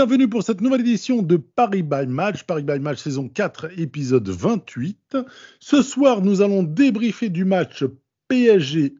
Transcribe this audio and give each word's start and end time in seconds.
bienvenue 0.00 0.30
pour 0.30 0.42
cette 0.42 0.62
nouvelle 0.62 0.80
édition 0.80 1.20
de 1.20 1.36
Paris 1.36 1.82
by 1.82 2.06
Match, 2.06 2.44
Paris 2.44 2.62
by 2.62 2.78
Match 2.78 3.02
saison 3.02 3.28
4, 3.28 3.78
épisode 3.78 4.26
28. 4.26 5.18
Ce 5.58 5.82
soir, 5.82 6.22
nous 6.22 6.40
allons 6.40 6.62
débriefer 6.62 7.28
du 7.28 7.44
match 7.44 7.84
PSG, 8.26 8.94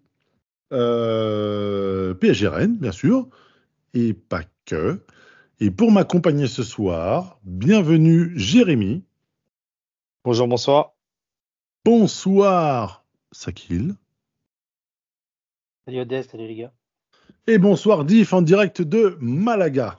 euh, 0.74 2.12
PSG 2.12 2.48
Rennes, 2.48 2.77
bien 2.77 2.93
sûr, 2.93 3.30
et 3.95 4.12
pas 4.12 4.43
que. 4.66 5.01
Et 5.59 5.71
pour 5.71 5.91
m'accompagner 5.91 6.47
ce 6.47 6.62
soir, 6.62 7.41
bienvenue 7.45 8.32
Jérémy. 8.37 9.02
Bonjour, 10.23 10.48
bonsoir. 10.48 10.93
Bonsoir 11.82 13.07
Sakil. 13.32 13.95
Salut 15.87 16.01
Odès, 16.01 16.24
salut 16.24 16.46
les 16.46 16.57
gars. 16.57 16.74
Et 17.46 17.57
bonsoir 17.57 18.05
Diff 18.05 18.35
en 18.35 18.43
direct 18.43 18.82
de 18.82 19.16
Malaga. 19.23 19.98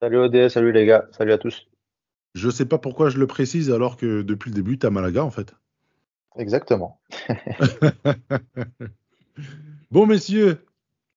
Salut 0.00 0.18
ODS, 0.18 0.52
salut 0.52 0.70
les 0.70 0.86
gars, 0.86 1.08
salut 1.10 1.32
à 1.32 1.38
tous. 1.38 1.66
Je 2.34 2.50
sais 2.50 2.66
pas 2.66 2.78
pourquoi 2.78 3.10
je 3.10 3.18
le 3.18 3.26
précise 3.26 3.72
alors 3.72 3.96
que 3.96 4.22
depuis 4.22 4.50
le 4.50 4.54
début, 4.54 4.78
tu 4.78 4.86
à 4.86 4.90
Malaga 4.90 5.24
en 5.24 5.30
fait. 5.30 5.56
Exactement. 6.36 7.00
bon 9.90 10.06
messieurs, 10.06 10.64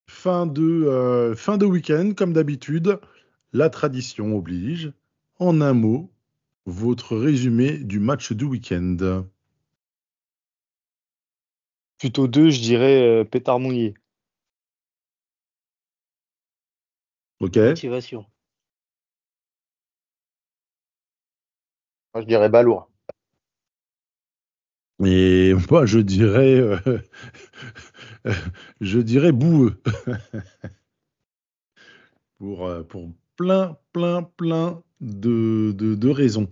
fin 0.07 0.47
de, 0.47 0.63
euh, 0.63 1.35
fin 1.35 1.59
de 1.59 1.65
week-end, 1.65 2.13
comme 2.17 2.33
d'habitude, 2.33 2.99
la 3.53 3.69
tradition 3.69 4.35
oblige. 4.35 4.91
En 5.37 5.61
un 5.61 5.73
mot, 5.73 6.11
votre 6.65 7.17
résumé 7.17 7.77
du 7.77 7.99
match 7.99 8.31
du 8.31 8.45
week-end. 8.45 9.25
Plutôt 11.99 12.27
deux, 12.27 12.49
je 12.49 12.61
dirais 12.61 13.01
euh, 13.01 13.23
pétard 13.23 13.59
mouillé. 13.59 13.93
Ok. 17.39 17.57
Motivation. 17.57 18.25
Je 22.15 22.25
dirais 22.25 22.49
balourd. 22.49 22.89
Et 25.03 25.53
moi, 25.69 25.85
je 25.85 25.99
dirais, 25.99 26.59
euh, 26.59 26.99
je 28.81 28.99
dirais 28.99 29.31
boueux. 29.31 29.81
pour, 32.41 32.67
euh, 32.67 32.81
pour 32.81 33.09
plein, 33.37 33.77
plein, 33.93 34.23
plein 34.23 34.81
de, 34.99 36.09
raisons. 36.09 36.49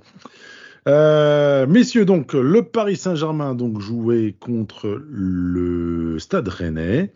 Euh, 0.88 1.68
messieurs, 1.68 2.06
donc, 2.06 2.34
le 2.34 2.64
Paris 2.64 2.96
Saint-Germain 2.96 3.56
donc 3.56 3.82
jouait 3.82 4.36
contre 4.40 5.02
le 5.10 6.20
Stade 6.20 6.48
Rennais. 6.48 7.12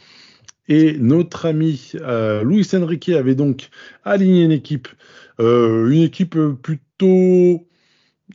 Et 0.68 0.98
notre 0.98 1.46
ami 1.46 1.92
euh, 1.96 2.44
Luis 2.44 2.68
Enrique 2.74 3.10
avait 3.10 3.36
donc 3.36 3.70
aligné 4.04 4.44
une 4.44 4.52
équipe, 4.52 4.88
une 5.40 6.02
équipe 6.02 6.38
plutôt, 6.62 7.68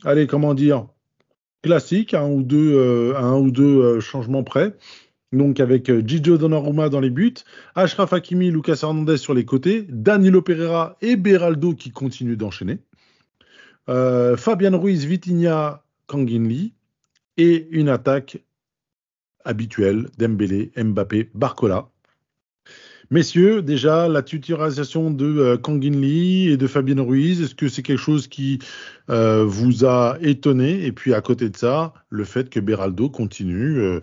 allez, 0.04 0.26
comment 0.26 0.54
dire, 0.54 0.86
classique, 1.62 2.14
un 2.14 2.28
ou 2.28 2.42
deux, 2.42 2.74
euh, 2.74 3.16
un 3.16 3.36
ou 3.38 3.50
deux 3.50 3.82
euh, 3.82 4.00
changements 4.00 4.44
près. 4.44 4.76
Donc 5.32 5.60
avec 5.60 5.90
euh, 5.90 6.02
Gigio 6.04 6.38
Donnarumma 6.38 6.88
dans 6.88 7.00
les 7.00 7.10
buts, 7.10 7.34
Ashraf 7.74 8.12
Hakimi, 8.12 8.50
Lucas 8.50 8.80
Hernandez 8.82 9.18
sur 9.18 9.34
les 9.34 9.44
côtés, 9.44 9.84
Danilo 9.88 10.40
Pereira 10.40 10.96
et 11.02 11.16
Beraldo 11.16 11.74
qui 11.74 11.90
continuent 11.90 12.36
d'enchaîner, 12.36 12.78
Fabian 13.86 14.78
Ruiz, 14.78 15.06
Vitinha, 15.06 15.82
Kanginli 16.08 16.74
et 17.38 17.68
une 17.70 17.88
attaque 17.88 18.44
habituelle 19.46 20.08
Dembélé, 20.18 20.72
Mbappé, 20.76 21.30
Barcola. 21.32 21.88
Messieurs, 23.10 23.62
déjà 23.62 24.06
la 24.06 24.22
titularisation 24.22 25.10
de 25.10 25.24
euh, 25.24 25.56
Kanginli 25.56 26.48
et 26.48 26.58
de 26.58 26.66
Fabien 26.66 27.00
Ruiz, 27.02 27.40
est-ce 27.40 27.54
que 27.54 27.66
c'est 27.66 27.82
quelque 27.82 27.98
chose 27.98 28.28
qui 28.28 28.58
euh, 29.08 29.44
vous 29.46 29.86
a 29.86 30.18
étonné? 30.20 30.84
Et 30.84 30.92
puis 30.92 31.14
à 31.14 31.22
côté 31.22 31.48
de 31.48 31.56
ça, 31.56 31.94
le 32.10 32.24
fait 32.24 32.50
que 32.50 32.60
Beraldo 32.60 33.08
continue 33.08 33.78
euh, 33.78 34.00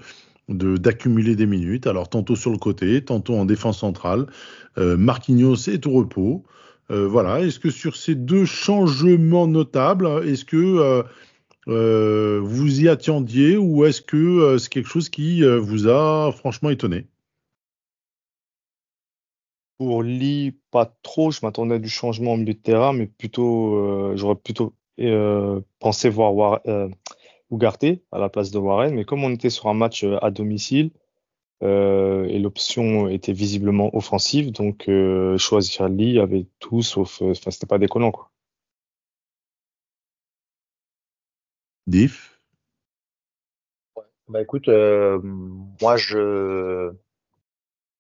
d'accumuler 0.50 1.36
des 1.36 1.46
minutes, 1.46 1.86
alors 1.86 2.10
tantôt 2.10 2.36
sur 2.36 2.50
le 2.50 2.58
côté, 2.58 3.04
tantôt 3.04 3.36
en 3.36 3.46
défense 3.46 3.80
centrale. 3.80 4.26
Marquinhos 4.78 5.70
est 5.70 5.88
au 5.88 5.92
repos. 5.92 6.44
Voilà. 6.90 7.42
Est-ce 7.42 7.60
que 7.60 7.72
sur 7.72 7.96
ces 7.96 8.14
deux 8.14 8.46
changements 8.46 9.48
notables, 9.48 10.08
est-ce 10.24 10.46
que 10.46 11.04
vous 11.66 12.82
y 12.82 12.88
attendiez 12.88 13.58
ou 13.58 13.86
est-ce 13.86 14.04
que 14.04 14.58
c'est 14.60 14.70
quelque 14.70 14.90
chose 14.90 15.10
qui 15.10 15.42
vous 15.42 15.88
a 15.88 16.32
franchement 16.32 16.70
étonné? 16.70 17.08
Pour 19.78 20.04
Lee, 20.04 20.58
pas 20.72 20.86
trop. 21.04 21.32
Je 21.32 21.40
m'attendais 21.44 21.76
à 21.76 21.80
du 21.80 21.90
changement 21.90 22.34
au 22.34 22.38
milieu 22.38 22.54
de 22.54 22.60
terrain, 22.60 22.94
mais 22.94 23.08
plutôt, 23.08 23.76
euh, 23.76 24.14
j'aurais 24.16 24.36
plutôt 24.36 24.74
euh, 25.00 25.62
pensé 25.80 26.10
voir 26.10 26.34
War- 26.36 26.62
euh, 26.68 26.90
Ugarte 27.52 27.86
à 28.12 28.20
la 28.20 28.30
place 28.30 28.52
de 28.52 28.60
Warren. 28.60 28.94
Mais 28.96 29.06
comme 29.06 29.24
on 29.24 29.32
était 29.32 29.50
sur 29.52 29.68
un 29.70 29.74
match 29.76 30.04
euh, 30.06 30.18
à 30.24 30.32
domicile 30.32 30.92
euh, 31.64 32.26
et 32.28 32.40
l'option 32.40 33.08
était 33.10 33.34
visiblement 33.34 33.96
offensive, 33.96 34.52
donc 34.52 34.90
euh, 34.90 35.38
choisir 35.38 35.90
Lee 35.90 36.20
avait 36.20 36.48
tout 36.60 36.82
sauf, 36.84 37.22
euh, 37.24 37.32
enfin, 37.32 37.52
c'était 37.52 37.68
pas 37.68 37.80
déconnant 37.80 38.12
quoi. 38.12 38.32
Diff? 41.88 42.40
Bah 44.28 44.42
écoute, 44.42 44.68
euh, 44.70 45.20
moi 45.82 45.98
je 45.98 46.92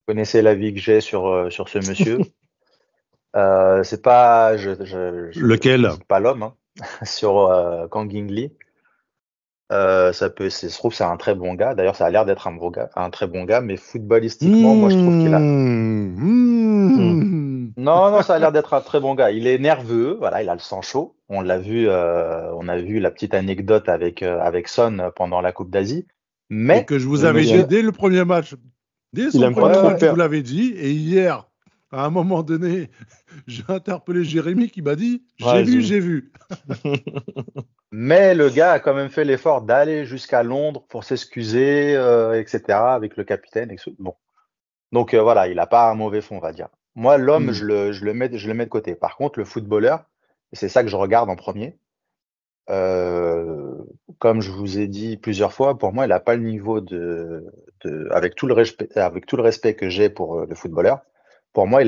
connaissais 0.05 0.41
l'avis 0.41 0.73
que 0.73 0.79
j'ai 0.79 1.01
sur, 1.01 1.27
euh, 1.27 1.49
sur 1.49 1.69
ce 1.69 1.79
monsieur. 1.79 2.19
Euh, 3.35 3.83
c'est 3.83 4.01
pas, 4.01 4.55
je, 4.55 4.75
je, 4.85 5.29
je- 5.31 5.39
Lequel? 5.41 5.89
pas 6.07 6.21
l'homme, 6.21 6.43
hein, 6.43 6.53
sur 7.03 7.39
euh, 7.39 7.85
Kang 7.89 8.09
Lee. 8.09 8.53
Euh, 9.73 10.13
ça 10.13 10.29
peut, 10.29 10.47
je 10.49 10.73
trouve 10.73 10.91
que 10.91 10.97
c'est 10.97 11.03
un 11.03 11.17
très 11.17 11.35
bon 11.35 11.53
gars. 11.53 11.73
D'ailleurs, 11.75 11.97
ça 11.97 12.05
a 12.05 12.09
l'air 12.09 12.23
d'être 12.25 12.47
un, 12.47 12.53
bon 12.53 12.69
gars, 12.69 12.89
un 12.95 13.09
très 13.09 13.27
bon 13.27 13.43
gars, 13.43 13.59
mais 13.59 13.75
footballistiquement, 13.77 14.75
moi 14.75 14.89
je 14.89 14.95
trouve 14.95 15.17
qu'il 15.17 15.33
a. 15.33 15.39
Mmh, 15.39 16.15
mmh. 16.95 17.73
Non, 17.77 18.09
non, 18.11 18.21
ça 18.21 18.35
a 18.35 18.39
l'air 18.39 18.51
d'être 18.53 18.73
un 18.73 18.81
très 18.81 18.99
bon 19.01 19.15
gars. 19.15 19.31
Il 19.31 19.47
est 19.47 19.57
nerveux, 19.57 20.15
voilà, 20.19 20.41
il 20.41 20.49
a 20.49 20.53
le 20.53 20.59
sang 20.59 20.81
chaud. 20.81 21.17
On 21.27 21.41
l'a 21.41 21.57
vu, 21.57 21.89
euh, 21.89 22.53
on 22.53 22.67
a 22.69 22.77
vu 22.77 22.99
la 22.99 23.11
petite 23.11 23.33
anecdote 23.33 23.89
avec 23.89 24.23
euh, 24.23 24.39
avec 24.39 24.67
Son 24.69 25.11
pendant 25.15 25.41
la 25.41 25.51
Coupe 25.51 25.71
d'Asie. 25.71 26.05
Et 26.07 26.07
Mais 26.51 26.85
que 26.85 26.99
je 26.99 27.07
vous 27.07 27.25
avais 27.25 27.41
dit 27.41 27.65
dès 27.65 27.81
le 27.81 27.91
premier 27.91 28.23
match. 28.23 28.55
Dès 29.15 29.31
son 29.31 29.37
Il 29.39 29.43
aime 29.45 29.55
pas 29.55 29.69
premier 29.95 30.09
vous 30.09 30.15
l'avez 30.17 30.43
dit. 30.43 30.73
Et 30.77 30.91
hier, 30.91 31.47
à 31.91 32.05
un 32.05 32.09
moment 32.09 32.43
donné, 32.43 32.89
j'ai 33.47 33.63
interpellé 33.69 34.23
Jérémy 34.23 34.69
qui 34.69 34.81
m'a 34.81 34.95
dit 34.95 35.23
J'ai 35.37 35.45
Ouais, 35.45 35.63
vu, 35.63 35.81
j'ai 35.81 35.99
vu. 35.99 36.31
mais 37.91 38.35
le 38.35 38.49
gars 38.49 38.73
a 38.73 38.79
quand 38.79 38.93
même 38.93 39.09
fait 39.09 39.23
l'effort 39.23 39.61
d'aller 39.61 40.05
jusqu'à 40.05 40.43
Londres 40.43 40.85
pour 40.89 41.03
s'excuser, 41.05 41.95
euh, 41.95 42.39
etc. 42.39 42.63
avec 42.69 43.15
le 43.15 43.23
capitaine. 43.23 43.71
et 43.71 43.77
tout. 43.77 43.95
Bon, 43.99 44.15
donc 44.91 45.13
euh, 45.13 45.21
voilà, 45.21 45.47
il 45.47 45.57
a 45.59 45.67
pas 45.67 45.89
un 45.89 45.95
mauvais 45.95 46.21
fond, 46.21 46.37
on 46.37 46.41
va 46.41 46.51
dire. 46.51 46.67
Moi, 46.95 47.17
l'homme, 47.17 47.47
Mm. 47.47 47.53
je 47.53 47.65
le 47.65 47.91
je 47.93 48.05
le 48.05 48.13
mets 48.13 48.37
je 48.37 48.47
le 48.47 48.53
mets 48.53 48.65
de 48.65 48.69
côté. 48.69 48.95
Par 48.95 49.15
contre, 49.15 49.39
le 49.39 49.45
footballeur, 49.45 50.03
et 50.51 50.55
c'est 50.57 50.69
ça 50.69 50.83
que 50.83 50.89
je 50.89 50.95
regarde 50.97 51.29
en 51.29 51.35
premier. 51.35 51.77
Euh, 52.69 53.73
comme 54.19 54.41
je 54.41 54.51
vous 54.51 54.79
ai 54.79 54.87
dit 54.87 55.17
plusieurs 55.17 55.53
fois, 55.53 55.77
pour 55.77 55.93
moi, 55.93 56.05
il 56.05 56.09
n'a 56.09 56.19
pas 56.19 56.35
le 56.35 56.43
niveau 56.43 56.81
de, 56.81 57.45
de 57.85 58.07
avec 58.11 58.35
tout 58.35 58.47
le 58.47 58.53
respect, 58.53 59.75
que 59.75 59.89
j'ai 59.89 60.09
pour 60.09 60.39
euh, 60.39 60.45
le 60.47 60.55
footballeur. 60.55 61.01
Pour 61.53 61.67
moi, 61.67 61.81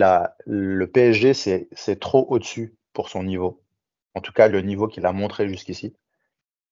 le 0.46 0.86
PSG, 0.86 1.34
c'est 1.34 2.00
trop 2.00 2.26
au-dessus 2.30 2.78
pour 2.94 3.10
son 3.10 3.24
niveau. 3.24 3.62
En 4.16 4.22
tout 4.22 4.32
cas, 4.32 4.48
le 4.48 4.62
niveau 4.62 4.88
qu'il 4.88 5.06
a 5.06 5.12
montré 5.12 5.50
jusqu'ici. 5.50 5.94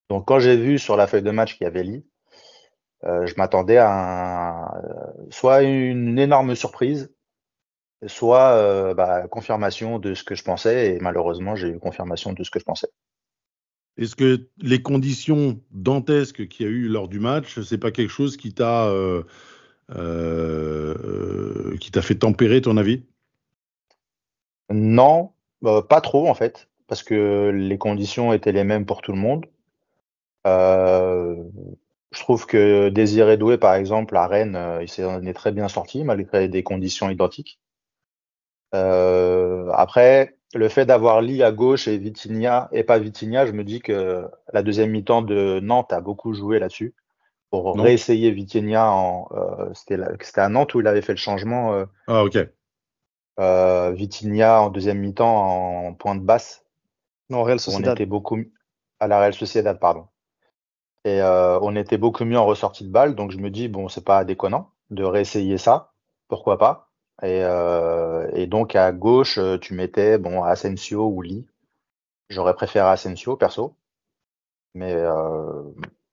Donc, 0.10 0.28
quand 0.28 0.40
j'ai 0.40 0.56
vu 0.58 0.80
sur 0.80 0.96
la 0.98 1.08
feuille 1.08 1.22
de 1.22 1.32
match 1.32 1.58
qu'il 1.58 1.66
y 1.66 1.68
avait 1.68 1.84
Lee, 1.84 2.06
euh, 3.04 3.26
je 3.26 3.36
m'attendais 3.38 3.78
à 3.78 4.76
euh, 4.84 5.12
soit 5.30 5.62
une 5.64 6.18
énorme 6.18 6.56
surprise, 6.56 7.14
soit 8.08 8.54
euh, 8.54 8.94
bah, 8.94 9.28
confirmation 9.28 10.00
de 10.00 10.14
ce 10.14 10.24
que 10.24 10.36
je 10.36 10.44
pensais. 10.44 10.96
Et 10.96 11.00
malheureusement, 11.00 11.56
j'ai 11.56 11.70
eu 11.70 11.80
confirmation 11.80 12.34
de 12.34 12.44
ce 12.44 12.52
que 12.52 12.60
je 12.60 12.66
pensais. 12.66 12.90
Est-ce 13.98 14.16
que 14.16 14.48
les 14.62 14.82
conditions 14.82 15.60
dantesques 15.72 16.48
qu'il 16.48 16.66
y 16.66 16.70
a 16.70 16.72
eu 16.72 16.88
lors 16.88 17.08
du 17.08 17.20
match, 17.20 17.62
c'est 17.62 17.78
pas 17.78 17.92
quelque 17.92 18.12
chose 18.12 18.36
qui 18.36 18.54
t'a 18.54 18.88
euh, 18.88 19.24
euh, 19.96 21.78
qui 21.78 21.92
t'a 21.92 22.02
fait 22.02 22.16
tempérer 22.16 22.62
ton 22.62 22.78
avis? 22.78 23.04
Non, 24.70 25.32
euh, 25.64 25.82
pas 25.82 26.02
trop 26.02 26.28
en 26.28 26.34
fait, 26.34 26.68
parce 26.88 27.04
que 27.04 27.52
les 27.54 27.78
conditions 27.78 28.34
étaient 28.34 28.52
les 28.52 28.64
mêmes 28.64 28.86
pour 28.86 29.02
tout 29.02 29.14
le 29.14 29.20
monde. 29.20 29.46
Euh, 30.46 31.36
je 32.12 32.20
trouve 32.20 32.46
que 32.46 32.90
Désiré 32.90 33.38
Doué, 33.38 33.58
par 33.58 33.76
exemple, 33.76 34.16
à 34.16 34.28
Rennes, 34.28 34.56
euh, 34.56 34.84
il 34.84 34.88
s'en 34.90 35.26
est 35.26 35.34
très 35.34 35.52
bien 35.52 35.68
sorti 35.68 36.04
malgré 36.04 36.48
des 36.48 36.64
conditions 36.64 37.10
identiques. 37.10 37.60
Euh, 38.74 39.70
après, 39.74 40.38
le 40.54 40.70
fait 40.70 40.86
d'avoir 40.86 41.22
Lee 41.22 41.44
à 41.44 41.52
gauche 41.52 41.88
et 41.88 41.98
Vitinha 41.98 42.70
et 42.72 42.84
pas 42.84 43.00
Vitinha, 43.00 43.46
je 43.46 43.52
me 43.52 43.64
dis 43.64 43.82
que 43.82 44.28
la 44.54 44.64
deuxième 44.64 44.92
mi-temps 44.92 45.22
de 45.22 45.60
Nantes 45.62 45.92
a 45.94 46.02
beaucoup 46.02 46.34
joué 46.34 46.60
là-dessus 46.60 46.96
pour 47.52 47.76
Non. 47.76 47.84
réessayer 47.84 48.32
Vitinha 48.32 48.90
en 48.92 49.28
euh, 49.34 49.74
c'était 49.74 49.98
la- 49.98 50.12
c'était 50.22 50.42
à 50.42 50.50
Nantes 50.50 50.74
où 50.76 50.82
il 50.82 50.88
avait 50.88 51.02
fait 51.02 51.14
le 51.14 51.18
changement 51.20 51.74
euh, 51.74 51.86
Ah, 52.08 52.24
ok. 52.24 52.50
euh, 53.40 53.92
Vitinha 53.92 54.62
en 54.62 54.70
deuxième 54.70 55.00
mi-temps 55.00 55.88
en 55.88 55.94
pointe 55.94 56.22
basse 56.24 56.66
Non, 57.30 57.44
Real 57.44 57.60
on 57.60 57.60
Sociedad. 57.60 57.96
était 57.96 58.06
beaucoup 58.06 58.40
à 59.00 59.08
la 59.08 59.20
Real 59.20 59.34
Sociedad 59.34 59.80
pardon 59.80 60.08
et 61.06 61.22
euh, 61.22 61.60
on 61.62 61.76
était 61.76 61.98
beaucoup 61.98 62.26
mieux 62.26 62.38
en 62.40 62.46
ressortie 62.46 62.86
de 62.86 62.92
balle 62.92 63.16
donc 63.16 63.32
je 63.32 63.38
me 63.38 63.50
dis 63.50 63.68
bon 63.68 63.90
c'est 63.90 64.06
pas 64.06 64.26
déconnant 64.26 64.72
de 64.92 65.04
réessayer 65.04 65.58
ça 65.58 65.94
pourquoi 66.28 66.58
pas? 66.58 66.85
Et, 67.24 67.44
euh, 67.44 68.30
et 68.34 68.48
donc 68.48 68.76
à 68.76 68.92
gauche 68.92 69.38
euh, 69.38 69.58
tu 69.58 69.74
mettais 69.74 70.18
bon 70.18 70.44
Asensio 70.44 71.08
ou 71.08 71.22
Lee 71.22 71.46
j'aurais 72.30 72.56
préféré 72.56 72.88
Asensio 72.88 73.38
perso 73.38 73.76
mais 74.74 74.94
euh, 74.94 75.64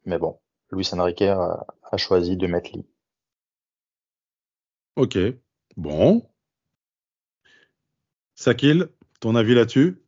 mais 0.04 0.18
bon 0.18 0.38
Luis 0.70 0.88
Enrique 0.92 1.22
a, 1.22 1.66
a 1.90 1.96
choisi 1.96 2.36
de 2.36 2.46
mettre 2.46 2.70
Lee 2.72 2.86
Ok. 4.96 5.16
Bon. 5.76 6.22
Sakil, 8.34 8.88
ton 9.20 9.34
avis 9.36 9.54
là-dessus? 9.54 10.01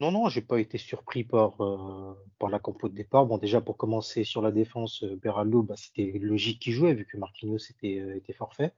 Non, 0.00 0.10
non, 0.10 0.28
j'ai 0.28 0.40
pas 0.40 0.60
été 0.60 0.76
surpris 0.76 1.22
par, 1.24 1.60
euh, 1.62 2.14
par 2.38 2.50
la 2.50 2.58
compo 2.58 2.88
de 2.88 2.94
départ. 2.94 3.26
Bon, 3.26 3.38
déjà, 3.38 3.60
pour 3.60 3.76
commencer 3.76 4.24
sur 4.24 4.42
la 4.42 4.50
défense, 4.50 5.04
euh, 5.04 5.16
Beraldo, 5.22 5.62
bah, 5.62 5.74
c'était 5.76 6.18
logique 6.18 6.60
qu'il 6.60 6.72
jouait, 6.72 6.94
vu 6.94 7.06
que 7.06 7.16
Marquinhos 7.16 7.58
était, 7.70 8.00
euh, 8.00 8.16
était 8.16 8.32
forfait, 8.32 8.72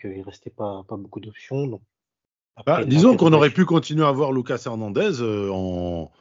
qu'il 0.00 0.20
restait 0.22 0.50
pas, 0.50 0.84
pas 0.86 0.96
beaucoup 0.96 1.20
d'options. 1.20 1.66
Donc, 1.66 1.82
Bah, 2.66 2.84
Disons 2.84 3.16
qu'on 3.16 3.32
aurait 3.32 3.50
pu 3.50 3.64
continuer 3.64 4.04
à 4.04 4.08
avoir 4.08 4.32
Lucas 4.32 4.62
Hernandez 4.66 5.22
euh, 5.22 5.50
en, 5.50 6.12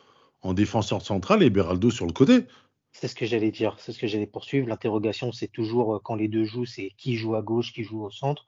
en 0.42 0.54
défenseur 0.54 1.02
central 1.02 1.44
et 1.44 1.50
Beraldo 1.50 1.92
sur 1.92 2.06
le 2.06 2.14
côté. 2.14 2.46
C'est 2.94 3.10
ce 3.10 3.16
que 3.16 3.26
j'allais 3.26 3.52
dire, 3.52 3.76
c'est 3.80 3.92
ce 3.92 4.00
que 4.00 4.08
j'allais 4.08 4.28
poursuivre. 4.28 4.68
L'interrogation, 4.68 5.34
c'est 5.34 5.48
toujours 5.48 6.02
quand 6.04 6.16
les 6.16 6.28
deux 6.30 6.46
jouent, 6.46 6.66
c'est 6.66 6.92
qui 6.98 7.16
joue 7.16 7.36
à 7.36 7.42
gauche, 7.42 7.74
qui 7.74 7.84
joue 7.84 8.04
au 8.04 8.10
centre. 8.10 8.48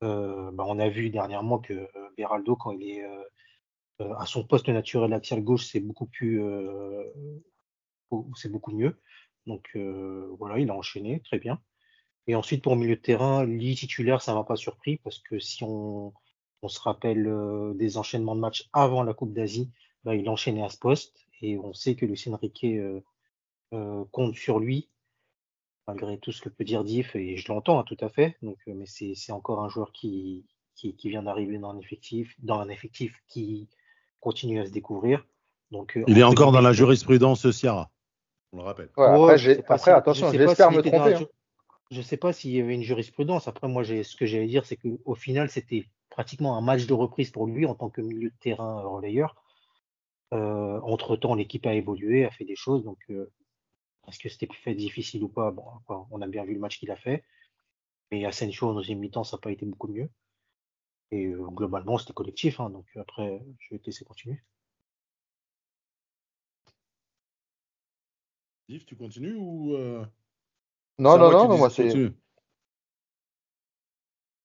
Bah, 0.00 0.64
on 0.66 0.78
a 0.78 0.88
vu 0.90 1.08
dernièrement 1.10 1.58
que 1.58 1.86
Beraldo, 2.16 2.56
quand 2.56 2.72
il 2.72 2.82
est 2.82 3.04
euh, 4.00 4.14
à 4.16 4.26
son 4.26 4.44
poste 4.44 4.68
naturel 4.68 5.12
axial 5.12 5.42
gauche, 5.42 5.66
c'est 5.66 5.80
beaucoup 5.80 6.06
plus, 6.06 6.42
euh, 6.42 7.04
mieux. 8.72 9.00
Donc 9.46 9.70
euh, 9.76 10.28
voilà, 10.38 10.58
il 10.58 10.70
a 10.70 10.74
enchaîné, 10.74 11.20
très 11.20 11.38
bien. 11.38 11.60
Et 12.26 12.34
ensuite, 12.34 12.62
pour 12.62 12.76
milieu 12.76 12.96
de 12.96 13.00
terrain, 13.00 13.44
Lee 13.44 13.74
titulaire, 13.76 14.22
ça 14.22 14.34
m'a 14.34 14.44
pas 14.44 14.56
surpris 14.56 14.96
parce 14.98 15.18
que 15.20 15.38
si 15.38 15.62
on, 15.64 16.12
se 16.66 16.80
rappelle 16.80 17.30
des 17.76 17.98
enchaînements 17.98 18.34
de 18.34 18.40
matchs 18.40 18.70
avant 18.72 19.02
la 19.02 19.12
Coupe 19.12 19.34
d'Asie, 19.34 19.70
bah, 20.02 20.14
il 20.14 20.26
enchaînait 20.30 20.62
à 20.62 20.70
ce 20.70 20.78
poste 20.78 21.26
et 21.42 21.58
on 21.58 21.74
sait 21.74 21.94
que 21.94 22.06
Lucien 22.06 22.34
Riquet 22.36 22.82
compte 24.10 24.34
sur 24.34 24.58
lui, 24.60 24.88
malgré 25.86 26.18
tout 26.18 26.32
ce 26.32 26.40
que 26.40 26.48
peut 26.48 26.64
dire 26.64 26.84
Diff, 26.84 27.14
et 27.16 27.36
je 27.36 27.52
l'entends 27.52 27.80
hein, 27.80 27.84
tout 27.84 27.98
à 28.00 28.08
fait. 28.08 28.38
Mais 28.66 28.86
c'est 28.86 29.32
encore 29.32 29.62
un 29.62 29.68
joueur 29.68 29.92
qui, 29.92 30.46
vient 31.04 31.22
d'arriver 31.22 31.58
dans 31.58 31.78
effectif, 31.78 32.34
dans 32.38 32.60
un 32.60 32.70
effectif 32.70 33.22
qui 33.28 33.68
continue 34.24 34.58
à 34.60 34.66
se 34.66 34.70
découvrir. 34.70 35.24
Donc, 35.70 35.96
euh, 35.96 36.04
Il 36.08 36.18
est 36.18 36.22
encore 36.32 36.50
dans 36.50 36.62
la 36.62 36.72
jurisprudence 36.72 37.50
Ciara. 37.50 37.90
On 38.52 38.56
le 38.58 38.62
rappelle. 38.62 38.90
Ouais, 38.96 39.04
Ouais, 39.04 39.10
après, 39.20 39.38
je 39.38 39.44
j'ai- 39.44 39.54
sais 39.56 39.62
pas 39.62 39.74
après 39.74 39.90
si- 39.90 39.96
attention 39.96 40.26
je 40.32 40.38
j'espère 40.38 40.70
me 40.72 40.82
tromper 40.82 41.14
hein. 41.14 41.18
ju- 41.18 41.26
Je 41.90 42.00
sais 42.02 42.16
pas 42.16 42.32
s'il 42.32 42.50
y 42.52 42.60
avait 42.60 42.74
une 42.74 42.82
jurisprudence. 42.82 43.46
Après, 43.46 43.68
moi, 43.68 43.84
ce 43.84 44.16
que 44.16 44.24
j'allais 44.26 44.46
dire, 44.46 44.64
c'est 44.64 44.78
qu'au 44.78 45.14
final, 45.14 45.50
c'était 45.50 45.86
pratiquement 46.10 46.56
un 46.56 46.62
match 46.62 46.86
de 46.86 46.94
reprise 46.94 47.30
pour 47.30 47.46
lui 47.46 47.66
en 47.66 47.74
tant 47.74 47.90
que 47.90 48.00
milieu 48.00 48.30
de 48.30 48.38
terrain 48.40 48.80
euh, 48.80 48.88
relayeur. 48.88 49.36
Euh, 50.32 50.80
entre-temps, 50.94 51.34
l'équipe 51.34 51.66
a 51.66 51.74
évolué, 51.74 52.24
a 52.24 52.30
fait 52.30 52.46
des 52.46 52.56
choses. 52.56 52.82
Donc, 52.84 52.98
euh, 53.10 53.30
est-ce 54.08 54.18
que 54.18 54.28
c'était 54.30 54.46
plus 54.46 54.58
fait 54.58 54.74
difficile 54.74 55.22
ou 55.22 55.28
pas? 55.28 55.50
Bon, 55.50 55.64
on 56.10 56.20
a 56.22 56.26
bien 56.26 56.44
vu 56.44 56.54
le 56.54 56.60
match 56.60 56.78
qu'il 56.78 56.90
a 56.90 56.96
fait. 56.96 57.22
Mais 58.10 58.24
Asensio, 58.24 58.68
en 58.68 58.74
deuxième 58.74 58.98
mi-temps, 59.00 59.24
ça 59.24 59.36
n'a 59.36 59.40
pas 59.40 59.52
été 59.52 59.66
beaucoup 59.66 59.88
mieux. 59.88 60.08
Et 61.10 61.26
euh, 61.26 61.46
globalement, 61.48 61.98
c'était 61.98 62.12
collectif. 62.12 62.60
hein. 62.60 62.70
donc, 62.70 62.86
après, 62.96 63.40
je 63.58 63.74
vais 63.74 63.78
te 63.78 63.86
laisser 63.86 64.04
continuer. 64.04 64.40
Yves, 68.68 68.84
tu 68.86 68.96
continues 68.96 69.36
ou 69.36 69.74
euh, 69.74 70.04
non 70.98 71.18
non 71.18 71.30
non, 71.30 71.48
non 71.48 71.58
moi 71.58 71.68
c'est 71.68 71.92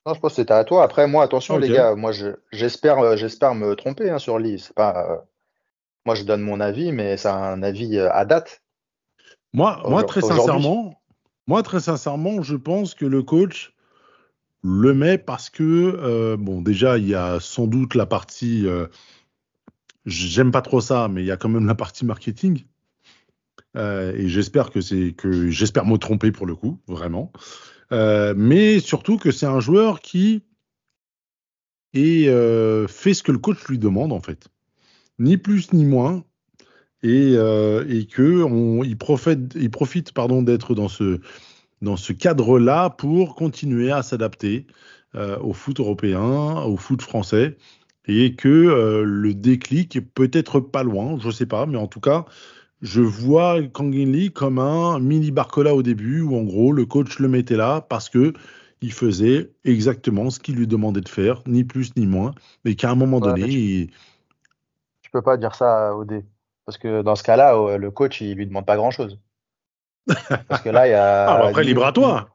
Non, 0.05 0.13
je 0.13 0.19
pense 0.19 0.31
que 0.31 0.35
c'était 0.35 0.53
à 0.53 0.63
toi. 0.63 0.83
Après, 0.83 1.07
moi, 1.07 1.23
attention, 1.23 1.57
les 1.57 1.69
gars, 1.69 1.95
moi, 1.95 2.11
je, 2.11 2.29
j'espère, 2.51 2.99
euh, 2.99 3.15
j'espère 3.15 3.53
me 3.55 3.75
tromper 3.75 4.09
hein, 4.09 4.19
sur 4.19 4.39
Lee. 4.39 4.59
C'est 4.59 4.73
pas, 4.73 5.09
euh, 5.09 5.17
moi, 6.05 6.15
je 6.15 6.23
donne 6.23 6.41
mon 6.41 6.59
avis, 6.59 6.91
mais 6.91 7.17
c'est 7.17 7.29
un 7.29 7.61
avis 7.63 7.97
euh, 7.97 8.11
à 8.11 8.25
date. 8.25 8.61
Moi, 9.53 9.81
moi, 9.87 10.03
très 10.03 10.21
sincèrement, 10.21 11.01
moi, 11.47 11.63
très 11.63 11.79
sincèrement, 11.79 12.41
je 12.41 12.55
pense 12.55 12.93
que 12.93 13.05
le 13.05 13.23
coach 13.23 13.73
le 14.61 14.93
met 14.93 15.17
parce 15.17 15.49
que, 15.49 15.63
euh, 15.63 16.37
bon, 16.37 16.61
déjà, 16.61 16.97
il 16.97 17.07
y 17.07 17.15
a 17.15 17.39
sans 17.39 17.67
doute 17.67 17.95
la 17.95 18.05
partie, 18.05 18.67
euh, 18.67 18.87
j'aime 20.05 20.51
pas 20.51 20.61
trop 20.61 20.81
ça, 20.81 21.07
mais 21.07 21.23
il 21.23 21.25
y 21.25 21.31
a 21.31 21.37
quand 21.37 21.49
même 21.49 21.65
la 21.65 21.75
partie 21.75 22.05
marketing. 22.05 22.65
Euh, 23.77 24.13
et 24.15 24.27
j'espère 24.27 24.71
que 24.71 24.81
c'est 24.81 25.13
que 25.13 25.49
j'espère 25.49 25.85
me 25.85 25.97
tromper 25.97 26.31
pour 26.31 26.45
le 26.45 26.55
coup, 26.55 26.79
vraiment. 26.87 27.31
Mais 27.91 28.79
surtout 28.79 29.17
que 29.17 29.31
c'est 29.31 29.45
un 29.45 29.59
joueur 29.59 30.01
qui 30.01 30.43
est, 31.93 32.25
fait 32.87 33.13
ce 33.13 33.23
que 33.23 33.31
le 33.31 33.39
coach 33.39 33.67
lui 33.67 33.79
demande 33.79 34.11
en 34.11 34.21
fait, 34.21 34.47
ni 35.17 35.37
plus 35.37 35.73
ni 35.73 35.85
moins, 35.85 36.23
et, 37.01 37.33
et 37.33 38.05
que 38.05 38.43
on, 38.43 38.83
profite, 38.95 39.55
il 39.55 39.71
profite 39.71 40.11
pardon 40.11 40.43
d'être 40.43 40.75
dans 40.75 40.89
ce 40.89 41.19
dans 41.81 41.97
ce 41.97 42.13
cadre-là 42.13 42.89
pour 42.91 43.35
continuer 43.35 43.91
à 43.91 44.03
s'adapter 44.03 44.67
euh, 45.15 45.37
au 45.39 45.53
foot 45.53 45.79
européen, 45.79 46.21
au 46.63 46.77
foot 46.77 47.01
français, 47.01 47.57
et 48.07 48.35
que 48.35 48.47
euh, 48.49 49.03
le 49.03 49.33
déclic 49.33 49.95
est 49.95 50.01
peut-être 50.01 50.59
pas 50.59 50.83
loin, 50.83 51.17
je 51.19 51.29
sais 51.31 51.45
pas, 51.45 51.65
mais 51.65 51.77
en 51.77 51.87
tout 51.87 51.99
cas, 52.01 52.25
je 52.81 53.01
vois 53.01 53.61
Kangin 53.63 54.11
Lee 54.11 54.31
comme 54.31 54.59
un 54.59 54.99
mini 54.99 55.31
Barcola 55.31 55.75
au 55.75 55.83
début, 55.83 56.21
où 56.21 56.37
en 56.37 56.43
gros 56.43 56.71
le 56.73 56.85
coach 56.85 57.19
le 57.19 57.27
mettait 57.29 57.57
là 57.57 57.81
parce 57.81 58.09
que 58.09 58.33
il 58.81 58.93
faisait 58.93 59.51
exactement 59.65 60.29
ce 60.29 60.39
qu'il 60.39 60.55
lui 60.55 60.67
demandait 60.67 61.01
de 61.01 61.09
faire, 61.09 61.41
ni 61.47 61.63
plus 61.65 61.95
ni 61.97 62.07
moins, 62.07 62.33
mais 62.65 62.75
qu'à 62.75 62.91
un 62.91 62.95
moment 62.95 63.21
Ouais, 63.21 63.33
donné, 63.33 63.47
tu- 63.47 63.59
il- 63.83 63.91
Je 65.01 65.09
peux 65.11 65.21
pas 65.21 65.35
dire 65.37 65.55
ça 65.55 65.93
au 65.95 66.05
dé. 66.05 66.25
Parce 66.65 66.77
que 66.77 67.01
dans 67.01 67.15
ce 67.15 67.23
cas-là, 67.23 67.55
euh, 67.57 67.77
le 67.77 67.91
coach, 67.91 68.21
il 68.21 68.35
lui 68.35 68.47
demande 68.47 68.65
pas 68.65 68.75
grand-chose. 68.77 69.19
Parce 70.47 70.61
que 70.61 70.69
là, 70.69 70.87
il 70.87 70.91
y 70.91 70.93
a. 70.93 71.25
Ah, 71.29 71.37
bah 71.39 71.47
après, 71.49 71.61
ni- 71.61 71.67
libre 71.69 71.85
à 71.85 71.91
toi. 71.91 72.29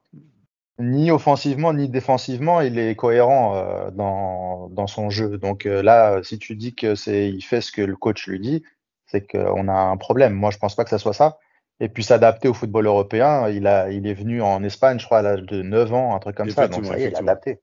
Ni 0.77 1.09
offensivement, 1.09 1.73
ni 1.73 1.87
défensivement, 1.87 2.59
il 2.59 2.77
est 2.77 2.95
cohérent 2.95 3.55
euh, 3.55 3.91
dans, 3.91 4.67
dans 4.69 4.87
son 4.87 5.09
jeu. 5.09 5.37
Donc 5.37 5.65
euh, 5.65 5.81
là, 5.81 6.21
si 6.23 6.37
tu 6.37 6.55
dis 6.55 6.75
que 6.75 6.95
c'est, 6.95 7.29
il 7.29 7.41
fait 7.41 7.61
ce 7.61 7.71
que 7.71 7.81
le 7.81 7.95
coach 7.95 8.27
lui 8.27 8.39
dit, 8.41 8.61
c'est 9.05 9.25
qu'on 9.25 9.69
a 9.69 9.73
un 9.73 9.95
problème. 9.95 10.33
Moi, 10.33 10.51
je 10.51 10.57
pense 10.57 10.75
pas 10.75 10.83
que 10.83 10.89
ça 10.89 10.97
soit 10.97 11.13
ça. 11.13 11.37
Et 11.79 11.87
puis 11.87 12.03
s'adapter 12.03 12.49
au 12.49 12.53
football 12.53 12.87
européen, 12.87 13.47
il 13.49 13.67
a, 13.67 13.89
il 13.89 14.05
est 14.05 14.13
venu 14.13 14.41
en 14.41 14.63
Espagne, 14.63 14.99
je 14.99 15.05
crois, 15.05 15.19
à 15.19 15.21
l'âge 15.21 15.43
de 15.43 15.61
9 15.61 15.93
ans, 15.93 16.13
un 16.15 16.19
truc 16.19 16.35
comme 16.35 16.49
ça. 16.49 16.67
Donc 16.67 16.79
Effectivement, 16.79 16.93
ça 16.97 16.99
y 16.99 17.03
est, 17.03 17.07
il 17.07 17.13
est 17.13 17.17
adapté. 17.19 17.61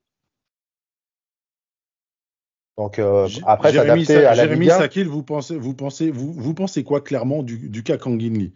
Donc 2.77 2.97
euh, 2.97 3.27
après, 3.45 3.71
Jérémy, 3.71 4.05
s'adapter 4.05 4.23
Sa- 4.25 4.31
à 4.31 4.35
la 4.35 4.43
Jérémy 4.43 4.61
Ligue 4.65 4.71
1, 4.71 4.77
Sakil, 4.79 5.07
vous 5.07 5.21
pensez, 5.23 5.55
vous 5.57 5.73
pensez, 5.75 6.09
vous, 6.09 6.33
vous 6.33 6.53
pensez 6.55 6.83
quoi 6.83 7.01
clairement 7.01 7.43
du, 7.43 7.69
du 7.69 7.83
cas 7.83 7.97
Kangin 7.97 8.33
Lee 8.33 8.53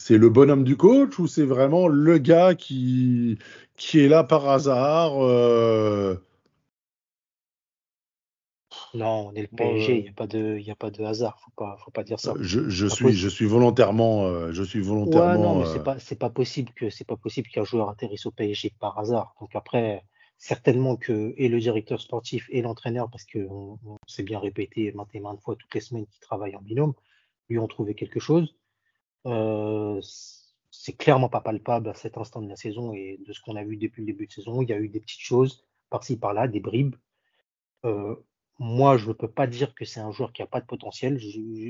C'est 0.00 0.16
le 0.16 0.30
bonhomme 0.30 0.64
du 0.64 0.78
coach 0.78 1.18
ou 1.18 1.26
c'est 1.26 1.44
vraiment 1.44 1.86
le 1.86 2.16
gars 2.16 2.54
qui, 2.54 3.38
qui 3.76 4.00
est 4.00 4.08
là 4.08 4.24
par 4.24 4.48
hasard 4.48 5.22
euh, 5.22 6.16
Non, 8.94 9.28
on 9.28 9.34
est 9.34 9.42
le 9.42 9.48
PSG, 9.48 9.92
euh, 9.92 9.96
il 9.96 10.02
n'y 10.02 10.08
a, 10.08 10.12
pas 10.12 10.26
de- 10.26 10.56
il 10.58 10.66
y 10.66 10.70
a 10.70 10.74
pas 10.74 10.90
de 10.90 11.04
hasard. 11.04 11.38
Faut 11.44 11.50
pas, 11.56 11.76
faut 11.84 11.90
pas 11.90 12.02
dire 12.02 12.18
ça. 12.18 12.34
Je, 12.40 12.86
suis, 12.86 12.88
possible. 12.88 13.12
je 13.12 13.28
suis 13.28 13.44
volontairement, 13.44 14.24
euh, 14.24 14.52
je 14.52 14.62
suis 14.62 14.80
Ouais, 14.80 14.86
volontairement. 14.86 15.38
non, 15.38 15.58
mais 15.58 15.64
c'est 15.66 15.78
euh, 15.78 15.82
pas, 15.82 15.98
c'est 15.98 16.18
pas 16.18 16.30
possible 16.30 16.72
que, 16.72 16.88
c'est 16.88 17.06
pas 17.06 17.16
possible 17.16 17.48
qu'un 17.50 17.64
joueur 17.64 17.90
atterrisse 17.90 18.24
au 18.26 18.30
PSG 18.30 18.72
par 18.80 18.98
hasard. 18.98 19.34
Donc 19.40 19.54
après, 19.54 20.02
certainement 20.38 20.96
que 20.96 21.34
et 21.36 21.48
le 21.48 21.60
directeur 21.60 22.00
sportif 22.00 22.46
et 22.50 22.62
l'entraîneur, 22.62 23.10
parce 23.10 23.24
que 23.24 23.38
on, 23.50 23.78
on 23.84 23.96
s'est 24.06 24.22
bien 24.22 24.38
répété 24.38 24.92
maintes 24.92 25.14
et 25.14 25.20
maintes 25.20 25.40
fois 25.42 25.56
toutes 25.56 25.74
les 25.74 25.80
semaines 25.80 26.06
qu'ils 26.06 26.20
travaillent 26.20 26.56
en 26.56 26.62
binôme, 26.62 26.94
lui 27.50 27.58
ont 27.58 27.68
trouvé 27.68 27.94
quelque 27.94 28.20
chose. 28.20 28.54
Euh, 29.26 30.00
c'est 30.70 30.96
clairement 30.96 31.28
pas 31.28 31.40
palpable 31.40 31.88
à 31.88 31.94
cet 31.94 32.16
instant 32.16 32.40
de 32.42 32.48
la 32.48 32.56
saison 32.56 32.94
et 32.94 33.20
de 33.26 33.32
ce 33.32 33.40
qu'on 33.40 33.56
a 33.56 33.64
vu 33.64 33.76
depuis 33.76 34.02
le 34.02 34.06
début 34.06 34.26
de 34.26 34.32
saison. 34.32 34.62
Il 34.62 34.68
y 34.68 34.72
a 34.72 34.78
eu 34.78 34.88
des 34.88 35.00
petites 35.00 35.20
choses 35.20 35.64
par-ci 35.90 36.18
par-là, 36.18 36.48
des 36.48 36.60
bribes. 36.60 36.96
Euh, 37.84 38.16
moi, 38.58 38.96
je 38.96 39.08
ne 39.08 39.12
peux 39.12 39.30
pas 39.30 39.46
dire 39.46 39.74
que 39.74 39.84
c'est 39.84 40.00
un 40.00 40.12
joueur 40.12 40.32
qui 40.32 40.42
a 40.42 40.46
pas 40.46 40.60
de 40.60 40.66
potentiel. 40.66 41.18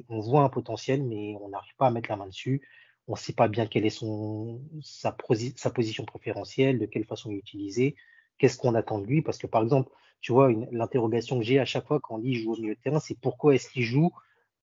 On 0.09 0.21
voit 0.21 0.43
un 0.43 0.49
potentiel, 0.49 1.03
mais 1.03 1.37
on 1.41 1.49
n'arrive 1.49 1.75
pas 1.77 1.87
à 1.87 1.91
mettre 1.91 2.11
la 2.11 2.17
main 2.17 2.27
dessus. 2.27 2.69
On 3.09 3.13
ne 3.13 3.19
sait 3.19 3.33
pas 3.33 3.49
bien 3.49 3.67
quelle 3.67 3.87
est 3.87 3.91
son, 3.91 4.61
sa, 4.83 5.13
position 5.13 6.05
préférentielle, 6.05 6.79
de 6.79 6.87
quelle 6.87 7.05
façon 7.05 7.31
l'utiliser. 7.31 7.97
qu'est-ce 8.39 8.59
qu'on 8.59 8.75
attend 8.75 8.99
de 8.99 9.07
lui 9.07 9.23
Parce 9.23 9.39
que 9.39 9.47
par 9.47 9.63
exemple, 9.63 9.91
tu 10.21 10.33
vois, 10.33 10.53
l'interrogation 10.73 11.39
que 11.39 11.45
j'ai 11.45 11.59
à 11.59 11.65
chaque 11.65 11.87
fois 11.87 12.01
quand 12.01 12.19
dit 12.19 12.35
joue 12.35 12.53
au 12.53 12.57
milieu 12.57 12.75
de 12.75 12.81
terrain, 12.81 13.01
c'est 13.01 13.19
pourquoi 13.19 13.55
est-ce 13.55 13.71
qu'il 13.71 13.85
joue 13.85 14.13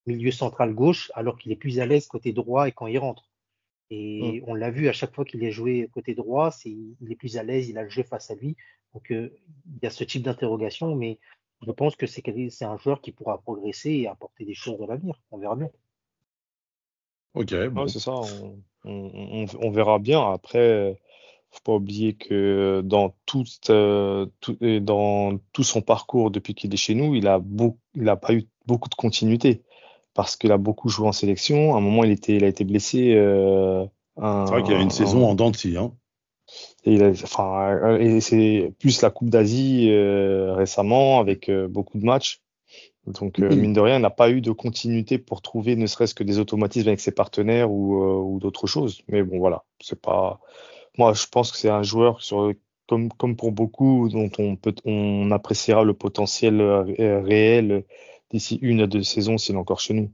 milieu 0.07 0.31
central 0.31 0.73
gauche 0.73 1.11
alors 1.13 1.37
qu'il 1.37 1.51
est 1.51 1.57
plus 1.57 1.79
à 1.79 1.85
l'aise 1.85 2.07
côté 2.07 2.33
droit 2.33 2.67
et 2.67 2.71
quand 2.71 2.87
il 2.87 2.97
rentre. 2.97 3.29
Et 3.89 4.41
mm. 4.41 4.43
on 4.47 4.55
l'a 4.55 4.71
vu 4.71 4.87
à 4.89 4.93
chaque 4.93 5.13
fois 5.13 5.25
qu'il 5.25 5.43
est 5.43 5.51
joué 5.51 5.89
côté 5.93 6.15
droit, 6.15 6.51
c'est 6.51 6.69
il 6.69 7.11
est 7.11 7.15
plus 7.15 7.37
à 7.37 7.43
l'aise, 7.43 7.69
il 7.69 7.77
a 7.77 7.83
le 7.83 7.89
jeu 7.89 8.03
face 8.03 8.31
à 8.31 8.35
lui. 8.35 8.55
Donc 8.93 9.11
euh, 9.11 9.33
il 9.65 9.83
y 9.83 9.85
a 9.85 9.89
ce 9.89 10.03
type 10.03 10.23
d'interrogation, 10.23 10.95
mais 10.95 11.19
je 11.65 11.71
pense 11.71 11.95
que 11.95 12.05
c'est 12.05 12.23
un 12.61 12.77
joueur 12.77 13.01
qui 13.01 13.11
pourra 13.11 13.39
progresser 13.41 13.91
et 13.91 14.07
apporter 14.07 14.45
des 14.45 14.53
choses 14.53 14.77
dans 14.77 14.87
l'avenir. 14.87 15.19
On 15.31 15.37
verra 15.37 15.55
bien. 15.55 15.69
Ok, 17.33 17.53
bon. 17.69 17.87
c'est 17.87 17.99
ça. 17.99 18.13
On, 18.83 19.71
verra 19.71 19.99
bien. 19.99 20.31
Après, 20.31 20.99
faut 21.51 21.59
pas 21.63 21.73
oublier 21.73 22.13
que 22.13 22.81
dans 22.85 23.15
tout, 23.25 23.43
euh, 23.69 24.27
dans 24.81 25.37
tout 25.51 25.63
son 25.63 25.81
parcours 25.81 26.31
depuis 26.31 26.53
qu'il 26.55 26.73
est 26.73 26.77
chez 26.77 26.95
nous, 26.95 27.15
il 27.15 27.27
a, 27.27 27.41
il 27.95 28.09
a 28.09 28.15
pas 28.15 28.33
eu 28.33 28.47
beaucoup 28.65 28.89
de 28.89 28.95
continuité 28.95 29.63
parce 30.17 30.35
qu'il 30.35 30.51
a 30.51 30.57
beaucoup 30.57 30.89
joué 30.89 31.07
en 31.07 31.11
sélection. 31.11 31.75
À 31.75 31.77
un 31.77 31.79
moment, 31.79 32.03
il, 32.03 32.09
était, 32.09 32.35
il 32.35 32.43
a 32.43 32.47
été 32.47 32.63
blessé. 32.63 33.13
Euh, 33.13 33.85
c'est 34.17 34.51
vrai 34.51 34.63
qu'il 34.63 34.73
a 34.73 34.81
une 34.81 34.89
saison 34.89 35.27
en 35.27 35.35
dents 35.35 35.51
hein. 35.77 35.91
Et, 36.85 36.99
enfin, 37.23 37.97
et 37.99 38.19
c'est 38.19 38.73
plus 38.79 38.99
la 39.03 39.11
Coupe 39.11 39.29
d'Asie 39.29 39.89
euh, 39.91 40.55
récemment 40.55 41.19
avec 41.19 41.49
euh, 41.49 41.67
beaucoup 41.67 41.99
de 41.99 42.05
matchs. 42.05 42.41
Donc, 43.05 43.37
mine 43.37 43.73
de 43.73 43.79
rien, 43.79 43.97
il 43.97 44.01
n'a 44.01 44.09
pas 44.09 44.31
eu 44.31 44.41
de 44.41 44.51
continuité 44.51 45.19
pour 45.19 45.41
trouver 45.43 45.75
ne 45.75 45.85
serait-ce 45.85 46.15
que 46.15 46.23
des 46.23 46.39
automatismes 46.39 46.87
avec 46.87 46.99
ses 46.99 47.11
partenaires 47.11 47.69
ou, 47.71 47.95
ou 48.03 48.39
d'autres 48.39 48.65
choses. 48.65 49.01
Mais 49.09 49.21
bon, 49.21 49.37
voilà, 49.37 49.65
c'est 49.79 50.01
pas. 50.01 50.39
Moi, 50.97 51.13
je 51.13 51.27
pense 51.27 51.51
que 51.51 51.57
c'est 51.57 51.69
un 51.69 51.83
joueur 51.83 52.23
sur, 52.23 52.51
comme, 52.87 53.09
comme 53.13 53.35
pour 53.35 53.51
beaucoup 53.51 54.09
dont 54.09 54.31
on, 54.39 54.55
peut, 54.55 54.75
on 54.83 55.29
appréciera 55.29 55.83
le 55.83 55.93
potentiel 55.93 56.59
réel 56.59 57.85
d'ici 58.31 58.59
une 58.61 58.81
à 58.81 58.87
deux 58.87 59.03
saisons 59.03 59.37
s'il 59.37 59.55
est 59.55 59.59
encore 59.59 59.79
chez 59.79 59.93
nous. 59.93 60.11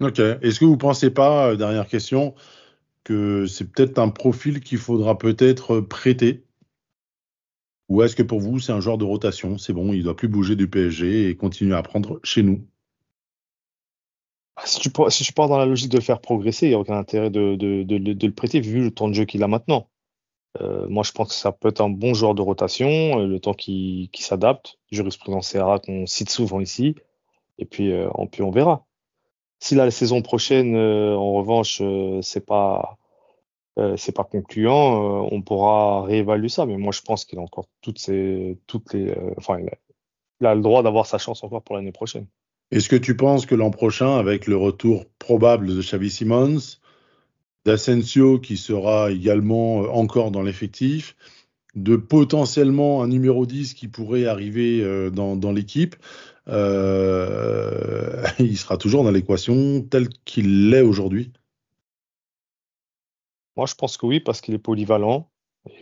Ok. 0.00 0.18
Est-ce 0.18 0.60
que 0.60 0.64
vous 0.64 0.72
ne 0.72 0.76
pensez 0.76 1.10
pas, 1.10 1.50
euh, 1.50 1.56
dernière 1.56 1.88
question, 1.88 2.34
que 3.04 3.46
c'est 3.46 3.70
peut-être 3.70 3.98
un 3.98 4.08
profil 4.08 4.60
qu'il 4.60 4.78
faudra 4.78 5.16
peut-être 5.16 5.80
prêter? 5.80 6.44
Ou 7.88 8.02
est-ce 8.02 8.16
que 8.16 8.22
pour 8.22 8.40
vous, 8.40 8.58
c'est 8.58 8.72
un 8.72 8.80
joueur 8.80 8.98
de 8.98 9.04
rotation 9.04 9.58
C'est 9.58 9.72
bon, 9.72 9.92
il 9.92 9.98
ne 9.98 10.04
doit 10.04 10.16
plus 10.16 10.28
bouger 10.28 10.56
du 10.56 10.68
PSG 10.68 11.28
et 11.28 11.36
continuer 11.36 11.74
à 11.74 11.78
apprendre 11.78 12.20
chez 12.24 12.42
nous? 12.42 12.66
Ah, 14.56 14.66
si 14.66 14.80
tu, 14.80 14.90
si 15.10 15.24
tu 15.24 15.32
pars 15.32 15.48
dans 15.48 15.58
la 15.58 15.66
logique 15.66 15.90
de 15.90 15.98
le 15.98 16.02
faire 16.02 16.20
progresser, 16.20 16.66
il 16.66 16.70
n'y 16.70 16.74
a 16.74 16.78
aucun 16.78 16.96
intérêt 16.96 17.30
de, 17.30 17.56
le 17.60 18.30
prêter 18.30 18.60
vu 18.60 18.82
le 18.82 18.90
temps 18.90 19.08
de 19.08 19.14
jeu 19.14 19.24
qu'il 19.24 19.42
a 19.42 19.48
maintenant. 19.48 19.88
Euh, 20.60 20.86
moi, 20.88 21.02
je 21.02 21.12
pense 21.12 21.28
que 21.28 21.34
ça 21.34 21.52
peut 21.52 21.68
être 21.68 21.80
un 21.80 21.90
bon 21.90 22.14
joueur 22.14 22.34
de 22.34 22.42
rotation, 22.42 22.88
euh, 23.20 23.26
le 23.26 23.40
temps 23.40 23.54
qui, 23.54 24.10
s'adapte. 24.14 24.78
Jurisprudence 24.90 25.52
CRA 25.52 25.78
qu'on 25.78 26.06
cite 26.06 26.30
souvent 26.30 26.60
ici. 26.60 26.94
Et 27.58 27.64
puis, 27.64 27.92
euh, 27.92 28.08
on, 28.14 28.28
on 28.40 28.50
verra. 28.50 28.84
Si 29.58 29.74
la 29.74 29.90
saison 29.90 30.22
prochaine, 30.22 30.76
en 30.76 31.32
revanche, 31.32 31.80
c'est 32.20 32.44
pas 32.44 32.98
c'est 33.96 34.14
pas 34.14 34.24
concluant, 34.24 35.26
on 35.30 35.42
pourra 35.42 36.02
réévaluer 36.02 36.48
ça. 36.50 36.66
Mais 36.66 36.76
moi, 36.76 36.92
je 36.92 37.00
pense 37.00 37.24
qu'il 37.24 37.38
a 37.38 37.42
encore 37.42 37.66
toutes 37.80 37.98
ces 37.98 38.58
toutes 38.66 38.92
les, 38.92 39.14
enfin, 39.38 39.58
il 40.40 40.46
a, 40.46 40.54
le 40.54 40.60
droit 40.60 40.82
d'avoir 40.82 41.06
sa 41.06 41.16
chance 41.16 41.42
encore 41.42 41.62
pour 41.62 41.76
l'année 41.76 41.92
prochaine. 41.92 42.26
Est-ce 42.70 42.90
que 42.90 42.96
tu 42.96 43.16
penses 43.16 43.46
que 43.46 43.54
l'an 43.54 43.70
prochain, 43.70 44.18
avec 44.18 44.46
le 44.46 44.56
retour 44.56 45.06
probable 45.18 45.68
de 45.68 45.80
Xavi 45.80 46.10
Simons, 46.10 46.78
d'Asensio 47.66 48.38
qui 48.38 48.56
sera 48.56 49.10
également 49.10 49.82
euh, 49.82 49.88
encore 49.88 50.30
dans 50.30 50.42
l'effectif, 50.42 51.16
de 51.74 51.96
potentiellement 51.96 53.02
un 53.02 53.08
numéro 53.08 53.44
10 53.44 53.74
qui 53.74 53.88
pourrait 53.88 54.26
arriver 54.26 54.82
euh, 54.82 55.10
dans, 55.10 55.52
l'équipe, 55.52 55.96
euh, 56.48 58.24
il 58.38 58.56
sera 58.56 58.78
toujours 58.78 59.04
dans 59.04 59.10
l'équation 59.10 59.82
telle 59.82 60.08
qu'il 60.24 60.70
l'est 60.70 60.80
aujourd'hui 60.80 61.32
Moi, 63.56 63.66
je 63.66 63.74
pense 63.74 63.98
que 63.98 64.06
oui, 64.06 64.20
parce 64.20 64.40
qu'il 64.40 64.54
est 64.54 64.58
polyvalent 64.58 65.28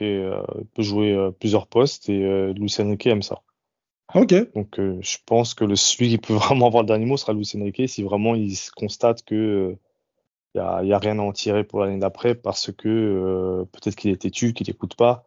et 0.01 0.23
il 0.23 0.67
peut 0.73 0.83
jouer 0.83 1.15
plusieurs 1.39 1.67
postes 1.67 2.09
et 2.09 2.55
Luis 2.55 2.75
Enrique 2.79 3.07
aime 3.07 3.21
ça. 3.21 3.43
Ok. 4.15 4.33
Donc, 4.55 4.77
je 4.79 5.19
pense 5.27 5.53
que 5.53 5.67
le, 5.67 5.77
celui 5.77 6.09
qui 6.09 6.17
peut 6.17 6.33
vraiment 6.33 6.69
avoir 6.69 6.85
le 6.85 6.87
dernier 6.87 7.05
mot 7.05 7.19
sera 7.19 7.35
Luis 7.35 7.53
Enrique 7.55 7.87
si 7.87 8.03
vraiment 8.03 8.35
il 8.35 8.57
constate 8.75 9.23
que 9.25 9.77
il 10.55 10.85
n'y 10.85 10.93
a, 10.93 10.99
rien 10.99 11.19
à 11.19 11.23
en 11.23 11.33
tirer 11.33 11.65
pour 11.65 11.81
l'année 11.81 11.99
d'après 11.99 12.35
parce 12.35 12.71
que 12.71 12.89
euh, 12.89 13.65
peut-être 13.73 13.97
qu'il 13.97 14.11
est 14.13 14.23
têtu, 14.23 14.53
qu'il 14.53 14.69
n'écoute 14.69 14.95
pas. 14.95 15.25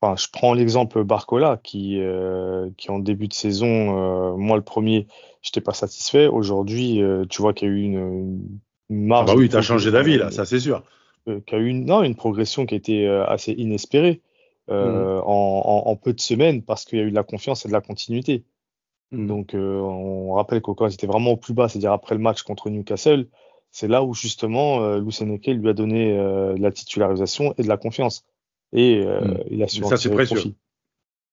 Enfin, 0.00 0.16
je 0.16 0.26
prends 0.30 0.52
l'exemple 0.52 1.02
Barcola 1.02 1.58
qui, 1.62 1.98
euh, 2.00 2.68
qui 2.76 2.90
en 2.90 2.98
début 2.98 3.28
de 3.28 3.32
saison, 3.32 3.66
euh, 3.66 4.36
moi 4.36 4.56
le 4.58 4.62
premier, 4.62 5.06
je 5.40 5.48
n'étais 5.48 5.62
pas 5.62 5.72
satisfait. 5.72 6.26
Aujourd'hui, 6.26 7.00
tu 7.30 7.40
vois 7.40 7.54
qu'il 7.54 7.68
y 7.68 7.70
a 7.70 7.74
eu 7.74 7.80
une, 7.80 8.58
une 8.90 9.06
marge. 9.06 9.30
Ah 9.30 9.34
bah 9.34 9.40
oui, 9.40 9.48
tu 9.48 9.56
as 9.56 9.62
changé 9.62 9.90
d'avis 9.90 10.18
là, 10.18 10.30
ça 10.30 10.44
c'est 10.44 10.60
sûr. 10.60 10.82
qu'il 11.24 11.42
y 11.52 11.54
a 11.54 11.58
eu 11.58 11.68
une, 11.68 11.86
non, 11.86 12.02
une 12.02 12.14
progression 12.14 12.66
qui 12.66 12.74
a 12.74 12.76
été 12.76 13.08
assez 13.08 13.52
inespérée 13.52 14.20
mmh. 14.68 14.74
en, 14.74 15.82
en, 15.86 15.96
peu 15.96 16.12
de 16.12 16.20
semaines 16.20 16.62
parce 16.62 16.84
qu'il 16.84 16.98
y 16.98 17.02
a 17.02 17.04
eu 17.04 17.10
de 17.10 17.14
la 17.16 17.24
confiance 17.24 17.64
et 17.64 17.68
de 17.68 17.72
la 17.72 17.80
continuité. 17.80 18.44
Mmh. 19.12 19.26
Donc, 19.26 19.54
on 19.54 20.34
rappelle 20.34 20.60
qu'au 20.60 20.74
quand 20.74 20.86
était 20.88 21.06
vraiment 21.06 21.30
au 21.30 21.36
plus 21.38 21.54
bas, 21.54 21.70
c'est-à-dire 21.70 21.92
après 21.92 22.14
le 22.14 22.20
match 22.20 22.42
contre 22.42 22.68
Newcastle, 22.68 23.28
c'est 23.76 23.88
là 23.88 24.02
où 24.02 24.14
justement 24.14 24.82
euh, 24.84 25.00
lui 25.00 25.68
a 25.68 25.72
donné 25.74 26.18
euh, 26.18 26.56
la 26.58 26.72
titularisation 26.72 27.54
et 27.58 27.62
de 27.62 27.68
la 27.68 27.76
confiance. 27.76 28.24
Et 28.72 29.04
euh, 29.04 29.20
hmm. 29.20 29.38
il 29.50 29.62
a 29.62 29.68
su 29.68 29.84
Ça, 29.84 29.98
c'est 29.98 30.08
précieux. 30.08 30.54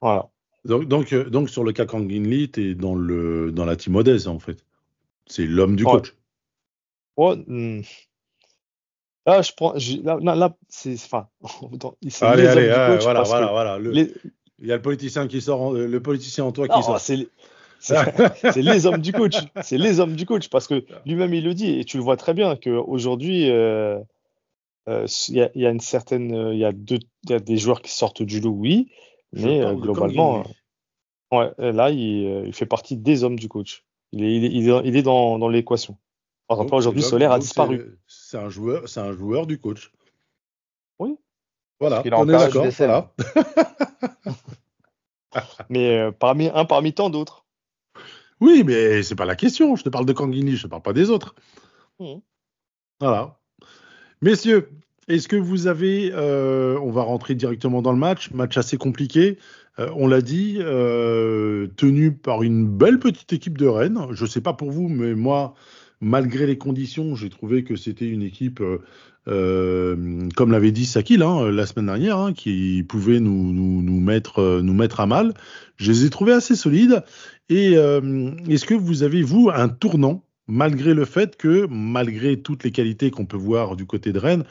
Voilà. 0.01 0.27
Donc, 0.65 0.83
donc, 0.89 1.13
euh, 1.13 1.29
donc, 1.29 1.49
sur 1.49 1.63
le 1.63 1.71
cas 1.71 1.85
Kanginli, 1.85 2.51
tu 2.51 2.71
es 2.71 2.75
dans, 2.75 2.95
le, 2.95 3.53
dans 3.53 3.63
la 3.63 3.77
team 3.77 3.95
en 3.95 4.39
fait. 4.39 4.65
C'est 5.25 5.45
l'homme 5.45 5.77
du 5.77 5.85
coach. 5.85 6.13
Hmm. 7.17 7.79
Là, 9.25 9.41
je 9.41 9.53
prends. 9.55 9.73
Là, 10.03 10.35
là, 10.35 10.57
c'est. 10.67 10.95
Enfin. 10.95 11.29
allez, 12.19 12.45
allez, 12.45 12.97
voilà, 12.99 13.23
voilà, 13.23 13.51
voilà. 13.51 13.79
Il 13.79 14.67
y 14.67 14.73
a 14.73 14.75
le 14.75 14.81
politicien 14.81 15.29
qui 15.29 15.39
sort, 15.39 15.71
le 15.71 15.99
politicien 16.01 16.43
en 16.43 16.51
toi 16.51 16.67
qui 16.67 16.83
sort. 16.83 16.99
C'est 16.99 17.29
les 18.55 18.85
hommes 18.85 19.01
du 19.01 19.11
coach. 19.11 19.35
C'est 19.61 19.77
les 19.77 19.99
hommes 19.99 20.15
du 20.15 20.25
coach 20.25 20.49
parce 20.49 20.67
que 20.67 20.85
lui-même 21.05 21.33
il 21.33 21.43
le 21.43 21.53
dit 21.53 21.79
et 21.79 21.85
tu 21.85 21.97
le 21.97 22.03
vois 22.03 22.17
très 22.17 22.33
bien 22.33 22.55
qu'aujourd'hui 22.55 23.49
euh, 23.49 23.99
euh, 24.87 25.07
il 25.29 25.49
y, 25.55 25.65
a 25.65 25.69
une 25.69 25.79
certaine, 25.79 26.33
euh, 26.33 26.53
il 26.53 26.59
y 26.59 26.65
a 26.65 26.71
deux, 26.71 26.99
y 27.29 27.33
a 27.33 27.39
des 27.39 27.57
joueurs 27.57 27.81
qui 27.81 27.91
sortent 27.91 28.21
du 28.21 28.41
lot, 28.41 28.51
oui, 28.51 28.91
mais 29.31 29.61
globalement, 29.75 30.43
ouais, 31.31 31.51
là 31.57 31.89
il, 31.89 32.45
il, 32.47 32.53
fait 32.53 32.65
partie 32.65 32.97
des 32.97 33.23
hommes 33.23 33.39
du 33.39 33.47
coach. 33.47 33.85
Il 34.11 34.23
est, 34.23 34.35
il 34.35 34.69
est, 34.69 34.81
il 34.83 34.97
est, 34.97 35.01
dans, 35.01 35.39
dans 35.39 35.47
l'équation. 35.47 35.97
Par 36.47 36.57
exemple, 36.57 36.75
aujourd'hui, 36.75 37.01
Solaire 37.01 37.31
a 37.31 37.39
disparu. 37.39 37.97
C'est 38.07 38.37
un 38.37 38.49
joueur, 38.49 38.87
c'est 38.89 38.99
un 38.99 39.13
joueur 39.13 39.47
du 39.47 39.57
coach. 39.57 39.91
Oui. 40.99 41.15
Voilà, 41.79 42.03
on 42.05 42.27
est 42.27 42.31
d'accord. 42.31 42.65
Voilà. 42.77 43.13
mais 45.69 46.11
parmi 46.19 46.49
un 46.53 46.65
parmi 46.65 46.93
tant 46.93 47.09
d'autres. 47.09 47.42
Oui, 48.43 48.65
mais 48.65 49.03
c'est 49.03 49.15
pas 49.15 49.23
la 49.23 49.37
question. 49.37 49.77
Je 49.77 49.83
te 49.85 49.89
parle 49.89 50.05
de 50.05 50.11
Kanguini, 50.11 50.57
je 50.57 50.63
te 50.63 50.67
parle 50.67 50.81
pas 50.81 50.91
des 50.91 51.09
autres. 51.09 51.33
Mmh. 51.97 52.15
Voilà. 52.99 53.39
Messieurs, 54.21 54.67
est-ce 55.07 55.29
que 55.29 55.37
vous 55.37 55.67
avez, 55.67 56.11
euh, 56.13 56.77
on 56.81 56.91
va 56.91 57.03
rentrer 57.03 57.35
directement 57.35 57.81
dans 57.81 57.93
le 57.93 57.97
match, 57.97 58.31
match 58.31 58.57
assez 58.57 58.75
compliqué, 58.75 59.37
euh, 59.79 59.87
on 59.95 60.07
l'a 60.07 60.19
dit, 60.19 60.57
euh, 60.59 61.67
tenu 61.77 62.11
par 62.11 62.43
une 62.43 62.67
belle 62.67 62.99
petite 62.99 63.31
équipe 63.31 63.57
de 63.57 63.65
Rennes. 63.65 64.07
Je 64.11 64.25
ne 64.25 64.29
sais 64.29 64.41
pas 64.41 64.51
pour 64.51 64.71
vous, 64.71 64.89
mais 64.89 65.15
moi, 65.15 65.55
malgré 66.01 66.45
les 66.45 66.57
conditions, 66.57 67.15
j'ai 67.15 67.29
trouvé 67.29 67.63
que 67.63 67.77
c'était 67.77 68.09
une 68.09 68.23
équipe, 68.23 68.61
comme 69.25 70.51
l'avait 70.51 70.71
dit 70.71 70.85
Sakil 70.85 71.23
hein, 71.23 71.49
la 71.49 71.65
semaine 71.65 71.85
dernière, 71.85 72.17
hein, 72.17 72.33
qui 72.33 72.83
pouvait 72.83 73.21
nous, 73.21 73.53
nous, 73.53 73.99
mettre, 74.01 74.59
nous 74.61 74.73
mettre 74.73 74.99
à 74.99 75.05
mal. 75.05 75.33
Je 75.77 75.93
les 75.93 76.05
ai 76.05 76.09
trouvés 76.09 76.33
assez 76.33 76.57
solides. 76.57 77.03
Et 77.49 77.73
euh, 77.75 78.31
est-ce 78.49 78.65
que 78.65 78.73
vous 78.73 79.03
avez, 79.03 79.21
vous, 79.21 79.49
un 79.53 79.69
tournant, 79.69 80.23
malgré 80.47 80.93
le 80.93 81.05
fait 81.05 81.35
que, 81.35 81.67
malgré 81.69 82.41
toutes 82.41 82.63
les 82.63 82.71
qualités 82.71 83.11
qu'on 83.11 83.25
peut 83.25 83.37
voir 83.37 83.75
du 83.75 83.85
côté 83.85 84.13
de 84.13 84.19
Rennes, 84.19 84.43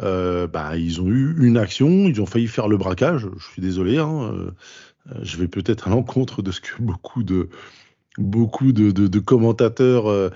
euh, 0.00 0.46
bah, 0.46 0.76
ils 0.76 1.00
ont 1.00 1.08
eu 1.08 1.36
une 1.38 1.56
action, 1.56 1.88
ils 2.08 2.20
ont 2.20 2.26
failli 2.26 2.48
faire 2.48 2.68
le 2.68 2.76
braquage. 2.76 3.28
Je 3.38 3.44
suis 3.52 3.62
désolé, 3.62 3.98
hein, 3.98 4.32
euh, 4.34 4.50
je 5.22 5.36
vais 5.36 5.48
peut-être 5.48 5.88
à 5.88 5.90
l'encontre 5.90 6.42
de 6.42 6.50
ce 6.50 6.60
que 6.60 6.80
beaucoup 6.80 7.22
de, 7.22 7.48
beaucoup 8.18 8.72
de, 8.72 9.18
commentateurs 9.20 10.32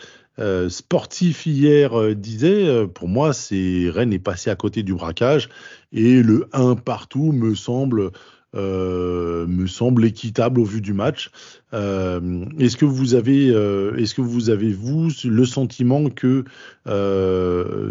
sportifs 0.69 1.47
hier 1.47 2.15
disaient. 2.15 2.87
Pour 2.89 3.09
moi, 3.09 3.33
c'est 3.33 3.89
Rennes 3.89 4.13
est 4.13 4.19
passé 4.19 4.51
à 4.51 4.57
côté 4.57 4.83
du 4.83 4.95
braquage 4.95 5.49
et 5.93 6.23
le 6.23 6.49
1 6.53 6.77
partout 6.77 7.33
me 7.33 7.55
semble 7.55 8.11
euh, 8.55 9.47
me 9.47 9.67
semble 9.67 10.05
équitable 10.05 10.61
au 10.61 10.65
vu 10.65 10.81
du 10.81 10.93
match. 10.93 11.31
Euh, 11.75 12.47
est-ce 12.59 12.77
que 12.77 12.85
vous 12.85 13.15
avez, 13.15 13.51
euh, 13.51 13.97
est-ce 13.97 14.15
que 14.15 14.23
vous 14.23 14.51
avez 14.51 14.73
vous 14.73 15.09
le 15.25 15.45
sentiment 15.45 16.09
que 16.11 16.45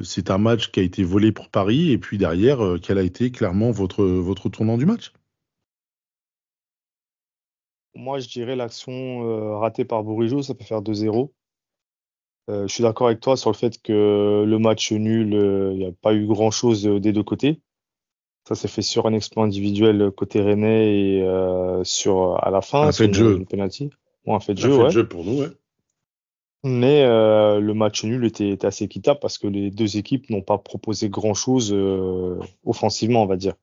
c'est 0.03 0.31
un 0.31 0.37
match 0.37 0.71
qui 0.71 0.79
a 0.79 0.83
été 0.83 1.03
volé 1.03 1.31
pour 1.31 1.49
Paris 1.49 1.91
et 1.91 1.97
puis 1.97 2.17
derrière 2.17 2.59
quel 2.81 2.97
a 2.97 3.03
été 3.03 3.31
clairement 3.31 3.71
votre 3.71 4.03
votre 4.03 4.49
tournant 4.49 4.77
du 4.77 4.85
match? 4.85 5.11
Moi, 7.93 8.19
je 8.19 8.27
dirais 8.27 8.55
l'action 8.55 9.59
ratée 9.59 9.85
par 9.85 10.03
Bourigeau, 10.03 10.41
ça 10.41 10.53
peut 10.53 10.65
faire 10.65 10.81
2-0. 10.81 11.31
Euh, 12.49 12.67
je 12.67 12.73
suis 12.73 12.83
d'accord 12.83 13.07
avec 13.07 13.21
toi 13.21 13.37
sur 13.37 13.49
le 13.51 13.55
fait 13.55 13.81
que 13.81 14.43
le 14.45 14.59
match 14.59 14.91
nul, 14.91 15.33
il 15.33 15.77
n'y 15.77 15.85
a 15.85 15.91
pas 15.91 16.13
eu 16.13 16.27
grand-chose 16.27 16.83
des 16.83 17.11
deux 17.11 17.23
côtés. 17.23 17.61
Ça 18.47 18.53
s'est 18.55 18.67
fait 18.67 18.81
sur 18.83 19.07
un 19.07 19.13
exploit 19.13 19.43
individuel 19.43 20.11
côté 20.11 20.41
Rennais 20.41 20.95
et 20.95 21.21
euh, 21.23 21.83
sur 21.83 22.43
à 22.45 22.51
la 22.51 22.61
fin, 22.61 22.87
Un 22.87 22.91
fait 22.91 23.07
de 23.07 23.13
jeu. 23.13 23.37
une 23.37 23.45
penalty. 23.45 23.89
Ou 24.25 24.35
un 24.35 24.39
fait 24.39 24.53
de 24.53 24.59
Un 24.59 24.63
jeu, 24.63 24.71
fait 24.71 24.77
de 24.77 24.83
ouais. 24.83 24.91
jeu 24.91 25.07
pour 25.07 25.23
nous, 25.23 25.39
ouais. 25.41 25.49
Mais 26.63 27.03
euh, 27.03 27.59
le 27.59 27.73
match 27.75 28.03
nul 28.03 28.25
était, 28.25 28.49
était 28.49 28.65
assez 28.65 28.85
équitable 28.85 29.19
parce 29.19 29.37
que 29.37 29.47
les 29.47 29.69
deux 29.69 29.97
équipes 29.97 30.29
n'ont 30.31 30.41
pas 30.41 30.57
proposé 30.57 31.09
grand-chose 31.09 31.71
euh, 31.73 32.39
offensivement, 32.65 33.21
on 33.23 33.27
va 33.27 33.35
dire. 33.37 33.53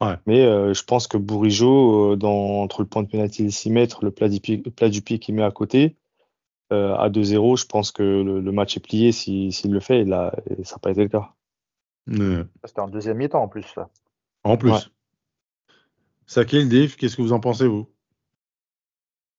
Ouais. 0.00 0.14
Mais 0.26 0.42
euh, 0.44 0.72
je 0.72 0.84
pense 0.84 1.08
que 1.08 1.16
Bourigeau, 1.16 2.12
euh, 2.12 2.16
dans, 2.16 2.60
entre 2.62 2.82
le 2.82 2.86
point 2.88 3.02
de 3.02 3.08
pénalty 3.08 3.42
et 3.42 3.46
les 3.46 3.50
6 3.50 3.70
mètres, 3.70 4.04
le 4.04 4.12
plat 4.12 4.28
du 4.28 4.38
pied, 4.40 4.62
le 4.64 4.70
plat 4.70 4.88
du 4.88 5.02
pied 5.02 5.18
qu'il 5.18 5.34
met 5.34 5.42
à 5.42 5.50
côté, 5.50 5.96
euh, 6.72 6.94
à 6.94 7.08
2-0, 7.10 7.56
je 7.56 7.66
pense 7.66 7.90
que 7.90 8.02
le, 8.04 8.40
le 8.40 8.52
match 8.52 8.76
est 8.76 8.80
plié 8.80 9.10
s'il 9.10 9.52
s'il 9.52 9.72
le 9.72 9.80
fait. 9.80 10.02
Et 10.02 10.04
là, 10.04 10.32
et 10.48 10.62
ça 10.62 10.76
n'a 10.76 10.78
pas 10.78 10.90
été 10.92 11.02
le 11.02 11.08
cas. 11.08 11.32
C'était 12.64 12.80
en 12.80 12.88
deuxième 12.88 13.16
mi-temps 13.16 13.42
en 13.42 13.48
plus. 13.48 13.64
ça. 13.74 13.90
En 14.48 14.56
plus. 14.56 14.70
Ouais. 14.72 14.78
Sakil, 16.26 16.68
Dave, 16.68 16.96
qu'est-ce 16.96 17.16
que 17.16 17.22
vous 17.22 17.32
en 17.32 17.40
pensez, 17.40 17.66
vous? 17.66 17.88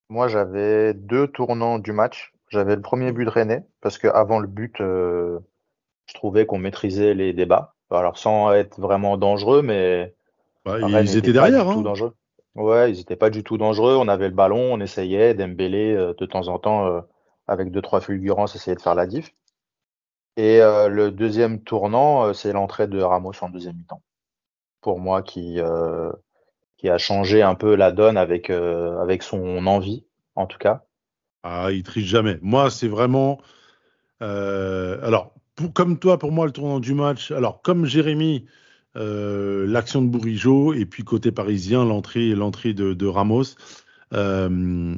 Moi, 0.10 0.28
j'avais 0.28 0.94
deux 0.94 1.28
tournants 1.28 1.80
du 1.80 1.92
match. 1.92 2.34
J'avais 2.50 2.76
le 2.76 2.82
premier 2.82 3.12
but 3.12 3.26
de 3.26 3.30
René, 3.30 3.60
parce 3.82 3.98
que 4.00 4.08
avant 4.08 4.40
le 4.40 4.48
but, 4.48 4.82
euh, 4.82 5.40
je 6.08 6.14
trouvais 6.16 6.46
qu'on 6.48 6.58
maîtrisait 6.58 7.14
les 7.14 7.32
débats. 7.34 7.76
Alors, 7.92 8.18
sans 8.18 8.52
être 8.54 8.80
vraiment 8.80 9.18
dangereux, 9.18 9.62
mais 9.62 10.16
Bah, 10.66 10.74
Rennes 10.82 11.06
Ils 11.06 11.18
étaient 11.18 11.28
pas 11.34 11.50
derrière. 11.50 11.66
du 11.68 11.74
tout 11.74 11.80
Hein. 11.80 11.84
dangereux. 11.84 12.16
Ouais, 12.56 12.92
ils 12.92 12.98
n'étaient 12.98 13.16
pas 13.16 13.30
du 13.30 13.44
tout 13.44 13.58
dangereux. 13.58 13.96
On 13.96 14.08
avait 14.08 14.28
le 14.30 14.34
ballon, 14.36 14.74
on 14.74 14.80
essayait. 14.80 15.34
Dembélé, 15.36 15.94
euh, 15.96 16.14
de 16.18 16.26
temps 16.26 16.48
en 16.48 16.58
temps, 16.60 16.88
euh, 16.88 17.02
avec 17.48 17.72
deux, 17.72 17.82
trois 17.82 18.02
fulgurances, 18.02 18.56
essayait 18.56 18.76
de 18.76 18.82
faire 18.82 18.96
la 18.96 19.06
diff. 19.06 19.32
Et 20.38 20.62
euh, 20.62 20.88
le 20.88 21.12
deuxième 21.12 21.62
tournant, 21.62 22.26
euh, 22.26 22.34
c'est 22.34 22.52
l'entrée 22.52 22.88
de 22.88 23.00
Ramos 23.02 23.34
en 23.42 23.50
deuxième 23.50 23.76
mi-temps. 23.78 24.02
Pour 24.82 25.00
moi, 25.00 25.22
qui, 25.22 25.60
euh, 25.60 26.10
qui 26.78 26.88
a 26.88 26.98
changé 26.98 27.42
un 27.42 27.56
peu 27.56 27.76
la 27.76 27.92
donne 27.92 28.16
avec, 28.16 28.50
euh, 28.50 28.98
avec 29.02 29.24
son 29.24 29.68
envie, 29.68 30.06
en 30.36 30.46
tout 30.46 30.58
cas. 30.58 30.86
Ah, 31.44 31.72
il 31.72 31.84
triche 31.84 32.06
jamais. 32.06 32.40
Moi, 32.42 32.70
c'est 32.70 32.88
vraiment. 32.88 33.42
euh, 34.22 34.98
alors, 35.06 35.34
comme 35.74 36.00
toi, 36.00 36.18
pour 36.18 36.32
moi, 36.32 36.46
le 36.46 36.54
tournant 36.54 36.80
du 36.80 36.94
match. 36.94 37.32
Alors, 37.32 37.62
comme 37.62 37.86
Jérémy, 37.86 38.46
l'action 38.96 40.02
de 40.02 40.08
Bourigeau, 40.08 40.74
et 40.74 40.86
puis 40.86 41.04
côté 41.04 41.34
parisien, 41.34 41.84
l'entrée, 41.84 42.34
de, 42.34 42.94
de 42.94 43.06
Ramos, 43.06 43.56
euh, 44.14 44.96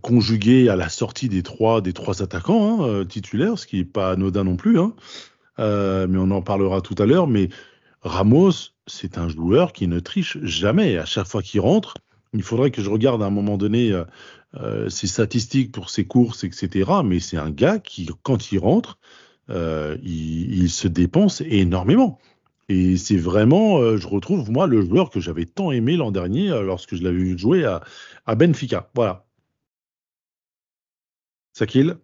conjuguée 0.00 0.70
à 0.70 0.76
la 0.76 0.88
sortie 0.88 1.28
des 1.28 1.42
trois, 1.42 1.82
des 1.82 1.92
trois 1.92 2.22
attaquants 2.22 2.84
hein, 2.84 3.04
titulaires, 3.04 3.58
ce 3.58 3.66
qui 3.66 3.76
n'est 3.76 3.84
pas 3.84 4.12
anodin 4.12 4.44
non 4.44 4.56
plus. 4.56 4.78
Hein. 4.78 4.94
Mais 5.58 6.18
on 6.18 6.30
en 6.30 6.42
parlera 6.42 6.80
tout 6.80 6.96
à 6.98 7.04
l'heure. 7.04 7.26
Mais 7.26 7.50
Ramos, 8.00 8.71
c'est 8.86 9.18
un 9.18 9.28
joueur 9.28 9.72
qui 9.72 9.86
ne 9.88 10.00
triche 10.00 10.38
jamais. 10.42 10.98
À 10.98 11.04
chaque 11.04 11.26
fois 11.26 11.42
qu'il 11.42 11.60
rentre, 11.60 11.94
il 12.32 12.42
faudrait 12.42 12.70
que 12.70 12.82
je 12.82 12.90
regarde 12.90 13.22
à 13.22 13.26
un 13.26 13.30
moment 13.30 13.56
donné. 13.58 13.92
euh, 13.92 14.04
euh, 14.56 14.90
ses 14.90 15.06
statistiques 15.06 15.72
pour 15.72 15.88
ses 15.88 16.06
courses, 16.06 16.44
etc. 16.44 16.90
Mais 17.04 17.20
c'est 17.20 17.38
un 17.38 17.50
gars 17.50 17.78
qui, 17.78 18.10
quand 18.22 18.52
il 18.52 18.58
rentre, 18.58 18.98
euh, 19.48 19.96
il, 20.02 20.68
se 20.70 20.88
dépense 20.88 21.40
énormément. 21.46 22.18
Et 22.68 22.98
c'est 22.98 23.16
vraiment, 23.16 23.96
je 23.96 24.06
retrouve 24.06 24.50
moi 24.50 24.66
le 24.66 24.82
joueur 24.82 25.08
que 25.10 25.20
j'avais 25.20 25.46
tant 25.46 25.72
aimé 25.72 25.96
l'an 25.96 26.10
dernier 26.10 26.48
lorsque 26.48 26.94
je 26.96 27.02
l'avais 27.02 27.18
vu 27.18 27.38
jouer 27.38 27.64
à, 27.64 28.34
Benfica. 28.36 28.90
Voilà. 28.94 29.26
Sakil? 31.54 31.96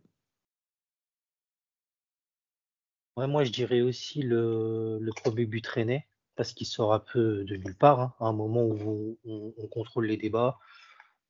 Ouais, 3.18 3.26
moi, 3.26 3.44
je 3.44 3.50
dirais 3.52 3.82
aussi 3.82 4.22
le, 4.22 4.98
le 5.00 5.12
premier 5.12 5.44
but 5.44 5.66
Rennais, 5.66 6.07
parce 6.38 6.52
qu'il 6.54 6.68
sort 6.68 6.94
un 6.94 7.00
peu 7.00 7.44
de 7.44 7.56
nulle 7.56 7.74
part. 7.74 8.00
hein, 8.00 8.14
à 8.20 8.26
un 8.26 8.32
moment 8.32 8.62
où 8.62 9.16
on, 9.26 9.30
on- 9.30 9.54
on 9.58 9.66
contrôle 9.66 10.06
les 10.06 10.16
débats, 10.16 10.56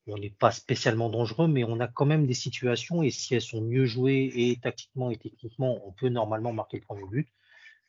on 0.07 0.19
n'est 0.19 0.31
pas 0.31 0.51
spécialement 0.51 1.09
dangereux, 1.09 1.49
mais 1.49 1.65
on 1.65 1.81
a 1.81 1.89
quand 1.89 2.05
même 2.05 2.27
des 2.27 2.35
situations, 2.35 3.03
et 3.03 3.11
si 3.11 3.35
elles 3.35 3.41
sont 3.41 3.63
mieux 3.63 3.87
jouées, 3.87 4.31
et 4.35 4.59
tactiquement 4.63 5.11
et 5.11 5.17
techniquement, 5.17 5.81
on 5.87 5.93
peut 5.93 6.11
normalement 6.11 6.53
marquer 6.53 6.77
le 6.77 6.85
premier 6.85 7.05
but. 7.11 7.29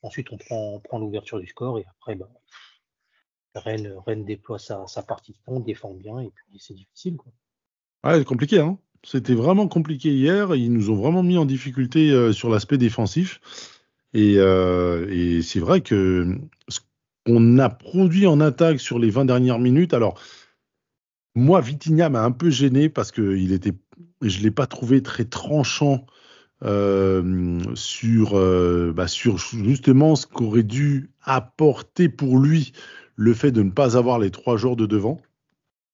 Ensuite, 0.02 0.28
on 0.32 0.80
prend, 0.80 1.00
l'ouverture 1.00 1.40
du 1.42 1.48
score, 1.48 1.78
et 1.78 1.86
après, 1.90 2.16
bah, 2.16 2.30
Rennes, 3.54 4.24
déploie 4.26 4.60
sa, 4.60 4.86
partie 5.06 5.34
de 5.34 5.38
fond, 5.46 5.60
défend 5.60 5.94
bien, 5.94 6.20
et 6.20 6.32
puis 6.34 6.58
c'est 6.60 6.74
difficile. 6.74 7.18
Quoi. 7.18 7.34
Ouais, 8.06 8.20
c'est 8.20 8.26
compliqué, 8.26 8.60
hein. 8.60 8.80
C'était 9.04 9.34
vraiment 9.34 9.68
compliqué 9.68 10.10
hier. 10.14 10.56
Ils 10.56 10.72
nous 10.72 10.90
ont 10.90 10.96
vraiment 10.96 11.24
mis 11.24 11.38
en 11.38 11.46
difficulté 11.46 12.12
euh, 12.12 12.34
sur 12.34 12.50
l'aspect 12.50 12.78
défensif. 12.78 13.40
Et, 14.14 14.36
euh, 14.38 15.08
et 15.10 15.42
c'est 15.42 15.60
vrai 15.60 15.82
que 15.82 16.38
ce 16.68 16.80
qu'on 17.30 17.60
a 17.60 17.70
produit 17.70 18.26
en 18.26 18.42
attaque 18.42 18.80
sur 18.80 18.98
les 18.98 19.10
20 19.10 19.26
dernières 19.26 19.60
minutes, 19.60 19.94
alors 19.94 20.20
moi, 21.36 21.62
Vitinha 21.62 22.10
m'a 22.10 22.24
un 22.24 22.32
peu 22.32 22.50
gêné 22.50 22.90
parce 22.90 23.12
que 23.12 23.38
il 23.38 23.54
était, 23.54 23.74
je 24.22 24.40
l'ai 24.40 24.52
pas 24.52 24.66
trouvé 24.66 25.04
très 25.04 25.26
tranchant 25.26 26.06
euh, 26.66 27.60
sur, 27.76 28.38
euh, 28.38 28.92
bah, 28.96 29.08
sur 29.08 29.38
justement 29.38 30.16
ce 30.16 30.26
qu'aurait 30.26 30.64
dû 30.64 31.12
apporter 31.22 32.10
pour 32.10 32.40
lui 32.40 32.74
le 33.16 33.34
fait 33.34 33.52
de 33.52 33.62
ne 33.62 33.70
pas 33.70 33.96
avoir 33.96 34.18
les 34.18 34.32
trois 34.32 34.58
joueurs 34.58 34.76
de 34.76 34.88
devant, 34.88 35.22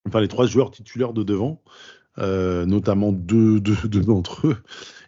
enfin 0.08 0.22
les 0.22 0.28
trois 0.28 0.46
joueurs 0.46 0.72
titulaires 0.72 1.14
de 1.14 1.24
devant, 1.24 1.62
euh, 2.18 2.66
notamment 2.66 3.12
deux, 3.12 3.60
d'entre 3.60 4.48
eux. 4.48 4.58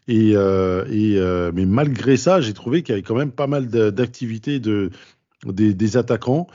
Et, 0.10 0.32
et 0.32 1.52
mais 1.54 1.66
malgré 1.66 2.16
ça, 2.16 2.42
j'ai 2.42 2.54
trouvé 2.54 2.84
qu'il 2.84 2.94
y 2.94 2.98
avait 2.98 3.04
quand 3.04 3.16
même 3.16 3.32
pas 3.32 3.48
mal 3.48 3.68
d'activités 3.68 4.60
de, 4.60 4.90
des, 5.46 5.98
attaquants. 5.98 6.48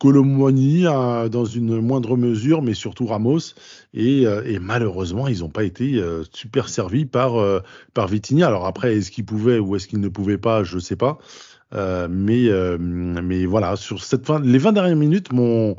Colomboigny 0.00 0.82
dans 0.82 1.44
une 1.44 1.80
moindre 1.80 2.16
mesure, 2.16 2.62
mais 2.62 2.74
surtout 2.74 3.06
Ramos. 3.06 3.54
Et, 3.94 4.26
euh, 4.26 4.58
malheureusement, 4.60 5.28
ils 5.28 5.40
n'ont 5.40 5.48
pas 5.48 5.64
été 5.64 5.94
euh, 5.94 6.24
super 6.32 6.68
servis 6.68 7.04
par, 7.06 7.36
euh, 7.36 7.60
par 7.94 8.08
Vitinha. 8.08 8.48
Alors 8.48 8.66
après, 8.66 8.96
est-ce 8.96 9.10
qu'ils 9.10 9.24
pouvaient 9.24 9.58
ou 9.58 9.76
est-ce 9.76 9.86
qu'ils 9.86 10.00
ne 10.00 10.08
pouvaient 10.08 10.38
pas, 10.38 10.64
je 10.64 10.76
ne 10.76 10.80
sais 10.80 10.96
pas. 10.96 11.18
Mais, 11.72 12.48
mais 12.78 13.46
voilà, 13.46 13.74
sur 13.74 14.04
cette 14.04 14.26
fin, 14.26 14.38
les 14.40 14.58
20 14.58 14.72
dernières 14.72 14.96
minutes 14.96 15.32
m'ont 15.32 15.74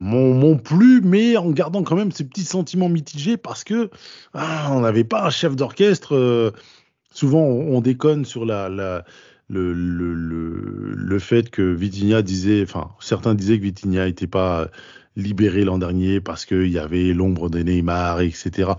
m'ont 0.00 0.56
plu, 0.56 1.00
mais 1.02 1.36
en 1.36 1.50
gardant 1.50 1.82
quand 1.82 1.96
même 1.96 2.12
ces 2.12 2.22
petits 2.22 2.44
sentiments 2.44 2.88
mitigés 2.88 3.36
parce 3.36 3.64
que 3.64 3.90
ah, 4.34 4.68
on 4.70 4.80
n'avait 4.80 5.02
pas 5.02 5.24
un 5.26 5.30
chef 5.30 5.56
d'orchestre. 5.56 6.52
souvent, 7.10 7.40
on, 7.40 7.76
on 7.76 7.80
déconne 7.80 8.24
sur 8.24 8.44
la- 8.44 9.04
le, 9.48 9.72
le, 9.72 10.14
le, 10.14 10.92
le 10.94 11.18
fait 11.18 11.50
que 11.50 11.62
Vitinha 11.62 12.22
disait, 12.22 12.62
enfin, 12.62 12.90
certains 13.00 13.34
disaient 13.34 13.58
que 13.58 13.64
Vitinha 13.64 14.06
n'était 14.06 14.26
pas 14.26 14.68
libéré 15.16 15.64
l'an 15.64 15.78
dernier 15.78 16.20
parce 16.20 16.46
qu'il 16.46 16.68
y 16.68 16.78
avait 16.78 17.12
l'ombre 17.12 17.50
de 17.50 17.58
Neymar, 17.60 18.20
etc. 18.20 18.72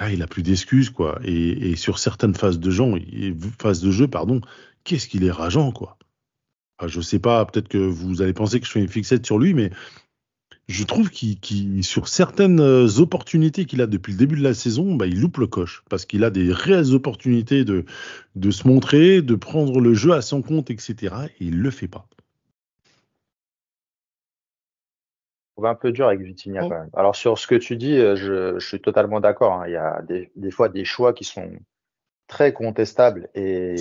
Là, 0.00 0.10
il 0.10 0.22
a 0.22 0.26
plus 0.26 0.42
d'excuses, 0.42 0.90
quoi. 0.90 1.18
Et, 1.24 1.70
et 1.70 1.76
sur 1.76 1.98
certaines 1.98 2.34
phases 2.34 2.58
de, 2.58 2.70
jeu, 2.70 2.86
de 2.86 4.06
pardon, 4.06 4.40
qu'est-ce 4.84 5.08
qu'il 5.08 5.24
est 5.24 5.30
rageant, 5.30 5.72
quoi. 5.72 5.98
Enfin, 6.78 6.88
je 6.88 7.00
sais 7.00 7.20
pas, 7.20 7.44
peut-être 7.44 7.68
que 7.68 7.78
vous 7.78 8.22
allez 8.22 8.32
penser 8.32 8.58
que 8.58 8.66
je 8.66 8.72
fais 8.72 8.80
une 8.80 8.88
fixette 8.88 9.24
sur 9.24 9.38
lui, 9.38 9.54
mais 9.54 9.70
je 10.68 10.84
trouve 10.84 11.10
qu'il, 11.10 11.84
sur 11.84 12.08
certaines 12.08 12.60
euh, 12.60 12.88
opportunités 12.98 13.66
qu'il 13.66 13.82
a 13.82 13.86
depuis 13.86 14.12
le 14.12 14.18
début 14.18 14.36
de 14.36 14.42
la 14.42 14.54
saison, 14.54 14.94
bah, 14.94 15.06
il 15.06 15.20
loupe 15.20 15.36
le 15.36 15.46
coche 15.46 15.84
parce 15.90 16.06
qu'il 16.06 16.24
a 16.24 16.30
des 16.30 16.52
réelles 16.52 16.94
opportunités 16.94 17.64
de, 17.64 17.84
de 18.34 18.50
se 18.50 18.66
montrer, 18.66 19.20
de 19.20 19.34
prendre 19.34 19.80
le 19.80 19.92
jeu 19.94 20.12
à 20.12 20.22
son 20.22 20.40
compte, 20.42 20.70
etc. 20.70 21.14
Et 21.40 21.46
il 21.46 21.58
le 21.60 21.70
fait 21.70 21.88
pas. 21.88 22.06
On 25.56 25.62
va 25.62 25.68
un 25.68 25.74
peu 25.74 25.92
dur 25.92 26.08
avec 26.08 26.20
Vitinha 26.20 26.62
Oh. 26.64 26.68
quand 26.68 26.78
même. 26.80 26.90
Alors 26.94 27.14
sur 27.14 27.38
ce 27.38 27.46
que 27.46 27.54
tu 27.54 27.76
dis, 27.76 27.96
euh, 27.96 28.16
je, 28.16 28.58
je 28.58 28.66
suis 28.66 28.80
totalement 28.80 29.20
d'accord. 29.20 29.52
hein. 29.52 29.64
Il 29.66 29.72
y 29.72 29.76
a 29.76 30.02
des, 30.02 30.30
des 30.34 30.50
fois 30.50 30.68
des 30.68 30.84
choix 30.84 31.12
qui 31.12 31.24
sont 31.24 31.50
très 32.26 32.52
contestables 32.52 33.28
et, 33.34 33.76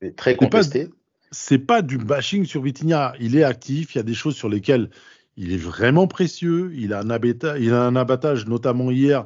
et 0.00 0.12
très 0.12 0.34
pas- 0.36 0.44
contestés. 0.46 0.88
C'est 1.32 1.58
pas 1.58 1.82
du 1.82 1.98
bashing 1.98 2.44
sur 2.44 2.62
Vitinha. 2.62 3.14
Il 3.18 3.36
est 3.36 3.42
actif. 3.42 3.94
Il 3.94 3.98
y 3.98 4.00
a 4.00 4.04
des 4.04 4.14
choses 4.14 4.36
sur 4.36 4.48
lesquelles 4.48 4.90
il 5.36 5.52
est 5.52 5.58
vraiment 5.58 6.06
précieux. 6.06 6.72
Il 6.74 6.92
a 6.92 7.00
un, 7.00 7.10
abata- 7.10 7.58
il 7.60 7.72
a 7.72 7.82
un 7.82 7.96
abattage, 7.96 8.46
notamment 8.46 8.90
hier, 8.90 9.24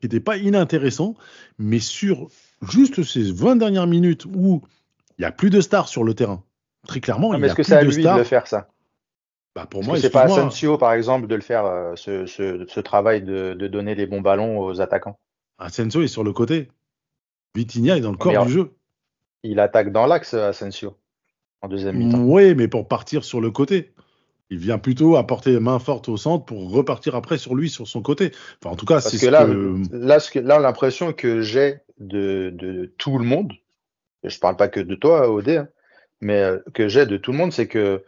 qui 0.00 0.06
n'était 0.06 0.20
pas 0.20 0.36
inintéressant. 0.36 1.14
Mais 1.58 1.78
sur 1.78 2.28
juste 2.68 3.02
ces 3.02 3.32
20 3.32 3.56
dernières 3.56 3.86
minutes 3.86 4.26
où 4.26 4.62
il 5.18 5.22
n'y 5.22 5.26
a 5.26 5.32
plus 5.32 5.50
de 5.50 5.60
stars 5.60 5.88
sur 5.88 6.04
le 6.04 6.14
terrain, 6.14 6.42
très 6.86 7.00
clairement, 7.00 7.34
il 7.34 7.38
n'y 7.38 7.44
a 7.44 7.46
est-ce 7.48 7.54
que 7.54 7.62
plus 7.62 7.68
c'est 7.70 7.76
à 7.76 7.80
de 7.80 7.88
lui 7.88 7.96
de 7.96 8.00
stars. 8.00 8.18
le 8.18 8.24
faire 8.24 8.46
ça? 8.46 8.68
Bah, 9.54 9.66
pour 9.66 9.82
moi, 9.84 9.98
c'est 9.98 10.10
pas. 10.10 10.22
Asensio 10.24 10.78
par 10.78 10.92
exemple 10.92 11.26
de 11.26 11.34
le 11.34 11.40
faire 11.40 11.66
euh, 11.66 11.96
ce, 11.96 12.24
ce, 12.26 12.64
ce 12.68 12.80
travail 12.80 13.22
de, 13.22 13.54
de 13.54 13.66
donner 13.66 13.94
les 13.94 14.06
bons 14.06 14.20
ballons 14.20 14.60
aux 14.60 14.80
attaquants? 14.80 15.18
Asensio 15.58 16.02
est 16.02 16.08
sur 16.08 16.24
le 16.24 16.32
côté. 16.32 16.68
Vitinha 17.56 17.96
est 17.96 18.00
dans 18.00 18.12
le 18.12 18.16
corps 18.16 18.46
du 18.46 18.52
jeu. 18.52 18.72
Il 19.42 19.58
attaque 19.58 19.90
dans 19.90 20.06
l'axe 20.06 20.34
Asensio 20.34 20.96
en 21.62 21.68
deuxième 21.68 21.96
mi-temps. 21.96 22.20
Oui, 22.22 22.54
mais 22.54 22.68
pour 22.68 22.86
partir 22.88 23.24
sur 23.24 23.40
le 23.40 23.50
côté. 23.50 23.92
Il 24.50 24.58
vient 24.58 24.78
plutôt 24.78 25.16
apporter 25.16 25.58
main 25.60 25.78
forte 25.78 26.08
au 26.08 26.16
centre 26.16 26.44
pour 26.44 26.70
repartir 26.72 27.14
après 27.14 27.38
sur 27.38 27.54
lui, 27.54 27.70
sur 27.70 27.86
son 27.86 28.02
côté. 28.02 28.32
Enfin, 28.60 28.72
en 28.72 28.76
tout 28.76 28.86
cas, 28.86 29.00
c'est 29.00 29.16
que 29.16 29.26
ce 29.26 29.30
là, 29.30 29.44
que. 29.46 29.82
là, 29.92 30.18
ce 30.20 30.30
que- 30.30 30.40
là, 30.40 30.58
l'impression 30.58 31.12
que 31.12 31.40
j'ai 31.40 31.76
de, 31.98 32.50
de 32.52 32.92
tout 32.98 33.16
le 33.18 33.24
monde, 33.24 33.52
et 34.24 34.28
je 34.28 34.38
parle 34.40 34.56
pas 34.56 34.68
que 34.68 34.80
de 34.80 34.94
toi, 34.96 35.30
Odé, 35.30 35.58
hein, 35.58 35.68
mais 36.20 36.40
euh, 36.42 36.58
que 36.74 36.88
j'ai 36.88 37.06
de 37.06 37.16
tout 37.16 37.30
le 37.32 37.38
monde, 37.38 37.52
c'est 37.52 37.68
que 37.68 38.02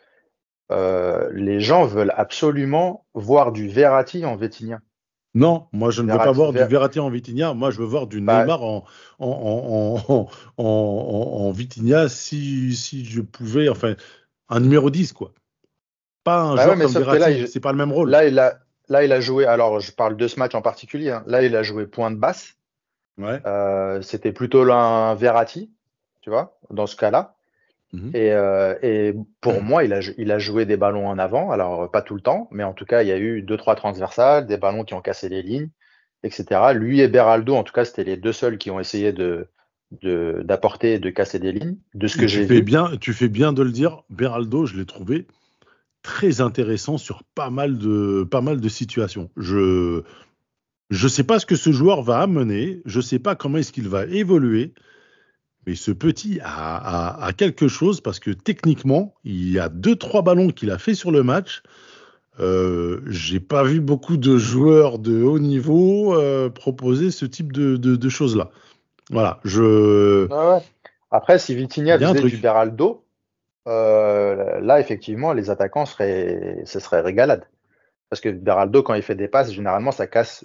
euh, 0.72 1.30
les 1.32 1.60
gens 1.60 1.84
veulent 1.86 2.12
absolument 2.16 3.06
voir 3.14 3.52
du 3.52 3.68
Verratti 3.68 4.24
en 4.24 4.36
Vitinha. 4.36 4.80
Non, 5.34 5.66
moi 5.72 5.90
je 5.90 6.02
ne 6.02 6.12
veux 6.12 6.18
pas 6.18 6.30
voir 6.32 6.52
du 6.52 6.58
Ver- 6.58 6.68
Verratti 6.68 7.00
en 7.00 7.08
Vitinha. 7.08 7.54
Moi, 7.54 7.70
je 7.70 7.78
veux 7.78 7.86
voir 7.86 8.06
du 8.06 8.20
Bah- 8.20 8.40
Neymar 8.40 8.62
en, 8.62 8.84
en, 9.18 9.26
en, 9.28 10.02
en, 10.08 10.28
en, 10.58 10.64
en- 10.64 11.46
en 11.46 11.50
Vitinha 11.52 12.08
si, 12.08 12.74
si 12.74 13.04
je 13.04 13.20
pouvais. 13.22 13.68
Enfin, 13.68 13.94
un 14.48 14.60
numéro 14.60 14.90
10, 14.90 15.12
quoi. 15.14 15.32
Pas 16.24 16.40
un 16.40 16.54
Bah 16.54 16.62
joueur 16.62 16.76
ouais, 16.76 16.84
mais 16.86 16.92
comme 16.92 17.02
Verratti. 17.02 17.20
là, 17.20 17.30
il- 17.30 17.48
C'est 17.48 17.60
pas 17.60 17.72
le 17.72 17.78
même 17.78 17.92
rôle. 17.92 18.10
Là, 18.10 18.24
il 18.26 18.38
a, 18.38 18.58
là, 18.88 19.04
il 19.04 19.12
a 19.12 19.20
joué, 19.20 19.44
alors 19.46 19.80
je 19.80 19.92
parle 19.92 20.16
de 20.16 20.28
ce 20.28 20.38
match 20.38 20.54
en 20.54 20.62
particulier, 20.62 21.10
hein. 21.10 21.24
là, 21.26 21.42
il 21.42 21.54
a 21.56 21.62
joué 21.62 21.86
point 21.86 22.10
de 22.10 22.16
basse. 22.16 22.54
Ouais. 23.18 23.40
Euh, 23.46 24.00
c'était 24.02 24.32
plutôt 24.32 24.62
un 24.70 25.14
Verratti, 25.14 25.70
tu 26.22 26.30
vois, 26.30 26.58
dans 26.70 26.86
ce 26.86 26.96
cas-là. 26.96 27.34
Mhm. 27.92 28.10
Et, 28.14 28.32
euh, 28.32 28.74
et 28.82 29.14
pour 29.42 29.60
moi, 29.62 29.84
il 29.84 29.92
a, 29.92 30.00
il 30.16 30.32
a 30.32 30.38
joué 30.38 30.64
des 30.64 30.78
ballons 30.78 31.06
en 31.08 31.18
avant. 31.18 31.50
Alors, 31.50 31.90
pas 31.90 32.00
tout 32.00 32.14
le 32.14 32.22
temps, 32.22 32.48
mais 32.50 32.64
en 32.64 32.72
tout 32.72 32.86
cas, 32.86 33.02
il 33.02 33.08
y 33.08 33.12
a 33.12 33.18
eu 33.18 33.42
deux, 33.42 33.58
trois 33.58 33.74
transversales, 33.74 34.46
des 34.46 34.56
ballons 34.56 34.84
qui 34.84 34.94
ont 34.94 35.02
cassé 35.02 35.28
les 35.28 35.42
lignes, 35.42 35.68
etc. 36.22 36.72
Lui 36.72 37.00
et 37.00 37.08
Beraldo, 37.08 37.54
en 37.54 37.64
tout 37.64 37.72
cas, 37.74 37.84
c'était 37.84 38.04
les 38.04 38.16
deux 38.16 38.32
seuls 38.32 38.56
qui 38.58 38.70
ont 38.70 38.80
essayé 38.80 39.12
de 39.12 39.46
de- 40.00 40.40
d'apporter 40.42 40.94
et 40.94 40.98
de 40.98 41.10
casser 41.10 41.38
des 41.38 41.52
lignes. 41.52 41.76
De 41.92 42.06
ce 42.06 42.16
que 42.16 42.26
j'ai 42.26 42.40
tu 42.42 42.48
fais 42.48 42.54
vu. 42.54 42.62
bien, 42.62 42.96
tu 42.98 43.12
fais 43.12 43.28
bien 43.28 43.52
de 43.52 43.62
le 43.62 43.70
dire. 43.72 44.04
Beraldo, 44.08 44.64
je 44.64 44.74
l'ai 44.78 44.86
trouvé 44.86 45.26
très 46.02 46.40
intéressant 46.40 46.98
sur 46.98 47.22
pas 47.34 47.50
mal 47.50 47.78
de, 47.78 48.24
pas 48.30 48.40
mal 48.40 48.60
de 48.60 48.68
situations. 48.68 49.30
Je, 49.36 50.02
je 50.90 51.08
sais 51.08 51.24
pas 51.24 51.38
ce 51.38 51.46
que 51.46 51.56
ce 51.56 51.72
joueur 51.72 52.02
va 52.02 52.18
amener. 52.20 52.82
Je 52.84 53.00
sais 53.00 53.18
pas 53.18 53.34
comment 53.36 53.58
est-ce 53.58 53.72
qu'il 53.72 53.88
va 53.88 54.04
évoluer. 54.06 54.74
Mais 55.66 55.76
ce 55.76 55.92
petit 55.92 56.40
a, 56.42 56.76
a- 56.76 57.24
a 57.26 57.32
quelque 57.32 57.68
chose 57.68 58.00
parce 58.00 58.18
que 58.18 58.30
techniquement, 58.32 59.14
il 59.24 59.50
y 59.52 59.58
a 59.60 59.68
deux 59.68 59.94
trois 59.94 60.22
ballons 60.22 60.48
qu'il 60.50 60.70
a 60.72 60.78
fait 60.78 60.94
sur 60.94 61.12
le 61.12 61.22
match. 61.22 61.62
Euh, 62.40 63.00
J'ai 63.06 63.38
pas 63.40 63.62
vu 63.62 63.80
beaucoup 63.80 64.16
de 64.16 64.36
joueurs 64.38 64.98
de 64.98 65.22
haut 65.22 65.38
niveau 65.38 66.14
euh, 66.16 66.48
proposer 66.50 67.10
ce 67.12 67.26
type 67.26 67.52
de, 67.52 67.76
de- 67.76 67.94
de 67.94 68.08
choses-là. 68.08 68.50
Voilà, 69.10 69.38
je. 69.44 70.26
Ouais. 70.26 70.62
Après, 71.12 71.38
si 71.38 71.54
Vitinha 71.54 71.98
faisait 71.98 72.22
du 72.30 72.36
Beraldo, 72.38 73.01
euh, 73.68 74.60
là, 74.60 74.80
effectivement, 74.80 75.32
les 75.32 75.50
attaquants 75.50 75.86
seraient, 75.86 76.62
ce 76.64 76.80
serait 76.80 77.00
régalade. 77.00 77.44
Parce 78.10 78.20
que 78.20 78.28
Beraldo, 78.28 78.82
quand 78.82 78.94
il 78.94 79.02
fait 79.02 79.14
des 79.14 79.28
passes, 79.28 79.52
généralement, 79.52 79.92
ça 79.92 80.06
casse, 80.06 80.44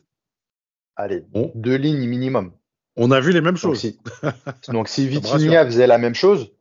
allez, 0.95 1.21
Bon. 1.31 1.51
deux 1.55 1.75
lignes 1.75 2.07
minimum. 2.07 2.51
On 2.95 3.11
a 3.11 3.19
vu 3.19 3.31
les 3.31 3.41
mêmes 3.41 3.53
Donc, 3.55 3.61
choses. 3.61 3.79
si, 3.79 3.99
donc, 4.69 4.87
si 4.87 5.07
Vitinha 5.07 5.65
faisait 5.65 5.87
la 5.87 5.97
même 5.97 6.15
chose, 6.15 6.53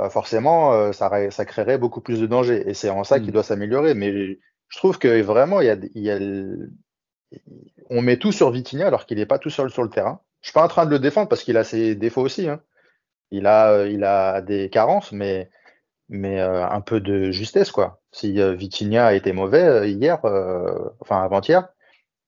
euh, 0.00 0.08
forcément, 0.10 0.72
euh, 0.72 0.92
ça, 0.92 1.08
ré- 1.08 1.30
ça 1.30 1.44
créerait 1.44 1.78
beaucoup 1.78 2.00
plus 2.00 2.20
de 2.20 2.26
danger. 2.26 2.68
Et 2.68 2.74
c'est 2.74 2.90
en 2.90 3.04
ça 3.04 3.20
qu'il 3.20 3.32
doit 3.32 3.42
s'améliorer. 3.42 3.94
Mais 3.94 4.10
je 4.68 4.76
trouve 4.78 4.98
que 4.98 5.20
vraiment, 5.22 5.60
il 5.60 5.66
y 5.66 5.70
a, 5.70 5.76
il 5.94 6.02
y 6.02 6.10
a 6.10 6.18
le- 6.18 6.70
on 7.90 8.00
met 8.02 8.16
tout 8.16 8.32
sur 8.32 8.50
Vitinha 8.50 8.86
alors 8.86 9.06
qu'il 9.06 9.18
n'est 9.18 9.26
pas 9.26 9.38
tout 9.38 9.50
seul 9.50 9.70
sur 9.70 9.82
le 9.82 9.90
terrain. 9.90 10.20
Je 10.40 10.48
suis 10.48 10.54
pas 10.54 10.64
en 10.64 10.68
train 10.68 10.86
de 10.86 10.90
le 10.90 10.98
défendre 10.98 11.28
parce 11.28 11.42
qu'il 11.42 11.56
a 11.56 11.64
ses 11.64 11.94
défauts 11.94 12.22
aussi. 12.22 12.48
hein. 12.48 12.60
Il 13.30 13.46
a, 13.46 13.86
il 13.86 14.04
a 14.04 14.40
des 14.40 14.70
carences, 14.70 15.12
mais, 15.12 15.50
mais 16.08 16.40
euh, 16.40 16.66
un 16.66 16.80
peu 16.80 17.00
de 17.00 17.30
justesse, 17.30 17.70
quoi. 17.70 18.00
Si 18.12 18.40
euh, 18.40 18.54
Vitinha 18.54 19.06
a 19.06 19.14
été 19.14 19.32
mauvais 19.32 19.62
euh, 19.62 19.86
hier, 19.86 20.24
euh, 20.24 20.72
enfin 21.00 21.22
avant-hier, 21.22 21.68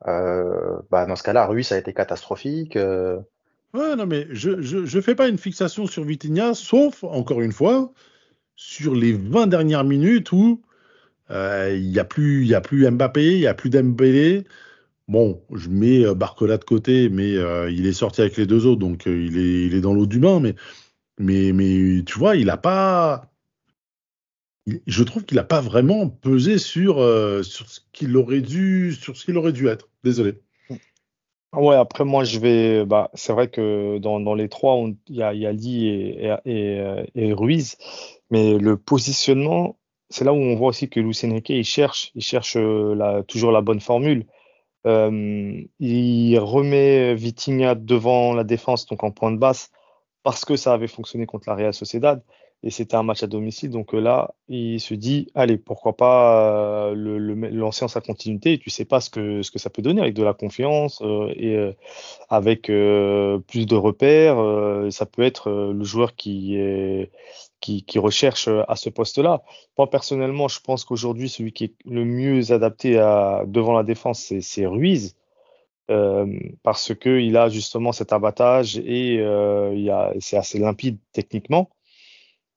bah, 0.04 1.06
dans 1.06 1.16
ce 1.16 1.22
cas-là, 1.22 1.46
Ruiz 1.46 1.72
a 1.72 1.78
été 1.78 1.92
catastrophique. 1.92 2.76
Ouais, 2.76 3.96
non, 3.96 4.06
mais 4.06 4.26
je 4.30 4.60
je 4.62 5.00
fais 5.00 5.14
pas 5.14 5.28
une 5.28 5.38
fixation 5.38 5.86
sur 5.86 6.04
Vitinha, 6.04 6.54
sauf, 6.54 7.04
encore 7.04 7.40
une 7.40 7.52
fois, 7.52 7.92
sur 8.56 8.94
les 8.94 9.12
20 9.12 9.46
dernières 9.46 9.84
minutes 9.84 10.32
où 10.32 10.62
il 11.30 11.90
n'y 11.90 11.98
a, 11.98 12.04
plus- 12.04 12.52
a 12.54 12.60
plus 12.60 12.90
Mbappé, 12.90 13.34
il 13.34 13.40
n'y 13.40 13.46
a 13.46 13.54
plus 13.54 13.70
Dembélé. 13.70 14.44
Bon, 15.08 15.42
je 15.54 15.68
mets 15.68 16.14
Barcola 16.14 16.56
de 16.58 16.64
côté, 16.64 17.08
mais 17.10 17.32
il 17.70 17.86
est 17.86 17.92
sorti 17.92 18.22
avec 18.22 18.36
les 18.36 18.46
deux 18.46 18.66
autres, 18.66 18.80
donc 18.80 19.06
il, 19.06 19.38
est, 19.38 19.66
il 19.66 19.74
est 19.74 19.80
dans 19.82 19.94
l'eau 19.94 20.06
du 20.06 20.18
bain. 20.18 20.40
Mais, 20.40 20.54
mais, 21.18 21.52
mais 21.52 22.02
tu 22.04 22.18
vois, 22.18 22.36
il 22.36 22.46
n'a 22.46 22.56
pas. 22.56 23.29
Je 24.66 25.02
trouve 25.02 25.24
qu'il 25.24 25.36
n'a 25.36 25.44
pas 25.44 25.60
vraiment 25.60 26.08
pesé 26.08 26.58
sur, 26.58 26.98
euh, 26.98 27.42
sur 27.42 27.68
ce 27.68 27.80
qu'il 27.92 28.16
aurait 28.16 28.40
dû, 28.40 28.92
sur 28.94 29.16
ce 29.16 29.24
qu'il 29.24 29.36
aurait 29.36 29.52
dû 29.52 29.68
être. 29.68 29.88
Désolé. 30.04 30.40
Ouais, 31.52 31.74
après 31.74 32.04
moi 32.04 32.22
je 32.22 32.38
vais, 32.38 32.84
bah, 32.84 33.10
c'est 33.14 33.32
vrai 33.32 33.48
que 33.48 33.98
dans, 33.98 34.34
les 34.34 34.48
trois, 34.48 34.76
il 35.08 35.16
y 35.16 35.22
a, 35.22 35.34
y 35.34 35.52
Lee 35.52 35.88
et, 35.88 36.30
euh, 36.46 37.04
et 37.16 37.32
Ruiz, 37.32 37.76
mais 38.30 38.56
le 38.56 38.76
positionnement, 38.76 39.76
c'est 40.10 40.24
là 40.24 40.32
où 40.32 40.36
on 40.36 40.54
voit 40.54 40.68
aussi 40.68 40.88
que 40.88 41.00
Luis 41.00 41.18
Enrique, 41.24 41.50
il 41.50 41.64
cherche, 41.64 42.12
il 42.14 42.22
cherche 42.22 42.56
euh, 42.56 43.22
toujours 43.24 43.50
la 43.50 43.62
bonne 43.62 43.80
formule. 43.80 44.26
Il 44.84 46.38
remet 46.38 47.14
Vitinha 47.14 47.74
devant 47.74 48.32
la 48.32 48.44
défense, 48.44 48.86
donc 48.86 49.02
en 49.02 49.10
point 49.10 49.32
de 49.32 49.36
basse, 49.36 49.72
parce 50.22 50.44
que 50.44 50.56
ça 50.56 50.72
avait 50.72 50.86
fonctionné 50.86 51.26
contre 51.26 51.48
la 51.48 51.56
Real 51.56 51.74
Sociedad 51.74 52.22
et 52.62 52.70
c'était 52.70 52.96
un 52.96 53.02
match 53.02 53.22
à 53.22 53.26
domicile. 53.26 53.70
Donc 53.70 53.94
euh, 53.94 54.00
là, 54.00 54.34
il 54.48 54.80
se 54.80 54.94
dit, 54.94 55.28
allez, 55.34 55.56
pourquoi 55.56 55.96
pas 55.96 56.90
euh, 56.90 56.94
lancer 57.52 57.84
en 57.84 57.88
sa 57.88 58.00
continuité. 58.00 58.54
Et 58.54 58.58
tu 58.58 58.68
sais 58.70 58.84
pas 58.84 59.00
ce 59.00 59.08
que, 59.10 59.42
ça 59.42 59.70
peut 59.70 59.82
donner 59.82 60.02
avec 60.02 60.14
de 60.14 60.22
la 60.22 60.34
confiance 60.34 61.00
euh, 61.02 61.32
et 61.36 61.74
avec 62.28 62.64
plus 62.66 63.66
de 63.66 63.76
repères. 63.76 64.36
ça 64.92 65.06
peut 65.06 65.22
être 65.22 65.50
le 65.50 65.84
joueur 65.84 66.14
qui, 66.16 66.58
recherche 67.96 68.48
à 68.68 68.76
ce 68.76 68.90
poste-là. 68.90 69.42
Moi, 69.78 69.88
personnellement, 69.88 70.48
je 70.48 70.60
pense 70.60 70.84
qu'aujourd'hui, 70.84 71.28
celui 71.28 71.52
qui 71.52 71.64
est 71.64 71.74
le 71.86 72.04
mieux 72.04 72.52
adapté 72.52 72.98
à, 72.98 73.44
devant 73.46 73.72
la 73.72 73.82
défense, 73.84 74.32
c'est 74.40 74.66
Ruiz. 74.66 75.16
Euh, 75.90 76.38
parce 76.62 76.94
que 76.94 77.18
il 77.18 77.36
a 77.36 77.48
justement 77.48 77.90
cet 77.90 78.12
abattage 78.12 78.76
et 78.78 79.24
c'est 80.20 80.36
assez 80.36 80.58
limpide 80.58 80.98
techniquement. 81.12 81.70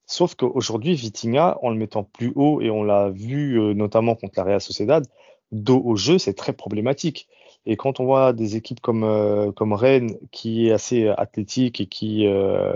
Sauf 0.06 0.36
qu'aujourd'hui, 0.36 0.96
Vitinha, 0.96 1.58
en 1.62 1.70
le 1.70 1.78
mettant 1.78 2.04
plus 2.04 2.32
haut, 2.36 2.62
et 2.62 2.70
on 2.70 2.84
l'a 2.84 3.10
vu 3.10 3.60
euh, 3.60 3.74
notamment 3.74 4.16
contre 4.16 4.34
la 4.38 4.44
Real 4.44 4.62
Sociedad, 4.62 5.06
dos 5.52 5.82
au 5.84 5.96
jeu, 5.96 6.18
c'est 6.18 6.34
très 6.34 6.54
problématique. 6.54 7.28
Et 7.66 7.78
quand 7.78 8.00
on 8.00 8.06
voit 8.06 8.34
des 8.34 8.56
équipes 8.58 8.82
comme, 8.82 9.04
euh, 9.04 9.52
comme 9.52 9.74
Rennes, 9.74 10.18
qui 10.32 10.68
est 10.68 10.72
assez 10.72 11.08
athlétique 11.08 11.80
et 11.80 11.88
qui, 11.88 12.28
euh, 12.28 12.74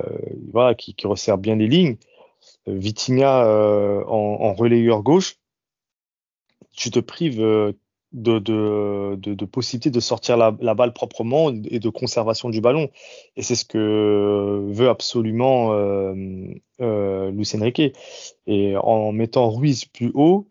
voilà, 0.53 0.75
qui, 0.75 0.95
resserre 1.05 1.37
bien 1.37 1.55
les 1.55 1.67
lignes, 1.67 1.97
euh, 2.67 2.75
Vitinha 2.77 3.45
euh, 3.45 4.03
en, 4.05 4.37
en 4.41 4.53
relayeur 4.53 5.03
gauche, 5.03 5.37
tu 6.75 6.91
te 6.91 6.99
prives 6.99 7.41
euh, 7.41 7.73
de, 8.13 8.39
de, 8.39 9.15
de, 9.17 9.33
de 9.33 9.45
possibilité 9.45 9.91
de 9.91 9.99
sortir 9.99 10.37
la, 10.37 10.55
la 10.61 10.73
balle 10.75 10.93
proprement 10.93 11.49
et 11.51 11.79
de 11.79 11.89
conservation 11.89 12.49
du 12.49 12.61
ballon. 12.61 12.89
Et 13.35 13.43
c'est 13.43 13.55
ce 13.55 13.65
que 13.65 14.65
veut 14.71 14.89
absolument 14.89 15.73
euh, 15.73 16.13
euh, 16.81 17.31
Luis 17.31 17.49
Enrique. 17.55 17.81
Et 18.47 18.75
en 18.77 19.11
mettant 19.11 19.49
Ruiz 19.49 19.85
plus 19.85 20.11
haut, 20.13 20.47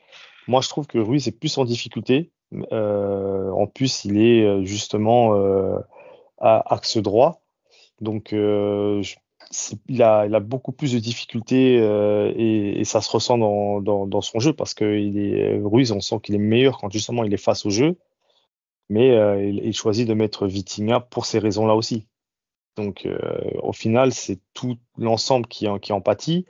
moi 0.49 0.61
je 0.61 0.69
trouve 0.69 0.87
que 0.87 0.99
Ruiz 0.99 1.27
est 1.29 1.38
plus 1.38 1.57
en 1.59 1.64
difficulté. 1.64 2.31
Euh, 2.73 3.51
en 3.51 3.66
plus, 3.66 4.05
il 4.05 4.19
est 4.21 4.45
euh, 4.45 4.64
justement 4.64 5.35
euh, 5.35 5.79
à 6.38 6.75
axe 6.75 6.97
droit. 6.99 7.42
Donc, 8.01 8.33
euh, 8.33 9.03
je- 9.03 9.16
il 9.88 10.03
a, 10.03 10.40
beaucoup 10.40 10.73
plus 10.73 10.92
de 10.92 10.99
difficultés 10.99 11.79
euh, 11.81 12.33
et, 12.37 12.85
ça 12.85 13.01
se 13.01 13.11
ressent 13.11 13.38
dans, 13.38 14.21
son 14.21 14.38
jeu 14.38 14.53
parce 14.53 14.75
que 14.75 14.99
il 14.99 15.19
est, 15.19 15.59
Ruiz, 15.62 15.92
on 15.92 16.01
sent 16.01 16.21
qu'il 16.23 16.35
est 16.35 16.38
meilleur 16.38 16.79
quand 16.79 16.90
justement 16.90 17.25
il 17.25 17.33
est 17.33 17.38
face 17.38 17.66
au 17.66 17.71
jeu. 17.71 17.97
Mais 18.88 19.11
euh, 19.16 19.45
il, 19.45 19.75
choisit 19.75 20.07
de 20.07 20.14
mettre 20.14 20.47
Vitinha 20.47 21.01
pour 21.01 21.27
ces 21.27 21.38
raisons-là 21.40 21.75
aussi. 21.75 22.07
Donc, 22.77 23.07
euh, 23.07 23.19
au 23.62 23.73
final, 23.73 24.12
c'est 24.12 24.38
tout 24.55 24.77
l'ensemble 24.99 25.47
qui, 25.47 25.66
en- 25.66 26.01
pâtit. 26.01 26.47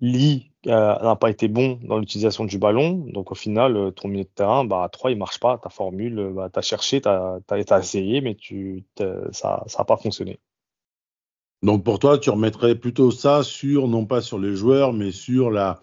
Lee 0.00 0.50
euh, 0.66 0.98
n'a 1.00 1.16
pas 1.16 1.30
été 1.30 1.48
bon 1.48 1.78
dans 1.84 1.98
l'utilisation 1.98 2.44
du 2.44 2.58
ballon. 2.58 3.04
Donc, 3.08 3.30
au 3.32 3.34
final, 3.34 3.76
euh, 3.76 3.90
ton 3.92 4.08
milieu 4.08 4.24
de 4.24 4.28
terrain, 4.28 4.64
bah, 4.64 4.82
à 4.84 4.88
3, 4.88 5.12
il 5.12 5.18
marche 5.18 5.38
pas. 5.38 5.58
Ta 5.58 5.68
formule, 5.70 6.18
euh, 6.18 6.30
bah, 6.32 6.50
tu 6.52 6.58
as 6.58 6.62
cherché, 6.62 7.00
tu 7.00 7.08
as, 7.08 7.78
essayé, 7.78 8.20
mais 8.20 8.34
tu, 8.34 8.84
ça 9.32 9.64
n'a 9.78 9.84
pas 9.84 9.96
fonctionné. 9.96 10.40
Donc 11.62 11.84
pour 11.84 11.98
toi, 11.98 12.18
tu 12.18 12.30
remettrais 12.30 12.74
plutôt 12.74 13.10
ça 13.10 13.42
sur, 13.42 13.86
non 13.88 14.04
pas 14.04 14.20
sur 14.20 14.38
les 14.38 14.56
joueurs, 14.56 14.92
mais 14.92 15.12
sur 15.12 15.50
la, 15.50 15.80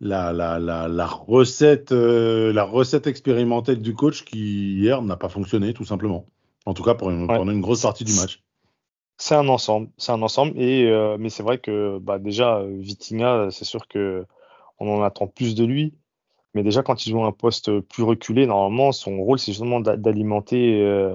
la, 0.00 0.32
la, 0.32 0.58
la, 0.58 0.88
la 0.88 1.06
recette, 1.06 1.92
euh, 1.92 2.52
la 2.52 2.64
recette 2.64 3.06
expérimentale 3.06 3.80
du 3.80 3.94
coach 3.94 4.24
qui 4.24 4.74
hier 4.78 5.02
n'a 5.02 5.16
pas 5.16 5.28
fonctionné, 5.28 5.74
tout 5.74 5.84
simplement. 5.84 6.26
En 6.66 6.74
tout 6.74 6.84
cas 6.84 6.94
pour 6.94 7.10
une, 7.10 7.22
Ouais. 7.28 7.36
pendant 7.36 7.52
une 7.52 7.60
grosse 7.60 7.82
partie 7.82 8.04
du 8.04 8.14
match. 8.14 8.42
C'est 9.18 9.34
un 9.34 9.48
ensemble, 9.48 9.88
c'est 9.98 10.12
un 10.12 10.22
ensemble. 10.22 10.52
Et, 10.60 10.88
euh, 10.88 11.16
mais 11.18 11.30
c'est 11.30 11.42
vrai 11.42 11.58
que 11.58 11.98
bah, 11.98 12.18
déjà, 12.18 12.62
Vitinha, 12.64 13.48
c'est 13.50 13.64
sûr 13.64 13.86
que 13.88 14.24
on 14.78 14.88
en 14.98 15.02
attend 15.02 15.26
plus 15.26 15.54
de 15.54 15.64
lui. 15.64 15.94
Mais 16.54 16.62
déjà, 16.62 16.82
quand 16.82 17.06
il 17.06 17.10
joue 17.10 17.24
un 17.24 17.32
poste 17.32 17.80
plus 17.80 18.02
reculé, 18.02 18.46
normalement, 18.46 18.92
son 18.92 19.18
rôle, 19.22 19.38
c'est 19.38 19.52
justement 19.52 19.80
d'alimenter 19.80 20.82
euh, 20.82 21.14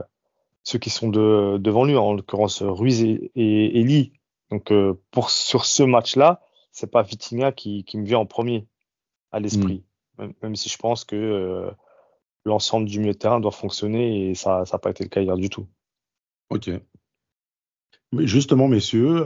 ceux 0.68 0.80
qui 0.80 0.90
sont 0.90 1.08
de, 1.08 1.58
devant 1.60 1.86
lui, 1.86 1.96
en 1.96 2.14
l'occurrence 2.14 2.62
Ruiz 2.62 3.02
et, 3.02 3.32
et, 3.36 3.84
Lee. 3.84 4.12
Donc, 4.52 4.74
euh, 4.74 4.96
pour, 5.12 5.30
sur 5.30 5.64
ce 5.64 5.82
match-là, 5.82 6.42
c'est 6.74 6.92
pas 6.92 7.04
Vitinha 7.04 7.54
qui, 7.54 7.86
qui, 7.86 7.98
me 7.98 8.06
vient 8.06 8.18
en 8.18 8.26
premier 8.26 8.68
à 9.32 9.40
l'esprit. 9.40 9.86
Mm. 10.18 10.26
Même, 10.44 10.56
si 10.58 10.68
je 10.68 10.78
pense 10.78 11.06
que 11.06 11.16
euh, 11.16 11.72
l'ensemble 12.44 12.86
du 12.86 13.00
milieu 13.00 13.14
de 13.14 13.18
terrain 13.18 13.40
doit 13.40 13.52
fonctionner 13.52 14.30
et 14.30 14.36
ça 14.36 14.66
n'a 14.70 14.78
pas 14.78 14.90
été 14.90 15.06
le 15.06 15.10
cas 15.10 15.22
hier 15.22 15.38
du 15.38 15.50
tout. 15.50 15.68
Ok. 16.50 16.70
Mais 18.12 18.28
justement, 18.28 18.68
messieurs, 18.68 19.24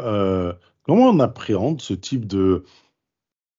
comment 0.83 1.09
on 1.09 1.19
appréhende 1.19 1.81
ce 1.81 1.95
type 1.95 2.27
de, 2.27 2.65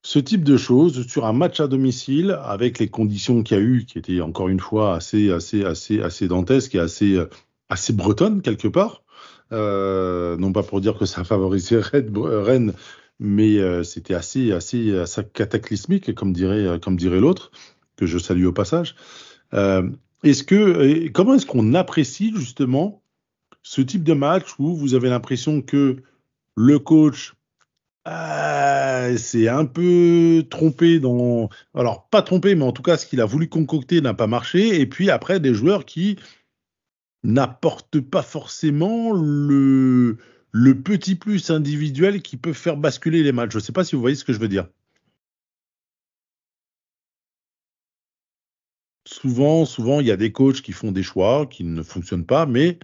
ce 0.04 0.20
type 0.20 0.44
de 0.44 0.56
choses 0.56 1.04
sur 1.08 1.26
un 1.26 1.32
match 1.32 1.58
à 1.58 1.66
domicile 1.66 2.38
avec 2.44 2.78
les 2.78 2.88
conditions 2.88 3.42
qu'il 3.42 3.56
y 3.56 3.60
a 3.60 3.62
eu, 3.62 3.86
qui 3.86 3.98
étaient 3.98 4.20
encore 4.20 4.48
une 4.48 4.60
fois 4.60 4.94
assez, 4.94 5.32
assez, 5.32 5.64
assez, 5.64 6.00
assez 6.00 6.28
dantesques 6.28 6.76
et 6.76 6.80
assez, 6.80 7.18
assez 7.72 7.92
bretonnes 7.92 8.42
quelque 8.42 8.68
part. 8.68 9.02
Euh, 9.52 10.36
non 10.36 10.52
pas 10.52 10.62
pour 10.62 10.80
dire 10.80 10.96
que 10.96 11.04
ça 11.04 11.24
favorisait 11.24 11.80
Rennes, 11.82 12.72
mais 13.18 13.58
euh, 13.58 13.82
c'était 13.82 14.14
assez, 14.14 14.52
assez, 14.52 14.94
cataclysmique, 15.34 16.14
comme 16.14 16.32
dirait, 16.32 16.78
comme 16.80 16.96
dirait 16.96 17.20
l'autre, 17.20 17.50
que 17.96 18.06
je 18.06 18.18
salue 18.18 18.46
au 18.46 18.52
passage. 18.52 18.94
Euh, 19.54 19.88
est-ce 20.22 20.44
que, 20.44 21.08
comment 21.08 21.34
est-ce 21.34 21.46
qu'on 21.46 21.74
apprécie 21.74 22.32
justement 22.34 23.02
ce 23.62 23.80
type 23.80 24.04
de 24.04 24.14
match 24.14 24.54
où 24.58 24.74
vous 24.74 24.94
avez 24.94 25.08
l'impression 25.08 25.62
que 25.62 25.96
le 26.56 26.78
coach 26.78 27.34
euh, 28.08 29.16
c'est 29.16 29.48
un 29.48 29.64
peu 29.64 30.44
trompé 30.50 30.98
dans. 30.98 31.48
Alors, 31.74 32.08
pas 32.08 32.22
trompé, 32.22 32.54
mais 32.54 32.64
en 32.64 32.72
tout 32.72 32.82
cas, 32.82 32.96
ce 32.96 33.06
qu'il 33.06 33.20
a 33.20 33.24
voulu 33.24 33.48
concocter 33.48 34.00
n'a 34.00 34.14
pas 34.14 34.26
marché. 34.26 34.80
Et 34.80 34.86
puis 34.86 35.10
après, 35.10 35.38
des 35.38 35.54
joueurs 35.54 35.84
qui 35.84 36.16
n'apportent 37.24 38.00
pas 38.00 38.22
forcément 38.22 39.12
le, 39.12 40.16
le 40.50 40.82
petit 40.82 41.14
plus 41.14 41.50
individuel 41.50 42.22
qui 42.22 42.36
peut 42.36 42.52
faire 42.52 42.76
basculer 42.76 43.22
les 43.22 43.32
matchs. 43.32 43.52
Je 43.52 43.58
ne 43.58 43.62
sais 43.62 43.72
pas 43.72 43.84
si 43.84 43.94
vous 43.94 44.00
voyez 44.00 44.16
ce 44.16 44.24
que 44.24 44.32
je 44.32 44.38
veux 44.38 44.48
dire. 44.48 44.66
Souvent, 49.06 49.64
souvent, 49.64 50.00
il 50.00 50.06
y 50.06 50.12
a 50.12 50.16
des 50.16 50.32
coachs 50.32 50.62
qui 50.62 50.72
font 50.72 50.92
des 50.92 51.02
choix 51.02 51.46
qui 51.46 51.64
ne 51.64 51.82
fonctionnent 51.82 52.26
pas, 52.26 52.46
mais 52.46 52.78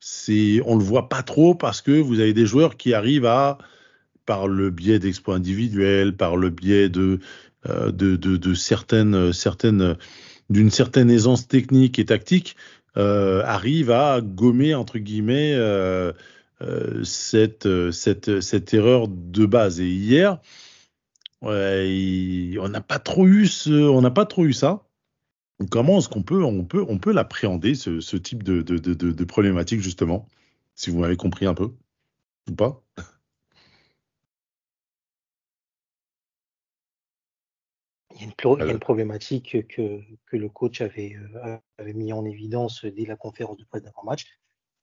c'est, 0.00 0.60
on 0.64 0.76
le 0.76 0.84
voit 0.84 1.08
pas 1.08 1.22
trop 1.22 1.54
parce 1.54 1.80
que 1.80 1.92
vous 1.92 2.20
avez 2.20 2.34
des 2.34 2.46
joueurs 2.46 2.76
qui 2.76 2.94
arrivent 2.94 3.26
à 3.26 3.58
par 4.26 4.48
le 4.48 4.70
biais 4.70 4.98
d'exploits 4.98 5.36
individuels, 5.36 6.16
par 6.16 6.36
le 6.36 6.50
biais 6.50 6.88
de, 6.88 7.20
euh, 7.66 7.92
de, 7.92 8.16
de, 8.16 8.36
de, 8.36 8.54
certaines, 8.54 9.32
certaines, 9.32 9.96
d'une 10.50 10.70
certaine 10.70 11.10
aisance 11.10 11.46
technique 11.48 11.98
et 11.98 12.04
tactique, 12.04 12.56
arrive 12.96 13.90
à 13.90 14.20
gommer 14.20 14.74
entre 14.74 14.98
guillemets 14.98 15.54
euh, 15.54 16.12
euh 16.62 17.04
cette, 17.04 17.68
cette, 17.90 18.40
cette 18.40 18.74
erreur 18.74 19.08
de 19.08 19.46
base. 19.46 19.80
Et 19.80 19.88
hier, 19.88 20.40
on 21.42 22.68
n'a 22.68 22.80
pas 22.80 22.98
trop 22.98 23.26
eu 23.26 23.46
pas 24.14 24.26
trop 24.26 24.44
eu 24.44 24.52
ça. 24.52 24.82
Comment 25.70 25.98
est-ce 25.98 26.08
qu'on 26.08 26.22
peut, 26.22 26.44
on 26.44 26.64
peut, 26.64 26.84
on 26.88 26.98
peut 26.98 27.12
l'appréhender 27.12 27.74
ce, 27.74 28.16
type 28.16 28.42
de, 28.42 28.60
de, 28.60 28.78
de 28.92 29.24
problématique 29.24 29.80
justement, 29.80 30.28
si 30.74 30.90
vous 30.90 30.98
m'avez 30.98 31.16
compris 31.16 31.46
un 31.46 31.54
peu 31.54 31.70
ou 32.50 32.54
pas? 32.54 32.82
Il 38.16 38.22
y, 38.22 38.24
a 38.24 38.70
une, 38.70 38.78
problématique 38.78 39.66
que, 39.68 40.00
que, 40.26 40.36
le 40.36 40.48
coach 40.48 40.80
avait, 40.80 41.16
euh, 41.16 41.58
avait, 41.76 41.92
mis 41.92 42.14
en 42.14 42.24
évidence 42.24 42.86
dès 42.86 43.04
la 43.04 43.16
conférence 43.16 43.58
de 43.58 43.64
presse 43.64 43.82
d'avant-match. 43.82 44.26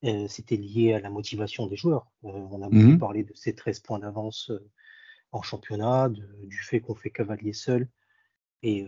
Euh, 0.04 0.28
C'était 0.28 0.56
lié 0.56 0.94
à 0.94 1.00
la 1.00 1.10
motivation 1.10 1.66
des 1.66 1.76
joueurs. 1.76 2.12
Euh, 2.26 2.30
on 2.30 2.62
a 2.62 2.70
beaucoup 2.70 2.94
mmh 2.94 3.00
parlé 3.00 3.24
de 3.24 3.34
ces 3.34 3.56
13 3.56 3.80
points 3.80 4.00
d'avance 4.00 4.52
en 5.32 5.42
championnat, 5.42 6.10
de, 6.10 6.28
du 6.44 6.60
fait 6.60 6.80
qu'on 6.80 6.94
fait 6.94 7.10
cavalier 7.10 7.54
seul 7.54 7.90
et 8.62 8.88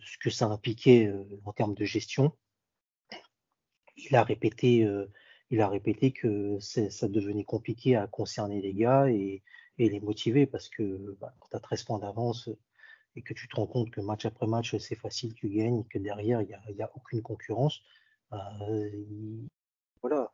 ce 0.00 0.18
que 0.18 0.28
ça 0.28 0.46
impliquait 0.46 1.12
en 1.44 1.52
termes 1.52 1.74
de 1.74 1.84
gestion. 1.84 2.32
Il 3.96 4.16
a 4.16 4.24
répété, 4.24 4.84
il 5.50 5.60
a 5.60 5.68
répété 5.68 6.10
que 6.10 6.58
ça 6.58 7.06
devenait 7.06 7.44
compliqué 7.44 7.94
à 7.94 8.08
concerner 8.08 8.60
les 8.60 8.74
gars 8.74 9.08
et, 9.08 9.44
et 9.78 9.88
les 9.88 10.00
motiver 10.00 10.46
parce 10.46 10.68
que 10.68 11.16
bah, 11.20 11.32
quand 11.38 11.48
tu 11.50 11.56
as 11.56 11.60
13 11.60 11.84
points 11.84 11.98
d'avance, 12.00 12.48
et 13.16 13.22
que 13.22 13.34
tu 13.34 13.48
te 13.48 13.56
rends 13.56 13.66
compte 13.66 13.90
que 13.90 14.00
match 14.00 14.24
après 14.24 14.46
match, 14.46 14.76
c'est 14.78 14.96
facile, 14.96 15.34
tu 15.34 15.48
gagnes, 15.48 15.84
que 15.84 15.98
derrière, 15.98 16.40
il 16.42 16.48
n'y 16.48 16.82
a, 16.82 16.86
a, 16.86 16.90
aucune 16.94 17.22
concurrence, 17.22 17.80
euh, 18.32 18.90
voilà, 20.00 20.30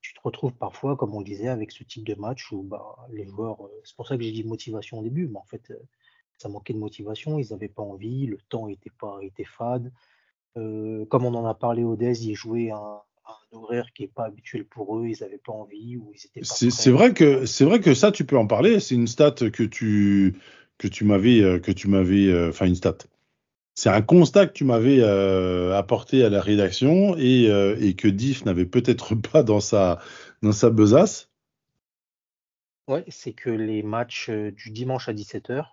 tu 0.00 0.14
te 0.14 0.20
retrouves 0.22 0.52
parfois, 0.52 0.96
comme 0.96 1.14
on 1.14 1.20
le 1.20 1.24
disait, 1.24 1.48
avec 1.48 1.72
ce 1.72 1.84
type 1.84 2.06
de 2.06 2.14
match 2.14 2.52
où 2.52 2.62
bah, 2.62 2.96
les 3.10 3.26
joueurs, 3.26 3.66
euh, 3.66 3.80
c'est 3.84 3.96
pour 3.96 4.06
ça 4.06 4.16
que 4.16 4.22
j'ai 4.22 4.32
dit 4.32 4.44
motivation 4.44 4.98
au 4.98 5.02
début, 5.02 5.28
mais 5.28 5.38
en 5.38 5.44
fait, 5.44 5.70
euh, 5.70 5.78
ça 6.36 6.48
manquait 6.48 6.72
de 6.72 6.78
motivation, 6.78 7.38
ils 7.38 7.50
n'avaient 7.50 7.68
pas 7.68 7.82
envie, 7.82 8.26
le 8.26 8.38
temps 8.48 8.68
était 8.68 8.92
pas 8.98 9.18
était 9.22 9.44
fade. 9.44 9.92
Euh, 10.56 11.04
comme 11.06 11.24
on 11.24 11.34
en 11.34 11.46
a 11.46 11.54
parlé 11.54 11.84
au 11.84 11.96
DES, 11.96 12.22
ils 12.22 12.34
jouaient 12.34 12.70
un, 12.70 12.76
un 12.78 13.56
horaire 13.56 13.92
qui 13.92 14.02
n'est 14.02 14.08
pas 14.08 14.24
habituel 14.24 14.64
pour 14.64 14.98
eux, 14.98 15.08
ils 15.08 15.18
n'avaient 15.20 15.38
pas 15.38 15.52
envie 15.52 15.96
ou 15.96 16.12
ils 16.14 16.26
étaient 16.26 16.40
C'est 16.42 16.90
vrai 16.90 17.12
que 17.12 17.44
c'est 17.44 17.64
vrai 17.64 17.80
que 17.80 17.94
ça, 17.94 18.12
tu 18.12 18.24
peux 18.24 18.38
en 18.38 18.46
parler. 18.46 18.80
C'est 18.80 18.94
une 18.94 19.06
stat 19.06 19.32
que 19.32 19.64
tu 19.64 20.40
que 20.78 20.88
tu 20.88 21.04
m'avais, 21.04 21.42
euh, 21.42 21.58
que 21.58 21.72
tu 21.72 21.88
m'avais, 21.88 22.28
euh, 22.28 22.50
enfin 22.50 22.66
une 22.66 22.76
stat. 22.76 22.98
C'est 23.74 23.90
un 23.90 24.02
constat 24.02 24.46
que 24.46 24.52
tu 24.52 24.64
m'avais 24.64 25.00
euh, 25.00 25.76
apporté 25.76 26.24
à 26.24 26.30
la 26.30 26.40
rédaction 26.40 27.16
et, 27.16 27.94
que 27.96 28.08
Diff 28.08 28.44
n'avait 28.44 28.66
peut-être 28.66 29.14
pas 29.32 29.42
dans 29.42 29.60
sa, 29.60 30.00
dans 30.42 30.52
sa 30.52 30.70
besace. 30.70 31.30
Ouais, 32.88 33.04
c'est 33.08 33.34
que 33.34 33.50
les 33.50 33.82
matchs 33.82 34.30
du 34.30 34.70
dimanche 34.70 35.08
à 35.08 35.12
17h, 35.12 35.66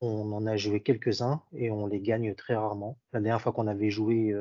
on 0.00 0.32
en 0.32 0.46
a 0.46 0.56
joué 0.56 0.80
quelques-uns 0.80 1.42
et 1.52 1.70
on 1.70 1.86
les 1.86 2.00
gagne 2.00 2.34
très 2.34 2.56
rarement. 2.56 2.98
La 3.12 3.20
dernière 3.20 3.42
fois 3.42 3.52
qu'on 3.52 3.66
avait 3.66 3.90
joué 3.90 4.34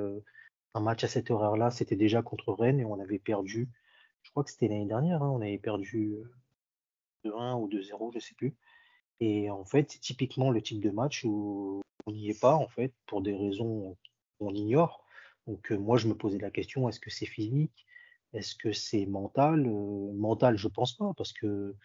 un 0.73 0.79
match 0.79 1.03
à 1.03 1.09
cette 1.09 1.29
horaire-là, 1.29 1.71
c'était 1.71 1.97
déjà 1.97 2.21
contre 2.21 2.53
Rennes 2.53 2.79
et 2.79 2.85
on 2.85 3.01
avait 3.01 3.19
perdu. 3.19 3.67
Je 4.23 4.31
crois 4.31 4.45
que 4.45 4.49
c'était 4.49 4.69
l'année 4.69 4.85
dernière, 4.85 5.21
hein, 5.21 5.29
on 5.29 5.41
avait 5.41 5.57
perdu 5.57 6.15
de 7.25 7.31
1 7.31 7.55
ou 7.55 7.67
2-0, 7.67 8.13
je 8.13 8.19
sais 8.19 8.33
plus. 8.35 8.55
Et 9.19 9.49
en 9.49 9.65
fait, 9.65 9.91
c'est 9.91 9.99
typiquement 9.99 10.49
le 10.51 10.61
type 10.61 10.81
de 10.81 10.89
match 10.91 11.23
où 11.25 11.81
on 12.05 12.11
n'y 12.11 12.29
est 12.29 12.39
pas, 12.39 12.55
en 12.55 12.67
fait, 12.67 12.93
pour 13.05 13.21
des 13.21 13.35
raisons 13.35 13.97
qu'on 14.39 14.53
ignore. 14.53 15.05
Donc, 15.47 15.71
euh, 15.71 15.77
moi, 15.77 15.97
je 15.97 16.07
me 16.07 16.15
posais 16.15 16.37
la 16.37 16.51
question, 16.51 16.87
est-ce 16.89 16.99
que 16.99 17.09
c'est 17.09 17.25
physique? 17.25 17.85
Est-ce 18.33 18.55
que 18.55 18.71
c'est 18.71 19.05
mental? 19.05 19.65
Euh, 19.67 20.13
mental, 20.13 20.57
je 20.57 20.67
pense 20.67 20.93
pas, 20.95 21.13
parce 21.17 21.33
que 21.33 21.75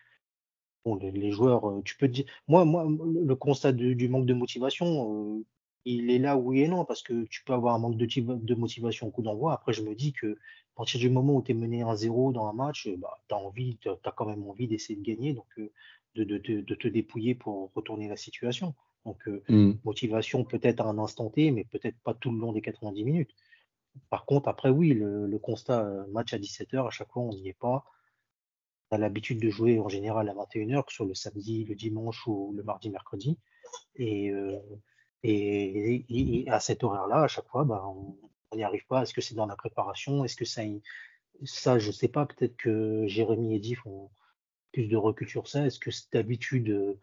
bon, 0.84 0.96
les, 0.96 1.32
joueurs, 1.32 1.68
euh, 1.68 1.82
tu 1.82 1.96
peux 1.96 2.06
te 2.08 2.12
dire, 2.12 2.26
moi, 2.48 2.64
moi, 2.64 2.86
le 2.86 3.34
constat 3.34 3.72
du 3.72 4.08
manque 4.08 4.26
de 4.26 4.34
motivation, 4.34 5.44
il 5.86 6.10
est 6.10 6.18
là, 6.18 6.36
oui 6.36 6.62
et 6.62 6.68
non, 6.68 6.84
parce 6.84 7.02
que 7.02 7.24
tu 7.24 7.42
peux 7.44 7.52
avoir 7.54 7.74
un 7.74 7.78
manque 7.78 7.96
de, 7.96 8.06
de 8.06 8.54
motivation 8.54 9.08
au 9.08 9.10
coup 9.10 9.22
d'envoi. 9.22 9.52
Après, 9.54 9.72
je 9.72 9.82
me 9.82 9.94
dis 9.94 10.12
que 10.12 10.32
à 10.32 10.76
partir 10.76 11.00
du 11.00 11.10
moment 11.10 11.36
où 11.36 11.42
tu 11.42 11.52
es 11.52 11.54
mené 11.54 11.82
1-0 11.82 12.32
dans 12.32 12.46
un 12.46 12.52
match, 12.52 12.88
bah, 12.98 13.18
tu 13.28 13.34
as 13.34 13.38
envie, 13.38 13.78
as 13.86 14.12
quand 14.12 14.26
même 14.26 14.46
envie 14.48 14.68
d'essayer 14.68 14.98
de 14.98 15.04
gagner. 15.04 15.32
Donc, 15.32 15.46
de, 16.14 16.24
de, 16.24 16.60
de, 16.60 16.74
te 16.74 16.88
dépouiller 16.88 17.34
pour 17.34 17.72
retourner 17.74 18.08
la 18.08 18.16
situation. 18.16 18.74
Donc, 19.04 19.26
euh, 19.28 19.42
mm. 19.48 19.74
motivation 19.84 20.44
peut-être 20.44 20.80
à 20.80 20.84
un 20.84 20.98
instant 20.98 21.30
T, 21.30 21.50
mais 21.50 21.64
peut-être 21.64 21.98
pas 22.04 22.14
tout 22.14 22.30
le 22.30 22.38
long 22.38 22.52
des 22.52 22.62
90 22.62 23.04
minutes. 23.04 23.34
Par 24.10 24.24
contre, 24.24 24.48
après, 24.48 24.70
oui, 24.70 24.94
le, 24.94 25.26
le 25.26 25.38
constat 25.38 25.84
euh, 25.84 26.06
match 26.08 26.32
à 26.32 26.38
17h, 26.38 26.86
à 26.86 26.90
chaque 26.90 27.10
fois, 27.10 27.22
on 27.22 27.32
n'y 27.32 27.48
est 27.48 27.58
pas. 27.58 27.84
On 28.90 28.96
a 28.96 28.98
l'habitude 28.98 29.40
de 29.40 29.50
jouer 29.50 29.78
en 29.78 29.88
général 29.88 30.28
à 30.28 30.34
21h, 30.34 30.84
que 30.84 30.92
ce 30.92 30.96
soit 30.96 31.06
le 31.06 31.14
samedi, 31.14 31.64
le 31.64 31.74
dimanche 31.74 32.26
ou 32.26 32.52
le 32.56 32.62
mardi, 32.62 32.90
mercredi. 32.90 33.38
Et, 33.96 34.30
euh, 34.30 34.58
et, 35.22 36.04
et, 36.08 36.48
à 36.50 36.60
cet 36.60 36.84
horaire-là, 36.84 37.22
à 37.22 37.28
chaque 37.28 37.48
fois, 37.48 37.64
bah, 37.64 37.84
on 37.86 38.16
n'y 38.56 38.62
arrive 38.62 38.86
pas. 38.86 39.02
Est-ce 39.02 39.14
que 39.14 39.20
c'est 39.20 39.34
dans 39.34 39.46
la 39.46 39.56
préparation? 39.56 40.24
Est-ce 40.24 40.36
que 40.36 40.44
ça, 40.44 40.62
ça, 41.44 41.78
je 41.78 41.90
sais 41.90 42.08
pas, 42.08 42.26
peut-être 42.26 42.56
que 42.56 43.06
Jérémy 43.06 43.54
et 43.54 43.58
Diff 43.58 43.84
ont 43.86 44.10
plus 44.74 44.86
de 44.88 44.96
recul 44.96 45.28
sur 45.28 45.48
ça 45.48 45.64
Est-ce 45.64 45.78
que 45.78 45.90
d'habitude, 46.12 46.68
euh, 46.68 46.98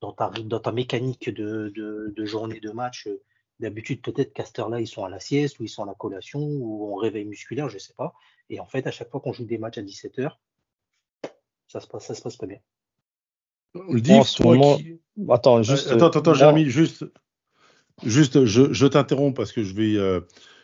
dans 0.00 0.12
ta, 0.12 0.30
dans 0.30 0.58
ta 0.58 0.72
mécanique 0.72 1.30
de, 1.30 1.72
de, 1.74 2.24
journée 2.24 2.60
de 2.60 2.70
match, 2.70 3.06
euh, 3.06 3.22
d'habitude, 3.60 4.02
peut-être 4.02 4.32
qu'à 4.32 4.44
là 4.68 4.80
ils 4.80 4.88
sont 4.88 5.04
à 5.04 5.08
la 5.08 5.20
sieste, 5.20 5.60
ou 5.60 5.62
ils 5.64 5.68
sont 5.68 5.84
à 5.84 5.86
la 5.86 5.94
collation, 5.94 6.40
ou 6.40 6.92
en 6.92 6.96
réveil 6.96 7.24
musculaire, 7.24 7.68
je 7.68 7.74
ne 7.74 7.78
sais 7.78 7.94
pas. 7.96 8.12
Et 8.50 8.58
en 8.58 8.66
fait, 8.66 8.86
à 8.86 8.90
chaque 8.90 9.08
fois 9.10 9.20
qu'on 9.20 9.32
joue 9.32 9.44
des 9.44 9.56
matchs 9.56 9.78
à 9.78 9.82
17h, 9.82 10.32
ça 11.68 11.80
se 11.80 11.86
passe, 11.86 12.06
ça 12.06 12.14
se 12.14 12.22
passe 12.22 12.36
pas 12.36 12.46
bien. 12.46 12.58
Attends, 15.30 15.62
juste. 15.62 15.90
Attends, 15.92 16.08
attends, 16.10 16.34
Jérémy, 16.34 16.68
juste, 16.68 17.04
juste, 18.02 18.44
je, 18.44 18.72
je 18.72 18.86
t'interromps 18.86 19.34
parce 19.34 19.52
que 19.52 19.62
je 19.62 19.74
vais, 19.74 19.96
euh, 19.96 20.20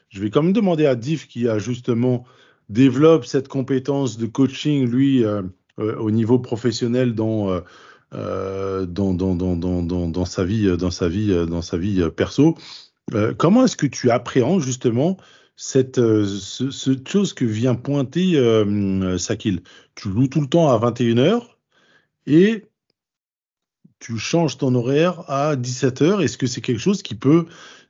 je 0.08 0.20
vais 0.20 0.30
quand 0.30 0.42
même 0.42 0.52
demander 0.52 0.86
à 0.86 0.96
Diff 0.96 1.28
qui 1.28 1.48
a 1.48 1.58
justement 1.58 2.24
développe 2.68 3.24
cette 3.24 3.46
compétence 3.46 4.18
de 4.18 4.26
coaching, 4.26 4.86
lui, 4.86 5.24
euh, 5.24 5.42
au 5.78 6.10
niveau 6.10 6.38
professionnel 6.38 7.14
dans, 7.14 7.50
euh, 7.50 7.60
euh, 8.14 8.86
dans, 8.86 9.14
dans, 9.14 9.34
dans, 9.34 9.56
dans, 9.56 10.08
dans 10.08 10.24
sa 10.24 10.44
vie, 10.44 10.76
dans 10.76 10.90
sa 10.90 11.08
vie, 11.08 11.46
dans 11.46 11.62
sa 11.62 11.76
vie 11.76 12.02
perso. 12.14 12.56
Euh, 13.14 13.34
comment 13.34 13.64
est-ce 13.64 13.76
que 13.76 13.86
tu 13.86 14.10
appréhendes 14.10 14.60
justement 14.60 15.16
cette, 15.56 15.98
euh, 15.98 16.26
ce, 16.26 16.96
chose 17.06 17.32
que 17.32 17.44
vient 17.44 17.74
pointer 17.74 18.36
euh, 18.36 19.18
Sakil? 19.18 19.62
Tu 19.94 20.10
joues 20.10 20.28
tout 20.28 20.40
le 20.40 20.46
temps 20.46 20.68
à 20.68 20.78
21h 20.78 21.42
et 22.26 22.66
tu 23.98 24.18
changes 24.18 24.58
ton 24.58 24.74
horaire 24.74 25.28
à 25.28 25.56
17h. 25.56 26.22
Est-ce 26.22 26.38
que 26.38 26.46
c'est 26.46 26.60
quelque 26.60 26.80
chose 26.80 27.02
qui 27.02 27.14
peut 27.14 27.46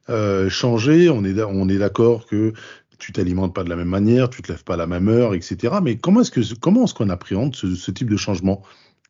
euh, 0.09 0.48
changer? 0.48 1.11
On 1.11 1.24
est, 1.24 1.42
on 1.42 1.68
est 1.68 1.79
d'accord 1.79 2.27
que 2.27 2.53
tu 2.99 3.13
t'alimentes 3.13 3.55
pas 3.55 3.65
de 3.65 3.71
la 3.71 3.77
même 3.77 3.89
manière, 3.89 4.29
tu 4.29 4.43
te 4.43 4.51
lèves 4.51 4.65
pas 4.65 4.75
à 4.75 4.77
la 4.77 4.87
même 4.87 5.09
heure, 5.09 5.35
etc. 5.35 5.77
Mais 5.83 5.97
comment 5.97 6.21
est-ce 6.21 6.31
que 6.31 6.55
comment 6.59 6.85
est-ce 6.85 6.95
qu'on 6.95 7.11
appréhende 7.11 7.55
ce, 7.55 7.75
ce, 7.75 7.91
type 7.91 8.11
de 8.11 8.17
changement? 8.17 8.63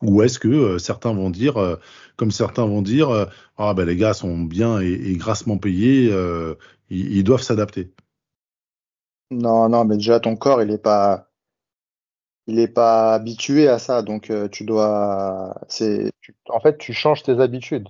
Ou 0.03 0.23
est-ce 0.23 0.39
que 0.39 0.49
euh, 0.49 0.79
certains 0.79 1.13
vont 1.13 1.31
dire, 1.31 1.57
euh, 1.57 1.77
comme 2.17 2.31
certains 2.31 2.67
vont 2.67 2.83
dire, 2.83 3.11
euh, 3.11 3.27
ah 3.57 3.75
ben 3.75 3.85
les 3.85 3.97
gars 3.97 4.15
sont 4.15 4.39
bien 4.39 4.81
et, 4.81 5.17
grassement 5.17 5.59
payés, 5.59 6.13
ils, 6.91 7.25
doivent 7.25 7.43
s'adapter? 7.43 7.93
Non, 9.31 9.69
non, 9.69 9.85
mais 9.85 9.97
déjà 9.97 10.21
ton 10.21 10.37
corps 10.37 10.63
il 10.63 10.71
est 10.71 10.79
pas, 10.79 11.29
il 12.47 12.59
est 12.61 12.69
pas 12.69 13.15
habitué 13.15 13.69
à 13.69 13.79
ça, 13.79 14.03
donc 14.03 14.33
tu 14.53 14.65
dois, 14.65 15.55
c'est, 15.69 16.13
en 16.49 16.61
fait 16.61 16.79
tu 16.79 16.93
changes 16.93 17.23
tes 17.23 17.41
habitudes. 17.41 17.89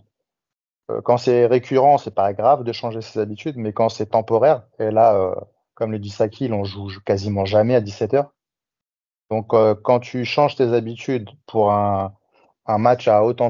Quand 1.04 1.18
c'est 1.18 1.44
récurrent, 1.44 1.98
c'est 1.98 2.14
pas 2.14 2.32
grave 2.32 2.64
de 2.64 2.72
changer 2.72 3.02
ses 3.02 3.18
habitudes, 3.20 3.56
mais 3.58 3.74
quand 3.74 3.90
c'est 3.90 4.06
temporaire, 4.06 4.66
et 4.78 4.90
là 4.90 5.34
comme 5.78 5.92
le 5.92 6.00
dit 6.00 6.10
Saki, 6.10 6.50
on 6.52 6.64
joue 6.64 6.90
quasiment 7.04 7.44
jamais 7.44 7.76
à 7.76 7.80
17h. 7.80 8.26
Donc, 9.30 9.54
euh, 9.54 9.76
quand 9.76 10.00
tu 10.00 10.24
changes 10.24 10.56
tes 10.56 10.72
habitudes 10.72 11.30
pour 11.46 11.72
un, 11.72 12.12
match 12.66 13.06
à 13.06 13.22
haute, 13.22 13.40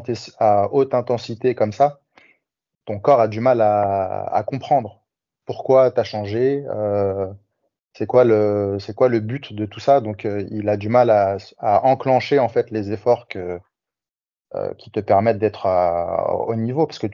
intensité 0.95 1.55
comme 1.55 1.73
ça, 1.73 2.01
ton 2.85 3.01
corps 3.01 3.21
a 3.21 3.29
du 3.29 3.41
mal 3.41 3.62
à, 3.62 4.45
comprendre 4.47 5.01
pourquoi 5.47 5.91
tu 5.91 6.01
as 6.01 6.05
changé, 6.05 6.64
euh, 6.69 7.33
c'est 7.95 8.07
quoi, 8.07 8.25
le, 8.25 8.77
but 9.21 9.55
de 9.55 9.64
tout 9.64 9.81
ça. 9.81 10.03
Donc, 10.03 10.27
euh, 10.27 10.47
il 10.51 10.69
a 10.69 10.77
du 10.77 10.91
mal 10.91 11.09
à, 11.09 11.38
enclencher 11.87 12.38
en 12.38 12.51
fait 12.51 12.71
les 12.71 12.93
efforts 12.93 13.27
qui 13.27 14.91
te 14.91 15.01
permettent 15.01 15.38
d'être 15.38 15.67
au 16.47 16.55
niveau. 16.57 16.87
Parce 16.87 16.99
que 16.99 17.07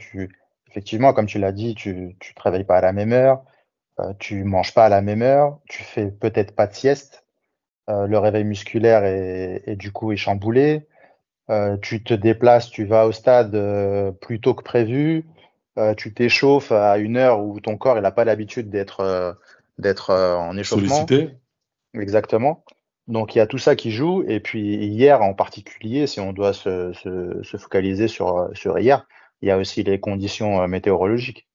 effectivement, 0.69 1.13
comme 1.13 1.27
tu 1.27 1.39
l'as 1.39 1.53
dit, 1.53 1.77
tu 1.77 1.95
ne 1.95 2.11
te 2.11 2.63
pas 2.65 2.79
à 2.79 2.81
la 2.81 2.93
même 2.93 3.13
heure, 3.13 3.45
tu 4.19 4.45
manges 4.45 4.75
pas 4.75 4.87
à 4.87 4.89
la 4.89 5.03
même 5.03 5.23
heure, 5.23 5.61
tu 5.69 5.83
fais 5.83 6.11
peut-être 6.11 6.55
pas 6.55 6.67
de 6.67 6.75
sieste, 6.75 7.25
euh, 7.89 8.07
le 8.07 8.19
réveil 8.19 8.45
musculaire 8.45 9.05
est, 9.05 9.77
du 9.77 9.93
coup 9.93 10.13
est 10.13 10.17
chamboulé, 10.17 10.87
euh, 11.51 11.77
tu 11.77 12.03
te 12.03 12.15
déplaces, 12.15 12.71
tu 12.71 12.85
vas 12.85 13.07
au 13.07 13.13
stade 13.13 13.57
plus 14.21 14.41
tôt 14.41 14.55
que 14.55 14.63
prévu, 14.65 15.27
tu 15.97 16.15
t'échauffes 16.15 16.73
à 16.73 16.99
une 16.99 17.17
heure 17.17 17.41
où 17.41 17.61
ton 17.61 17.77
corps 17.77 18.01
n'a 18.01 18.13
pas 18.13 18.25
l'habitude 18.25 18.71
d'être 18.71 19.37
d'être 19.79 20.15
en 20.15 20.57
échauffement. 20.57 21.07
Sollicité. 21.07 21.37
Exactement. 21.95 22.65
Donc 23.07 23.35
il 23.35 23.39
y 23.39 23.41
a 23.41 23.47
tout 23.47 23.59
ça 23.59 23.77
qui 23.77 23.91
joue. 23.91 24.25
Et 24.27 24.41
puis 24.41 24.77
hier 24.77 25.23
en 25.23 25.35
particulier, 25.35 26.07
si 26.07 26.21
on 26.21 26.33
doit 26.33 26.53
se, 26.53 26.93
se, 26.93 27.43
se 27.43 27.57
focaliser 27.57 28.09
sur, 28.09 28.51
sur 28.55 28.79
hier, 28.79 29.07
il 29.43 29.49
y 29.49 29.51
a 29.51 29.59
aussi 29.59 29.83
les 29.83 30.01
conditions 30.01 30.67
météorologiques. 30.69 31.47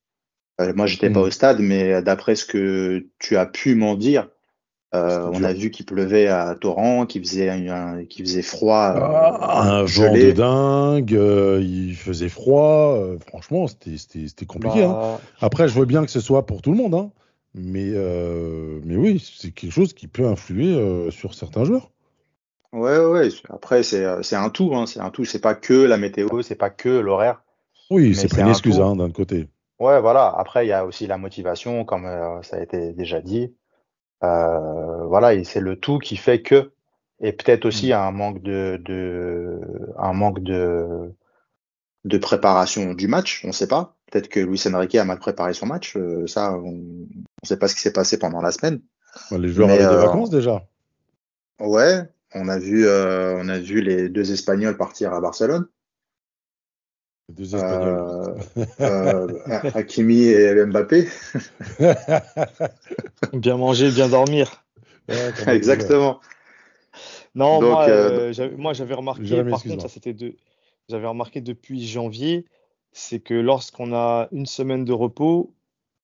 Euh, 0.60 0.74
moi, 0.76 0.86
j'étais 0.86 1.10
pas 1.10 1.20
mm. 1.20 1.24
au 1.24 1.32
stade, 1.32 1.60
mais 1.60 2.02
d'après 2.02 2.36
ce 2.36 2.46
que 2.46 3.06
tu 3.20 3.38
as 3.38 3.46
pu 3.46 3.76
m'en 3.76 3.96
dire, 3.96 4.28
euh, 4.96 5.30
on 5.32 5.44
a 5.44 5.54
vu 5.54 5.70
qu'il 5.70 5.86
pleuvait 5.86 6.28
à 6.28 6.56
torrent, 6.56 7.06
qu'il 7.06 7.24
faisait, 7.24 7.50
un, 7.50 8.04
faisait 8.10 8.42
froid. 8.42 8.94
Euh, 8.96 9.00
ah, 9.04 9.62
un 9.62 9.84
vent 9.84 10.14
de 10.14 10.32
dingue, 10.32 11.14
euh, 11.14 11.62
il 11.62 11.96
faisait 11.96 12.30
froid. 12.30 12.96
Euh, 12.96 13.18
franchement, 13.28 13.68
c'était 13.68 14.46
compliqué. 14.48 14.84
Hein. 14.84 14.94
Bah, 14.94 15.20
Après, 15.42 15.68
je 15.68 15.76
vois 15.76 15.86
bien 15.86 16.04
que 16.04 16.12
ce 16.12 16.20
soit 16.20 16.48
pour 16.48 16.64
tout 16.64 16.72
le 16.72 16.78
monde, 16.78 16.96
hein. 16.96 17.12
mais, 17.54 17.92
mais 18.84 18.96
oui, 18.96 19.24
c'est 19.38 19.52
quelque 19.52 19.72
chose 19.72 19.94
qui 19.94 20.08
peut 20.08 20.26
influer 20.26 21.10
sur 21.12 21.36
certains 21.36 21.66
joueurs. 21.66 21.92
Ouais, 22.72 23.00
ouais. 23.00 23.30
Après, 23.50 23.84
c'est 23.84 24.06
un 24.06 24.50
tout. 24.50 24.72
Hein. 24.74 24.88
C'est 24.88 25.00
un 25.00 25.12
tout. 25.12 25.24
C'est 25.26 25.40
pas 25.40 25.54
que 25.54 25.74
la 25.74 25.98
météo, 25.98 26.42
c'est 26.42 26.56
pas 26.56 26.72
que 26.72 26.90
l'horaire. 26.90 27.44
Oui, 27.92 28.16
c'est 28.16 28.28
pas 28.28 28.42
une 28.42 28.50
excuse 28.50 28.80
hein, 28.80 28.96
d'un 28.96 29.12
côté. 29.12 29.48
Ouais, 29.80 30.02
voilà. 30.02 30.34
Après, 30.38 30.66
il 30.66 30.70
y 30.70 30.74
a 30.74 30.86
aussi 30.86 31.08
la 31.08 31.18
motivation, 31.18 31.86
comme 31.86 32.06
euh, 32.06 32.42
ça 32.44 32.58
a 32.58 32.62
été 32.62 32.92
déjà 32.94 33.22
dit. 33.22 33.56
Euh, 34.24 35.06
voilà, 35.06 35.34
et 35.34 35.46
c'est 35.46 35.62
le 35.62 35.80
tout 35.80 36.00
qui 36.00 36.18
fait 36.18 36.42
que, 36.42 36.74
et 37.22 37.32
peut-être 37.32 37.66
aussi 37.66 37.92
mmh. 37.92 37.94
un 37.94 38.12
manque 38.12 38.42
de, 38.42 38.82
de, 38.84 39.62
un 39.98 40.12
manque 40.12 40.42
de, 40.42 41.14
de 42.04 42.18
préparation 42.18 42.94
du 42.94 43.08
match. 43.08 43.42
On 43.46 43.48
ne 43.48 43.54
sait 43.54 43.68
pas. 43.68 43.96
Peut-être 44.12 44.28
que 44.28 44.42
Luis 44.42 44.62
Enrique 44.74 44.96
a 44.96 45.06
mal 45.06 45.20
préparé 45.20 45.54
son 45.54 45.68
match. 45.68 45.96
Euh, 45.96 46.28
ça, 46.28 46.54
on 46.54 46.72
ne 46.72 47.06
sait 47.44 47.58
pas 47.58 47.70
ce 47.70 47.76
qui 47.76 47.82
s'est 47.82 47.94
passé 47.94 48.20
pendant 48.20 48.42
la 48.42 48.52
semaine. 48.52 48.82
Les 49.32 49.48
joueurs 49.48 49.70
avaient 49.70 49.80
des 49.80 50.06
vacances 50.06 50.30
déjà. 50.30 50.62
Ouais, 51.60 52.04
on 52.36 52.48
a 52.48 52.60
vu, 52.60 52.88
on 52.88 53.50
a 53.50 53.60
vu 53.60 53.82
les 53.82 54.10
deux 54.10 54.32
Espagnols 54.32 54.78
partir 54.78 55.14
à 55.14 55.22
Barcelone. 55.22 55.68
Deux 57.30 57.56
Espagnols. 57.56 58.36
Euh, 58.58 59.28
euh, 59.48 59.72
Hakimi 59.76 60.24
et 60.24 60.66
Mbappé. 60.66 61.08
bien 63.34 63.58
manger, 63.58 63.92
bien 63.92 64.10
dormir. 64.10 64.66
Exactement. 65.48 66.20
Non, 67.36 67.62
moi, 67.62 67.88
euh, 67.88 68.34
moi 68.58 68.74
j'avais 68.74 68.96
remarqué, 68.96 69.44
par 69.44 69.62
contre, 69.62 69.82
ça 69.84 69.88
c'était 69.88 70.14
de, 70.14 70.36
j'avais 70.90 71.08
remarqué 71.08 71.42
depuis 71.42 71.86
janvier, 71.86 72.46
c'est 72.92 73.20
que 73.20 73.36
lorsqu'on 73.36 73.94
a 73.94 74.28
une 74.32 74.48
semaine 74.48 74.84
de 74.84 74.94
repos, 74.94 75.54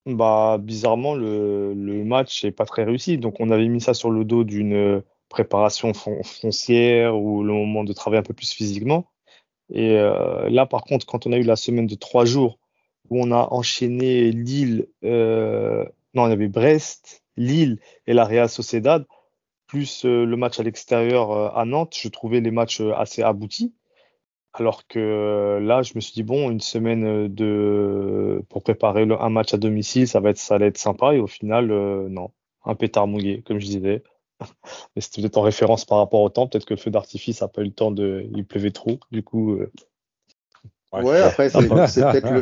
bah 0.06 0.60
bizarrement 0.60 1.16
le, 1.16 1.74
le 1.74 2.04
match 2.04 2.44
n'est 2.46 2.52
pas 2.52 2.66
très 2.66 2.84
réussi. 2.84 3.18
Donc 3.18 3.40
on 3.40 3.50
avait 3.50 3.68
mis 3.68 3.82
ça 3.82 3.96
sur 3.96 4.12
le 4.12 4.24
dos 4.24 4.44
d'une 4.44 5.02
préparation 5.30 5.94
foncière 5.94 7.18
ou 7.18 7.44
le 7.44 7.54
moment 7.54 7.84
de 7.84 7.94
travailler 7.94 8.20
un 8.20 8.24
peu 8.24 8.36
plus 8.36 8.54
physiquement. 8.54 9.08
Et 9.74 9.98
euh, 9.98 10.50
là, 10.50 10.66
par 10.66 10.84
contre, 10.84 11.06
quand 11.06 11.26
on 11.26 11.32
a 11.32 11.38
eu 11.38 11.44
la 11.44 11.56
semaine 11.56 11.88
de 11.88 11.96
trois 11.96 12.26
jours 12.26 12.60
où 13.10 13.22
on 13.22 13.32
a 13.32 13.48
enchaîné 13.52 14.32
Lille, 14.32 14.88
euh, 15.04 15.86
non, 16.14 16.28
il 16.28 16.30
y 16.30 16.34
avait 16.34 16.48
Brest, 16.48 17.24
Lille 17.38 17.80
et 18.08 18.14
la 18.14 18.26
Real 18.26 18.50
Sociedad, 18.50 19.06
plus 19.68 20.06
euh, 20.06 20.26
le 20.26 20.38
match 20.38 20.60
à 20.60 20.64
l'extérieur 20.64 21.32
euh, 21.32 21.50
à 21.56 21.66
Nantes, 21.66 21.98
je 22.00 22.08
trouvais 22.10 22.42
les 22.42 22.52
matchs 22.52 22.82
assez 22.82 23.22
aboutis. 23.24 23.74
Alors 24.54 24.88
que 24.88 25.60
là, 25.62 25.82
je 25.82 25.94
me 25.96 26.00
suis 26.00 26.14
dit, 26.14 26.24
bon, 26.24 26.50
une 26.50 26.62
semaine 26.62 27.28
de 27.28 28.42
pour 28.48 28.64
préparer 28.64 29.02
un 29.02 29.30
match 29.30 29.54
à 29.54 29.58
domicile, 29.58 30.08
ça 30.08 30.22
va 30.22 30.30
être, 30.30 30.38
ça 30.38 30.56
allait 30.56 30.68
être 30.68 30.78
sympa. 30.78 31.14
Et 31.14 31.20
au 31.20 31.28
final, 31.28 31.68
non, 32.08 32.32
un 32.64 32.74
pétard 32.74 33.06
mouillé, 33.06 33.42
comme 33.42 33.60
je 33.60 33.66
disais. 33.66 34.02
Mais 34.96 35.02
c'était 35.02 35.22
peut-être 35.22 35.38
en 35.38 35.42
référence 35.42 35.86
par 35.86 35.98
rapport 35.98 36.22
au 36.22 36.30
temps. 36.30 36.48
Peut-être 36.48 36.66
que 36.66 36.74
le 36.74 36.80
feu 36.80 36.92
d'artifice 36.92 37.42
n'a 37.42 37.48
pas 37.48 37.62
eu 37.62 37.66
le 37.66 37.72
temps 37.72 37.92
de. 37.92 38.28
Il 38.34 38.46
pleuvait 38.46 38.72
trop. 38.72 39.00
Du 39.12 39.24
coup. 39.24 39.54
Euh, 39.54 39.72
ouais, 40.94 41.22
après, 41.22 41.50
c'est 41.50 41.68
peut-être 41.68 42.32
le. 42.32 42.42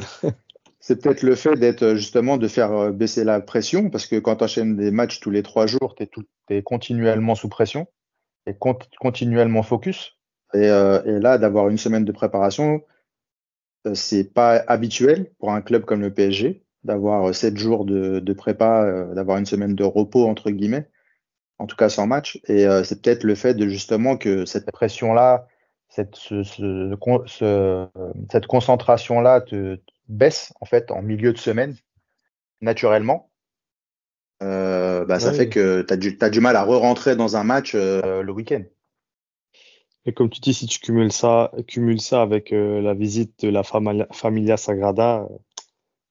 C'est 0.80 1.02
peut-être 1.02 1.24
le 1.24 1.36
fait 1.36 1.56
d'être 1.56 1.96
justement 1.96 2.36
de 2.36 2.46
faire 2.50 2.74
euh, 2.74 2.92
baisser 2.92 3.24
la 3.24 3.40
pression 3.40 3.90
parce 3.90 4.06
que 4.06 4.18
quand 4.20 4.36
tu 4.36 4.44
enchaînes 4.44 4.76
des 4.76 4.92
matchs 4.92 5.22
tous 5.22 5.32
les 5.32 5.42
trois 5.42 5.66
jours, 5.66 5.96
tu 5.96 6.10
es, 6.50 6.62
continuellement 6.62 7.36
sous 7.36 7.48
pression 7.48 7.88
et 8.48 8.54
continuellement 9.00 9.64
focus. 9.64 10.18
Et, 10.54 10.70
euh, 10.70 11.02
et 11.06 11.22
là, 11.22 11.38
d'avoir 11.38 11.70
une 11.70 11.78
semaine 11.78 12.04
de 12.04 12.12
préparation, 12.12 12.82
c'est 13.94 14.34
pas 14.34 14.62
habituel 14.68 15.32
pour 15.40 15.54
un 15.54 15.62
club 15.62 15.86
comme 15.86 16.02
le 16.02 16.14
PSG 16.14 16.66
d'avoir 16.84 17.34
sept 17.34 17.56
jours 17.56 17.86
de, 17.86 18.20
de 18.20 18.34
prépa, 18.34 19.08
d'avoir 19.16 19.38
une 19.38 19.46
semaine 19.46 19.76
de 19.76 19.86
repos 19.86 20.28
entre 20.28 20.52
guillemets 20.52 20.90
en 21.60 21.68
tout 21.68 21.76
cas 21.76 21.90
sans 21.90 22.08
match. 22.08 22.40
Et 22.48 22.66
euh, 22.66 22.84
c'est 22.84 23.02
peut-être 23.02 23.24
le 23.24 23.36
fait 23.36 23.54
de 23.54 23.68
justement 23.68 24.18
que 24.18 24.46
cette 24.46 24.72
pression-là, 24.72 25.48
cette, 25.90 26.16
ce, 26.16 26.44
ce, 26.44 27.88
cette 28.32 28.48
concentration-là 28.48 29.42
te, 29.42 29.80
baisse 30.10 30.52
en 30.60 30.66
fait 30.66 30.92
en 30.92 31.02
milieu 31.02 31.32
de 31.32 31.38
semaine, 31.38 31.76
naturellement. 32.62 33.30
Euh, 34.42 35.06
bah, 35.06 35.20
ça 35.20 35.32
fait 35.32 35.48
que 35.48 35.84
tu 35.84 35.94
as, 35.94 35.98
du, 35.98 36.18
as 36.20 36.30
du 36.30 36.42
mal 36.42 36.58
à 36.58 36.64
re-rentrer 36.64 37.16
dans 37.16 37.38
un 37.38 37.44
match 37.44 37.74
euh, 37.76 38.22
le 38.22 38.32
week-end. 38.34 38.64
Et 40.06 40.14
comme 40.14 40.30
tu 40.30 40.42
dis, 40.42 40.54
si 40.54 40.66
tu 40.66 40.80
cumules 40.80 41.14
ça, 41.14 41.54
cumules 41.66 42.02
ça 42.02 42.22
avec 42.22 42.50
la 42.52 42.94
visite 42.94 43.46
de 43.46 43.50
la 43.50 43.64
Familia 43.64 44.58
Sagrada. 44.58 45.30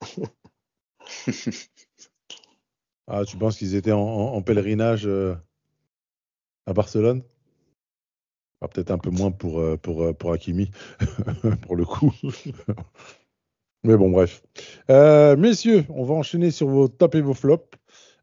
Ah, 3.15 3.27
tu 3.27 3.37
penses 3.37 3.59
qu'ils 3.59 3.75
étaient 3.75 3.93
en, 3.93 4.41
pèlerinage 4.41 5.07
euh, 5.07 5.35
à 6.65 6.73
Barcelone? 6.73 7.23
Ah, 8.63 8.69
Peut-être 8.69 8.91
un 8.91 8.97
peu 8.97 9.11
moins 9.11 9.31
pour, 9.31 9.61
euh, 9.61 9.77
pour, 9.77 10.03
euh, 10.03 10.15
pour 10.15 10.33
Hakimi, 10.33 10.71
pour 11.67 11.77
le 11.77 11.85
coup. 11.85 12.11
Mais 13.85 13.99
bon, 13.99 14.11
bref. 14.11 14.43
messieurs, 14.89 15.85
on 15.91 16.05
va 16.05 16.15
enchaîner 16.15 16.51
sur 16.51 16.69
vos 16.69 16.89
top 16.89 17.15
et 17.15 17.21
vos 17.21 17.35
flops. 17.35 17.77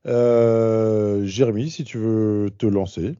Jérémy, 0.05 1.69
si 1.69 1.83
tu 1.83 1.99
veux 1.99 2.49
te 2.57 2.65
lancer. 2.65 3.15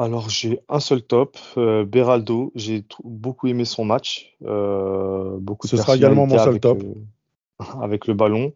Alors, 0.00 0.30
j'ai 0.30 0.60
un 0.70 0.80
seul 0.80 1.02
top, 1.02 1.36
euh, 1.58 1.84
Beraldo. 1.84 2.52
J'ai 2.54 2.86
beaucoup 3.04 3.48
aimé 3.48 3.66
son 3.66 3.84
match. 3.84 4.34
Euh, 4.44 5.36
beaucoup 5.38 5.66
de 5.66 5.70
Ce 5.70 5.76
sera 5.76 5.96
également 5.96 6.26
mon 6.26 6.38
seul 6.38 6.48
avec, 6.48 6.62
top. 6.62 6.82
euh, 6.82 6.94
avec 7.82 8.06
le 8.06 8.14
ballon. 8.14 8.54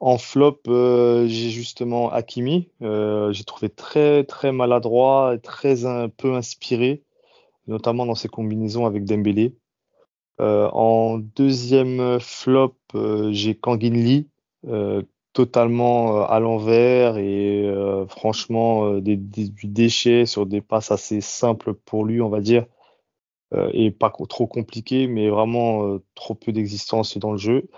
En 0.00 0.16
flop, 0.16 0.60
euh, 0.68 1.26
j'ai 1.28 1.50
justement 1.50 2.10
Hakimi. 2.10 2.70
Euh, 2.80 3.32
j'ai 3.32 3.44
trouvé 3.44 3.68
très, 3.68 4.24
très 4.24 4.50
maladroit, 4.50 5.36
très 5.42 5.84
un 5.84 6.08
peu 6.08 6.34
inspiré, 6.34 7.02
notamment 7.66 8.06
dans 8.06 8.14
ses 8.14 8.28
combinaisons 8.28 8.86
avec 8.86 9.04
Dembélé. 9.04 9.54
Euh, 10.40 10.70
en 10.72 11.18
deuxième 11.18 12.18
flop, 12.18 12.76
j'ai 13.30 13.54
Kangin 13.54 13.92
Lee, 13.92 14.28
totalement 15.34 16.24
à 16.26 16.40
l'envers 16.40 17.18
et 17.18 17.70
franchement 18.08 18.94
du 19.00 19.46
déchet 19.64 20.24
sur 20.24 20.46
des 20.46 20.62
passes 20.62 20.90
assez 20.90 21.20
simples 21.20 21.74
pour 21.74 22.06
lui, 22.06 22.22
on 22.22 22.30
va 22.30 22.40
dire, 22.40 22.64
et 23.72 23.90
pas 23.90 24.10
trop 24.28 24.46
compliqué, 24.46 25.06
mais 25.08 25.28
vraiment 25.28 25.86
euh, 25.86 26.02
trop 26.14 26.34
peu 26.34 26.52
d'existence 26.52 27.18
dans 27.18 27.32
le 27.32 27.38
jeu. 27.38 27.68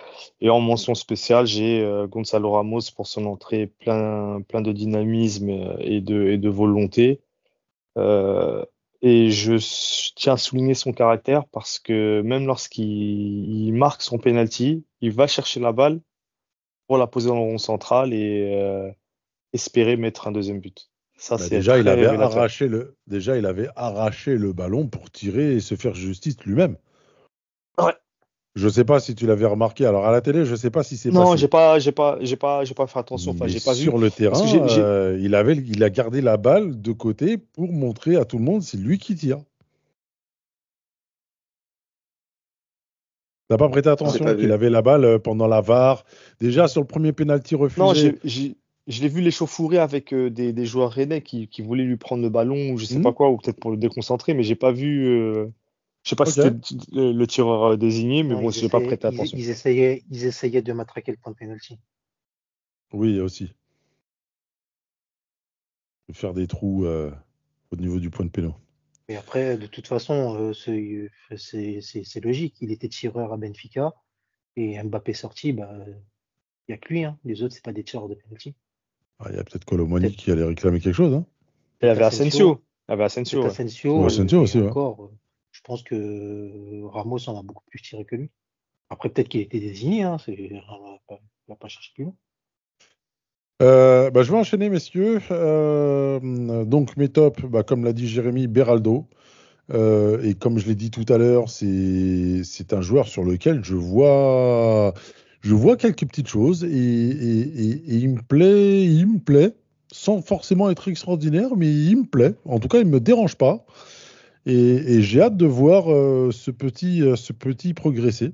Et 0.40 0.50
en 0.50 0.60
mention 0.60 0.94
spéciale, 0.94 1.46
j'ai 1.46 1.80
euh, 1.80 2.06
Gonzalo 2.06 2.50
Ramos 2.50 2.80
pour 2.94 3.06
son 3.06 3.26
entrée 3.26 3.66
plein, 3.66 4.42
plein 4.42 4.60
de 4.60 4.72
dynamisme 4.72 5.50
euh, 5.50 5.76
et 5.80 6.00
de, 6.00 6.28
et 6.28 6.38
de 6.38 6.48
volonté. 6.48 7.20
Euh, 7.98 8.64
et 9.02 9.30
je 9.30 9.56
tiens 10.14 10.34
à 10.34 10.36
souligner 10.36 10.74
son 10.74 10.92
caractère 10.92 11.46
parce 11.46 11.78
que 11.78 12.22
même 12.22 12.46
lorsqu'il 12.46 13.66
il 13.66 13.72
marque 13.72 14.02
son 14.02 14.18
penalty, 14.18 14.84
il 15.00 15.12
va 15.12 15.26
chercher 15.26 15.60
la 15.60 15.72
balle 15.72 16.00
pour 16.86 16.98
la 16.98 17.06
poser 17.06 17.28
dans 17.28 17.36
le 17.36 17.40
rond 17.40 17.58
central 17.58 18.12
et 18.14 18.52
euh, 18.54 18.90
espérer 19.52 19.96
mettre 19.96 20.28
un 20.28 20.32
deuxième 20.32 20.60
but. 20.60 20.91
Ça, 21.16 21.36
Bah, 21.36 21.48
déjà, 21.48 21.78
il 21.78 21.88
avait 21.88 22.06
arraché 22.06 22.68
le, 22.68 22.96
déjà, 23.06 23.36
il 23.36 23.46
avait 23.46 23.68
arraché 23.76 24.36
le 24.36 24.52
ballon 24.52 24.88
pour 24.88 25.10
tirer 25.10 25.54
et 25.54 25.60
se 25.60 25.74
faire 25.76 25.94
justice 25.94 26.36
lui-même. 26.44 26.76
Ouais. 27.78 27.94
Je 28.54 28.68
sais 28.68 28.84
pas 28.84 29.00
si 29.00 29.14
tu 29.14 29.26
l'avais 29.26 29.46
remarqué. 29.46 29.86
Alors 29.86 30.04
à 30.06 30.12
la 30.12 30.20
télé, 30.20 30.44
je 30.44 30.54
sais 30.54 30.70
pas 30.70 30.82
si 30.82 30.96
c'est 30.96 31.10
Non, 31.10 31.36
j'ai 31.36 31.48
pas, 31.48 31.78
j'ai 31.78 31.92
pas, 31.92 32.18
j'ai 32.20 32.36
pas, 32.36 32.64
j'ai 32.64 32.74
pas 32.74 32.86
fait 32.86 32.98
attention. 32.98 33.32
Enfin, 33.32 33.46
Mais 33.46 33.50
j'ai 33.50 33.60
pas 33.60 33.72
vu. 33.72 33.82
sur 33.82 33.96
le 33.96 34.10
terrain, 34.10 34.40
euh, 34.78 35.18
il 35.20 35.34
avait, 35.34 35.56
il 35.56 35.82
a 35.82 35.88
gardé 35.88 36.20
la 36.20 36.36
balle 36.36 36.80
de 36.80 36.92
côté 36.92 37.38
pour 37.38 37.72
montrer 37.72 38.16
à 38.16 38.24
tout 38.24 38.36
le 38.36 38.44
monde 38.44 38.62
c'est 38.62 38.76
lui 38.76 38.98
qui 38.98 39.14
tire. 39.14 39.38
T'as 43.48 43.56
pas 43.58 43.68
prêté 43.68 43.88
attention 43.88 44.24
qu'il 44.36 44.50
avait 44.52 44.70
la 44.70 44.82
balle 44.82 45.04
euh, 45.04 45.18
pendant 45.18 45.46
la 45.46 45.60
VAR? 45.60 46.04
Déjà 46.40 46.68
sur 46.68 46.80
le 46.80 46.86
premier 46.86 47.12
penalty 47.12 47.54
refusé. 47.54 47.80
Non, 47.80 47.92
je 48.86 49.00
l'ai 49.02 49.08
vu 49.08 49.20
l'échauffourée 49.20 49.78
avec 49.78 50.12
euh, 50.12 50.30
des, 50.30 50.52
des 50.52 50.66
joueurs 50.66 50.90
rennais 50.92 51.22
qui, 51.22 51.48
qui 51.48 51.62
voulaient 51.62 51.84
lui 51.84 51.96
prendre 51.96 52.22
le 52.22 52.28
ballon 52.30 52.70
ou 52.72 52.78
je 52.78 52.84
sais 52.86 52.96
Mhm. 52.96 53.02
pas 53.02 53.12
quoi, 53.12 53.30
ou 53.30 53.36
peut-être 53.36 53.60
pour 53.60 53.70
le 53.70 53.76
déconcentrer, 53.76 54.34
mais 54.34 54.42
j'ai 54.42 54.56
pas 54.56 54.72
vu. 54.72 55.06
euh, 55.06 55.46
je 56.04 56.10
sais 56.10 56.16
pas 56.16 56.26
si 56.26 56.32
c'était 56.32 56.50
le, 56.92 57.24
tireur 57.26 57.62
euh, 57.64 57.76
désigné, 57.76 58.22
mais 58.24 58.34
Non, 58.34 58.42
bon, 58.42 58.50
ils 58.50 58.54
j'ai 58.54 58.68
pas 58.68 58.80
prêté 58.80 59.06
ils- 59.06 59.14
attention. 59.14 59.38
Ils, 59.38 59.50
essayaient, 59.50 60.02
ils 60.10 60.24
essayaient 60.24 60.62
de 60.62 60.72
matraquer 60.72 61.12
le 61.12 61.18
point 61.18 61.32
de 61.32 61.36
pénalty. 61.36 61.78
Oui, 62.92 63.20
aussi. 63.20 63.52
Faire 66.12 66.34
des 66.34 66.46
trous 66.46 66.84
euh, 66.84 67.10
au 67.70 67.76
niveau 67.76 67.98
du 67.98 68.10
point 68.10 68.26
de 68.26 68.30
péno. 68.30 68.54
Et 69.08 69.16
après, 69.16 69.56
de 69.56 69.66
toute 69.66 69.86
façon, 69.86 70.36
euh, 70.36 70.52
c'est 71.36 72.20
logique. 72.20 72.56
Il 72.60 72.72
était 72.72 72.88
tireur 72.88 73.32
à 73.32 73.36
Benfica 73.36 73.92
et 74.56 74.82
Mbappé 74.82 75.14
sorti, 75.14 75.52
bah, 75.52 75.72
il 75.86 75.94
n'y 76.68 76.74
a 76.74 76.78
que 76.78 76.88
lui. 76.92 77.04
hein. 77.04 77.18
Les 77.24 77.42
autres, 77.42 77.54
c'est 77.54 77.64
pas 77.64 77.72
des 77.72 77.84
tireurs 77.84 78.08
de 78.08 78.14
penalty. 78.14 78.54
Ah, 79.24 79.28
Il 79.30 79.36
y 79.36 79.38
a 79.38 79.44
peut-être 79.44 79.64
Colomoni 79.64 80.14
qui 80.14 80.30
allait 80.30 80.44
réclamer 80.44 80.80
quelque 80.80 80.94
chose. 80.94 81.14
hein. 81.14 81.24
Il 81.80 81.86
y 81.86 81.88
avait 81.88 82.04
Asensio. 82.04 82.60
Il 82.88 82.92
y 82.92 82.94
avait 82.94 83.04
Asensio. 83.04 83.40
ouais. 83.42 83.46
Asensio. 83.48 84.00
Ouais, 84.00 84.06
Asensio 84.06 84.38
et 84.38 84.42
aussi, 84.42 84.58
ouais. 84.60 84.68
encore, 84.68 85.02
euh, 85.04 85.10
je 85.52 85.60
pense 85.62 85.82
que 85.82 86.82
Ramos 86.84 87.28
en 87.28 87.38
a 87.38 87.42
beaucoup 87.42 87.64
plus 87.66 87.80
tiré 87.80 88.04
que 88.04 88.16
lui. 88.16 88.30
Après, 88.90 89.08
peut-être 89.08 89.28
qu'il 89.28 89.40
était 89.40 89.60
désigné. 89.60 90.02
Hein, 90.02 90.18
c'est- 90.24 90.50
on 91.08 91.18
n'a 91.48 91.56
pas, 91.56 91.68
cherché 91.68 91.90
plus 91.94 92.04
loin. 92.04 92.14
Euh, 93.62 94.10
bah, 94.10 94.22
je 94.22 94.32
vais 94.32 94.38
enchaîner, 94.38 94.68
messieurs. 94.68 95.20
Euh, 95.30 96.64
donc, 96.64 96.96
mes 96.96 97.08
tops, 97.08 97.42
bah, 97.42 97.62
comme 97.62 97.84
l'a 97.84 97.92
dit 97.92 98.08
Jérémy, 98.08 98.46
Beraldo. 98.48 99.06
Euh, 99.72 100.22
et 100.24 100.34
comme 100.34 100.58
je 100.58 100.66
l'ai 100.66 100.74
dit 100.74 100.90
tout 100.90 101.06
à 101.08 101.18
l'heure, 101.18 101.48
c'est 101.48 102.42
c'est 102.44 102.72
un 102.72 102.80
joueur 102.82 103.06
sur 103.06 103.22
lequel 103.24 103.64
je 103.64 103.76
vois, 103.76 104.92
je 105.42 105.54
vois 105.54 105.76
quelques 105.76 106.06
petites 106.06 106.28
choses. 106.28 106.64
Et, 106.64 106.68
il 106.68 108.08
me 108.10 108.22
plaît, 108.22 108.84
il 108.84 109.06
me 109.06 109.18
plaît, 109.18 109.54
sans 109.92 110.22
forcément 110.22 110.70
être 110.70 110.88
extraordinaire, 110.88 111.56
mais 111.56 111.70
il 111.70 111.98
me 111.98 112.04
plaît. 112.04 112.34
En 112.44 112.58
tout 112.58 112.68
cas, 112.68 112.78
il 112.78 112.86
ne 112.86 112.92
me 112.92 113.00
dérange 113.00 113.36
pas. 113.36 113.66
Et, 114.46 115.02
j'ai 115.02 115.20
hâte 115.20 115.36
de 115.36 115.46
voir 115.46 115.92
euh, 115.92 116.30
ce, 116.32 116.50
petit, 116.50 117.02
euh, 117.02 117.16
ce 117.16 117.32
petit 117.32 117.74
progresser. 117.74 118.32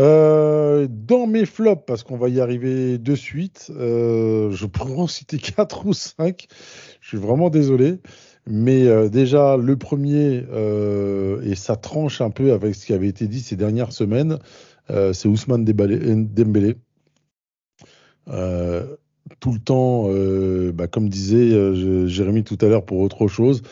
Euh, 0.00 0.88
dans 0.90 1.28
mes 1.28 1.46
flops, 1.46 1.84
parce 1.86 2.02
qu'on 2.02 2.16
va 2.16 2.28
y 2.28 2.40
arriver 2.40 2.98
de 2.98 3.14
suite, 3.14 3.70
je 3.70 4.66
pourrais 4.66 4.94
en 4.94 5.06
citer 5.06 5.38
4 5.38 5.86
ou 5.86 5.92
5. 5.92 6.46
Je 7.00 7.08
suis 7.08 7.18
vraiment 7.18 7.50
désolé. 7.50 8.00
Mais 8.46 9.08
déjà, 9.08 9.56
le 9.56 9.76
premier, 9.76 10.44
et 11.44 11.54
ça 11.54 11.76
tranche 11.76 12.20
un 12.20 12.30
peu 12.30 12.52
avec 12.52 12.74
ce 12.74 12.84
qui 12.84 12.92
avait 12.92 13.08
été 13.08 13.26
dit 13.26 13.40
ces 13.40 13.56
dernières 13.56 13.92
semaines, 13.92 14.38
euh, 14.90 15.12
c'est 15.12 15.28
Ousmane 15.28 15.64
Dembélé. 15.64 16.76
Euh, 18.28 18.96
tout 19.40 19.52
le 19.52 19.58
temps, 19.58 20.06
euh, 20.08 20.72
bah, 20.72 20.86
comme 20.86 21.08
disait 21.08 22.06
Jérémy 22.06 22.44
tout 22.44 22.58
à 22.60 22.66
l'heure 22.66 22.84
pour 22.84 23.00
autre 23.00 23.28
chose, 23.28 23.62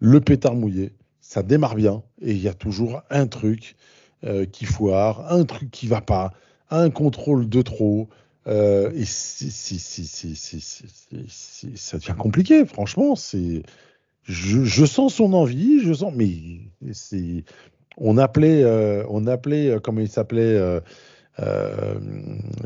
le 0.00 0.20
pétard 0.20 0.54
mouillé, 0.54 0.92
ça 1.20 1.42
démarre 1.42 1.74
bien 1.74 2.02
et 2.20 2.32
il 2.32 2.40
y 2.40 2.48
a 2.48 2.54
toujours 2.54 3.02
un 3.10 3.26
truc 3.26 3.76
qui 4.52 4.66
foire, 4.66 5.32
un 5.32 5.44
truc 5.44 5.68
qui 5.72 5.88
va 5.88 6.00
pas, 6.00 6.32
un 6.70 6.90
contrôle 6.90 7.48
de 7.48 7.60
trop. 7.60 8.08
Et 8.46 9.04
si, 9.04 9.50
si, 9.50 9.78
si, 9.78 10.60
ça 11.74 11.98
devient 11.98 12.14
compliqué, 12.16 12.64
franchement. 12.64 13.14
Je, 14.24 14.64
je, 14.64 14.84
sens 14.84 15.14
son 15.14 15.32
envie, 15.32 15.80
je 15.80 15.92
sens, 15.92 16.12
mais 16.14 16.30
c'est, 16.92 17.44
on 17.96 18.18
appelait, 18.18 18.62
euh, 18.62 19.04
on 19.08 19.26
appelait, 19.26 19.68
euh, 19.70 19.78
comment 19.80 20.00
il 20.00 20.08
s'appelait, 20.08 20.56
euh, 20.58 20.80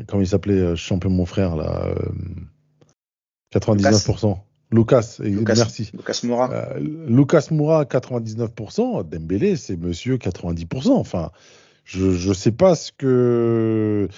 comment 0.07 0.23
il 0.23 0.27
s'appelait, 0.29 0.77
champion 0.77 1.11
mon 1.11 1.27
frère 1.27 1.57
là, 1.57 1.87
euh, 1.87 1.95
99%. 3.53 4.39
Lucas, 4.73 5.19
et- 5.23 5.31
Lucas, 5.31 5.55
merci. 5.57 5.91
Lucas 5.95 6.21
Moura. 6.25 6.51
Euh, 6.53 6.81
Lucas 6.81 7.49
Moura, 7.53 7.85
99%. 7.85 9.05
Dembélé, 9.05 9.57
c'est 9.57 9.77
monsieur 9.77 10.17
90%. 10.19 10.91
Enfin, 10.99 11.31
je 11.85 12.29
ne 12.29 12.35
sais 12.35 12.53
pas 12.53 12.75
ce 12.75 12.91
que. 12.93 14.09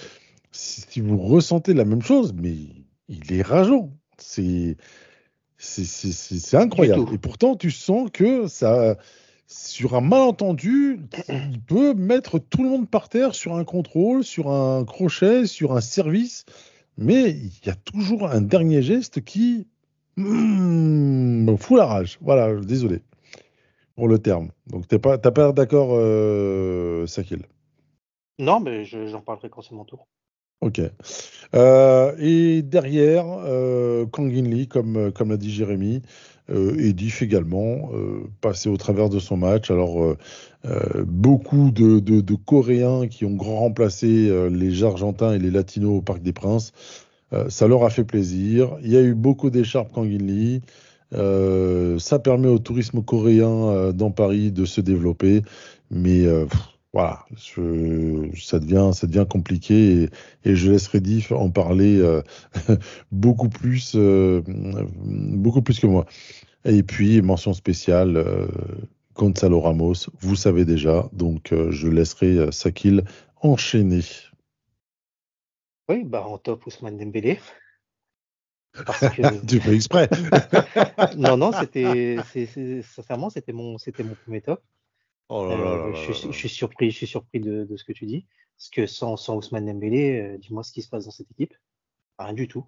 Si, 0.51 0.81
si 0.89 1.01
vous 1.01 1.17
ressentez 1.19 1.75
la 1.75 1.85
même 1.85 2.01
chose, 2.01 2.33
mais 2.33 2.55
il 3.07 3.31
est 3.31 3.43
rageant. 3.43 3.91
C'est. 4.17 4.75
C'est 5.59 6.55
incroyable. 6.55 7.13
Et 7.13 7.17
pourtant, 7.17 7.55
tu 7.55 7.69
sens 7.69 8.09
que 8.11 8.47
ça, 8.47 8.95
sur 9.49 9.95
un 9.95 10.01
malentendu, 10.01 11.01
il 11.29 11.59
peut 11.61 11.93
mettre 11.95 12.39
tout 12.39 12.63
le 12.63 12.69
monde 12.69 12.89
par 12.89 13.09
terre 13.09 13.33
sur 13.35 13.55
un 13.55 13.63
contrôle, 13.65 14.23
sur 14.23 14.51
un 14.51 14.85
crochet, 14.85 15.47
sur 15.47 15.75
un 15.75 15.81
service. 15.81 16.45
Mais 16.97 17.31
il 17.31 17.51
y 17.65 17.69
a 17.69 17.75
toujours 17.75 18.27
un 18.27 18.41
dernier 18.41 18.81
geste 18.81 19.21
qui 19.21 19.67
me 20.17 21.55
fout 21.57 21.77
la 21.77 21.85
rage. 21.85 22.19
Voilà, 22.21 22.53
désolé 22.55 23.01
pour 23.95 24.07
le 24.07 24.19
terme. 24.19 24.49
Donc, 24.67 24.87
tu 24.87 24.95
n'as 24.95 24.99
pas, 24.99 25.17
t'as 25.17 25.31
pas 25.31 25.51
d'accord, 25.51 25.89
euh, 25.93 27.05
Sakil. 27.07 27.41
Non, 28.37 28.59
mais 28.59 28.85
je- 28.85 29.07
j'en 29.07 29.19
parlerai 29.21 29.49
quand 29.49 29.61
c'est 29.61 29.75
mon 29.75 29.83
tour. 29.83 30.07
Ok. 30.61 30.81
Euh, 31.55 32.15
et 32.19 32.61
derrière, 32.61 33.25
euh, 33.45 34.05
Kangin 34.05 34.43
Lee, 34.49 34.67
comme, 34.67 35.11
comme 35.13 35.29
l'a 35.29 35.37
dit 35.37 35.51
Jérémy, 35.51 35.97
euh, 35.97 36.01
Edif 36.77 37.21
également, 37.21 37.91
euh, 37.93 38.23
passé 38.41 38.69
au 38.69 38.77
travers 38.77 39.09
de 39.09 39.19
son 39.19 39.37
match. 39.37 39.71
Alors, 39.71 40.03
euh, 40.03 40.17
euh, 40.65 41.05
beaucoup 41.05 41.71
de, 41.71 42.35
Coréens 42.35 43.07
qui 43.07 43.25
ont 43.25 43.37
remplacé 43.37 44.29
euh, 44.29 44.49
les 44.49 44.83
Argentins 44.83 45.33
et 45.33 45.39
les 45.39 45.51
Latinos 45.51 45.97
au 45.99 46.01
Parc 46.01 46.21
des 46.21 46.33
Princes. 46.33 46.73
Euh, 47.33 47.49
ça 47.49 47.67
leur 47.67 47.83
a 47.83 47.89
fait 47.89 48.03
plaisir. 48.03 48.77
Il 48.83 48.91
y 48.91 48.97
a 48.97 49.01
eu 49.01 49.13
beaucoup 49.13 49.49
d'écharpes 49.49 49.91
Kangin 49.93 50.25
Lee. 50.25 50.61
Euh, 51.13 51.97
ça 51.99 52.19
permet 52.19 52.47
au 52.47 52.59
tourisme 52.59 53.01
coréen 53.03 53.47
euh, 53.47 53.91
dans 53.91 54.11
Paris 54.11 54.51
de 54.51 54.65
se 54.65 54.81
développer. 54.81 55.43
Mais 55.91 56.25
euh, 56.25 56.45
voilà, 56.93 57.25
ça, 57.37 58.59
devient, 58.59 59.25
compliqué. 59.29 60.09
Et, 60.43 60.55
je 60.55 60.71
laisserai 60.71 60.99
Diff 60.99 61.31
en 61.31 61.51
parler 61.51 61.99
euh, 61.99 62.21
beaucoup 63.11 63.49
plus, 63.49 63.93
euh, 63.95 64.41
beaucoup 64.45 65.61
plus 65.61 65.79
que 65.79 65.85
moi. 65.87 66.05
Et 66.65 66.83
puis 66.83 67.21
mention 67.21 67.53
spéciale, 67.53 68.17
euh, 68.17 68.47
Gonzalo 69.15 69.61
Ramos, 69.61 70.09
vous 70.19 70.35
savez 70.35 70.65
déjà, 70.65 71.09
donc 71.13 71.53
euh, 71.53 71.71
je 71.71 71.87
laisserai 71.87 72.37
euh, 72.37 72.51
Sakil 72.51 73.03
enchaîner. 73.41 74.01
Oui, 75.87 76.03
bah 76.03 76.25
en 76.25 76.37
top 76.37 76.65
Ousmane 76.67 76.97
Dembélé. 76.97 77.39
Parce 78.85 78.99
que... 79.09 79.45
tu 79.47 79.59
fais 79.59 79.73
exprès. 79.73 80.09
non, 81.17 81.37
non, 81.37 81.51
c'était, 81.53 82.17
sincèrement, 82.83 83.29
c'était 83.29 83.53
mon, 83.53 83.77
c'était 83.77 84.03
mon 84.03 84.15
premier 84.15 84.41
top. 84.41 84.61
Oh 85.29 85.47
là 85.47 85.57
là 85.57 85.63
là 85.63 85.87
là 85.89 85.93
je, 85.93 86.11
suis- 86.11 86.27
là. 86.27 86.31
je 86.31 86.37
suis 86.37 86.49
surpris, 86.49 86.91
je 86.91 86.97
suis 86.97 87.07
surpris 87.07 87.39
de, 87.39 87.63
de 87.63 87.77
ce 87.77 87.83
que 87.83 87.93
tu 87.93 88.05
dis. 88.05 88.25
Parce 88.57 88.69
que 88.69 88.85
sans, 88.87 89.15
sans 89.15 89.37
Ousmane 89.37 89.65
Dembélé, 89.65 90.37
dis-moi 90.39 90.63
ce 90.63 90.73
qui 90.73 90.81
se 90.81 90.89
passe 90.89 91.05
dans 91.05 91.11
cette 91.11 91.31
équipe. 91.31 91.53
Rien 92.17 92.33
du 92.33 92.47
tout. 92.47 92.65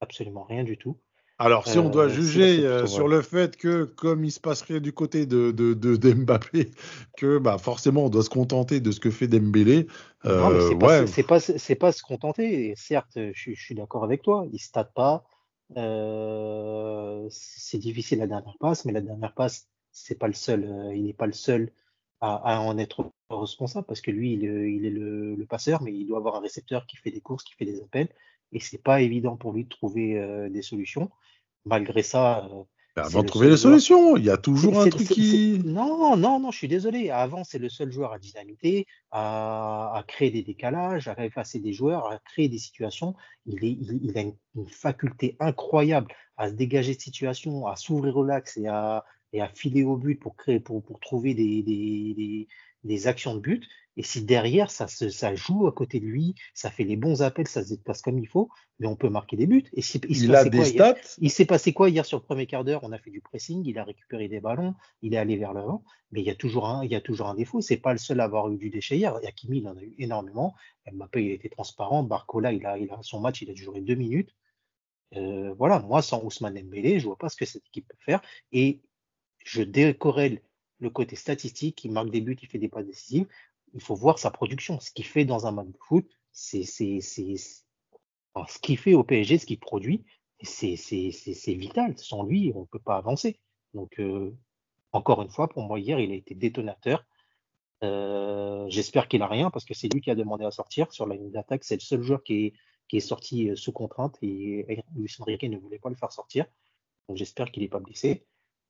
Absolument 0.00 0.44
rien 0.44 0.62
du 0.64 0.78
tout. 0.78 0.98
Alors, 1.38 1.66
si 1.66 1.78
on 1.78 1.90
doit 1.90 2.04
Euh, 2.04 2.08
juger 2.08 2.64
euh, 2.64 2.86
sur 2.86 3.08
le 3.08 3.20
fait 3.20 3.56
que, 3.56 3.84
comme 3.84 4.24
il 4.24 4.30
se 4.30 4.38
passe 4.40 4.62
rien 4.62 4.78
du 4.80 4.92
côté 4.92 5.26
de, 5.26 5.50
de, 5.50 5.74
de, 5.74 5.96
d'Mbappé, 5.96 6.70
que 7.16 7.38
bah, 7.38 7.58
forcément 7.58 8.04
on 8.04 8.08
doit 8.08 8.22
se 8.22 8.30
contenter 8.30 8.80
de 8.80 8.90
ce 8.92 9.00
que 9.00 9.10
fait 9.10 9.26
Dembélé. 9.26 9.86
Non, 10.24 10.50
mais 10.50 10.56
euh, 10.56 10.68
c'est 10.68 10.78
pas, 10.78 11.00
ouais, 11.00 11.06
c'est 11.08 11.22
pas, 11.24 11.40
c'est 11.40 11.74
pas 11.74 11.92
se 11.92 12.02
contenter. 12.02 12.68
Et 12.70 12.76
certes, 12.76 13.16
je, 13.16 13.32
suis- 13.38 13.56
je 13.56 13.62
suis 13.64 13.74
d'accord 13.74 14.04
avec 14.04 14.22
toi. 14.22 14.46
Il 14.52 14.58
stade 14.60 14.92
pas. 14.94 15.24
Euh, 15.76 17.26
c'est 17.30 17.78
difficile 17.78 18.18
la 18.20 18.26
dernière 18.26 18.56
passe, 18.60 18.84
mais 18.84 18.92
la 18.92 19.00
dernière 19.00 19.34
passe, 19.34 19.68
c'est 19.90 20.18
pas 20.18 20.28
le 20.28 20.34
seul. 20.34 20.62
il 20.94 21.04
n'est 21.04 21.12
pas 21.14 21.26
le 21.26 21.32
seul 21.32 21.72
à, 22.20 22.34
à 22.56 22.60
en 22.60 22.78
être 22.78 23.12
responsable 23.30 23.86
parce 23.86 24.00
que 24.00 24.10
lui, 24.10 24.34
il, 24.34 24.44
est- 24.44 24.72
il 24.72 24.84
est 24.86 24.90
le, 24.90 25.34
le 25.34 25.46
passeur, 25.46 25.82
mais 25.82 25.92
il 25.92 26.06
doit 26.06 26.18
avoir 26.18 26.36
un 26.36 26.40
récepteur 26.40 26.86
qui 26.86 26.96
fait 26.96 27.10
des 27.10 27.20
courses, 27.20 27.44
qui 27.44 27.54
fait 27.54 27.64
des 27.64 27.80
appels, 27.82 28.08
et 28.54 28.60
c'est 28.60 28.82
pas 28.82 29.02
évident 29.02 29.36
pour 29.36 29.52
lui 29.52 29.64
de 29.64 29.68
trouver 29.68 30.18
euh, 30.18 30.48
des 30.48 30.62
solutions. 30.62 31.10
Malgré 31.66 32.02
ça, 32.02 32.46
euh, 32.46 32.62
c'est 32.96 33.02
avant 33.02 33.22
de 33.22 33.26
trouver 33.26 33.48
les 33.50 33.56
solutions, 33.56 34.16
il 34.16 34.24
y 34.24 34.30
a 34.30 34.36
toujours 34.36 34.80
un 34.80 34.88
truc 34.88 35.08
qui. 35.08 35.60
Non, 35.64 36.16
non, 36.16 36.38
non, 36.38 36.50
je 36.52 36.58
suis 36.58 36.68
désolé. 36.68 37.10
Avant, 37.10 37.42
c'est 37.42 37.58
le 37.58 37.68
seul 37.68 37.90
joueur 37.90 38.12
à 38.12 38.18
dynamiter, 38.20 38.86
à, 39.10 39.92
à 39.96 40.02
créer 40.04 40.30
des 40.30 40.42
décalages, 40.42 41.08
à 41.08 41.24
effacer 41.24 41.58
des 41.58 41.72
joueurs, 41.72 42.06
à 42.06 42.18
créer 42.18 42.48
des 42.48 42.58
situations. 42.58 43.16
Il, 43.46 43.64
est, 43.64 43.72
il, 43.72 43.98
il 44.02 44.16
a 44.16 44.20
une, 44.20 44.36
une 44.54 44.68
faculté 44.68 45.36
incroyable 45.40 46.06
à 46.36 46.48
se 46.48 46.54
dégager 46.54 46.94
de 46.94 47.00
situations, 47.00 47.66
à 47.66 47.74
s'ouvrir 47.74 48.16
au 48.16 48.24
l'axe 48.24 48.56
et 48.56 48.68
à, 48.68 49.04
et 49.32 49.40
à 49.40 49.48
filer 49.48 49.82
au 49.82 49.96
but 49.96 50.14
pour 50.14 50.36
créer, 50.36 50.60
pour, 50.60 50.80
pour 50.80 51.00
trouver 51.00 51.34
des, 51.34 51.62
des, 51.62 52.14
des, 52.16 52.48
des 52.84 53.06
actions 53.08 53.34
de 53.34 53.40
but. 53.40 53.64
Et 53.96 54.02
si 54.02 54.22
derrière, 54.24 54.70
ça, 54.70 54.88
se, 54.88 55.08
ça 55.08 55.34
joue 55.34 55.66
à 55.66 55.72
côté 55.72 56.00
de 56.00 56.06
lui, 56.06 56.34
ça 56.52 56.70
fait 56.70 56.84
les 56.84 56.96
bons 56.96 57.22
appels, 57.22 57.46
ça 57.46 57.62
se 57.62 57.70
déplace 57.70 58.02
comme 58.02 58.18
il 58.18 58.26
faut, 58.26 58.48
mais 58.80 58.86
on 58.86 58.96
peut 58.96 59.08
marquer 59.08 59.36
des 59.36 59.46
buts. 59.46 59.64
Et 59.72 59.82
si, 59.82 60.00
il 60.08 60.16
se 60.16 60.24
Il 60.24 60.34
a 60.34 60.44
des 60.44 60.58
quoi 60.58 60.68
hier? 60.68 60.96
stats. 60.96 61.16
il 61.18 61.30
s'est 61.30 61.44
passé 61.44 61.72
quoi 61.72 61.88
hier 61.90 62.04
sur 62.04 62.18
le 62.18 62.24
premier 62.24 62.46
quart 62.46 62.64
d'heure? 62.64 62.82
On 62.82 62.92
a 62.92 62.98
fait 62.98 63.10
du 63.10 63.20
pressing, 63.20 63.62
il 63.64 63.78
a 63.78 63.84
récupéré 63.84 64.28
des 64.28 64.40
ballons, 64.40 64.74
il 65.02 65.14
est 65.14 65.16
allé 65.16 65.36
vers 65.36 65.52
l'avant, 65.52 65.84
mais 66.10 66.20
il 66.20 66.26
y 66.26 66.30
a 66.30 66.34
toujours 66.34 66.66
un, 66.66 66.84
il 66.84 66.90
y 66.90 66.96
a 66.96 67.00
toujours 67.00 67.28
un 67.28 67.34
défaut. 67.34 67.60
C'est 67.60 67.76
pas 67.76 67.92
le 67.92 67.98
seul 67.98 68.18
à 68.20 68.24
avoir 68.24 68.50
eu 68.50 68.56
du 68.56 68.70
déchet 68.70 68.96
hier. 68.96 69.14
Hakimi, 69.24 69.58
il 69.58 69.68
en 69.68 69.76
a 69.76 69.82
eu 69.82 69.94
énormément. 69.98 70.54
Mbappé, 70.92 71.24
il 71.24 71.30
a 71.30 71.34
été 71.34 71.48
transparent. 71.48 72.02
Barcola, 72.02 72.52
il 72.52 72.66
a, 72.66 72.78
il 72.78 72.90
a 72.90 72.98
son 73.02 73.20
match, 73.20 73.42
il 73.42 73.50
a 73.50 73.54
duré 73.54 73.80
deux 73.80 73.94
minutes. 73.94 74.34
Euh, 75.16 75.54
voilà, 75.54 75.78
moi, 75.78 76.02
sans 76.02 76.22
Ousmane 76.24 76.54
Dembélé, 76.54 76.98
je 76.98 77.06
vois 77.06 77.16
pas 77.16 77.28
ce 77.28 77.36
que 77.36 77.44
cette 77.44 77.64
équipe 77.66 77.86
peut 77.86 77.96
faire. 78.00 78.20
Et 78.50 78.80
je 79.44 79.62
décorrèle 79.62 80.40
le 80.80 80.90
côté 80.90 81.14
statistique. 81.14 81.84
Il 81.84 81.92
marque 81.92 82.10
des 82.10 82.20
buts, 82.20 82.36
il 82.42 82.48
fait 82.48 82.58
des 82.58 82.68
passes 82.68 82.86
décisives. 82.86 83.26
Il 83.74 83.80
faut 83.82 83.94
voir 83.94 84.18
sa 84.18 84.30
production. 84.30 84.80
Ce 84.80 84.90
qu'il 84.90 85.04
fait 85.04 85.24
dans 85.24 85.46
un 85.46 85.52
match 85.52 85.66
de 85.68 85.78
foot, 85.88 86.06
c'est, 86.32 86.62
c'est, 86.64 87.00
c'est, 87.00 87.36
c'est- 87.36 87.64
enfin, 88.34 88.46
ce 88.52 88.58
qu'il 88.58 88.78
fait 88.78 88.94
au 88.94 89.04
PSG, 89.04 89.38
ce 89.38 89.46
qu'il 89.46 89.58
produit, 89.60 90.04
c'est, 90.42 90.76
c'est, 90.76 91.10
c'est, 91.12 91.34
c'est 91.34 91.54
vital. 91.54 91.96
Sans 91.98 92.22
lui, 92.22 92.52
on 92.54 92.60
ne 92.62 92.66
peut 92.66 92.78
pas 92.78 92.96
avancer. 92.96 93.40
Donc, 93.74 93.98
euh, 94.00 94.34
encore 94.92 95.22
une 95.22 95.30
fois, 95.30 95.48
pour 95.48 95.62
moi, 95.64 95.78
hier, 95.80 95.98
il 96.00 96.12
a 96.12 96.14
été 96.14 96.34
détonateur. 96.34 97.04
Euh, 97.82 98.66
J'espère 98.68 99.08
qu'il 99.08 99.22
a 99.22 99.26
rien 99.26 99.50
parce 99.50 99.64
que 99.64 99.74
c'est 99.74 99.92
lui 99.92 100.00
qui 100.00 100.10
a 100.10 100.14
demandé 100.14 100.44
à 100.44 100.50
sortir 100.50 100.92
sur 100.92 101.06
la 101.06 101.16
ligne 101.16 101.30
d'attaque. 101.30 101.64
C'est 101.64 101.74
le 101.76 101.80
seul 101.80 102.02
joueur 102.02 102.22
qui 102.22 102.46
est, 102.46 102.52
qui 102.88 102.96
est 102.98 103.00
sorti 103.00 103.50
euh, 103.50 103.56
sous 103.56 103.72
contrainte 103.72 104.16
et 104.22 104.82
Luis 104.94 105.14
Enrique 105.20 105.42
ne 105.44 105.58
voulait 105.58 105.78
pas 105.78 105.90
le 105.90 105.96
faire 105.96 106.12
sortir. 106.12 106.46
Donc, 107.08 107.16
j'espère 107.16 107.50
qu'il 107.50 107.62
n'est 107.62 107.68
pas 107.68 107.80
blessé. 107.80 108.26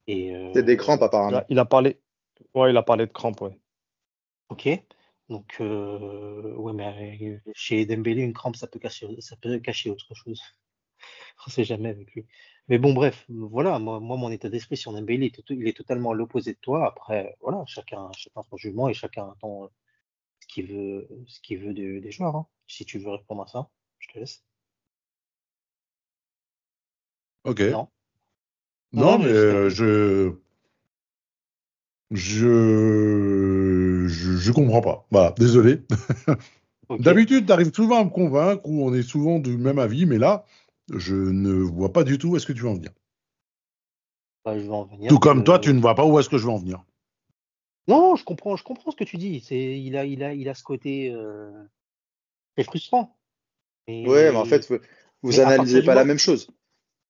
Et, 0.07 0.35
euh, 0.35 0.51
C'est 0.55 0.63
des 0.65 0.77
crampes 0.77 1.01
Il 1.01 1.05
apparemment. 1.05 1.37
a, 1.39 1.45
il 1.49 1.59
a 1.59 1.65
parlé. 1.65 2.01
Ouais, 2.55 2.71
il 2.71 2.77
a 2.77 2.83
parlé 2.83 3.07
de 3.07 3.13
crampes, 3.13 3.41
ouais. 3.43 3.59
Ok. 4.49 4.69
Donc, 5.29 5.57
euh, 5.61 6.55
ouais, 6.57 6.73
mais 6.73 7.19
euh, 7.23 7.39
chez 7.55 7.87
Dembélé, 7.87 8.23
une 8.23 8.33
crampe, 8.35 8.57
ça 8.57 8.67
peut 8.67 8.79
cacher, 8.79 9.09
ça 9.21 9.37
peut 9.37 9.59
cacher 9.59 9.91
autre 9.91 10.15
chose. 10.15 10.41
On 11.47 11.51
sait 11.51 11.65
jamais 11.65 11.91
avec 11.91 12.13
lui. 12.15 12.27
Mais 12.69 12.79
bon, 12.79 12.95
bref, 12.95 13.25
voilà, 13.29 13.79
moi, 13.79 14.01
moi 14.01 14.17
mon 14.17 14.31
état 14.31 14.49
d'esprit 14.51 14.77
sur 14.77 14.93
Dembélé, 14.93 15.33
il 15.51 15.69
est, 15.69 15.77
totalement 15.77 16.13
à 16.13 16.15
l'opposé 16.15 16.53
de 16.55 16.59
toi. 16.61 16.87
Après, 16.87 17.37
voilà, 17.41 17.65
chacun, 17.67 18.11
chacun 18.17 18.43
son 18.51 18.57
jugement 18.57 18.89
et 18.89 18.95
chacun 18.95 19.31
attend 19.31 19.71
ce 20.41 20.47
qu'il 20.49 20.67
veut, 20.69 21.09
ce 21.29 21.41
qu'il 21.41 21.59
veut 21.61 21.75
de- 21.75 22.01
des 22.01 22.13
joueurs. 22.13 22.37
hein. 22.37 22.47
Si 22.69 22.85
tu 22.87 22.99
veux 22.99 23.11
répondre 23.13 23.43
à 23.43 23.47
ça, 23.49 23.71
je 24.01 24.09
te 24.13 24.19
laisse. 24.19 24.45
Ok. 27.45 27.61
Non. 27.61 27.89
Non, 28.93 29.03
Non, 29.13 29.19
mais 29.19 29.27
mais 29.27 29.33
euh, 29.33 29.69
je... 29.71 30.35
je. 32.11 33.84
Je 34.07 34.37
je 34.37 34.53
comprends 34.53 34.81
pas. 34.81 35.07
Voilà, 35.11 35.33
désolé. 35.33 35.83
Ok. 36.91 37.01
D'habitude, 37.01 37.47
tu 37.47 37.53
arrives 37.53 37.73
souvent 37.73 38.01
à 38.03 38.05
me 38.05 38.11
convaincre 38.11 38.61
ou 38.69 38.85
on 38.87 38.93
est 38.93 39.03
souvent 39.03 39.39
du 39.39 39.57
même 39.57 39.79
avis, 39.79 40.05
mais 40.05 40.19
là, 40.19 40.45
je 40.95 41.15
ne 41.15 41.51
vois 41.55 41.91
pas 41.95 42.05
du 42.05 42.19
tout 42.19 42.29
où 42.33 42.37
est-ce 42.37 42.45
que 42.45 42.53
tu 42.53 42.61
veux 42.61 42.69
en 42.69 42.75
venir. 42.75 42.91
Bah, 44.45 44.59
je 44.59 44.65
vais 44.65 44.69
en 44.71 44.85
venir 44.85 45.09
Tout 45.09 45.19
comme 45.19 45.45
toi, 45.45 45.59
tu 45.59 45.73
ne 45.73 45.81
vois 45.81 45.95
pas 45.95 46.05
où 46.05 46.19
est-ce 46.19 46.29
que 46.29 46.37
je 46.37 46.45
veux 46.45 46.51
en 46.53 46.59
venir. 46.59 46.85
Non, 47.89 48.17
je 48.17 48.25
comprends, 48.25 48.57
je 48.57 48.65
comprends 48.65 48.91
ce 48.91 48.97
que 48.97 49.05
tu 49.05 49.17
dis. 49.17 49.41
C'est, 49.41 49.79
il 49.81 49.97
a, 49.97 50.05
il 50.05 50.23
a, 50.23 50.35
il 50.35 50.47
a 50.51 50.55
ce 50.55 50.63
côté 50.63 51.11
euh, 51.11 51.51
très 52.55 52.65
frustrant. 52.65 53.17
Mais- 53.89 54.07
Ouais, 54.07 54.31
mais 54.31 54.37
en 54.37 54.45
fait, 54.45 54.69
vous, 54.71 54.77
vous 55.23 55.31
Mais 55.31 55.39
à 55.41 55.45
partir 55.45 55.61
analysez 55.61 55.81
du 55.81 55.87
pas 55.87 55.95
la 55.95 56.05
même 56.05 56.19
chose. 56.19 56.49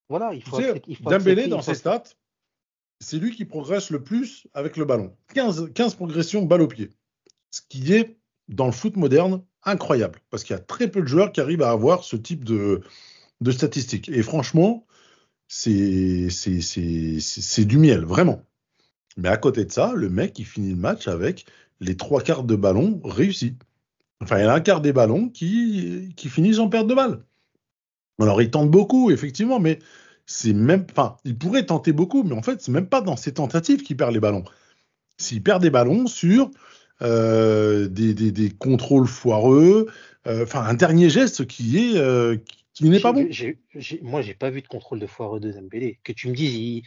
Voilà, 0.08 0.34
il 0.34 0.44
Tu 0.44 0.50
faut, 0.50 0.56
sais, 0.58 0.70
accepter- 0.70 0.84
il 0.90 0.96
faut 0.96 1.10
Dembélé, 1.10 1.30
accepter, 1.32 1.50
dans 1.50 1.56
il 1.58 1.62
faut 1.64 1.72
ses 1.72 1.78
stats, 1.80 2.04
c'est 3.04 3.18
lui 3.18 3.36
qui 3.36 3.44
progresse 3.44 3.90
le 3.90 4.02
plus 4.02 4.46
avec 4.54 4.76
le 4.76 4.84
ballon. 4.84 5.14
15, 5.34 5.72
15 5.74 5.94
progressions 5.94 6.42
balle 6.42 6.62
au 6.62 6.68
pied. 6.68 6.90
Ce 7.50 7.60
qui 7.68 7.92
est, 7.92 8.16
dans 8.48 8.66
le 8.66 8.72
foot 8.72 8.96
moderne, 8.96 9.42
incroyable. 9.62 10.20
Parce 10.30 10.42
qu'il 10.42 10.56
y 10.56 10.58
a 10.58 10.62
très 10.62 10.90
peu 10.90 11.02
de 11.02 11.06
joueurs 11.06 11.30
qui 11.30 11.40
arrivent 11.40 11.62
à 11.62 11.70
avoir 11.70 12.02
ce 12.02 12.16
type 12.16 12.44
de, 12.44 12.80
statistiques. 13.50 14.08
Et 14.08 14.22
franchement, 14.22 14.86
c'est 15.48 16.28
du 17.58 17.78
miel, 17.78 18.04
vraiment. 18.04 18.42
Mais 19.16 19.28
à 19.28 19.36
côté 19.36 19.66
de 19.66 19.70
ça, 19.70 19.92
le 19.94 20.08
mec, 20.08 20.38
il 20.38 20.46
finit 20.46 20.70
le 20.70 20.76
match 20.76 21.06
avec 21.06 21.44
les 21.80 21.96
trois 21.96 22.22
quarts 22.22 22.44
de 22.44 22.56
ballon 22.56 23.00
réussis. 23.04 23.56
Enfin, 24.20 24.38
il 24.38 24.44
y 24.44 24.44
a 24.44 24.54
un 24.54 24.60
quart 24.60 24.80
des 24.80 24.94
ballons 24.94 25.28
qui, 25.28 26.14
qui 26.16 26.30
finissent 26.30 26.58
en 26.58 26.68
perte 26.70 26.86
de 26.86 26.94
balle. 26.94 27.22
Alors, 28.18 28.40
il 28.40 28.50
tente 28.50 28.70
beaucoup, 28.70 29.10
effectivement, 29.10 29.60
mais 29.60 29.78
c'est 30.26 30.52
même. 30.52 30.86
Enfin, 30.90 31.16
il 31.24 31.36
pourrait 31.36 31.66
tenter 31.66 31.92
beaucoup, 31.92 32.22
mais 32.22 32.34
en 32.34 32.42
fait, 32.42 32.60
c'est 32.60 32.72
même 32.72 32.88
pas 32.88 33.00
dans 33.00 33.16
ses 33.16 33.34
tentatives 33.34 33.82
qu'il 33.82 33.96
perd 33.96 34.12
les 34.12 34.20
ballons. 34.20 34.44
S'il 35.18 35.42
perd 35.42 35.62
des 35.62 35.70
ballons 35.70 36.06
sur 36.06 36.50
euh, 37.02 37.88
des, 37.88 38.14
des- 38.14 38.32
des 38.32 38.50
contrôles 38.50 39.06
foireux, 39.06 39.86
euh, 40.26 40.44
enfin, 40.44 40.62
un 40.62 40.74
dernier 40.74 41.10
geste 41.10 41.46
qui 41.46 41.78
est 41.78 41.96
euh, 41.98 42.36
qui, 42.36 42.84
qui 42.84 42.88
n'est 42.88 43.00
pas 43.00 43.12
bon. 43.12 43.22
vu- 43.24 43.32
j'ai- 43.32 43.58
j'ai- 43.74 44.00
moi, 44.02 44.22
j'ai 44.22 44.34
pas 44.34 44.50
vu 44.50 44.62
de 44.62 44.68
contrôle 44.68 44.98
de 45.00 45.06
foireux 45.06 45.40
de 45.40 45.52
Dembélé. 45.52 45.98
Que 46.04 46.12
tu 46.12 46.28
me 46.28 46.34
dises, 46.34 46.54
il- 46.54 46.82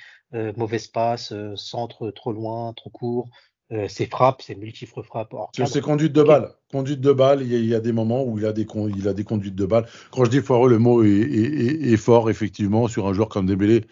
mauvaise 0.58 0.88
passe, 0.88 1.34
centre 1.56 2.12
trop 2.12 2.34
loin, 2.34 2.74
trop 2.74 2.90
court, 2.90 3.30
euh, 3.72 3.88
ses 3.88 4.06
frappes, 4.06 4.42
ses 4.42 4.56
multiples 4.56 5.04
frappes 5.04 5.34
hors 5.34 5.52
Sur 5.54 5.68
ses 5.68 5.82
conduites 5.82 6.14
de 6.14 6.24
balle. 6.24 6.52
Conduite 6.72 7.02
de 7.02 7.12
balle, 7.12 7.42
il 7.42 7.52
y, 7.52 7.56
a, 7.56 7.60
il 7.60 7.66
y 7.66 7.76
a 7.76 7.80
des 7.80 7.92
moments 7.92 8.24
où 8.24 8.38
il 8.40 8.46
a 8.46 8.54
des, 8.54 8.66
con- 8.66 8.88
il 8.90 9.08
a 9.08 9.14
des 9.14 9.24
conduites 9.24 9.56
de 9.56 9.66
balle. 9.66 9.86
Quand 10.12 10.24
je 10.26 10.30
dis 10.30 10.42
foireux, 10.42 10.70
le 10.70 10.80
mot 10.80 11.04
est, 11.04 11.10
est- 11.10 11.66
est- 11.66 11.94
est 11.94 11.98
fort, 11.98 12.30
effectivement, 12.30 12.88
sur 12.88 13.08
un 13.08 13.14
joueur 13.14 13.30
comme 13.30 13.46
Dembélé. 13.46 13.86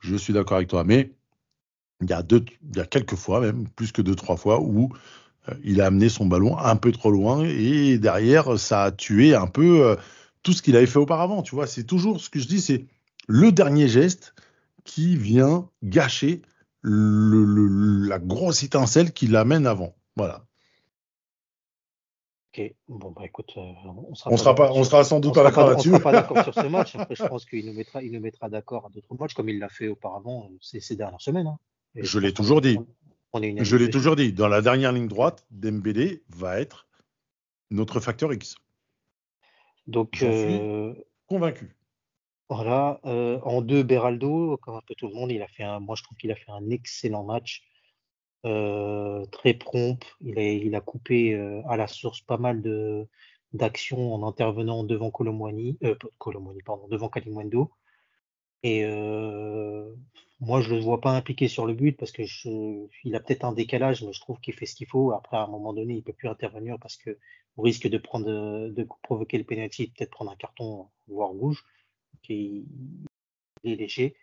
Je 0.00 0.16
suis 0.16 0.32
d'accord 0.32 0.56
avec 0.56 0.68
toi. 0.68 0.84
Mais 0.84 1.10
il 2.00 2.08
y 2.08 2.12
a, 2.12 2.22
deux, 2.22 2.44
il 2.70 2.76
y 2.78 2.80
a 2.80 2.86
quelques 2.86 3.16
fois, 3.16 3.40
même 3.40 3.68
plus 3.68 3.92
que 3.92 4.02
deux, 4.02 4.14
trois 4.14 4.36
fois, 4.36 4.60
où 4.60 4.90
euh, 5.48 5.54
il 5.64 5.80
a 5.80 5.86
amené 5.86 6.08
son 6.08 6.26
ballon 6.26 6.56
un 6.56 6.76
peu 6.76 6.92
trop 6.92 7.10
loin 7.10 7.44
et 7.44 7.98
derrière, 7.98 8.58
ça 8.58 8.84
a 8.84 8.92
tué 8.92 9.34
un 9.34 9.46
peu 9.46 9.84
euh, 9.84 9.96
tout 10.42 10.52
ce 10.52 10.62
qu'il 10.62 10.76
avait 10.76 10.86
fait 10.86 10.98
auparavant. 10.98 11.42
Tu 11.42 11.54
vois, 11.54 11.66
c'est 11.66 11.84
toujours 11.84 12.20
ce 12.20 12.30
que 12.30 12.38
je 12.38 12.46
dis, 12.46 12.60
c'est 12.60 12.86
le 13.26 13.52
dernier 13.52 13.88
geste 13.88 14.34
qui 14.84 15.16
vient 15.16 15.68
gâcher 15.82 16.40
le- 16.82 17.44
le- 17.44 18.06
la 18.08 18.18
grosse 18.18 18.62
étincelle 18.62 19.12
qui 19.12 19.26
l'amène 19.26 19.66
avant. 19.66 19.94
Voilà. 20.16 20.44
Ok, 22.54 22.74
bon, 22.88 23.10
bah 23.10 23.22
écoute, 23.24 23.52
euh, 23.56 23.60
on 24.08 24.14
sera 24.14 24.32
On 24.32 24.36
sera 24.36 24.54
pas, 24.54 24.72
on 24.72 24.82
sera 24.82 25.04
sans 25.04 25.20
doute 25.20 25.34
pas 25.34 25.42
d'accord 25.44 25.64
pas- 25.66 25.68
on 25.68 25.70
là-dessus. 25.72 25.90
sera 25.90 26.00
pas 26.00 26.12
d'accord 26.12 26.42
sur 26.44 26.54
ce 26.54 26.66
match. 26.68 26.96
Après, 26.96 27.14
je 27.14 27.24
pense 27.26 27.44
qu'il 27.44 27.66
nous 27.66 27.74
mettra, 27.74 28.02
il 28.02 28.10
nous 28.12 28.20
mettra 28.20 28.48
d'accord 28.48 28.86
à 28.86 28.88
d'autres 28.88 29.14
matchs, 29.18 29.34
comme 29.34 29.48
il 29.48 29.58
l'a 29.58 29.68
fait 29.68 29.88
auparavant 29.88 30.48
euh, 30.50 30.56
ces, 30.60 30.80
ces 30.80 30.96
dernières 30.96 31.20
semaines. 31.20 31.46
hein. 31.46 31.58
Je 31.94 32.18
l'ai 32.18 32.32
toujours 32.32 32.60
dit. 32.60 32.76
on- 32.78 32.86
On 33.34 33.40
Je 33.64 33.76
l'ai 33.76 33.90
toujours 33.90 34.16
dit. 34.16 34.32
Dans 34.32 34.48
la 34.48 34.62
dernière 34.62 34.90
ligne 34.92 35.06
droite, 35.08 35.46
Dembélé 35.50 36.22
va 36.30 36.58
être 36.58 36.86
notre 37.70 38.00
facteur 38.00 38.32
X. 38.32 38.56
Donc, 39.86 40.22
euh, 40.22 40.94
Convaincu. 41.26 41.76
Voilà, 42.50 42.98
euh, 43.04 43.38
en 43.42 43.60
deux, 43.60 43.82
Beraldo, 43.82 44.56
comme 44.58 44.76
un 44.76 44.80
peu 44.86 44.94
tout 44.94 45.06
le 45.08 45.14
monde, 45.14 45.30
il 45.30 45.42
a 45.42 45.48
fait 45.48 45.64
un, 45.64 45.80
moi 45.80 45.96
je 45.96 46.02
trouve 46.02 46.16
qu'il 46.16 46.32
a 46.32 46.34
fait 46.34 46.50
un 46.50 46.70
excellent 46.70 47.22
match, 47.24 47.62
euh, 48.46 49.26
très 49.26 49.54
prompt. 49.54 49.98
Il 50.22 50.74
a, 50.74 50.80
coupé 50.80 51.34
euh, 51.34 51.62
à 51.68 51.76
la 51.76 51.86
source 51.86 52.22
pas 52.22 52.38
mal 52.38 52.62
de 52.62 53.06
d'actions 53.54 54.14
en 54.14 54.26
intervenant 54.28 54.84
devant 54.84 55.10
Colomwani, 55.10 55.78
Colomwani, 56.18 56.62
pardon, 56.62 56.88
devant 56.88 57.08
Kalimwendo. 57.08 57.70
Et 58.62 58.84
moi, 60.40 60.60
je 60.60 60.74
le 60.74 60.80
vois 60.80 61.00
pas 61.00 61.12
impliqué 61.12 61.48
sur 61.48 61.66
le 61.66 61.74
but 61.74 61.96
parce 61.96 62.12
que 62.12 62.22
il 63.04 63.14
a 63.16 63.20
peut-être 63.20 63.44
un 63.44 63.52
décalage, 63.52 64.02
mais 64.04 64.12
je 64.12 64.20
trouve 64.20 64.38
qu'il 64.40 64.54
fait 64.54 64.66
ce 64.66 64.74
qu'il 64.74 64.86
faut. 64.86 65.12
Après, 65.12 65.36
à 65.36 65.42
un 65.42 65.46
moment 65.48 65.72
donné, 65.72 65.94
il 65.94 66.02
peut 66.02 66.12
plus 66.12 66.28
intervenir 66.28 66.78
parce 66.80 66.96
que 66.96 67.18
au 67.56 67.62
risque 67.62 67.88
de 67.88 67.98
prendre, 67.98 68.68
de 68.68 68.88
provoquer 69.02 69.38
le 69.38 69.44
penalty, 69.44 69.88
peut-être 69.88 70.10
prendre 70.10 70.30
un 70.30 70.36
carton, 70.36 70.88
voire 71.08 71.30
rouge. 71.30 71.64
Qui 72.28 72.66
il 73.64 73.72
est 73.72 73.76
léger. 73.76 74.14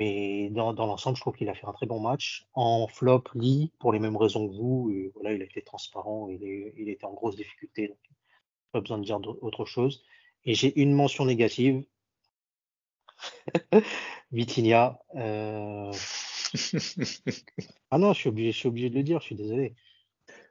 Mais 0.00 0.50
dans, 0.50 0.72
dans 0.72 0.86
l'ensemble, 0.86 1.16
je 1.16 1.20
trouve 1.20 1.36
qu'il 1.36 1.48
a 1.48 1.54
fait 1.54 1.66
un 1.66 1.72
très 1.72 1.86
bon 1.86 2.00
match. 2.00 2.46
En 2.54 2.88
flop, 2.88 3.24
Lee, 3.34 3.72
pour 3.78 3.92
les 3.92 4.00
mêmes 4.00 4.16
raisons 4.16 4.48
que 4.48 4.54
vous, 4.54 4.92
voilà, 5.14 5.32
il 5.32 5.42
a 5.42 5.44
été 5.44 5.62
transparent, 5.62 6.28
il, 6.28 6.42
est, 6.42 6.74
il 6.76 6.88
était 6.88 7.04
en 7.04 7.12
grosse 7.12 7.36
difficulté, 7.36 7.88
donc 7.88 7.98
pas 8.72 8.80
besoin 8.80 8.98
de 8.98 9.04
dire 9.04 9.20
autre 9.40 9.64
chose. 9.64 10.02
Et 10.44 10.54
j'ai 10.54 10.80
une 10.80 10.92
mention 10.92 11.26
négative. 11.26 11.84
Vitinia. 14.32 14.98
Euh... 15.14 15.92
ah 17.90 17.98
non, 17.98 18.12
je 18.12 18.18
suis, 18.18 18.28
obligé, 18.28 18.52
je 18.52 18.58
suis 18.58 18.68
obligé 18.68 18.90
de 18.90 18.96
le 18.96 19.02
dire, 19.04 19.20
je 19.20 19.26
suis 19.26 19.36
désolé. 19.36 19.74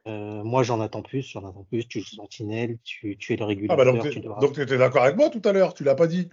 Euh, 0.06 0.42
moi, 0.42 0.62
j'en 0.62 0.80
attends 0.80 1.02
plus, 1.02 1.22
j'en 1.22 1.46
attends 1.48 1.64
plus. 1.64 1.86
Tu 1.86 1.98
es 2.00 2.02
sentinelle, 2.02 2.78
tu, 2.82 3.16
tu 3.18 3.34
es 3.34 3.36
le 3.36 3.44
régulateur. 3.44 3.78
Ah 3.78 3.84
bah 3.84 4.40
donc, 4.40 4.54
tu 4.54 4.62
étais 4.62 4.78
d'accord 4.78 5.02
avec 5.02 5.16
moi 5.16 5.30
tout 5.30 5.42
à 5.44 5.52
l'heure, 5.52 5.74
tu 5.74 5.84
l'as 5.84 5.94
pas 5.94 6.06
dit. 6.06 6.30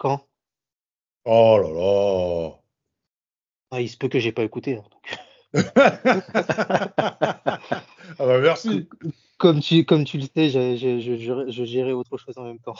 Quand? 0.00 0.26
Oh 1.26 1.58
là 1.62 1.68
là 1.68 2.58
ah, 3.70 3.82
Il 3.82 3.90
se 3.90 3.98
peut 3.98 4.08
que 4.08 4.18
j'ai 4.18 4.32
pas 4.32 4.44
écouté. 4.44 4.78
Hein, 4.78 4.84
ah 5.76 7.60
bah 8.18 8.40
merci. 8.40 8.88
Comme 9.36 9.60
tu, 9.60 9.84
comme 9.84 10.06
tu 10.06 10.16
le 10.16 10.24
sais, 10.34 10.48
je, 10.48 10.74
je, 10.76 11.00
je, 11.00 11.50
je, 11.50 11.64
gérais 11.64 11.92
autre 11.92 12.16
chose 12.16 12.38
en 12.38 12.44
même 12.44 12.60
temps. 12.60 12.78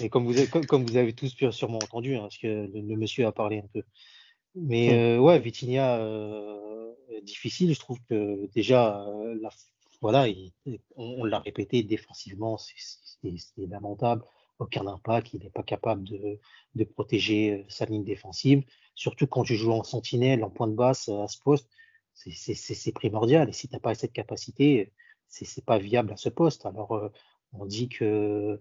Et 0.00 0.08
comme 0.08 0.24
vous 0.24 0.36
avez, 0.36 0.48
comme, 0.48 0.84
vous 0.84 0.96
avez 0.96 1.12
tous 1.12 1.32
sûrement 1.52 1.78
entendu, 1.78 2.16
hein, 2.16 2.22
parce 2.22 2.38
que 2.38 2.68
le, 2.74 2.96
monsieur 2.96 3.24
a 3.24 3.30
parlé 3.30 3.58
un 3.58 3.68
peu. 3.72 3.84
Mais 4.56 4.88
hum. 4.88 4.94
euh, 4.96 5.18
ouais, 5.20 5.38
Vitinia, 5.38 5.98
euh, 5.98 6.92
difficile. 7.22 7.72
Je 7.72 7.78
trouve 7.78 8.00
que 8.10 8.50
déjà, 8.56 9.06
euh, 9.06 9.38
la, 9.40 9.50
voilà, 10.00 10.26
on, 10.66 10.78
on 10.96 11.24
l'a 11.24 11.38
répété 11.38 11.84
défensivement, 11.84 12.58
c'est 12.58 13.38
lamentable 13.68 14.24
aucun 14.58 14.86
impact, 14.86 15.34
il 15.34 15.42
n'est 15.42 15.50
pas 15.50 15.62
capable 15.62 16.04
de, 16.04 16.38
de, 16.74 16.84
protéger 16.84 17.52
euh, 17.52 17.64
sa 17.68 17.86
ligne 17.86 18.04
défensive. 18.04 18.64
Surtout 18.94 19.26
quand 19.26 19.44
tu 19.44 19.56
joues 19.56 19.72
en 19.72 19.84
sentinelle, 19.84 20.44
en 20.44 20.50
point 20.50 20.68
de 20.68 20.74
basse 20.74 21.08
euh, 21.08 21.22
à 21.22 21.28
ce 21.28 21.38
poste, 21.38 21.68
c'est 22.14 22.92
primordial. 22.92 23.48
Et 23.48 23.52
si 23.52 23.68
tu 23.68 23.74
n'as 23.74 23.80
pas 23.80 23.94
cette 23.94 24.12
capacité, 24.12 24.92
c'est 25.26 25.64
pas 25.64 25.78
viable 25.78 26.12
à 26.12 26.16
ce 26.16 26.28
poste. 26.28 26.64
Alors, 26.66 26.92
euh, 26.92 27.08
on 27.52 27.66
dit 27.66 27.88
que 27.88 28.60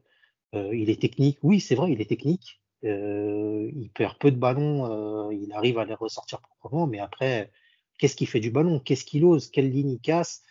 il 0.54 0.92
est 0.92 1.02
technique. 1.02 1.40
Oui, 1.42 1.60
c'est 1.60 1.74
vrai, 1.74 1.92
il 1.92 2.02
est 2.02 2.06
technique. 2.06 2.62
il 2.84 3.90
perd 3.96 4.18
peu 4.20 4.30
de 4.30 4.38
ballons, 4.38 5.32
il 5.32 5.52
arrive 5.52 5.80
à 5.80 5.86
les 5.86 5.96
ressortir 5.96 6.42
proprement, 6.42 6.86
mais 6.86 7.00
après, 7.00 7.52
qu'est-ce 7.98 8.16
qu'il 8.16 8.28
fait 8.28 8.40
du 8.40 8.52
ballon? 8.52 8.80
Qu'est-ce 8.80 9.04
qu'il 9.04 9.26
ose? 9.26 9.50
Quelle 9.50 9.72
ligne 9.72 9.94
il 9.94 10.00
casse? 10.00 10.44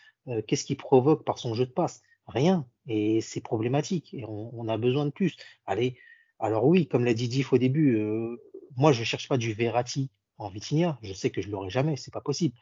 Qu'est-ce 0.45 0.65
qu'il 0.65 0.75
provoque 0.75 1.23
par 1.23 1.37
son 1.39 1.53
jeu 1.53 1.65
de 1.65 1.71
passe? 1.71 2.01
Rien. 2.27 2.67
Et 2.87 3.21
c'est 3.21 3.41
problématique. 3.41 4.13
Et 4.13 4.25
on, 4.25 4.67
a 4.67 4.77
besoin 4.77 5.05
de 5.05 5.11
plus. 5.11 5.35
Allez, 5.65 5.97
alors 6.39 6.65
oui, 6.65 6.87
comme 6.87 7.05
l'a 7.05 7.13
dit 7.13 7.27
Diff 7.27 7.53
au 7.53 7.57
début, 7.57 7.97
euh, 7.97 8.37
moi 8.75 8.91
je 8.91 9.03
cherche 9.03 9.27
pas 9.27 9.37
du 9.37 9.53
Verratti 9.53 10.09
en 10.37 10.49
Vitinia. 10.49 10.97
Je 11.01 11.13
sais 11.13 11.29
que 11.29 11.41
je 11.41 11.49
l'aurai 11.49 11.69
jamais, 11.69 11.95
c'est 11.95 12.13
pas 12.13 12.21
possible. 12.21 12.55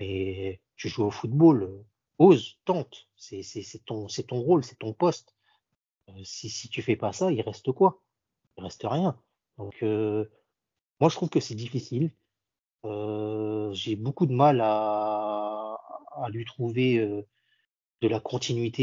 Mais 0.00 0.60
tu 0.76 0.88
joues 0.88 1.04
au 1.04 1.10
football, 1.10 1.64
euh, 1.64 1.84
ose, 2.18 2.58
tente. 2.64 3.08
C'est 3.16 3.42
ton, 3.84 4.06
ton 4.06 4.40
rôle, 4.40 4.64
c'est 4.64 4.78
ton 4.78 4.92
poste. 4.92 5.34
Euh, 6.08 6.24
si, 6.24 6.48
si 6.50 6.68
tu 6.68 6.82
fais 6.82 6.96
pas 6.96 7.12
ça, 7.12 7.30
il 7.30 7.40
reste 7.42 7.72
quoi? 7.72 8.02
Il 8.58 8.64
reste 8.64 8.84
rien. 8.84 9.18
Donc 9.58 9.82
moi 9.82 11.08
je 11.08 11.14
trouve 11.14 11.28
que 11.28 11.40
c'est 11.40 11.54
difficile. 11.54 12.10
J'ai 12.84 13.96
beaucoup 13.96 14.26
de 14.26 14.34
mal 14.34 14.60
à, 14.60 15.78
à 16.16 16.28
lui 16.30 16.44
trouver 16.44 17.24
de 18.02 18.08
la 18.08 18.20
continuité 18.20 18.82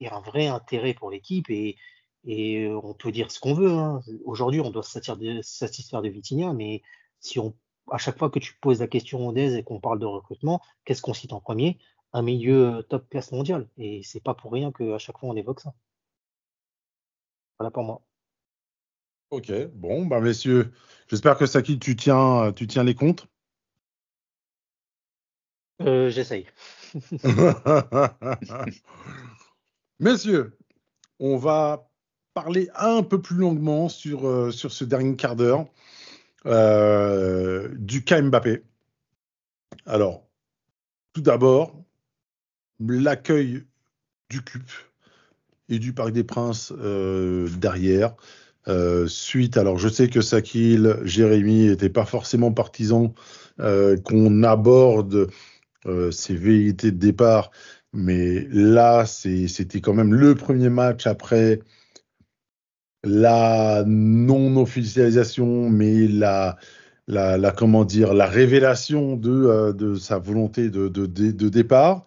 et, 0.00 0.08
un 0.10 0.20
vrai 0.20 0.48
intérêt 0.48 0.94
pour 0.94 1.10
l'équipe. 1.10 1.50
Et, 1.50 1.76
et, 2.24 2.64
euh, 2.64 2.80
on 2.82 2.94
peut 2.94 3.12
dire 3.12 3.30
ce 3.30 3.38
qu'on 3.38 3.54
veut. 3.54 3.70
Hein. 3.70 4.02
Aujourd'hui, 4.24 4.60
on 4.60 4.70
doit 4.70 4.82
se 4.82 4.98
satisfaire 5.42 6.02
de 6.02 6.08
Vitinha, 6.08 6.52
mais 6.54 6.82
si 7.20 7.38
on, 7.38 7.54
à 7.90 7.98
chaque 7.98 8.18
fois 8.18 8.30
que 8.30 8.38
tu 8.38 8.54
poses 8.60 8.80
la 8.80 8.88
question 8.88 9.28
aux 9.28 9.36
et 9.36 9.62
qu'on 9.62 9.78
parle 9.78 9.98
de 9.98 10.06
recrutement, 10.06 10.60
qu'est-ce 10.84 11.02
qu'on 11.02 11.14
cite 11.14 11.32
en 11.32 11.40
premier? 11.40 11.78
Un 12.12 12.22
milieu 12.22 12.78
euh, 12.78 12.82
top 12.82 13.08
classe 13.10 13.30
mondiale. 13.30 13.68
Et 13.76 14.02
c'est 14.02 14.22
pas 14.22 14.34
pour 14.34 14.52
rien 14.52 14.72
qu'à 14.72 14.98
chaque 14.98 15.18
fois 15.18 15.28
on 15.28 15.36
évoque 15.36 15.60
ça. 15.60 15.74
Voilà 17.58 17.70
pour 17.70 17.84
moi. 17.84 18.02
Ok, 19.30 19.52
bon, 19.74 20.06
bah 20.06 20.20
messieurs, 20.20 20.72
j'espère 21.08 21.38
que 21.38 21.46
Saki, 21.46 21.78
tu 21.78 21.94
tiens, 21.94 22.52
tu 22.52 22.66
tiens 22.66 22.82
les 22.82 22.96
comptes. 22.96 23.28
Euh, 25.82 26.10
J'essaye. 26.10 26.46
Messieurs, 30.00 30.56
on 31.18 31.36
va 31.36 31.90
parler 32.34 32.68
un 32.76 33.02
peu 33.02 33.20
plus 33.20 33.36
longuement 33.36 33.88
sur, 33.88 34.26
euh, 34.26 34.50
ce 34.50 34.84
dernier 34.84 35.16
quart 35.16 35.36
d'heure 35.36 35.66
euh, 36.46 37.68
du 37.76 38.02
cas 38.02 38.20
Mbappé. 38.22 38.62
Alors, 39.86 40.26
tout 41.12 41.20
d'abord, 41.20 41.76
l'accueil 42.80 43.64
du 44.30 44.42
CUP 44.42 44.62
et 45.68 45.78
du 45.78 45.92
Parc 45.92 46.12
des 46.12 46.24
Princes 46.24 46.72
euh, 46.78 47.48
derrière. 47.58 48.14
suite, 49.06 49.56
alors 49.56 49.78
je 49.78 49.88
sais 49.88 50.08
que 50.08 50.20
Sakil, 50.20 50.98
Jérémy 51.02 51.66
n'étaient 51.66 51.90
pas 51.90 52.06
forcément 52.06 52.52
partisans 52.52 53.12
qu'on 53.58 54.42
aborde 54.42 55.30
ses 56.10 56.34
velléités 56.34 56.92
de 56.92 56.98
départ. 56.98 57.50
Mais 57.92 58.46
là, 58.50 59.04
c'était 59.06 59.80
quand 59.80 59.94
même 59.94 60.14
le 60.14 60.34
premier 60.34 60.68
match 60.68 61.06
après 61.06 61.60
la 63.02 63.82
non-officialisation, 63.86 65.70
mais 65.70 66.06
la, 66.06 66.56
la, 67.06 67.52
comment 67.52 67.84
dire, 67.84 68.14
la 68.14 68.26
révélation 68.26 69.16
de, 69.16 69.30
euh, 69.30 69.96
sa 69.96 70.18
volonté 70.18 70.70
de 70.70 71.48
départ. 71.48 72.06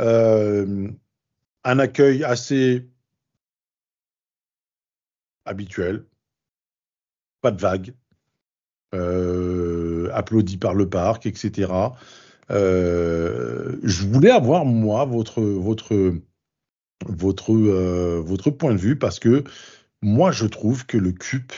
Euh, 0.00 0.88
un 1.64 1.78
accueil 1.78 2.24
assez 2.24 2.88
habituel, 5.44 6.06
pas 7.40 7.50
de 7.50 7.60
vagues, 7.60 7.94
euh, 8.94 10.08
applaudi 10.12 10.56
par 10.56 10.74
le 10.74 10.88
parc, 10.88 11.26
etc. 11.26 11.72
Euh, 12.50 13.76
je 13.82 14.06
voulais 14.06 14.30
avoir, 14.30 14.64
moi, 14.64 15.04
votre, 15.04 15.42
votre, 15.42 16.14
votre, 17.06 17.52
euh, 17.52 18.22
votre 18.24 18.50
point 18.50 18.72
de 18.72 18.78
vue 18.78 18.96
parce 18.96 19.18
que 19.18 19.44
moi, 20.02 20.32
je 20.32 20.46
trouve 20.46 20.86
que 20.86 20.96
le 20.96 21.12
CUP 21.12 21.52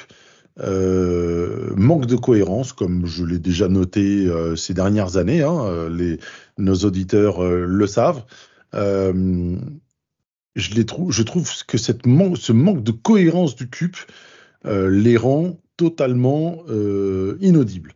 euh, 0.61 1.72
manque 1.76 2.07
de 2.07 2.16
cohérence, 2.16 2.72
comme 2.72 3.07
je 3.07 3.24
l'ai 3.24 3.38
déjà 3.38 3.68
noté 3.68 4.28
ces 4.57 4.74
dernières 4.74 5.16
années. 5.16 5.43
Hein, 5.43 5.88
les, 5.88 6.18
nos 6.59 6.76
auditeurs 6.76 7.43
le 7.45 7.86
savent. 7.86 8.24
je, 8.72 9.55
les 10.74 10.86
trouve, 10.86 11.12
je 11.12 11.22
trouve 11.22 11.51
que 11.66 11.78
cette 11.78 12.03
ce 12.05 12.53
manque 12.53 12.82
de 12.82 12.93
cohérence 12.93 13.55
du 13.55 13.68
CUP 13.68 13.97
les 14.64 15.16
rend 15.16 15.61
totalement 15.76 16.64
inaudibles. 17.41 17.95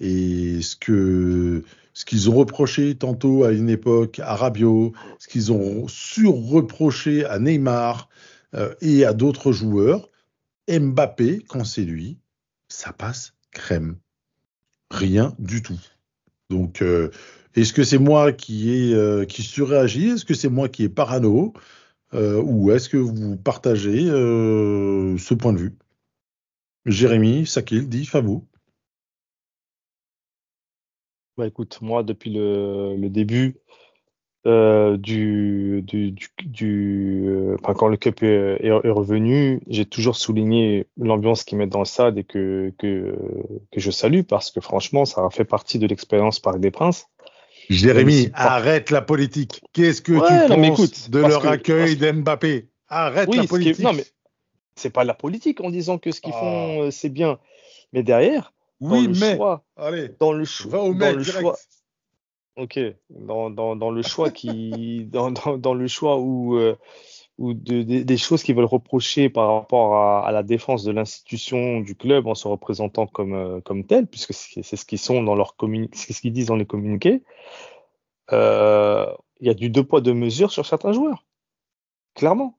Et 0.00 0.60
ce 0.60 0.76
que 0.76 1.62
ce 1.96 2.04
qu'ils 2.04 2.28
ont 2.28 2.34
reproché 2.34 2.94
tantôt 2.94 3.44
à 3.44 3.52
une 3.52 3.70
époque 3.70 4.20
à 4.22 4.36
Rabiot, 4.36 4.92
ce 5.18 5.28
qu'ils 5.28 5.50
ont 5.50 5.88
sur-reproché 5.88 7.24
à 7.24 7.38
Neymar 7.38 8.10
euh, 8.54 8.74
et 8.82 9.06
à 9.06 9.14
d'autres 9.14 9.50
joueurs, 9.50 10.10
Mbappé, 10.68 11.42
quand 11.48 11.64
c'est 11.64 11.84
lui, 11.84 12.18
ça 12.68 12.92
passe 12.92 13.32
crème. 13.50 13.96
Rien 14.90 15.34
du 15.38 15.62
tout. 15.62 15.80
Donc, 16.50 16.82
euh, 16.82 17.08
est-ce 17.54 17.72
que 17.72 17.82
c'est 17.82 17.96
moi 17.96 18.26
euh, 18.26 19.24
qui 19.24 19.42
surréagis? 19.42 20.10
Est-ce 20.10 20.26
que 20.26 20.34
c'est 20.34 20.50
moi 20.50 20.68
qui 20.68 20.84
ai 20.84 20.90
parano? 20.90 21.54
Ou 22.12 22.72
est-ce 22.72 22.90
que 22.90 22.98
vous 22.98 23.36
partagez 23.36 24.06
ce 24.06 25.34
point 25.34 25.54
de 25.54 25.58
vue? 25.58 25.74
Jérémy, 26.84 27.46
Sakil, 27.46 27.88
dit 27.88 28.08
vous. 28.22 28.46
Bah 31.36 31.46
écoute, 31.46 31.78
moi 31.82 32.02
depuis 32.02 32.30
le, 32.30 32.96
le 32.96 33.08
début 33.10 33.56
euh, 34.46 34.96
du, 34.96 35.82
du, 35.84 36.14
du, 36.44 37.24
euh, 37.26 37.56
enfin, 37.60 37.74
quand 37.74 37.88
le 37.88 37.96
Cup 37.96 38.22
est, 38.22 38.64
est, 38.64 38.70
revenu, 38.70 39.60
j'ai 39.66 39.84
toujours 39.84 40.14
souligné 40.16 40.86
l'ambiance 40.96 41.42
qu'ils 41.42 41.58
mettent 41.58 41.70
dans 41.70 41.80
le 41.80 41.84
stade 41.84 42.16
et 42.16 42.22
que, 42.22 42.72
que, 42.78 43.16
que 43.72 43.80
je 43.80 43.90
salue 43.90 44.22
parce 44.22 44.52
que 44.52 44.60
franchement, 44.60 45.04
ça 45.04 45.26
a 45.26 45.30
fait 45.30 45.44
partie 45.44 45.80
de 45.80 45.86
l'expérience 45.88 46.38
Parc 46.38 46.60
des 46.60 46.70
Princes. 46.70 47.08
Jérémy, 47.68 48.30
arrête 48.34 48.90
la 48.90 49.02
politique. 49.02 49.60
Qu'est-ce 49.72 50.00
que 50.00 50.12
tu 50.12 50.76
penses 50.76 51.10
de 51.10 51.18
leur 51.18 51.44
accueil 51.46 51.96
d'Mbappé? 51.96 52.68
Arrête 52.88 53.34
la 53.34 53.44
politique. 53.44 53.80
non, 53.80 53.94
mais 53.94 54.04
c'est 54.76 54.90
pas 54.90 55.02
la 55.02 55.14
politique 55.14 55.60
en 55.60 55.70
disant 55.70 55.98
que 55.98 56.12
ce 56.12 56.20
qu'ils 56.20 56.34
Ah. 56.36 56.38
font, 56.38 56.82
euh, 56.82 56.90
c'est 56.92 57.08
bien. 57.08 57.40
Mais 57.92 58.04
derrière, 58.04 58.52
dans 58.80 58.96
Oui, 58.96 59.08
le 59.08 59.14
mais. 59.14 59.34
choix, 59.34 59.64
Allez, 59.76 60.08
dans 60.20 60.32
le 60.32 60.44
choix, 60.44 60.70
va 60.70 60.82
au 60.82 60.94
dans 60.94 61.12
le 61.12 61.22
choix, 61.22 61.56
ok, 62.56 62.78
dans, 63.10 63.50
dans, 63.50 63.76
dans 63.76 63.90
le 63.90 64.02
choix 64.02 64.30
qui, 64.30 65.04
dans, 65.12 65.30
dans, 65.30 65.58
dans 65.58 65.74
le 65.74 65.86
choix 65.88 66.18
où, 66.18 66.56
euh, 66.56 66.76
où 67.38 67.52
de- 67.54 67.82
de- 67.82 68.02
des 68.02 68.16
choses 68.16 68.42
qu'ils 68.42 68.54
veulent 68.56 68.64
reprocher 68.64 69.28
par 69.28 69.54
rapport 69.54 69.96
à, 69.96 70.26
à 70.26 70.32
la 70.32 70.42
défense 70.42 70.84
de 70.84 70.92
l'institution 70.92 71.80
du 71.80 71.94
club 71.94 72.26
en 72.26 72.34
se 72.34 72.48
représentant 72.48 73.06
comme, 73.06 73.34
euh, 73.34 73.60
comme 73.60 73.84
tel, 73.84 74.06
puisque 74.06 74.32
c'est 74.32 74.62
ce 74.62 74.84
qu'ils 74.86 74.98
sont 74.98 75.22
dans 75.22 75.34
leur 75.34 75.54
c'est 75.92 76.12
ce 76.12 76.20
qu'ils 76.20 76.32
disent 76.32 76.46
dans 76.46 76.56
les 76.56 76.66
communiqués. 76.66 77.22
Euh, 78.32 79.06
il 79.40 79.46
y 79.46 79.50
a 79.50 79.54
du 79.54 79.70
deux 79.70 79.84
poids 79.84 80.00
deux 80.00 80.14
mesures 80.14 80.50
sur 80.52 80.66
certains 80.66 80.92
joueurs, 80.92 81.24
clairement. 82.14 82.58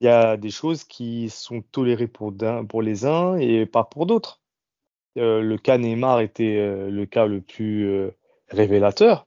Il 0.00 0.04
y 0.06 0.08
a 0.08 0.36
des 0.36 0.50
choses 0.50 0.84
qui 0.84 1.28
sont 1.30 1.62
tolérées 1.62 2.06
pour, 2.06 2.32
pour 2.68 2.82
les 2.82 3.06
uns 3.06 3.36
et 3.38 3.66
pas 3.66 3.82
pour 3.82 4.06
d'autres. 4.06 4.40
Euh, 5.16 5.40
le 5.40 5.58
cas 5.58 5.78
Neymar 5.78 6.20
était 6.20 6.56
euh, 6.58 6.90
le 6.90 7.06
cas 7.06 7.26
le 7.26 7.40
plus 7.40 7.86
euh, 7.88 8.10
révélateur. 8.48 9.26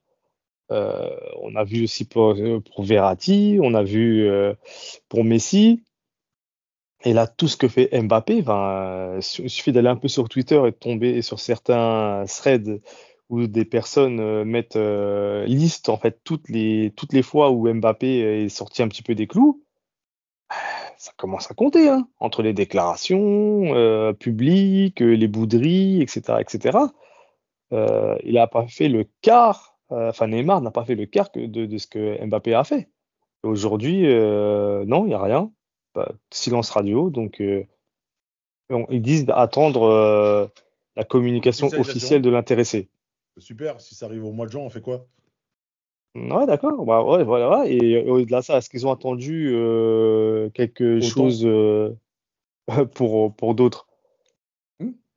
On 0.70 1.56
a 1.56 1.64
vu 1.64 1.86
aussi 1.86 2.04
pour, 2.04 2.36
pour 2.36 2.84
Verratti, 2.84 3.58
on 3.62 3.74
a 3.74 3.84
vu 3.84 4.30
pour 5.08 5.24
Messi. 5.24 5.82
Et 7.06 7.14
là, 7.14 7.26
tout 7.26 7.48
ce 7.48 7.56
que 7.56 7.70
fait 7.70 7.90
Mbappé, 7.98 8.42
ben, 8.42 9.18
il 9.18 9.50
suffit 9.50 9.72
d'aller 9.72 9.88
un 9.88 9.96
peu 9.96 10.10
sur 10.10 10.28
Twitter 10.28 10.60
et 10.68 10.72
de 10.72 10.76
tomber 10.76 11.22
sur 11.22 11.40
certains 11.40 12.26
threads 12.28 12.82
où 13.30 13.48
des 13.48 13.64
personnes 13.64 14.44
mettent 14.44 14.78
liste 15.46 15.88
en 15.88 15.98
fait 15.98 16.20
toutes 16.26 16.50
les 16.50 16.92
toutes 16.98 17.14
les 17.14 17.24
fois 17.24 17.52
où 17.52 17.74
Mbappé 17.74 18.44
est 18.44 18.50
sorti 18.50 18.82
un 18.84 18.90
petit 18.90 19.04
peu 19.04 19.16
des 19.16 19.28
clous. 19.28 19.64
Ça 20.98 21.12
commence 21.16 21.50
à 21.52 21.54
compter 21.54 21.90
hein, 21.90 22.08
entre 22.20 22.42
les 22.42 22.54
déclarations 22.54 23.76
euh, 23.76 24.14
publiques, 24.14 25.02
euh, 25.02 25.14
les 25.16 25.28
bouderies, 25.28 26.02
etc., 26.02 26.40
etc. 26.40 26.78
Euh, 27.74 28.18
il 28.24 28.34
n'a 28.34 28.48
pas 28.48 28.68
fait 28.68 28.88
le 28.90 29.06
quart. 29.22 29.78
Enfin, 29.90 30.28
Neymar 30.28 30.62
n'a 30.62 30.72
pas 30.72 30.84
fait 30.84 30.96
le 30.96 31.06
quart 31.06 31.32
que 31.32 31.40
de, 31.46 31.66
de 31.66 31.78
ce 31.78 31.88
que 31.88 32.26
Mbappé 32.26 32.54
a 32.54 32.64
fait. 32.64 32.90
Aujourd'hui, 33.44 34.02
non, 34.04 35.06
il 35.06 35.10
n'y 35.10 35.14
a 35.14 35.22
rien. 35.22 35.52
Bah, 35.96 36.12
silence 36.30 36.70
radio. 36.72 37.10
Donc, 37.10 37.42
on- 38.70 38.86
ils 38.90 39.02
disent 39.02 39.26
d'attendre 39.26 39.84
euh, 39.84 40.46
la 40.98 41.04
communication 41.06 41.68
officielle 41.82 42.22
de 42.22 42.30
l'intéressé. 42.30 42.90
Super, 43.38 43.80
si 43.80 43.96
ça 43.96 44.08
arrive 44.08 44.26
au 44.26 44.32
mois 44.32 44.46
de 44.48 44.52
juin, 44.52 44.62
on 44.62 44.70
fait 44.70 44.82
quoi? 44.82 45.06
Ouais, 46.16 46.46
d'accord. 46.48 46.84
Bah, 46.86 47.04
ouais, 47.04 47.24
voilà. 47.24 47.66
Et 47.68 47.98
au-delà 48.10 48.40
de 48.40 48.46
ça, 48.46 48.58
est-ce 48.58 48.70
qu'ils 48.70 48.88
ont 48.88 48.92
attendu 48.92 49.52
euh, 49.54 50.50
quelque 50.50 50.98
Autant. 50.98 51.08
chose 51.10 51.46
euh, 51.46 51.96
pour, 52.96 53.36
pour 53.36 53.56
d'autres? 53.56 53.88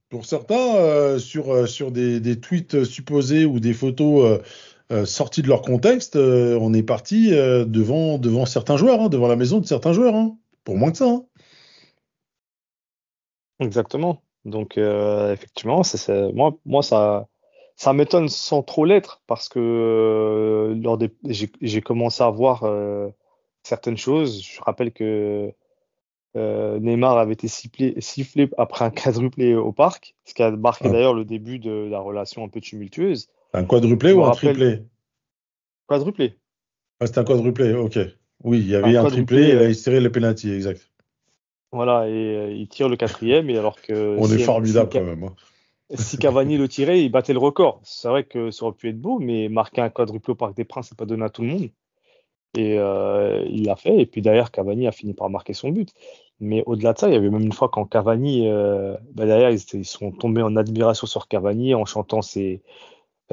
Pour 0.09 0.27
certains, 0.27 0.75
euh, 0.77 1.19
sur, 1.19 1.51
euh, 1.55 1.67
sur 1.67 1.93
des, 1.93 2.19
des 2.21 2.41
tweets 2.41 2.85
supposés 2.85 3.45
ou 3.45 3.61
des 3.61 3.73
photos 3.73 4.25
euh, 4.25 4.43
euh, 5.03 5.07
sorties 5.07 5.43
de 5.43 5.49
leur 5.49 5.63
contexte, 5.63 6.17
euh, 6.17 6.59
on 6.61 6.75
est 6.75 6.83
parti 6.83 7.33
euh, 7.33 7.65
devant, 7.65 8.19
devant 8.19 8.45
certains 8.45 8.77
joueurs, 8.77 9.01
hein, 9.01 9.09
devant 9.09 9.29
la 9.29 9.37
maison 9.37 9.61
de 9.61 9.67
certains 9.67 9.93
joueurs, 9.93 10.17
hein. 10.17 10.37
pour 10.65 10.77
moins 10.77 10.91
que 10.91 10.99
ça. 10.99 11.07
hein. 11.09 11.25
Exactement. 13.61 14.23
Donc, 14.45 14.79
euh, 14.79 15.33
effectivement, 15.33 15.83
c'est- 15.83 16.33
moi, 16.33 16.57
moi, 16.65 16.83
ça, 16.83 17.29
ça 17.81 17.95
m'étonne 17.95 18.29
sans 18.29 18.63
trop 18.63 18.85
l'être 18.85 19.23
parce 19.27 19.49
que 19.49 19.59
euh, 19.59 20.75
lors 20.75 20.99
des, 20.99 21.11
j'ai, 21.25 21.81
commencé 21.81 22.23
à 22.23 22.29
voir 22.29 22.65
euh, 22.65 23.09
certaines 23.63 23.97
choses. 23.97 24.43
Je 24.43 24.61
rappelle 24.61 24.93
que 24.93 25.51
euh, 26.37 26.79
Neymar 26.79 27.17
avait 27.17 27.33
été 27.33 27.49
sifflé, 27.49 27.95
sifflé 27.99 28.51
après 28.59 28.85
un 28.85 28.91
quadruplé 28.91 29.55
au 29.55 29.73
parc, 29.73 30.15
ce 30.27 30.35
qui 30.35 30.43
a 30.43 30.51
marqué 30.51 30.89
Ah. 30.89 30.93
d'ailleurs 30.93 31.15
le 31.15 31.25
début 31.25 31.59
de 31.59 31.89
la 31.91 32.01
relation 32.01 32.45
un 32.45 32.49
peu 32.49 32.61
tumultueuse. 32.61 33.29
Un 33.55 33.65
quadruplé 33.65 34.13
ou 34.13 34.25
un 34.25 34.33
rappelle- 34.33 34.57
triplé? 34.57 34.83
Quadruplé. 35.87 36.35
ah, 37.01 37.07
C'était 37.07 37.21
un 37.21 37.25
quadruplé, 37.25 37.73
ok. 37.73 37.99
Oui, 38.45 38.59
il 38.59 38.69
y 38.69 38.75
avait 38.77 38.95
Un 38.95 39.07
triplé, 39.07 39.53
et 39.55 39.69
il 39.69 39.75
se 39.75 39.85
tirait 39.85 40.03
le 40.03 40.13
penalty, 40.13 40.53
exact. 40.53 40.87
Voilà, 41.73 42.07
et 42.11 42.13
euh, 42.13 42.53
il 42.53 42.69
tire 42.69 42.91
le 42.91 42.97
quatrième, 42.97 43.49
et 43.49 43.57
alors 43.57 43.81
que 43.81 44.17
On 44.19 44.31
est 44.31 44.39
formidable 44.39 44.91
quand 44.93 45.03
même. 45.03 45.25
hein. 45.25 45.35
Si 45.95 46.19
Cavani 46.19 46.57
le 46.57 46.69
tirait, 46.69 47.03
il 47.03 47.11
battait 47.11 47.33
le 47.33 47.39
record. 47.39 47.81
C'est 47.83 48.09
vrai 48.09 48.25
que 48.25 48.51
ça 48.51 48.65
aurait 48.65 48.75
pu 48.75 48.89
être 48.89 49.01
beau, 49.01 49.19
mais 49.19 49.49
marquer 49.49 49.81
un 49.81 49.91
quadruplé 49.91 50.33
au 50.33 50.35
Parc 50.37 50.55
des 50.55 50.65
Princes, 50.65 50.89
c'est 50.89 50.99
pas 50.99 51.07
donné 51.07 51.25
à 51.25 51.31
tout 51.31 51.43
le 51.43 51.49
monde. 51.49 51.71
Et 52.57 52.79
euh, 52.79 53.45
il 53.49 53.65
l'a 53.65 53.77
fait. 53.77 54.01
Et 54.01 54.07
puis 54.07 54.23
d'ailleurs, 54.23 54.51
Cavani 54.51 54.87
a 54.87 54.93
fini 54.93 55.15
par 55.15 55.31
marquer 55.31 55.53
son 55.53 55.71
but. 55.71 55.91
Mais 56.39 56.63
au-delà 56.67 56.93
de 56.93 56.99
ça, 56.99 57.09
il 57.09 57.15
y 57.15 57.17
avait 57.17 57.31
même 57.31 57.43
une 57.43 57.53
fois 57.53 57.69
quand 57.69 57.85
Cavani, 57.87 58.49
euh, 58.49 58.97
bah, 59.13 59.27
d'ailleurs, 59.27 59.51
ils, 59.51 59.85
sont 59.85 60.13
tombés 60.13 60.43
en 60.43 60.57
admiration 60.57 61.07
sur 61.07 61.29
Cavani 61.29 61.75
en 61.75 61.85
chantant 61.85 62.21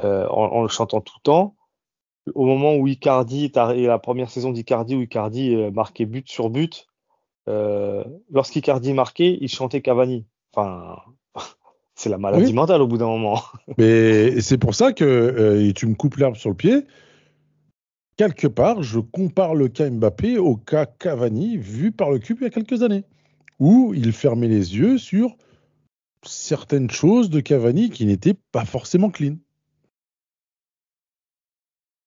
euh, 0.04 0.26
en, 0.28 0.62
le 0.62 0.68
chantant 0.68 1.00
tout 1.00 1.14
le 1.18 1.22
temps. 1.22 1.56
Au 2.34 2.44
moment 2.44 2.74
où 2.74 2.86
Icardi, 2.86 3.48
arri- 3.54 3.86
la 3.86 3.98
première 3.98 4.30
saison 4.30 4.52
d'Icardi, 4.52 4.96
où 4.96 5.00
Icardi 5.00 5.56
marquait 5.72 6.06
but 6.06 6.28
sur 6.28 6.50
but, 6.50 6.86
lorsqu'Icardi 7.46 8.92
marquait, 8.92 9.38
il 9.40 9.48
chantait 9.48 9.80
Cavani. 9.80 10.26
Enfin, 10.52 10.96
c'est 11.98 12.08
la 12.08 12.16
maladie 12.18 12.44
Oui. 12.46 12.52
mentale 12.52 12.80
au 12.80 12.86
bout 12.86 12.96
d'un 12.96 13.06
moment. 13.08 13.42
Mais 13.78 14.40
c'est 14.40 14.56
pour 14.58 14.74
ça 14.74 14.92
que, 14.92 15.04
euh, 15.04 15.72
tu 15.72 15.86
me 15.86 15.94
coupes 15.94 16.16
l'herbe 16.16 16.36
sur 16.36 16.48
le 16.48 16.56
pied, 16.56 16.86
quelque 18.16 18.46
part, 18.46 18.82
je 18.82 19.00
compare 19.00 19.54
le 19.56 19.68
cas 19.68 19.90
Mbappé 19.90 20.38
au 20.38 20.56
cas 20.56 20.86
Cavani 20.86 21.56
vu 21.56 21.90
par 21.90 22.10
le 22.10 22.18
cube 22.20 22.38
il 22.40 22.44
y 22.44 22.46
a 22.46 22.50
quelques 22.50 22.82
années, 22.82 23.04
où 23.58 23.92
il 23.94 24.12
fermait 24.12 24.48
les 24.48 24.76
yeux 24.76 24.96
sur 24.96 25.36
certaines 26.24 26.90
choses 26.90 27.30
de 27.30 27.40
Cavani 27.40 27.90
qui 27.90 28.06
n'étaient 28.06 28.36
pas 28.52 28.64
forcément 28.64 29.10
clean. 29.10 29.36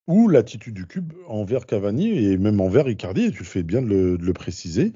Ou 0.08 0.30
l'attitude 0.30 0.74
du 0.74 0.88
cube 0.88 1.14
envers 1.28 1.66
Cavani 1.66 2.08
et 2.10 2.38
même 2.38 2.62
envers 2.62 2.88
Icardi, 2.90 3.26
et 3.26 3.32
tu 3.32 3.44
fais 3.44 3.64
bien 3.64 3.82
de 3.82 3.88
le, 3.88 4.18
de 4.18 4.24
le 4.24 4.34
préciser, 4.34 4.94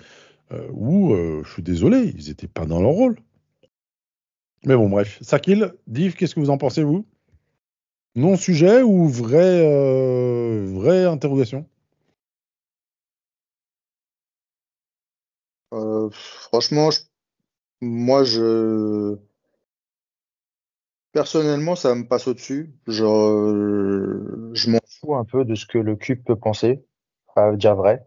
euh, 0.51 0.67
où, 0.73 1.13
euh, 1.13 1.41
je 1.45 1.51
suis 1.51 1.63
désolé, 1.63 2.13
ils 2.17 2.27
n'étaient 2.29 2.47
pas 2.47 2.65
dans 2.65 2.81
leur 2.81 2.91
rôle. 2.91 3.17
Mais 4.65 4.75
bon, 4.75 4.89
bref. 4.89 5.17
Sakil, 5.21 5.73
Div, 5.87 6.15
qu'est-ce 6.15 6.35
que 6.35 6.39
vous 6.39 6.49
en 6.49 6.57
pensez, 6.57 6.83
vous? 6.83 7.05
Non-sujet 8.15 8.81
ou 8.81 9.07
vraie, 9.07 9.61
euh, 9.63 10.65
vraie 10.73 11.05
interrogation? 11.05 11.65
Euh, 15.73 16.09
franchement, 16.11 16.89
je- 16.91 17.01
moi, 17.81 18.23
je 18.25 19.17
personnellement, 21.11 21.75
ça 21.75 21.95
me 21.95 22.07
passe 22.07 22.27
au-dessus. 22.27 22.73
Genre, 22.87 23.29
euh, 23.29 24.51
je 24.53 24.69
m'en 24.69 24.79
fous 24.99 25.15
un 25.15 25.25
peu 25.25 25.45
de 25.45 25.55
ce 25.55 25.65
que 25.65 25.77
le 25.77 25.95
cube 25.95 26.23
peut 26.23 26.35
penser, 26.35 26.83
à 27.35 27.55
dire 27.55 27.75
vrai. 27.75 28.03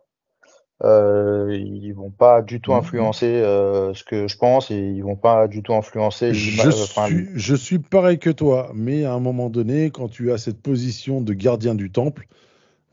Euh, 0.84 1.48
ils 1.58 1.92
vont 1.92 2.10
pas 2.10 2.40
du 2.40 2.60
tout 2.60 2.72
Mhm. 2.72 2.78
influencer 2.78 3.26
euh, 3.26 3.92
ce 3.94 4.04
que 4.04 4.28
je 4.28 4.36
pense 4.38 4.70
et 4.70 4.76
ils 4.78 5.02
vont 5.02 5.16
pas 5.16 5.48
du 5.48 5.60
tout 5.62 5.74
influencer 5.74 6.32
je 6.32 6.68
enfin, 6.68 7.06
suis, 7.08 7.26
je 7.34 7.54
suis 7.56 7.78
pareil 7.80 8.18
que 8.18 8.30
toi, 8.30 8.70
mais 8.74 9.04
à 9.04 9.12
un 9.12 9.18
moment 9.20 9.50
donné, 9.50 9.90
quand 9.90 10.08
tu 10.08 10.30
as 10.30 10.38
cette 10.38 10.60
position 10.62 11.20
de 11.20 11.32
gardien 11.32 11.74
du 11.74 11.90
temple, 11.90 12.28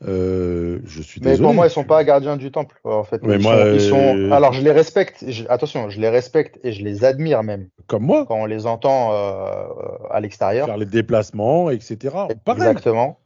euh, 0.06 0.80
je 0.84 1.00
suis 1.00 1.20
Mais 1.20 1.30
désolé. 1.32 1.46
pour 1.46 1.54
moi, 1.54 1.66
ils 1.66 1.70
sont 1.70 1.84
pas 1.84 2.04
gardiens 2.04 2.36
du 2.36 2.50
temple, 2.50 2.78
en 2.84 3.04
fait. 3.04 3.22
Mais 3.22 3.36
ils, 3.36 3.42
moi, 3.42 3.54
sont, 3.54 3.70
ils 3.74 3.80
sont- 3.80 4.16
euh, 4.16 4.30
Alors, 4.32 4.52
je 4.52 4.62
les 4.62 4.72
respecte. 4.72 5.24
je- 5.26 5.44
Attention, 5.48 5.88
je 5.88 6.00
les 6.00 6.08
respecte 6.08 6.58
et 6.64 6.72
je 6.72 6.84
les 6.84 7.04
admire 7.04 7.42
même 7.42 7.68
Comme 7.86 8.04
moi, 8.04 8.26
quand 8.26 8.36
on 8.36 8.46
les 8.46 8.66
entend 8.66 9.12
euh, 9.12 9.64
à 10.10 10.20
l'extérieur. 10.20 10.66
faire 10.66 10.76
les 10.76 10.86
déplacements, 10.86 11.70
etc. 11.70 12.14
Pareil. 12.44 12.66
Exactement. 12.66 13.18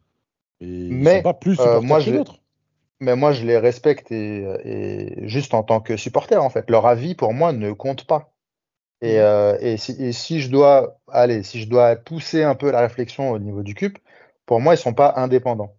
Et 0.61 0.66
ils 0.66 1.02
Mais, 1.02 1.16
sont 1.16 1.22
pas 1.22 1.34
plus 1.34 1.58
euh, 1.61 1.80
moi, 1.80 2.00
que 2.00 2.11
d'autres. 2.11 2.39
Mais 3.01 3.16
moi, 3.16 3.32
je 3.32 3.44
les 3.46 3.57
respecte 3.59 4.12
et, 4.12 4.44
et 4.64 5.28
juste 5.28 5.55
en 5.55 5.62
tant 5.62 5.80
que 5.80 5.96
supporter, 5.96 6.36
en 6.42 6.51
fait. 6.51 6.68
Leur 6.70 6.86
avis, 6.86 7.14
pour 7.14 7.32
moi, 7.32 7.53
ne 7.53 7.72
compte 7.72 8.07
pas. 8.07 8.32
Et, 9.03 9.14
Mhm. 9.16 9.20
euh, 9.20 9.59
et, 9.61 9.76
si, 9.78 9.92
et 10.03 10.12
si 10.12 10.40
je 10.40 10.51
dois, 10.51 10.98
allez, 11.09 11.42
si 11.42 11.61
je 11.62 11.68
dois 11.68 11.96
pousser 11.96 12.42
un 12.44 12.55
peu 12.55 12.70
la 12.70 12.80
réflexion 12.82 13.30
au 13.30 13.38
niveau 13.38 13.62
du 13.62 13.74
CUP, 13.74 13.98
pour 14.46 14.61
moi, 14.61 14.74
ils 14.74 14.78
sont 14.78 14.94
pas 14.94 15.14
indépendants. 15.16 15.76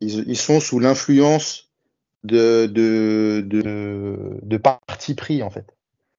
Ils, 0.00 0.28
ils 0.28 0.36
sont 0.36 0.60
sous 0.60 0.80
l'influence 0.80 1.72
de, 2.24 2.66
de, 2.66 3.42
de, 3.46 4.40
de 4.42 4.56
parti 4.56 5.14
pris, 5.14 5.42
en 5.42 5.50
fait. 5.50 5.76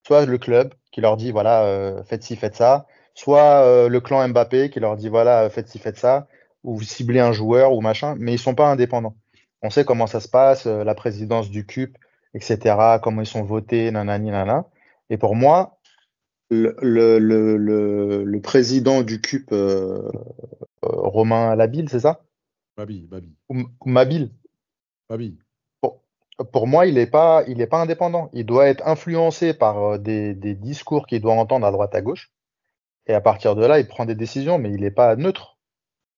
Soit 0.07 0.25
le 0.25 0.37
club 0.37 0.73
qui 0.91 1.01
leur 1.01 1.17
dit, 1.17 1.31
voilà, 1.31 1.63
euh, 1.65 2.03
faites 2.03 2.23
ci, 2.23 2.35
faites 2.35 2.55
ça. 2.55 2.87
Soit 3.15 3.63
euh, 3.65 3.89
le 3.89 4.01
clan 4.01 4.27
Mbappé 4.29 4.69
qui 4.69 4.79
leur 4.79 4.97
dit, 4.97 5.09
voilà, 5.09 5.49
faites 5.49 5.69
ci, 5.69 5.79
faites 5.79 5.97
ça. 5.97 6.27
Ou 6.63 6.77
vous 6.77 6.83
ciblez 6.83 7.19
un 7.19 7.31
joueur 7.33 7.73
ou 7.73 7.81
machin. 7.81 8.15
Mais 8.19 8.33
ils 8.33 8.39
sont 8.39 8.55
pas 8.55 8.67
indépendants. 8.69 9.15
On 9.61 9.69
sait 9.69 9.85
comment 9.85 10.07
ça 10.07 10.19
se 10.19 10.27
passe, 10.29 10.67
euh, 10.67 10.83
la 10.83 10.95
présidence 10.95 11.49
du 11.49 11.65
CUP, 11.65 11.97
etc., 12.33 12.99
comment 13.03 13.21
ils 13.21 13.27
sont 13.27 13.43
votés, 13.43 13.91
nanani, 13.91 14.31
nanana. 14.31 14.65
Et 15.09 15.17
pour 15.17 15.35
moi, 15.35 15.79
le, 16.49 16.75
le, 16.81 17.19
le, 17.19 18.23
le, 18.23 18.41
président 18.41 19.01
du 19.01 19.21
CUP, 19.21 19.51
euh, 19.51 20.01
euh, 20.07 20.11
Romain 20.81 21.55
Labille, 21.55 21.87
c'est 21.89 21.99
ça? 21.99 22.21
Babi, 22.77 23.07
Babi, 23.07 23.35
ou, 23.49 23.59
ou 23.59 23.89
Mabille 23.89 24.31
Babi. 25.09 25.37
pour 26.53 26.67
moi, 26.67 26.85
il 26.85 26.95
n'est 26.95 27.07
pas, 27.07 27.43
il 27.47 27.59
est 27.59 27.67
pas 27.67 27.81
indépendant. 27.81 28.29
Il 28.31 28.45
doit 28.45 28.67
être 28.67 28.87
influencé 28.87 29.53
par 29.53 29.99
des, 29.99 30.33
des 30.33 30.55
discours 30.55 31.05
qu'il 31.05 31.21
doit 31.21 31.33
entendre 31.33 31.67
à 31.67 31.71
droite 31.71 31.95
à 31.95 32.01
gauche. 32.01 32.31
Et 33.07 33.13
à 33.13 33.21
partir 33.21 33.55
de 33.55 33.65
là, 33.65 33.79
il 33.79 33.87
prend 33.87 34.05
des 34.05 34.15
décisions, 34.15 34.59
mais 34.59 34.71
il 34.71 34.81
n'est 34.81 34.91
pas 34.91 35.15
neutre. 35.15 35.57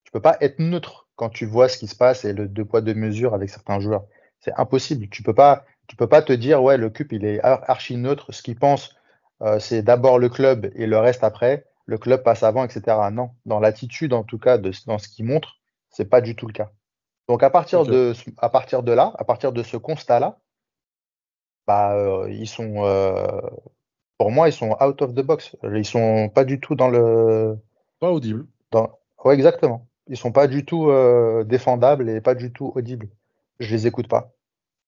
Tu 0.04 0.12
peux 0.12 0.22
pas 0.22 0.38
être 0.42 0.60
neutre 0.60 1.08
quand 1.22 1.30
tu 1.30 1.46
vois 1.46 1.70
ce 1.70 1.78
qui 1.78 1.86
se 1.86 1.96
passe 1.96 2.26
et 2.26 2.34
le 2.34 2.48
deux 2.48 2.66
poids 2.66 2.82
deux 2.82 2.96
mesures 2.96 3.36
avec 3.36 3.48
certains 3.52 3.80
joueurs. 3.80 4.06
C'est 4.40 4.54
impossible. 4.58 5.08
Tu 5.10 5.22
peux 5.22 5.36
pas, 5.36 5.66
tu 5.86 5.96
peux 5.96 6.08
pas 6.08 6.24
te 6.24 6.34
dire 6.34 6.64
ouais 6.64 6.78
le 6.78 6.90
CUP 6.90 7.12
il 7.12 7.26
est 7.26 7.40
archi 7.44 7.96
neutre. 7.96 8.32
Ce 8.32 8.42
qu'il 8.42 8.56
pense, 8.58 8.96
euh, 9.44 9.60
c'est 9.60 9.84
d'abord 9.84 10.18
le 10.18 10.30
club 10.30 10.72
et 10.74 10.88
le 10.88 10.98
reste 10.98 11.24
après. 11.24 11.68
Le 11.86 12.00
club 12.00 12.24
passe 12.24 12.42
avant, 12.42 12.64
etc. 12.64 12.98
Non, 13.12 13.30
dans 13.46 13.60
l'attitude 13.60 14.14
en 14.14 14.24
tout 14.24 14.40
cas 14.40 14.58
de, 14.58 14.72
dans 14.88 14.98
ce 14.98 15.08
qu'il 15.10 15.26
montre, 15.26 15.58
c'est 15.92 16.10
pas 16.10 16.22
du 16.22 16.36
tout 16.36 16.48
le 16.48 16.54
cas. 16.54 16.72
Donc 17.28 17.44
à 17.44 17.52
partir 17.52 17.86
de 17.86 18.14
à 18.40 18.50
partir 18.50 18.82
de 18.82 18.92
là, 18.92 19.14
à 19.20 19.24
partir 19.24 19.52
de 19.52 19.62
ce 19.62 19.78
constat 19.78 20.20
là, 20.20 20.40
bah 21.68 21.94
euh, 21.94 22.32
ils 22.32 22.48
sont 22.48 22.84
euh, 22.84 23.28
pour 24.18 24.32
moi 24.32 24.50
ils 24.50 24.54
sont 24.54 24.76
out 24.82 25.00
of 25.04 25.14
the 25.14 25.22
box. 25.22 25.56
Ils 25.72 25.86
sont 25.86 26.30
pas 26.30 26.46
du 26.46 26.60
tout 26.60 26.74
dans 26.74 26.90
le 26.90 27.60
pas 28.00 28.10
audible. 28.10 28.48
Dans 28.72 28.98
ouais 29.24 29.36
exactement. 29.36 29.86
Ils 30.08 30.18
sont 30.18 30.32
pas 30.32 30.48
du 30.48 30.66
tout 30.66 30.90
euh, 30.90 31.44
défendables 31.44 32.10
et 32.10 32.22
pas 32.22 32.36
du 32.36 32.52
tout 32.52 32.72
audibles. 32.76 33.10
Je 33.60 33.74
les 33.76 33.88
écoute 33.88 34.08
pas. 34.08 34.34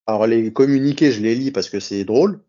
Alors 0.07 0.27
les 0.27 0.51
communiqués, 0.51 1.11
je 1.11 1.21
les 1.21 1.35
lis 1.35 1.51
parce 1.51 1.69
que 1.69 1.79
c'est 1.79 2.03
drôle, 2.05 2.43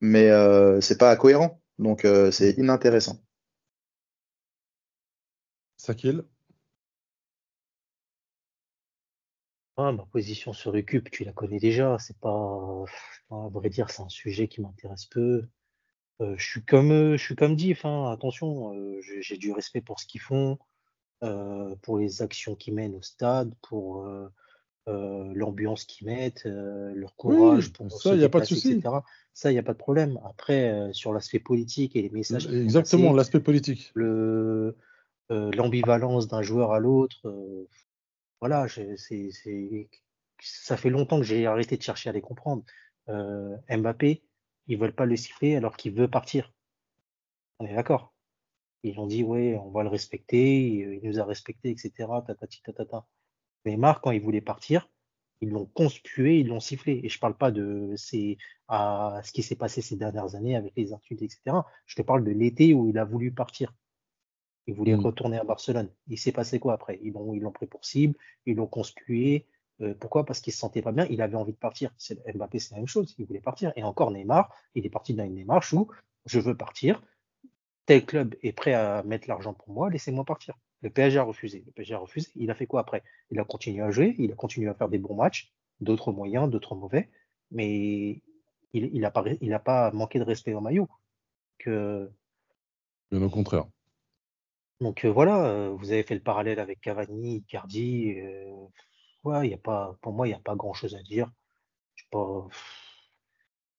mais 0.00 0.30
euh, 0.30 0.80
c'est 0.80 0.98
pas 0.98 1.16
cohérent. 1.16 1.60
Donc 1.78 2.04
euh, 2.04 2.30
c'est 2.30 2.52
inintéressant. 2.58 3.20
Sakil? 5.76 6.24
Ah, 9.78 9.92
ma 9.92 10.04
position 10.06 10.52
sur 10.52 10.72
Recup, 10.72 11.10
tu 11.10 11.24
la 11.24 11.32
connais 11.32 11.58
déjà. 11.58 11.96
C'est 11.98 12.18
pas, 12.18 12.84
à 13.30 13.48
vrai 13.50 13.68
dire, 13.70 13.90
c'est 13.90 14.02
un 14.02 14.08
sujet 14.08 14.48
qui 14.48 14.60
m'intéresse 14.60 15.06
peu. 15.06 15.46
Euh, 16.22 16.34
je 16.38 16.46
suis 16.46 16.64
comme, 16.64 17.16
je 17.16 17.22
suis 17.22 17.36
comme 17.36 17.56
Diff. 17.56 17.84
Hein, 17.84 18.10
attention, 18.10 18.74
euh, 18.74 19.00
j'ai 19.02 19.22
j'ai 19.22 19.36
du 19.36 19.52
respect 19.52 19.82
pour 19.82 20.00
ce 20.00 20.06
qu'ils 20.06 20.20
font, 20.22 20.52
euh, 20.52 20.56
pour 21.82 21.98
les 21.98 22.22
actions 22.22 22.54
qu'ils 22.54 22.74
mènent 22.74 22.94
au 22.94 23.02
stade, 23.02 23.52
pour 23.62 24.06
euh, 24.06 24.28
euh, 24.88 25.32
l'ambiance 25.34 25.84
qu'ils 25.84 26.06
mettent, 26.06 26.46
euh, 26.46 26.92
leur 26.94 27.16
courage 27.16 27.66
Oui, 27.66 27.72
pour 27.72 28.00
ça, 28.00 28.14
il 28.14 28.18
n'y 28.18 28.24
a 28.24 28.28
pas 28.28 28.40
de 28.40 28.44
souci. 28.44 28.80
Ça, 29.32 29.50
il 29.50 29.54
n'y 29.54 29.58
a 29.58 29.62
pas 29.64 29.72
de 29.72 29.78
problème. 29.78 30.20
Après, 30.24 30.70
euh, 30.70 30.92
sur 30.92 31.12
l'aspect 31.12 31.40
politique 31.40 31.96
et 31.96 32.02
les 32.02 32.10
messages 32.10 32.46
Exactement, 32.46 33.12
l'aspect 33.12 33.40
politique. 33.40 33.90
le, 33.94 34.76
euh, 35.32 35.50
l'ambivalence 35.52 36.28
d'un 36.28 36.42
joueur 36.42 36.72
à 36.72 36.78
l'autre, 36.78 37.16
euh, 37.24 37.68
voilà, 38.40 38.68
c'est, 38.68 39.30
ça 40.40 40.76
fait 40.76 40.90
longtemps 40.90 41.18
que 41.18 41.24
j'ai 41.24 41.46
arrêté 41.46 41.76
de 41.76 41.82
chercher 41.82 42.10
à 42.10 42.12
les 42.12 42.20
comprendre. 42.20 42.62
Euh, 43.08 43.56
Mbappé, 43.68 44.22
ils 44.68 44.78
veulent 44.78 44.94
pas 44.94 45.06
le 45.06 45.16
siffler 45.16 45.56
alors 45.56 45.76
qu'il 45.76 45.94
veut 45.94 46.08
partir. 46.08 46.52
On 47.58 47.66
est 47.66 47.74
d'accord. 47.74 48.14
Ils 48.82 48.98
ont 49.00 49.06
dit, 49.06 49.22
ouais, 49.24 49.56
on 49.62 49.70
va 49.70 49.82
le 49.82 49.88
respecter, 49.88 50.58
il 50.68 51.00
il 51.02 51.08
nous 51.08 51.18
a 51.20 51.24
respecté, 51.24 51.70
etc. 51.70 52.22
Tatati 52.26 52.62
tatata. 52.62 53.06
Neymar, 53.64 54.00
quand 54.00 54.12
il 54.12 54.22
voulait 54.22 54.40
partir, 54.40 54.88
ils 55.40 55.50
l'ont 55.50 55.66
conspué, 55.66 56.38
ils 56.40 56.48
l'ont 56.48 56.60
sifflé. 56.60 57.00
Et 57.04 57.08
je 57.08 57.18
parle 57.18 57.36
pas 57.36 57.50
de 57.50 57.94
à 58.68 59.20
ce 59.24 59.32
qui 59.32 59.42
s'est 59.42 59.56
passé 59.56 59.82
ces 59.82 59.96
dernières 59.96 60.34
années 60.34 60.56
avec 60.56 60.72
les 60.76 60.92
insultes, 60.92 61.22
etc. 61.22 61.64
Je 61.86 61.96
te 61.96 62.02
parle 62.02 62.24
de 62.24 62.30
l'été 62.30 62.74
où 62.74 62.88
il 62.88 62.98
a 62.98 63.04
voulu 63.04 63.32
partir. 63.32 63.74
Il 64.66 64.74
voulait 64.74 64.96
Mm. 64.96 65.00
retourner 65.06 65.38
à 65.38 65.44
Barcelone. 65.44 65.90
Il 66.08 66.18
s'est 66.18 66.32
passé 66.32 66.58
quoi 66.58 66.74
après? 66.74 66.98
Ils 67.02 67.12
l'ont, 67.12 67.32
ils 67.34 67.40
l'ont 67.40 67.52
pris 67.52 67.66
pour 67.66 67.84
cible, 67.84 68.16
ils 68.46 68.56
l'ont 68.56 68.66
conspué. 68.66 69.46
Euh, 69.82 69.94
pourquoi? 69.94 70.24
Parce 70.24 70.40
qu'il 70.40 70.52
se 70.52 70.58
sentait 70.58 70.82
pas 70.82 70.92
bien, 70.92 71.06
il 71.10 71.20
avait 71.22 71.36
envie 71.36 71.52
de 71.52 71.58
partir. 71.58 71.92
C'est- 71.98 72.18
Mbappé, 72.34 72.58
c'est 72.58 72.72
la 72.72 72.78
même 72.78 72.86
chose, 72.88 73.14
il 73.18 73.26
voulait 73.26 73.40
partir. 73.40 73.72
Et 73.76 73.82
encore 73.84 74.10
Neymar, 74.10 74.52
il 74.74 74.84
est 74.86 74.90
parti 74.90 75.14
dans 75.14 75.24
une 75.24 75.34
démarche 75.36 75.72
où 75.72 75.88
je 76.24 76.40
veux 76.40 76.56
partir, 76.56 77.02
tel 77.86 78.04
club 78.04 78.34
est 78.42 78.52
prêt 78.52 78.74
à 78.74 79.02
mettre 79.04 79.28
l'argent 79.28 79.54
pour 79.54 79.70
moi, 79.70 79.90
laissez-moi 79.90 80.24
partir. 80.24 80.54
Le 80.82 80.90
PSG 80.90 81.18
a 81.18 81.22
refusé. 81.22 81.62
Le 81.66 81.72
PSG 81.72 81.94
a 81.94 81.98
refusé. 81.98 82.30
Il 82.36 82.50
a 82.50 82.54
fait 82.54 82.66
quoi 82.66 82.80
après? 82.80 83.02
Il 83.30 83.40
a 83.40 83.44
continué 83.44 83.82
à 83.82 83.90
jouer, 83.90 84.14
il 84.18 84.32
a 84.32 84.34
continué 84.36 84.68
à 84.68 84.74
faire 84.74 84.88
des 84.88 84.98
bons 84.98 85.14
matchs, 85.14 85.52
d'autres 85.80 86.12
moyens, 86.12 86.50
d'autres 86.50 86.74
mauvais, 86.74 87.10
mais 87.50 88.22
il, 88.72 88.90
il 88.94 89.04
a 89.04 89.10
pas, 89.10 89.24
il 89.40 89.52
a 89.54 89.58
pas 89.58 89.90
manqué 89.92 90.18
de 90.18 90.24
respect 90.24 90.54
au 90.54 90.60
maillot. 90.60 90.88
Que, 91.58 92.10
Bien 93.10 93.22
au 93.22 93.30
contraire. 93.30 93.66
donc 94.80 95.04
euh, 95.04 95.10
voilà, 95.12 95.46
euh, 95.46 95.70
vous 95.70 95.92
avez 95.92 96.02
fait 96.02 96.14
le 96.14 96.22
parallèle 96.22 96.58
avec 96.60 96.80
Cavani, 96.80 97.36
Icardi. 97.38 98.14
euh, 98.20 98.52
ouais, 99.24 99.46
il 99.48 99.50
y 99.50 99.54
a 99.54 99.58
pas, 99.58 99.96
pour 100.02 100.12
moi, 100.12 100.26
il 100.26 100.30
n'y 100.30 100.36
a 100.36 100.40
pas 100.40 100.56
grand-chose 100.56 100.94
à 100.94 101.02
dire. 101.02 101.30
Je 101.96 102.02
sais 102.04 102.08
pas, 102.10 102.48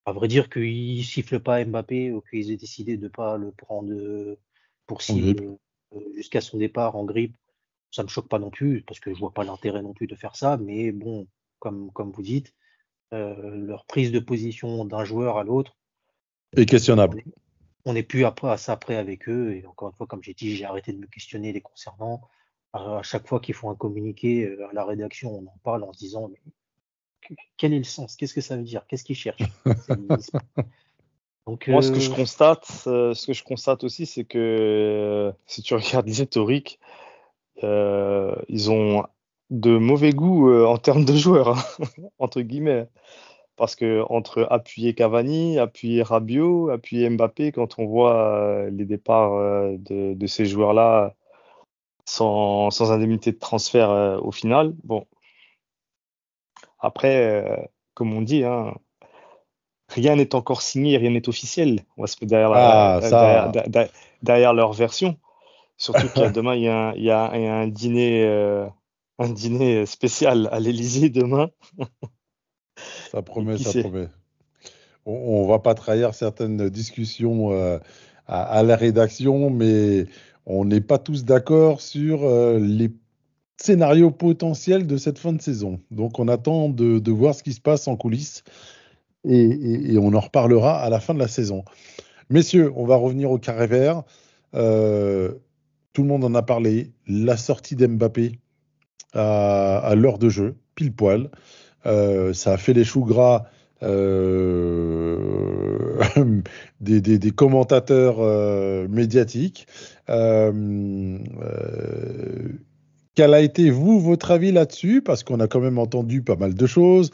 à 0.08 0.14
vrai 0.14 0.30
dire 0.30 0.49
qu'ils 0.49 1.03
sifflent 1.03 1.41
pas 1.41 1.64
Mbappé 1.64 2.14
ou 2.14 2.22
qu'ils 2.22 2.49
aient 2.51 2.58
décidé 2.58 2.95
de 2.95 3.10
pas 3.10 3.36
le 3.36 3.51
prendre 3.51 3.91
euh, 3.91 4.39
pour 4.86 5.01
cible 5.01 5.58
euh, 5.93 5.99
jusqu'à 6.16 6.39
son 6.39 6.58
départ 6.58 6.95
en 6.95 7.03
grippe, 7.03 7.36
ça 7.91 8.03
me 8.03 8.08
choque 8.08 8.30
pas 8.30 8.39
non 8.39 8.49
plus 8.49 8.84
parce 8.84 9.01
que 9.01 9.14
je 9.14 9.20
vois 9.20 9.34
pas 9.34 9.43
l'intérêt 9.43 9.82
non 9.82 9.93
plus 9.93 10.08
de 10.08 10.16
faire 10.16 10.38
ça. 10.38 10.55
Mais 10.55 10.93
bon, 10.93 11.28
comme 11.60 11.91
comme 11.91 12.12
vous 12.12 12.22
dites, 12.22 12.53
euh, 13.14 13.53
leur 13.58 13.86
prise 13.86 14.14
de 14.14 14.20
position 14.20 14.86
d'un 14.86 15.03
joueur 15.03 15.38
à 15.38 15.43
l'autre, 15.43 15.76
on 16.55 16.64
questionnable. 16.64 17.20
est, 17.20 17.26
on 17.84 17.91
n'est 17.91 18.03
plus 18.03 18.24
après 18.24 18.49
à 18.49 18.55
ça 18.55 18.72
après 18.74 18.95
avec 18.95 19.28
eux. 19.28 19.55
Et 19.58 19.66
encore 19.66 19.89
une 19.89 19.95
fois, 19.95 20.08
comme 20.08 20.24
j'ai 20.24 20.34
dit, 20.34 20.55
j'ai 20.55 20.64
arrêté 20.64 20.93
de 20.93 20.99
me 20.99 21.08
questionner 21.08 21.51
les 21.51 21.62
concernant. 21.62 22.22
À, 22.72 22.99
à 22.99 23.03
chaque 23.03 23.28
fois 23.28 23.41
qu'ils 23.41 23.55
font 23.55 23.72
un 23.72 23.76
communiqué 23.76 24.47
à 24.70 24.72
la 24.72 24.86
rédaction, 24.86 25.38
on 25.38 25.47
en 25.47 25.58
parle 25.64 25.84
en 25.84 25.91
se 25.91 25.99
disant 25.99 26.30
mais 26.30 26.39
quel 27.57 27.73
est 27.73 27.78
le 27.78 27.84
sens? 27.84 28.15
Qu'est-ce 28.15 28.34
que 28.34 28.41
ça 28.41 28.55
veut 28.55 28.63
dire? 28.63 28.86
Qu'est-ce 28.88 29.03
qu'ils 29.03 29.15
cherchent? 29.15 29.41
Donc, 31.47 31.67
Moi, 31.69 31.82
ce 31.82 31.91
que 31.91 31.99
je 31.99 32.11
euh, 32.11 32.15
constate, 32.15 32.67
euh, 32.88 33.13
ce 33.13 33.25
que 33.25 33.34
je 33.34 33.43
constate 33.43 33.86
aussi, 33.86 34.05
c'est 34.05 34.25
que 34.25 34.38
euh, 34.38 35.32
si 35.45 35.61
tu 35.61 35.73
regardes 35.73 36.07
l'historique, 36.07 36.80
euh, 37.63 38.36
ils 38.49 38.69
ont 38.69 39.05
de 39.49 39.78
mauvais 39.78 40.11
goût 40.11 40.49
euh, 40.49 40.65
en 40.65 40.78
termes 40.78 41.05
de 41.05 41.15
joueurs, 41.15 41.57
hein, 41.57 41.86
entre 42.19 42.41
guillemets. 42.41 42.88
Parce 43.55 43.75
que 43.75 44.03
entre 44.09 44.45
appuyer 44.51 44.93
Cavani, 44.93 45.57
appuyer 45.57 46.03
Rabiot, 46.03 46.69
appuyer 46.69 47.09
Mbappé, 47.09 47.51
quand 47.51 47.80
on 47.80 47.88
voit 47.88 48.36
euh, 48.39 48.69
les 48.69 48.86
départs 48.86 49.34
euh, 49.34 49.78
de, 49.80 50.13
de 50.13 50.28
ces 50.28 50.45
joueurs-là 50.45 51.15
sans, 52.05 52.69
sans 52.71 52.91
indemnité 52.91 53.32
de 53.32 53.39
transfert 53.39 54.19
au 54.23 54.32
final, 54.32 54.73
bon, 54.84 55.05
après, 56.80 57.43
euh, 57.43 57.55
comme 57.93 58.13
on 58.13 58.21
dit, 58.21 58.43
hein, 58.43 58.73
rien 59.89 60.15
n'est 60.15 60.36
encore 60.36 60.61
signé, 60.61 60.97
rien 60.97 61.11
n'est 61.11 61.28
officiel. 61.30 61.86
On 61.97 62.01
va 62.01 62.07
se 62.07 62.15
mettre 62.17 62.28
derrière, 62.28 62.51
Ah, 62.53 62.99
derrière, 64.21 64.53
leur 64.53 64.73
version. 64.73 65.17
Surtout 65.78 66.09
a 66.21 66.30
demain, 66.30 66.55
il 66.55 66.63
y 66.63 66.67
a 66.69 66.89
un, 66.89 66.93
il 66.95 67.03
y 67.03 67.11
a 67.11 67.32
un- 67.32 67.67
dîner, 67.67 68.23
euh, 68.25 68.67
un 69.19 69.30
dîner 69.30 69.86
spécial 69.86 70.49
à 70.51 70.59
l'Élysée 70.59 71.09
demain. 71.09 71.49
Ça 73.11 73.21
promet, 73.21 73.57
ça 73.57 73.71
sait? 73.71 73.82
promet. 73.84 74.07
On, 75.05 75.13
on 75.13 75.47
va 75.47 75.59
pas 75.59 75.73
trahir 75.75 76.13
certaines 76.13 76.69
discussions 76.69 77.51
euh, 77.51 77.80
à, 78.28 78.43
à 78.43 78.63
la 78.63 78.75
rédaction, 78.75 79.49
mais 79.49 80.05
on 80.45 80.65
n'est 80.65 80.82
pas 80.82 80.97
tous 80.97 81.23
d'accord 81.25 81.82
sur 81.82 82.23
euh, 82.23 82.59
les 82.59 82.89
scénarios 83.58 84.12
potentiels 84.12 84.86
de 84.88 84.97
cette 84.97 85.20
fin 85.20 85.34
de 85.34 85.41
saison. 85.41 85.80
Donc 85.91 86.20
on 86.20 86.28
attend 86.28 86.70
de, 86.70 87.12
voir 87.12 87.36
ce 87.36 87.43
qui 87.43 87.53
se 87.53 87.62
passe 87.62 87.88
en 87.88 87.95
coulisses 87.95 88.43
et, 89.24 89.97
on 89.97 90.14
en 90.14 90.20
reparlera 90.20 90.80
à 90.80 90.89
la 90.89 90.99
fin 90.99 91.14
de 91.14 91.20
la 91.20 91.28
saison. 91.28 91.66
Messieurs, 92.30 92.72
on 92.76 92.86
va 92.86 92.95
revenir 92.95 93.32
au 93.32 93.39
carré 93.39 93.68
vert. 93.68 94.03
Euh, 94.53 95.34
tout 95.93 96.03
le 96.03 96.08
monde 96.08 96.24
en 96.24 96.36
a 96.36 96.43
parlé. 96.43 96.93
La 97.08 97.36
sortie 97.36 97.76
d'Mbappé 97.76 98.39
à, 99.14 99.93
l'heure 99.95 100.20
de 100.20 100.30
jeu, 100.30 100.55
pile 100.76 100.93
poil. 100.93 101.30
Euh, 101.86 102.34
ça 102.34 102.53
a 102.53 102.58
fait 102.58 102.74
les 102.74 102.84
choux 102.84 103.05
gras 103.05 103.45
euh, 103.82 105.18
des, 106.80 107.32
commentateurs 107.32 108.20
médiatiques. 108.88 109.68
Quel 113.18 113.34
a 113.34 113.41
été, 113.41 113.72
vous, 113.72 113.99
votre 113.99 114.30
avis 114.30 114.51
là-dessus? 114.51 115.01
Parce 115.01 115.24
qu'on 115.24 115.39
a 115.39 115.47
quand 115.47 115.59
même 115.59 115.80
entendu 115.80 116.22
pas 116.22 116.36
mal 116.36 116.53
de 116.53 116.68
choses. 116.68 117.09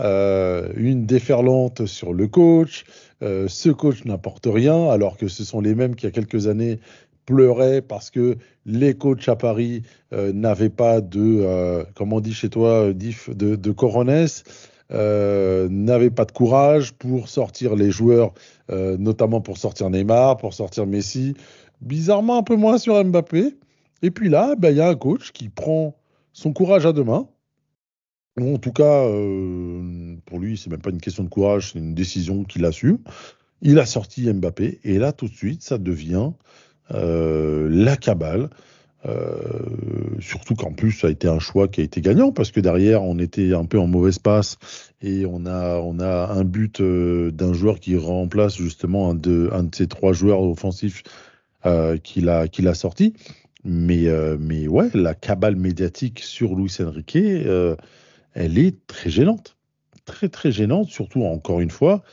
Euh, 0.00 0.68
une 0.76 1.06
déferlante 1.06 1.86
sur 1.86 2.12
le 2.12 2.28
coach. 2.28 2.84
Euh, 3.22 3.48
ce 3.48 3.70
coach 3.70 4.04
n'apporte 4.04 4.46
rien, 4.46 4.90
alors 4.90 5.16
que 5.16 5.28
ce 5.28 5.44
sont 5.44 5.62
les 5.62 5.74
mêmes 5.74 5.94
qui, 5.96 6.04
il 6.04 6.08
y 6.08 6.10
a 6.10 6.10
quelques 6.10 6.46
années, 6.46 6.78
pleuraient 7.24 7.80
parce 7.80 8.10
que 8.10 8.36
les 8.66 8.92
coachs 8.92 9.26
à 9.30 9.36
Paris 9.36 9.80
euh, 10.12 10.30
n'avaient 10.30 10.68
pas 10.68 11.00
de, 11.00 11.86
comment 11.94 12.16
on 12.16 12.20
dit 12.20 12.34
chez 12.34 12.50
toi, 12.50 12.92
de, 12.92 13.56
de 13.56 13.70
coronesse, 13.70 14.44
euh, 14.92 15.68
n'avaient 15.70 16.10
pas 16.10 16.26
de 16.26 16.32
courage 16.32 16.92
pour 16.92 17.30
sortir 17.30 17.76
les 17.76 17.90
joueurs, 17.90 18.34
notamment 18.68 19.40
pour 19.40 19.56
sortir 19.56 19.88
Neymar, 19.88 20.36
pour 20.36 20.52
sortir 20.52 20.86
Messi. 20.86 21.32
Bizarrement, 21.80 22.36
un 22.36 22.42
peu 22.42 22.56
moins 22.56 22.76
sur 22.76 23.02
Mbappé. 23.02 23.54
Et 24.06 24.12
puis 24.12 24.28
là, 24.28 24.54
ben, 24.54 24.70
il 24.70 24.76
y 24.76 24.80
a 24.80 24.88
un 24.88 24.94
coach 24.94 25.32
qui 25.32 25.48
prend 25.48 25.96
son 26.32 26.52
courage 26.52 26.86
à 26.86 26.92
deux 26.92 27.02
mains, 27.02 27.26
ou 28.38 28.54
en 28.54 28.58
tout 28.58 28.70
cas 28.70 29.02
euh, 29.02 30.14
pour 30.26 30.38
lui, 30.38 30.56
c'est 30.56 30.70
même 30.70 30.80
pas 30.80 30.90
une 30.90 31.00
question 31.00 31.24
de 31.24 31.28
courage, 31.28 31.72
c'est 31.72 31.80
une 31.80 31.92
décision 31.92 32.44
qu'il 32.44 32.64
a 32.66 32.70
su. 32.70 32.98
Il 33.62 33.80
a 33.80 33.84
sorti 33.84 34.32
Mbappé 34.32 34.78
et 34.84 34.98
là 35.00 35.10
tout 35.10 35.26
de 35.26 35.34
suite, 35.34 35.62
ça 35.62 35.76
devient 35.78 36.30
euh, 36.94 37.68
la 37.68 37.96
cabale. 37.96 38.48
Euh, 39.06 39.40
surtout 40.20 40.54
qu'en 40.54 40.72
plus, 40.72 40.92
ça 40.92 41.08
a 41.08 41.10
été 41.10 41.26
un 41.26 41.40
choix 41.40 41.66
qui 41.66 41.80
a 41.80 41.84
été 41.84 42.00
gagnant 42.00 42.30
parce 42.30 42.52
que 42.52 42.60
derrière, 42.60 43.02
on 43.02 43.18
était 43.18 43.54
un 43.54 43.64
peu 43.64 43.80
en 43.80 43.88
mauvaise 43.88 44.20
passe 44.20 44.56
et 45.02 45.26
on 45.26 45.46
a, 45.46 45.80
on 45.80 45.98
a 45.98 46.28
un 46.32 46.44
but 46.44 46.80
d'un 46.80 47.52
joueur 47.54 47.80
qui 47.80 47.96
remplace 47.96 48.56
justement 48.56 49.10
un 49.10 49.14
de, 49.14 49.50
un 49.52 49.64
de 49.64 49.74
ces 49.74 49.88
trois 49.88 50.12
joueurs 50.12 50.42
offensifs 50.42 51.02
qu'il 52.04 52.28
a, 52.28 52.46
qu'il 52.46 52.68
a 52.68 52.74
sorti. 52.74 53.12
Mais, 53.68 54.06
euh, 54.06 54.36
mais 54.38 54.68
ouais, 54.68 54.90
la 54.94 55.16
cabale 55.16 55.56
médiatique 55.56 56.20
sur 56.20 56.54
Luis 56.54 56.76
Enrique, 56.78 57.16
euh, 57.16 57.74
elle 58.32 58.58
est 58.58 58.86
très 58.86 59.10
gênante. 59.10 59.56
Très, 60.04 60.28
très 60.28 60.52
gênante, 60.52 60.88
surtout 60.88 61.24
encore 61.24 61.60
une 61.60 61.70
fois, 61.70 62.04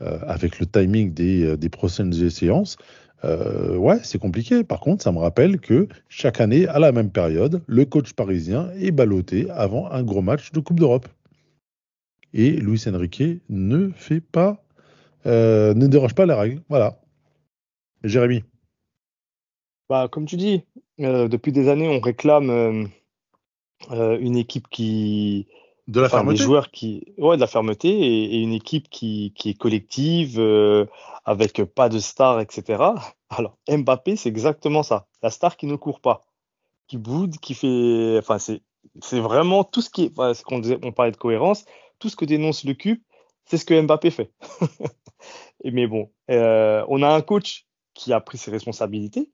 euh, 0.00 0.18
avec 0.22 0.58
le 0.60 0.64
timing 0.64 1.12
des, 1.12 1.44
euh, 1.44 1.56
des 1.58 1.68
prochaines 1.68 2.30
séances. 2.30 2.78
Ouais, 3.22 4.00
c'est 4.02 4.18
compliqué. 4.18 4.64
Par 4.64 4.80
contre, 4.80 5.02
ça 5.02 5.12
me 5.12 5.18
rappelle 5.18 5.58
que 5.58 5.88
chaque 6.08 6.40
année, 6.40 6.66
à 6.68 6.78
la 6.78 6.92
même 6.92 7.10
période, 7.10 7.62
le 7.66 7.84
coach 7.84 8.12
parisien 8.14 8.70
est 8.78 8.90
ballotté 8.90 9.48
avant 9.50 9.90
un 9.90 10.02
gros 10.02 10.20
match 10.22 10.52
de 10.52 10.60
Coupe 10.60 10.78
d'Europe. 10.78 11.08
Et 12.34 12.50
Luis 12.50 12.82
Enrique 12.86 13.22
ne 13.48 13.90
fait 13.96 14.20
pas, 14.20 14.62
ne 15.24 15.86
déroge 15.86 16.14
pas 16.14 16.26
les 16.26 16.34
règles. 16.34 16.60
Voilà. 16.68 17.00
Jérémy. 18.02 18.44
Bah, 19.88 20.08
comme 20.10 20.26
tu 20.26 20.36
dis, 20.36 20.64
euh, 21.00 21.28
depuis 21.28 21.52
des 21.52 21.68
années, 21.68 21.88
on 21.88 22.00
réclame 22.00 22.50
euh, 22.50 22.84
euh, 23.90 24.18
une 24.20 24.36
équipe 24.36 24.68
qui, 24.68 25.46
De 25.88 26.00
la 26.00 26.06
enfin, 26.06 26.18
des 26.18 26.24
fermeté 26.24 26.42
joueurs 26.42 26.70
qui, 26.70 27.14
ouais, 27.18 27.36
de 27.36 27.40
la 27.40 27.46
fermeté 27.46 27.88
et, 27.88 28.36
et 28.36 28.42
une 28.42 28.52
équipe 28.52 28.88
qui, 28.88 29.32
qui 29.36 29.50
est 29.50 29.58
collective, 29.58 30.40
avec 31.24 31.62
pas 31.64 31.88
de 31.88 31.98
stars, 31.98 32.40
etc. 32.40 32.82
Alors, 33.30 33.58
Mbappé, 33.68 34.16
c'est 34.16 34.28
exactement 34.28 34.82
ça. 34.82 35.06
La 35.22 35.30
star 35.30 35.56
qui 35.56 35.66
ne 35.66 35.76
court 35.76 36.00
pas, 36.00 36.22
qui 36.86 36.98
boude, 36.98 37.38
qui 37.38 37.54
fait, 37.54 38.18
enfin, 38.18 38.38
c'est, 38.38 38.62
c'est 39.00 39.20
vraiment 39.20 39.64
tout 39.64 39.82
ce 39.82 39.90
qui 39.90 40.04
est, 40.04 40.10
enfin, 40.12 40.34
ce 40.34 40.42
qu'on 40.42 40.58
disait, 40.58 40.78
on 40.82 40.92
parlait 40.92 41.12
de 41.12 41.16
cohérence, 41.16 41.64
tout 41.98 42.08
ce 42.08 42.16
que 42.16 42.24
dénonce 42.24 42.64
le 42.64 42.74
cube, 42.74 43.00
c'est 43.46 43.58
ce 43.58 43.64
que 43.64 43.80
Mbappé 43.80 44.10
fait. 44.10 44.32
Mais 45.64 45.86
bon, 45.86 46.10
euh, 46.30 46.84
on 46.88 47.02
a 47.02 47.08
un 47.08 47.20
coach 47.20 47.66
qui 47.94 48.12
a 48.12 48.20
pris 48.20 48.38
ses 48.38 48.50
responsabilités 48.50 49.30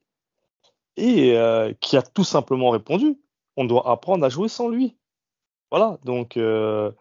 et 0.97 1.37
euh, 1.37 1.73
qui 1.79 1.97
a 1.97 2.01
tout 2.01 2.23
simplement 2.23 2.69
répondu. 2.69 3.17
On 3.57 3.65
doit 3.65 3.89
apprendre 3.89 4.25
à 4.25 4.29
jouer 4.29 4.47
sans 4.47 4.69
lui. 4.69 4.95
Voilà, 5.71 5.97
donc 6.03 6.37
euh, 6.37 6.91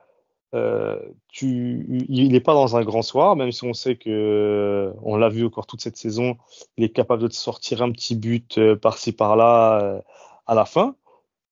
euh, 0.55 1.01
tu, 1.28 2.07
il 2.09 2.32
n'est 2.32 2.41
pas 2.41 2.55
dans 2.55 2.76
un 2.76 2.84
grand 2.84 3.03
soir, 3.03 3.36
même 3.36 3.53
si 3.53 3.64
on 3.64 3.74
sait 3.74 3.97
que 3.97 4.93
on 5.03 5.16
l'a 5.16 5.28
vu 5.28 5.45
encore 5.47 5.66
toute 5.66 5.80
cette 5.80 5.97
saison, 5.97 6.36
il 6.76 6.84
est 6.84 6.91
capable 6.91 7.22
de 7.22 7.28
te 7.28 7.34
sortir 7.34 7.82
un 7.82 7.91
petit 7.91 8.14
but 8.14 8.74
par-ci 8.76 9.12
par-là 9.12 10.03
à 10.47 10.55
la 10.55 10.64
fin. 10.64 10.95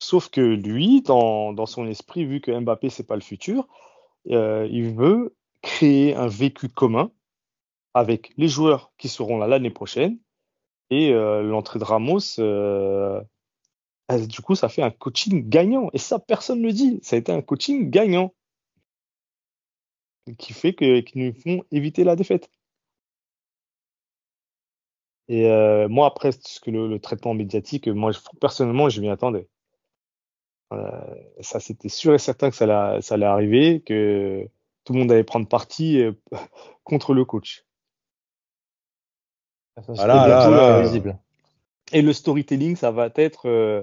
Sauf 0.00 0.28
que 0.28 0.40
lui, 0.40 1.02
dans, 1.02 1.52
dans 1.52 1.66
son 1.66 1.88
esprit, 1.88 2.24
vu 2.24 2.40
que 2.40 2.56
Mbappé 2.56 2.88
c'est 2.88 3.06
pas 3.06 3.16
le 3.16 3.20
futur, 3.20 3.66
il 4.26 4.92
veut 4.94 5.34
créer 5.62 6.14
un 6.14 6.28
vécu 6.28 6.68
commun 6.68 7.10
avec 7.94 8.32
les 8.36 8.48
joueurs 8.48 8.92
qui 8.96 9.08
seront 9.08 9.38
là 9.38 9.48
l'année 9.48 9.70
prochaine 9.70 10.18
et 10.90 11.12
euh, 11.12 11.42
l'entrée 11.42 11.78
de 11.78 11.84
Ramos. 11.84 12.38
euh, 12.38 13.22
du 14.10 14.40
coup, 14.40 14.54
ça 14.54 14.68
fait 14.68 14.82
un 14.82 14.90
coaching 14.90 15.48
gagnant. 15.48 15.90
Et 15.92 15.98
ça, 15.98 16.18
personne 16.18 16.60
ne 16.60 16.66
le 16.66 16.72
dit. 16.72 17.00
Ça 17.02 17.16
a 17.16 17.18
été 17.18 17.32
un 17.32 17.42
coaching 17.42 17.90
gagnant 17.90 18.34
qui 20.38 20.52
fait 20.52 20.74
que, 20.74 21.00
qui 21.00 21.18
nous 21.18 21.32
font 21.32 21.64
éviter 21.70 22.04
la 22.04 22.16
défaite. 22.16 22.50
Et 25.28 25.46
euh, 25.50 25.88
moi, 25.88 26.06
après, 26.06 26.32
ce 26.32 26.60
que 26.60 26.70
le, 26.70 26.98
traitement 27.00 27.34
médiatique, 27.34 27.88
moi, 27.88 28.12
personnellement, 28.40 28.88
je 28.88 29.00
m'y 29.00 29.10
attendais. 29.10 29.48
Ça, 31.40 31.60
c'était 31.60 31.88
sûr 31.88 32.14
et 32.14 32.18
certain 32.18 32.50
que 32.50 32.56
ça 32.56 32.64
allait, 32.64 33.00
ça 33.00 33.14
arriver, 33.30 33.80
que 33.80 34.46
tout 34.84 34.92
le 34.92 34.98
monde 35.00 35.12
allait 35.12 35.24
prendre 35.24 35.48
parti 35.48 36.02
contre 36.84 37.14
le 37.14 37.24
coach. 37.24 37.64
Ah 39.98 40.06
là, 40.06 40.50
là, 40.50 40.82
visible. 40.82 41.18
Et 41.92 42.02
le 42.02 42.12
storytelling, 42.12 42.76
ça 42.76 42.90
va 42.90 43.10
être 43.16 43.48
euh, 43.48 43.82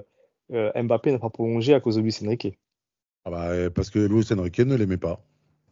euh, 0.52 0.70
Mbappé 0.80 1.12
n'a 1.12 1.18
pas 1.18 1.30
prolongé 1.30 1.74
à 1.74 1.80
cause 1.80 1.96
de 1.96 2.02
Luis 2.02 2.16
Enrique. 2.24 2.58
Ah 3.24 3.30
bah, 3.30 3.70
Parce 3.74 3.90
que 3.90 3.98
Luis 3.98 4.26
Enrique 4.32 4.60
ne 4.60 4.76
l'aimait 4.76 4.96
pas. 4.96 5.20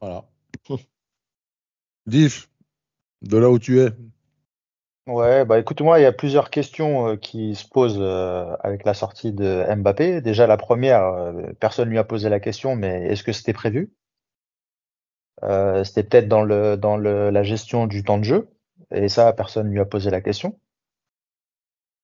Voilà. 0.00 0.24
Diff, 2.06 2.48
de 3.22 3.38
là 3.38 3.50
où 3.50 3.58
tu 3.58 3.80
es. 3.80 3.90
Ouais, 5.06 5.44
bah 5.44 5.58
écoute, 5.58 5.82
moi, 5.82 6.00
il 6.00 6.02
y 6.02 6.06
a 6.06 6.12
plusieurs 6.12 6.48
questions 6.48 7.08
euh, 7.08 7.16
qui 7.16 7.54
se 7.54 7.68
posent 7.68 7.98
euh, 8.00 8.56
avec 8.60 8.84
la 8.84 8.94
sortie 8.94 9.32
de 9.32 9.62
Mbappé. 9.76 10.22
Déjà, 10.22 10.46
la 10.46 10.56
première, 10.56 11.04
euh, 11.04 11.52
personne 11.60 11.90
lui 11.90 11.98
a 11.98 12.04
posé 12.04 12.30
la 12.30 12.40
question, 12.40 12.74
mais 12.74 13.08
est-ce 13.08 13.22
que 13.22 13.32
c'était 13.32 13.52
prévu? 13.52 13.92
Euh, 15.42 15.84
c'était 15.84 16.04
peut-être 16.04 16.28
dans 16.28 16.42
le 16.42 16.76
dans 16.76 16.96
le, 16.96 17.30
la 17.30 17.42
gestion 17.42 17.86
du 17.86 18.02
temps 18.02 18.18
de 18.18 18.24
jeu, 18.24 18.48
et 18.90 19.08
ça, 19.08 19.32
personne 19.32 19.68
lui 19.70 19.80
a 19.80 19.84
posé 19.84 20.10
la 20.10 20.20
question. 20.20 20.58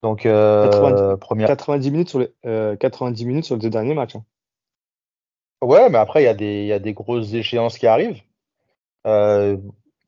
Donc, 0.02 0.24
euh, 0.24 0.64
90, 0.70 1.20
première. 1.20 1.48
90 1.48 1.90
minutes 1.90 2.08
sur 2.08 2.20
les, 2.20 2.32
euh, 2.46 2.76
90 2.76 3.24
minutes 3.26 3.44
sur 3.44 3.56
les 3.56 3.60
deux 3.60 3.70
derniers 3.70 3.94
matchs. 3.94 4.16
hein. 4.16 4.24
Ouais, 5.62 5.90
mais 5.90 5.98
après, 5.98 6.22
il 6.22 6.24
y 6.24 6.28
a 6.28 6.34
des 6.34 6.62
il 6.62 6.66
y 6.66 6.72
a 6.72 6.78
des 6.78 6.94
grosses 6.94 7.34
échéances 7.34 7.76
qui 7.76 7.86
arrivent. 7.86 8.22
Euh, 9.06 9.58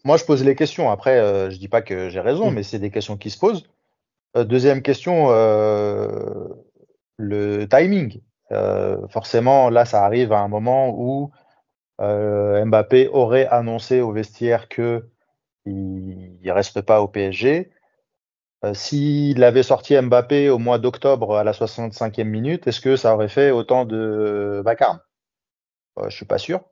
moi, 0.04 0.16
je 0.16 0.24
pose 0.24 0.42
les 0.44 0.54
questions. 0.56 0.90
Après, 0.90 1.18
euh, 1.18 1.50
je 1.50 1.58
dis 1.58 1.68
pas 1.68 1.82
que 1.82 2.08
j'ai 2.08 2.20
raison, 2.20 2.50
Mm. 2.50 2.54
mais 2.54 2.62
c'est 2.62 2.78
des 2.78 2.90
questions 2.90 3.16
qui 3.18 3.28
se 3.30 3.38
posent. 3.38 3.68
Euh, 4.36 4.44
deuxième 4.44 4.80
question, 4.82 5.28
euh, 5.30 6.48
le 7.18 7.66
timing. 7.68 8.20
Euh, 8.50 9.06
forcément, 9.08 9.68
là, 9.70 9.84
ça 9.84 10.04
arrive 10.04 10.32
à 10.32 10.40
un 10.40 10.48
moment 10.48 10.90
où 10.96 11.30
euh, 12.00 12.64
Mbappé 12.64 13.08
aurait 13.08 13.46
annoncé 13.46 14.00
au 14.00 14.12
vestiaire 14.12 14.68
que 14.68 15.06
il, 15.66 16.38
il 16.42 16.50
reste 16.52 16.80
pas 16.82 17.00
au 17.02 17.08
PSG. 17.08 17.70
Euh, 18.64 18.74
s'il 18.74 19.42
avait 19.44 19.62
sorti 19.62 20.00
Mbappé 20.00 20.48
au 20.50 20.58
mois 20.58 20.78
d'octobre 20.78 21.36
à 21.36 21.44
la 21.44 21.52
65e 21.52 22.28
minute, 22.28 22.66
est-ce 22.66 22.80
que 22.80 22.96
ça 22.96 23.14
aurait 23.14 23.28
fait 23.28 23.50
autant 23.50 23.84
de 23.84 24.62
vacarme? 24.64 25.00
Euh, 25.98 26.10
je 26.10 26.16
suis 26.16 26.26
pas 26.26 26.38
sûr. 26.38 26.62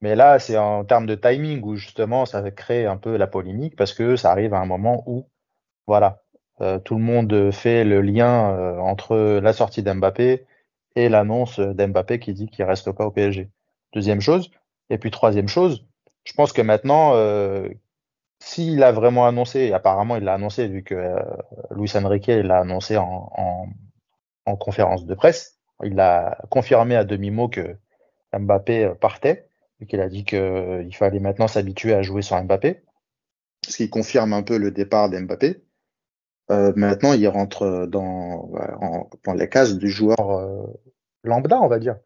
Mais 0.00 0.14
là, 0.14 0.38
c'est 0.38 0.56
en 0.58 0.84
termes 0.84 1.06
de 1.06 1.14
timing 1.14 1.62
où 1.62 1.76
justement 1.76 2.26
ça 2.26 2.50
crée 2.50 2.86
un 2.86 2.96
peu 2.96 3.16
la 3.16 3.26
polémique 3.26 3.76
parce 3.76 3.94
que 3.94 4.16
ça 4.16 4.30
arrive 4.30 4.54
à 4.54 4.60
un 4.60 4.66
moment 4.66 5.02
où, 5.06 5.28
voilà, 5.86 6.22
euh, 6.62 6.78
tout 6.80 6.96
le 6.96 7.02
monde 7.02 7.52
fait 7.52 7.84
le 7.84 8.02
lien 8.02 8.78
entre 8.80 9.16
la 9.40 9.52
sortie 9.52 9.82
d'Mbappé 9.82 10.46
et 10.96 11.08
l'annonce 11.08 11.60
d'Mbappé 11.60 12.20
qui 12.20 12.34
dit 12.34 12.48
qu'il 12.48 12.64
reste 12.64 12.92
pas 12.92 13.06
au 13.06 13.10
PSG. 13.10 13.50
Deuxième 13.94 14.20
chose. 14.20 14.50
Et 14.90 14.98
puis 14.98 15.10
troisième 15.10 15.48
chose, 15.48 15.85
je 16.26 16.34
pense 16.34 16.52
que 16.52 16.62
maintenant, 16.62 17.14
euh, 17.16 17.68
s'il 18.40 18.82
a 18.82 18.92
vraiment 18.92 19.26
annoncé, 19.26 19.60
et 19.60 19.74
apparemment 19.74 20.16
il 20.16 20.24
l'a 20.24 20.34
annoncé 20.34 20.68
vu 20.68 20.84
que 20.84 20.94
euh, 20.94 21.20
Luis 21.72 21.92
Enrique 21.96 22.28
l'a 22.28 22.60
annoncé 22.60 22.96
en, 22.98 23.30
en, 23.36 23.68
en 24.46 24.56
conférence 24.56 25.06
de 25.06 25.14
presse, 25.14 25.58
il 25.84 26.00
a 26.00 26.38
confirmé 26.50 26.96
à 26.96 27.04
demi-mot 27.04 27.48
que 27.48 27.76
Mbappé 28.38 28.92
partait 29.00 29.48
et 29.80 29.86
qu'il 29.86 30.00
a 30.00 30.08
dit 30.08 30.24
qu'il 30.24 30.94
fallait 30.96 31.20
maintenant 31.20 31.48
s'habituer 31.48 31.94
à 31.94 32.02
jouer 32.02 32.22
sans 32.22 32.42
Mbappé. 32.44 32.82
ce 33.68 33.76
qui 33.78 33.90
confirme 33.90 34.32
un 34.32 34.42
peu 34.42 34.58
le 34.58 34.70
départ 34.70 35.10
d'Mbappé. 35.10 35.62
Euh, 36.50 36.72
maintenant, 36.76 37.12
il 37.14 37.26
rentre 37.28 37.86
dans, 37.86 38.50
en- 38.80 39.10
dans 39.24 39.34
les 39.34 39.48
cases 39.48 39.76
du 39.78 39.88
joueur. 39.90 40.20
Euh, 40.30 40.66
lambda, 41.24 41.60
on 41.60 41.68
va 41.68 41.78
dire. 41.80 41.96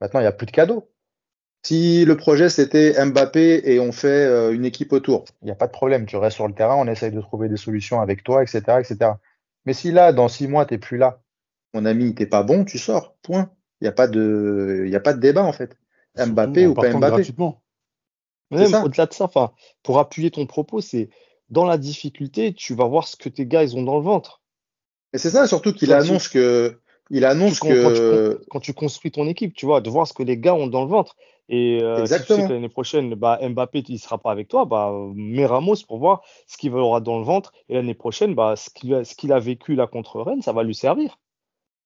Maintenant, 0.00 0.20
il 0.20 0.24
n'y 0.24 0.28
a 0.28 0.32
plus 0.32 0.46
de 0.46 0.52
cadeaux. 0.52 0.90
Si 1.62 2.04
le 2.04 2.16
projet 2.16 2.48
c'était 2.48 2.94
Mbappé 3.04 3.62
et 3.64 3.78
on 3.78 3.92
fait 3.92 4.08
euh, 4.08 4.52
une 4.52 4.64
équipe 4.64 4.92
autour, 4.92 5.24
Il 5.42 5.46
n'y 5.46 5.50
a 5.52 5.54
pas 5.54 5.66
de 5.68 5.72
problème. 5.72 6.06
Tu 6.06 6.16
restes 6.16 6.36
sur 6.36 6.48
le 6.48 6.54
terrain, 6.54 6.74
on 6.76 6.86
essaye 6.88 7.12
de 7.12 7.20
trouver 7.20 7.48
des 7.48 7.56
solutions 7.56 8.00
avec 8.00 8.24
toi, 8.24 8.42
etc., 8.42 8.80
etc. 8.80 9.12
Mais 9.64 9.72
si 9.72 9.92
là, 9.92 10.12
dans 10.12 10.28
six 10.28 10.48
mois, 10.48 10.66
t'es 10.66 10.78
plus 10.78 10.98
là, 10.98 11.20
mon 11.72 11.84
ami, 11.84 12.14
t'es 12.14 12.26
pas 12.26 12.42
bon, 12.42 12.64
tu 12.64 12.78
sors. 12.78 13.14
Point. 13.22 13.50
Il 13.80 13.84
n'y 13.84 13.88
a 13.88 13.92
pas 13.92 14.08
de, 14.08 14.86
y 14.88 14.96
a 14.96 15.00
pas 15.00 15.12
de 15.12 15.20
débat 15.20 15.44
en 15.44 15.52
fait. 15.52 15.76
Mbappé 16.16 16.66
ou 16.66 16.74
pas 16.74 16.92
Mbappé. 16.92 17.24
Même 18.50 18.74
au-delà 18.74 19.06
de 19.06 19.12
ça, 19.14 19.30
pour 19.82 19.98
appuyer 19.98 20.30
ton 20.30 20.46
propos, 20.46 20.80
c'est 20.80 21.08
dans 21.48 21.64
la 21.64 21.78
difficulté, 21.78 22.54
tu 22.54 22.74
vas 22.74 22.86
voir 22.86 23.06
ce 23.06 23.16
que 23.16 23.28
tes 23.28 23.46
gars 23.46 23.62
ils 23.62 23.76
ont 23.76 23.82
dans 23.82 23.96
le 23.96 24.02
ventre. 24.02 24.40
Et 25.12 25.18
c'est 25.18 25.30
ça 25.30 25.46
surtout 25.46 25.72
qu'il 25.72 25.88
tu- 25.88 25.94
annonce 25.94 26.28
que, 26.28 26.78
il 27.10 27.20
Tu 27.20 27.24
annonce 27.24 27.60
quand, 27.60 27.68
tu, 27.68 27.74
que, 27.74 28.34
con- 28.34 28.44
quand 28.50 28.60
tu 28.60 28.74
construis 28.74 29.10
ton 29.10 29.26
équipe, 29.26 29.54
tu 29.54 29.66
vois, 29.66 29.80
de 29.80 29.90
voir 29.90 30.06
ce 30.06 30.12
que 30.12 30.22
les 30.22 30.38
gars 30.38 30.54
ont 30.54 30.66
dans 30.66 30.82
le 30.82 30.88
ventre. 30.88 31.16
Et 31.54 31.82
euh, 31.82 31.96
si 31.96 32.00
tu 32.00 32.08
sais 32.08 32.14
Exactement. 32.14 32.48
que 32.48 32.52
l'année 32.54 32.68
prochaine, 32.70 33.14
bah, 33.14 33.38
Mbappé 33.46 33.84
il 33.86 33.98
sera 33.98 34.16
pas 34.16 34.32
avec 34.32 34.48
toi, 34.48 34.64
bah, 34.64 34.90
mets 35.14 35.44
Ramos 35.44 35.76
pour 35.86 35.98
voir 35.98 36.22
ce 36.46 36.56
qu'il 36.56 36.72
aura 36.72 37.02
dans 37.02 37.18
le 37.18 37.24
ventre. 37.24 37.52
Et 37.68 37.74
l'année 37.74 37.92
prochaine, 37.94 38.34
bah, 38.34 38.54
ce 38.56 38.70
qu'il 38.70 39.32
a, 39.32 39.38
vécu 39.38 39.74
là 39.74 39.86
contre 39.86 40.22
Rennes, 40.22 40.40
ça 40.40 40.54
va 40.54 40.62
lui 40.62 40.74
servir. 40.74 41.20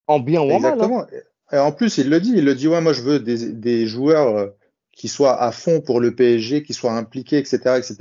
En 0.06 0.20
bien 0.20 0.40
ou 0.40 0.44
en 0.52 0.60
mal. 0.60 0.72
hein. 0.72 0.74
exactement. 0.74 1.06
Et 1.52 1.58
en 1.58 1.72
plus, 1.72 1.98
il 1.98 2.08
le 2.08 2.20
dit, 2.20 2.32
il 2.36 2.44
le 2.44 2.54
dit, 2.54 2.68
ouais, 2.68 2.80
moi 2.80 2.92
je 2.92 3.02
veux 3.02 3.18
des, 3.18 3.52
des 3.52 3.88
joueurs 3.88 4.36
euh, 4.36 4.46
qui 4.92 5.08
soit 5.08 5.42
à 5.42 5.50
fond 5.50 5.80
pour 5.80 5.98
le 5.98 6.14
PSG, 6.14 6.62
qui 6.62 6.72
soit 6.72 6.92
impliqué, 6.92 7.36
etc., 7.36 7.56
etc. 7.76 7.96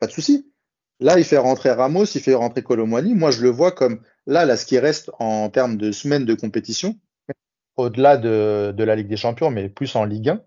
Pas 0.00 0.06
de 0.08 0.12
souci. 0.12 0.52
Là, 0.98 1.18
il 1.18 1.24
fait 1.24 1.38
rentrer 1.38 1.70
Ramos, 1.70 2.04
il 2.04 2.20
fait 2.20 2.34
rentrer 2.34 2.64
Colomwani. 2.64 3.14
Moi, 3.14 3.30
je 3.30 3.42
le 3.42 3.50
vois 3.50 3.70
comme 3.70 4.00
là, 4.26 4.44
là, 4.44 4.56
ce 4.56 4.66
qui 4.66 4.80
reste 4.80 5.12
en 5.20 5.50
termes 5.50 5.76
de 5.76 5.92
semaines 5.92 6.24
de 6.24 6.34
compétition, 6.34 6.96
Au-delà 7.76 8.16
de, 8.16 8.74
de 8.76 8.84
la 8.84 8.96
Ligue 8.96 9.08
des 9.08 9.16
Champions, 9.16 9.50
mais 9.52 9.68
plus 9.68 9.94
en 9.94 10.04
Ligue 10.04 10.30
1, 10.30 10.40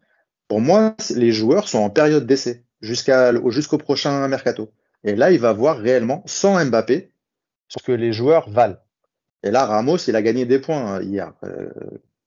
pour 0.50 0.60
moi, 0.60 0.96
les 1.16 1.32
joueurs 1.32 1.70
sont 1.70 1.78
en 1.78 1.90
période 1.90 2.26
d'essai 2.26 2.66
jusqu'à, 2.82 3.32
jusqu'au 3.50 3.78
prochain 3.78 4.28
mercato. 4.28 4.72
Et 5.06 5.16
là, 5.16 5.32
il 5.32 5.40
va 5.40 5.54
voir 5.54 5.78
réellement, 5.78 6.24
sans 6.26 6.64
Mbappé, 6.66 7.14
ce 7.70 7.82
que 7.82 7.94
les 7.94 8.12
joueurs 8.12 8.50
valent. 8.50 8.78
Et 9.44 9.52
là, 9.52 9.66
Ramos, 9.66 9.98
il 9.98 10.16
a 10.16 10.22
gagné 10.22 10.46
des 10.46 10.60
points 10.60 10.98
euh, 10.98 11.04
hier. 11.04 11.34
Euh, 11.44 11.70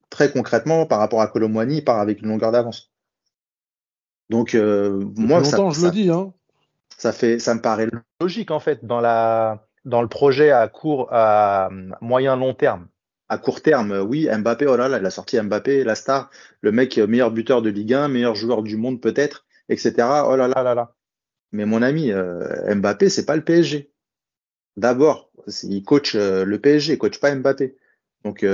très 0.08 0.32
concrètement, 0.32 0.86
par 0.86 1.00
rapport 1.00 1.20
à 1.20 1.26
Colomwani, 1.26 1.78
il 1.78 1.84
part 1.84 1.98
avec 1.98 2.22
une 2.22 2.28
longueur 2.28 2.52
d'avance. 2.52 2.92
Donc, 4.30 4.54
euh, 4.54 5.04
moi, 5.16 5.44
ça, 5.44 5.56
longtemps, 5.56 5.70
je 5.72 5.80
ça- 5.80 5.86
le 5.88 5.92
dis. 5.92 6.08
Hein. 6.08 6.32
ça 6.96 7.12
fait, 7.12 7.38
ça 7.38 7.54
me 7.54 7.60
paraît 7.60 7.88
Logique, 8.20 8.52
en 8.52 8.60
fait, 8.60 8.84
dans, 8.84 9.00
la, 9.00 9.66
dans 9.84 10.00
le 10.00 10.08
projet 10.08 10.52
à 10.52 10.68
court, 10.68 11.08
à 11.10 11.68
moyen 12.00 12.36
long 12.36 12.54
terme. 12.54 12.86
À 13.32 13.38
court 13.38 13.62
terme, 13.62 13.92
euh, 13.92 14.02
oui, 14.02 14.28
Mbappé, 14.30 14.66
oh 14.66 14.76
là 14.76 14.88
là, 14.88 14.98
il 14.98 15.06
a 15.06 15.10
sorti 15.10 15.40
Mbappé, 15.40 15.84
la 15.84 15.94
star, 15.94 16.30
le 16.60 16.70
mec 16.70 16.98
euh, 16.98 17.06
meilleur 17.06 17.30
buteur 17.30 17.62
de 17.62 17.70
Ligue 17.70 17.94
1, 17.94 18.08
meilleur 18.08 18.34
joueur 18.34 18.62
du 18.62 18.76
monde 18.76 19.00
peut-être, 19.00 19.46
etc. 19.70 19.94
Oh 20.26 20.36
là 20.36 20.48
là. 20.48 20.62
Là 20.62 20.74
là. 20.74 20.94
Mais 21.50 21.64
mon 21.64 21.80
ami, 21.80 22.12
euh, 22.12 22.74
Mbappé, 22.74 23.08
c'est 23.08 23.24
pas 23.24 23.36
le 23.36 23.42
PSG. 23.42 23.90
D'abord, 24.76 25.30
il 25.62 25.82
coach 25.82 26.14
euh, 26.14 26.44
le 26.44 26.58
PSG, 26.60 26.94
il 26.94 26.98
coach 26.98 27.18
pas 27.20 27.34
Mbappé. 27.34 27.76
Donc, 28.24 28.46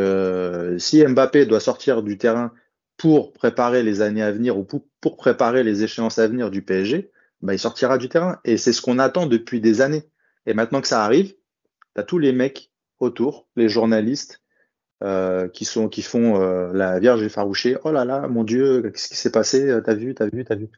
si 0.79 1.05
Mbappé 1.05 1.45
doit 1.45 1.61
sortir 1.61 2.03
du 2.03 2.17
terrain 2.17 2.55
pour 2.97 3.35
préparer 3.35 3.83
les 3.83 4.01
années 4.01 4.23
à 4.23 4.33
venir 4.33 4.57
ou 4.57 4.65
pour, 4.65 4.87
pour 5.03 5.19
préparer 5.19 5.63
les 5.63 5.83
échéances 5.83 6.19
à 6.19 6.27
venir 6.27 6.51
du 6.51 6.63
PSG, 6.63 7.11
bah, 7.43 7.53
il 7.53 7.59
sortira 7.59 7.99
du 7.99 8.09
terrain. 8.09 8.41
Et 8.45 8.57
c'est 8.57 8.73
ce 8.73 8.81
qu'on 8.81 8.99
attend 8.99 9.27
depuis 9.27 9.61
des 9.61 9.83
années. 9.83 10.05
Et 10.47 10.55
maintenant 10.55 10.81
que 10.81 10.89
ça 10.89 11.05
arrive, 11.05 11.35
t'as 11.93 12.03
tous 12.03 12.19
les 12.19 12.33
mecs 12.33 12.73
autour, 12.99 13.47
les 13.57 13.69
journalistes, 13.69 14.41
euh, 15.05 15.49
qui 15.49 15.65
sont 15.65 15.89
qui 15.89 16.03
font 16.03 16.41
euh, 16.43 16.73
la 16.73 16.99
Vierge 17.01 17.23
effarouchée. 17.23 17.77
Oh 17.85 17.93
là 17.93 18.05
là, 18.05 18.29
mon 18.29 18.45
Dieu, 18.45 18.83
qu'est-ce 18.91 19.09
qui 19.09 19.17
s'est 19.17 19.33
passé? 19.33 19.81
T'as 19.85 19.95
vu, 19.95 20.15
t'as 20.15 20.27
vu, 20.29 20.45
t'as 20.45 20.57
vu. 20.57 20.69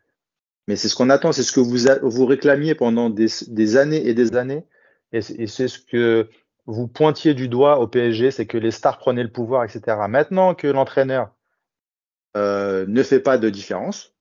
Mais 0.69 0.77
c'est 0.77 0.89
ce 0.89 0.97
qu'on 0.97 1.11
attend, 1.11 1.33
c'est 1.33 1.43
ce 1.43 1.53
que 1.53 1.61
vous 1.61 1.77
vous 2.11 2.27
réclamiez 2.27 2.75
pendant 2.75 3.11
des, 3.11 3.29
des 3.49 3.77
années 3.77 4.07
et 4.09 4.15
des 4.15 4.37
années. 4.37 4.67
Et 5.13 5.23
c'est 5.23 5.35
et 5.35 5.47
c'est 5.47 5.69
ce 5.69 5.79
que 5.81 6.29
vous 6.67 6.89
pointiez 6.89 7.35
du 7.35 7.49
doigt 7.49 7.81
au 7.81 7.89
PSG, 7.89 8.31
c'est 8.31 8.47
que 8.47 8.59
les 8.59 8.71
stars 8.71 8.99
prenaient 8.99 9.23
le 9.25 9.33
pouvoir, 9.33 9.65
etc. 9.65 9.97
Maintenant 10.09 10.55
que 10.55 10.69
l'entraîneur, 10.69 11.35
Euh, 12.37 12.87
ne 12.89 13.03
fait 13.03 13.21
pas 13.21 13.39
de 13.39 13.51
différence 13.51 14.15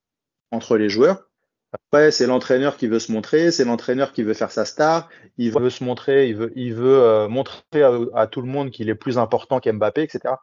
entre 0.52 0.78
les 0.78 0.89
joueurs. 0.89 1.28
Après, 1.72 2.11
c'est 2.11 2.26
l'entraîneur 2.26 2.78
qui 2.78 2.88
veut 2.88 2.99
se 2.99 3.11
montrer, 3.11 3.51
c'est 3.51 3.65
l'entraîneur 3.65 4.11
qui 4.11 4.24
veut 4.24 4.34
faire 4.34 4.51
sa 4.51 4.65
star. 4.65 5.07
Il 5.38 5.51
veut 5.51 5.70
se 5.70 5.84
montrer, 5.84 6.28
il 6.30 6.36
veut, 6.36 6.51
il 6.55 6.74
veut 6.74 7.01
euh, 7.03 7.28
montrer 7.28 7.84
à, 7.84 7.91
à 8.15 8.28
tout 8.28 8.41
le 8.41 8.47
monde 8.47 8.72
qu'il 8.72 8.89
est 8.89 8.95
plus 8.95 9.17
important 9.20 9.59
qu'Mbappé, 9.59 10.01
etc. 10.01 10.36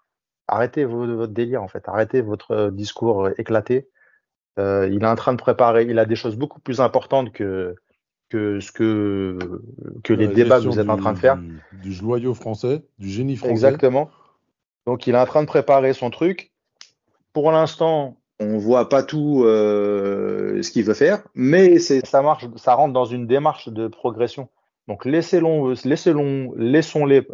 Arrêtez 0.47 0.85
vo- 0.85 1.17
votre 1.17 1.33
délire, 1.33 1.63
en 1.63 1.69
fait. 1.69 1.89
Arrêtez 1.89 2.21
votre 2.21 2.53
euh, 2.53 2.71
discours 2.71 3.27
euh, 3.27 3.35
éclaté. 3.39 3.89
Euh, 4.59 4.89
il 4.91 5.03
est 5.03 5.07
en 5.07 5.17
train 5.17 5.33
de 5.33 5.39
préparer, 5.39 5.85
il 5.85 5.99
a 5.99 6.07
des 6.07 6.17
choses 6.17 6.37
beaucoup 6.37 6.61
plus 6.61 6.81
importantes 6.81 7.33
que, 7.33 7.75
que 8.31 8.61
ce 8.61 8.71
que, 8.73 9.37
que 10.05 10.13
les 10.15 10.29
débats 10.29 10.61
que 10.61 10.67
vous 10.69 10.79
êtes 10.79 10.89
en 10.89 10.97
train 10.97 11.13
de 11.13 11.19
faire. 11.19 11.37
Du, 11.37 11.61
du 11.73 11.93
joyau 11.93 12.35
français, 12.35 12.83
du 12.99 13.09
génie 13.09 13.37
français. 13.37 13.53
Exactement. 13.53 14.11
Donc, 14.87 15.07
il 15.09 15.15
est 15.15 15.19
en 15.19 15.27
train 15.27 15.43
de 15.43 15.49
préparer 15.49 15.93
son 15.93 16.11
truc. 16.11 16.53
Pour 17.33 17.51
l'instant, 17.51 18.17
on 18.39 18.59
voit 18.59 18.89
pas 18.89 19.03
tout 19.03 19.43
euh, 19.45 20.63
ce 20.63 20.71
qu'il 20.71 20.85
veut 20.85 20.95
faire, 20.95 21.23
mais 21.35 21.79
ça 21.79 22.23
marche, 22.23 22.47
ça 22.57 22.75
rentre 22.75 22.93
dans 22.93 23.05
une 23.05 23.27
démarche 23.27 23.69
de 23.69 23.89
progression. 23.89 24.49
Donc 24.89 25.05
laissez-le, 25.05 25.75
laissez-le, 25.89 26.51
laissons-les, 26.57 27.27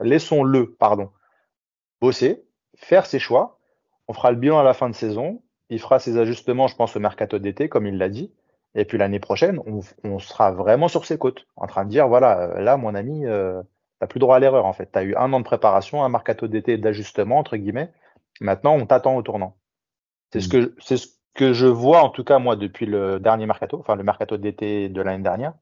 laissons-le, 0.00 0.72
pardon, 0.74 1.10
bosser, 2.00 2.44
faire 2.76 3.06
ses 3.06 3.18
choix. 3.18 3.58
On 4.08 4.12
fera 4.12 4.30
le 4.32 4.36
bilan 4.36 4.58
à 4.58 4.64
la 4.64 4.74
fin 4.74 4.90
de 4.90 4.94
saison. 4.94 5.42
Il 5.70 5.80
fera 5.80 5.98
ses 5.98 6.18
ajustements, 6.18 6.66
je 6.66 6.76
pense, 6.76 6.96
au 6.96 7.00
mercato 7.00 7.38
d'été, 7.38 7.68
comme 7.68 7.86
il 7.86 7.96
l'a 7.96 8.08
dit. 8.08 8.32
Et 8.74 8.84
puis 8.84 8.98
l'année 8.98 9.20
prochaine, 9.20 9.60
on, 9.66 9.80
on 10.04 10.18
sera 10.18 10.50
vraiment 10.50 10.88
sur 10.88 11.04
ses 11.04 11.18
côtes, 11.18 11.46
en 11.56 11.66
train 11.66 11.84
de 11.84 11.90
dire 11.90 12.08
voilà, 12.08 12.40
euh, 12.40 12.60
là, 12.60 12.76
mon 12.76 12.94
ami, 12.94 13.26
euh, 13.26 13.62
t'as 14.00 14.06
plus 14.06 14.20
droit 14.20 14.36
à 14.36 14.38
l'erreur 14.38 14.66
en 14.66 14.72
fait. 14.72 14.86
T'as 14.86 15.04
eu 15.04 15.14
un 15.14 15.32
an 15.32 15.40
de 15.40 15.44
préparation, 15.44 16.02
un 16.04 16.08
mercato 16.08 16.48
d'été 16.48 16.78
d'ajustement 16.78 17.38
entre 17.38 17.56
guillemets. 17.56 17.92
Maintenant, 18.40 18.74
on 18.74 18.86
t'attend 18.86 19.16
au 19.16 19.22
tournant. 19.22 19.56
C'est 20.32 20.40
ce 20.40 20.48
que 20.48 20.74
c'est 20.78 20.96
ce 20.96 21.08
que 21.34 21.52
je 21.52 21.66
vois 21.66 22.02
en 22.02 22.10
tout 22.10 22.24
cas 22.24 22.38
moi 22.38 22.56
depuis 22.56 22.86
le 22.86 23.20
dernier 23.20 23.46
mercato, 23.46 23.78
enfin 23.78 23.96
le 23.96 24.04
mercato 24.04 24.36
d'été 24.36 24.88
de 24.88 25.02
l'année 25.02 25.22
dernière. 25.22 25.54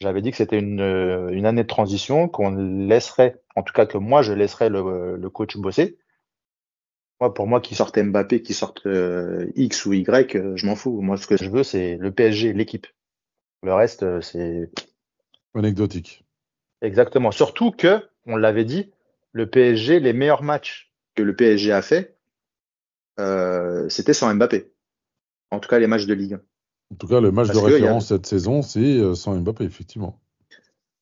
J'avais 0.00 0.22
dit 0.22 0.30
que 0.32 0.36
c'était 0.36 0.58
une, 0.58 0.80
euh, 0.80 1.28
une 1.30 1.46
année 1.46 1.62
de 1.62 1.68
transition, 1.68 2.28
qu'on 2.28 2.50
laisserait, 2.50 3.40
en 3.54 3.62
tout 3.62 3.72
cas 3.72 3.86
que 3.86 3.96
moi 3.96 4.22
je 4.22 4.32
laisserais 4.32 4.68
le, 4.68 5.16
le 5.16 5.30
coach 5.30 5.56
bosser. 5.56 5.98
Moi, 7.20 7.32
pour 7.32 7.46
moi, 7.46 7.60
qui 7.60 7.74
sortent 7.74 7.98
Mbappé, 7.98 8.42
qui 8.42 8.54
sortent 8.54 8.86
euh, 8.86 9.50
X 9.54 9.86
ou 9.86 9.92
Y, 9.92 10.34
euh, 10.36 10.56
je 10.56 10.66
m'en 10.66 10.74
fous. 10.74 11.00
Moi, 11.00 11.16
ce 11.16 11.26
que 11.26 11.36
je 11.36 11.48
veux, 11.48 11.62
c'est 11.62 11.96
le 11.96 12.10
PSG, 12.10 12.52
l'équipe. 12.52 12.86
Le 13.62 13.72
reste, 13.72 14.02
euh, 14.02 14.20
c'est 14.20 14.70
Anecdotique. 15.54 16.24
exactement. 16.82 17.30
Surtout 17.30 17.70
que, 17.70 18.02
on 18.26 18.36
l'avait 18.36 18.64
dit, 18.64 18.90
le 19.32 19.48
PSG, 19.48 20.00
les 20.00 20.12
meilleurs 20.12 20.42
matchs. 20.42 20.92
que 21.14 21.22
le 21.22 21.36
PSG 21.36 21.70
a 21.70 21.80
fait, 21.80 22.13
euh, 23.18 23.88
c'était 23.88 24.14
sans 24.14 24.34
Mbappé. 24.34 24.72
En 25.50 25.60
tout 25.60 25.68
cas, 25.68 25.78
les 25.78 25.86
matchs 25.86 26.06
de 26.06 26.14
Ligue 26.14 26.34
1. 26.34 26.40
En 26.92 26.96
tout 26.96 27.06
cas, 27.06 27.20
le 27.20 27.30
match 27.30 27.48
Parce 27.48 27.58
de 27.58 27.64
référence 27.64 28.08
cette 28.08 28.26
saison, 28.26 28.62
c'est 28.62 28.98
euh, 28.98 29.14
sans 29.14 29.36
Mbappé, 29.36 29.64
effectivement. 29.64 30.20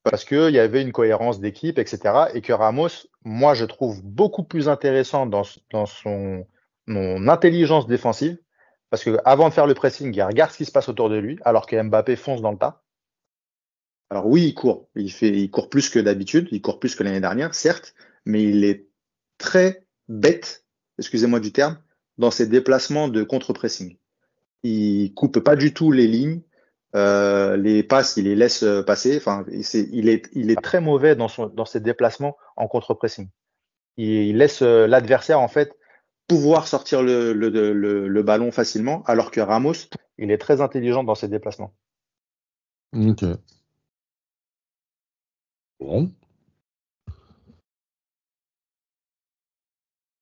parce 0.04 0.24
qu'il 0.24 0.50
y 0.50 0.58
avait 0.58 0.82
une 0.82 0.92
cohérence 0.92 1.40
d'équipe, 1.40 1.78
etc. 1.78 2.26
Et 2.34 2.40
que 2.40 2.52
Ramos, 2.52 2.88
moi, 3.24 3.54
je 3.54 3.64
trouve 3.64 4.02
beaucoup 4.02 4.44
plus 4.44 4.68
intéressant 4.68 5.26
dans, 5.26 5.42
dans 5.70 5.86
son, 5.86 6.46
son 6.88 7.28
intelligence 7.28 7.86
défensive. 7.86 8.38
Parce 8.90 9.04
que 9.04 9.16
avant 9.24 9.48
de 9.48 9.54
faire 9.54 9.66
le 9.66 9.74
pressing, 9.74 10.14
il 10.14 10.22
regarde 10.22 10.50
ce 10.50 10.58
qui 10.58 10.64
se 10.66 10.72
passe 10.72 10.88
autour 10.88 11.08
de 11.08 11.16
lui, 11.16 11.38
alors 11.44 11.66
que 11.66 11.80
Mbappé 11.80 12.16
fonce 12.16 12.42
dans 12.42 12.52
le 12.52 12.58
tas. 12.58 12.82
Alors 14.10 14.26
oui, 14.26 14.48
il 14.48 14.54
court. 14.54 14.90
Il 14.94 15.10
fait, 15.10 15.30
il 15.30 15.50
court 15.50 15.70
plus 15.70 15.88
que 15.88 15.98
d'habitude. 15.98 16.48
Il 16.52 16.60
court 16.60 16.78
plus 16.78 16.94
que 16.94 17.02
l'année 17.02 17.20
dernière, 17.20 17.54
certes, 17.54 17.94
mais 18.26 18.42
il 18.42 18.64
est 18.64 18.86
très 19.38 19.86
bête, 20.08 20.66
excusez-moi 20.98 21.40
du 21.40 21.52
terme, 21.52 21.78
dans 22.18 22.30
ses 22.30 22.46
déplacements 22.46 23.08
de 23.08 23.22
contre-pressing. 23.22 23.96
Il 24.62 25.12
coupe 25.14 25.40
pas 25.40 25.56
du 25.56 25.74
tout 25.74 25.92
les 25.92 26.06
lignes. 26.06 26.42
Euh, 26.94 27.56
les 27.56 27.82
passes, 27.82 28.18
il 28.18 28.24
les 28.24 28.34
laisse 28.36 28.62
euh, 28.62 28.82
passer. 28.82 29.16
Enfin, 29.16 29.46
il 29.50 30.08
est, 30.08 30.28
il 30.34 30.50
est 30.50 30.60
Très 30.60 30.80
mauvais 30.80 31.16
dans, 31.16 31.28
son, 31.28 31.46
dans 31.46 31.64
ses 31.64 31.80
déplacements 31.80 32.36
en 32.56 32.68
contre-pressing. 32.68 33.30
Il, 33.96 34.10
il 34.10 34.36
laisse 34.36 34.60
euh, 34.62 34.86
l'adversaire, 34.86 35.40
en 35.40 35.48
fait, 35.48 35.74
pouvoir 36.28 36.68
sortir 36.68 37.02
le, 37.02 37.32
le, 37.32 37.48
le, 37.48 38.08
le 38.08 38.22
ballon 38.22 38.50
facilement, 38.50 39.02
alors 39.04 39.30
que 39.30 39.40
Ramos, 39.40 39.88
il 40.18 40.30
est 40.30 40.38
très 40.38 40.60
intelligent 40.60 41.02
dans 41.02 41.14
ses 41.14 41.28
déplacements. 41.28 41.74
Ok. 42.94 43.24
Bon. 45.80 46.12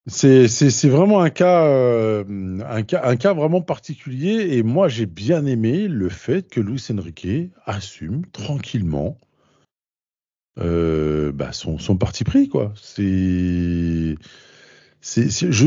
C'est 0.07 0.89
vraiment 0.89 1.21
un 1.21 1.31
cas, 1.31 1.67
euh, 1.67 2.25
un 2.69 2.83
cas, 2.83 3.03
un 3.05 3.17
cas 3.17 3.35
vraiment 3.35 3.61
particulier 3.61 4.57
et 4.57 4.63
moi 4.63 4.89
j'ai 4.89 5.05
bien 5.07 5.45
aimé 5.45 5.89
le 5.89 6.09
fait 6.09 6.49
que 6.49 6.61
Luis 6.61 6.83
Enrique 6.91 7.51
assume 7.67 8.25
tranquillement 8.33 9.19
euh, 10.59 11.33
bah, 11.33 11.53
son, 11.53 11.77
parti 11.97 12.25
pris 12.25 12.49
quoi. 12.49 12.73
Je 12.97 14.17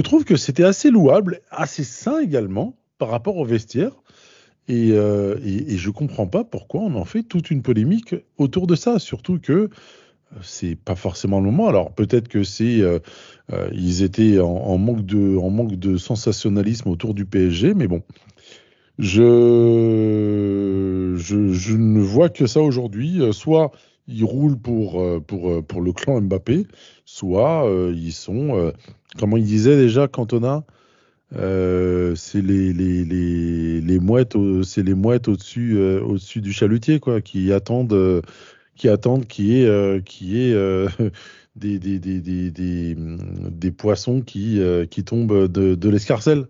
trouve 0.01 0.25
que 0.25 0.35
c'était 0.35 0.63
assez 0.63 0.89
louable, 0.89 1.41
assez 1.51 1.83
sain 1.83 2.19
également 2.19 2.75
par 2.97 3.09
rapport 3.09 3.37
au 3.37 3.45
vestiaire 3.45 3.91
et, 4.67 4.93
euh, 4.93 5.37
et, 5.43 5.73
et 5.73 5.77
je 5.77 5.91
comprends 5.91 6.27
pas 6.27 6.43
pourquoi 6.43 6.81
on 6.81 6.95
en 6.95 7.05
fait 7.05 7.21
toute 7.21 7.51
une 7.51 7.61
polémique 7.61 8.15
autour 8.37 8.65
de 8.65 8.75
ça, 8.75 8.97
surtout 8.97 9.39
que 9.39 9.69
c'est 10.41 10.75
pas 10.75 10.95
forcément 10.95 11.39
le 11.39 11.45
moment. 11.45 11.67
Alors 11.67 11.91
peut-être 11.91 12.27
que 12.27 12.43
c'est 12.43 12.81
euh, 12.81 12.99
euh, 13.51 13.69
ils 13.73 14.03
étaient 14.03 14.39
en, 14.39 14.77
manque 14.77 15.05
de 15.05 15.37
en 15.37 15.49
manque 15.49 15.75
de 15.75 15.97
sensationnalisme 15.97 16.89
autour 16.89 17.13
du 17.13 17.25
PSG, 17.25 17.73
mais 17.73 17.87
bon, 17.87 18.01
je 18.99 20.03
je, 21.15 21.75
ne 21.75 21.99
vois 21.99 22.29
que 22.29 22.47
ça 22.47 22.61
aujourd'hui. 22.61 23.21
Euh, 23.21 23.31
Soit 23.31 23.71
ils 24.07 24.25
roulent 24.25 24.57
pour 24.57 25.01
pour 25.25 25.63
pour 25.65 25.81
le 25.81 25.93
clan 25.93 26.21
Mbappé, 26.21 26.67
soit 27.05 27.65
ils 27.93 28.11
sont 28.11 28.73
comment 29.17 29.37
il 29.37 29.45
disait 29.45 29.77
déjà 29.77 30.07
Cantona? 30.09 30.65
C'est 31.31 32.41
les, 32.41 32.73
les, 32.73 33.05
les, 33.05 33.81
les 33.81 33.99
mouettes 33.99 34.35
c'est 34.63 34.83
les 34.83 34.93
mouettes 34.93 35.29
au-dessus 35.29 35.79
au-dessus 35.79 36.41
du 36.41 36.51
chalutier 36.51 36.99
quoi 36.99 37.21
qui 37.21 37.53
attendent 37.53 38.21
qui 38.75 38.89
attendent 38.89 39.27
qu'il 39.27 39.45
y 39.45 39.61
ait, 39.61 39.65
euh, 39.67 40.87
des, 41.55 41.79
des, 41.79 41.99
des, 41.99 42.19
des, 42.51 42.95
des 42.95 43.71
poissons 43.71 44.21
qui, 44.21 44.59
euh, 44.59 44.85
qui 44.85 45.03
tombent 45.03 45.47
de, 45.47 45.89
l'escarcelle. 45.89 46.47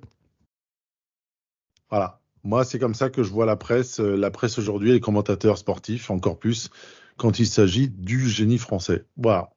Voilà. 1.90 2.20
Moi, 2.44 2.66
c'est 2.66 2.80
comme 2.80 2.94
ça 2.94 3.10
que 3.10 3.24
je 3.24 3.30
vois 3.30 3.46
la 3.46 3.56
presse, 3.56 4.00
euh, 4.00 4.16
la 4.18 4.32
presse 4.32 4.58
aujourd'hui, 4.58 4.92
les 4.92 5.00
commentateurs 5.00 5.58
sportifs, 5.58 6.12
encore 6.12 6.40
plus 6.40 6.70
quand 7.18 7.40
il 7.40 7.48
s'agit 7.48 7.88
du 7.90 8.28
génie 8.28 8.58
français. 8.58 9.06
Voilà. 9.18 9.52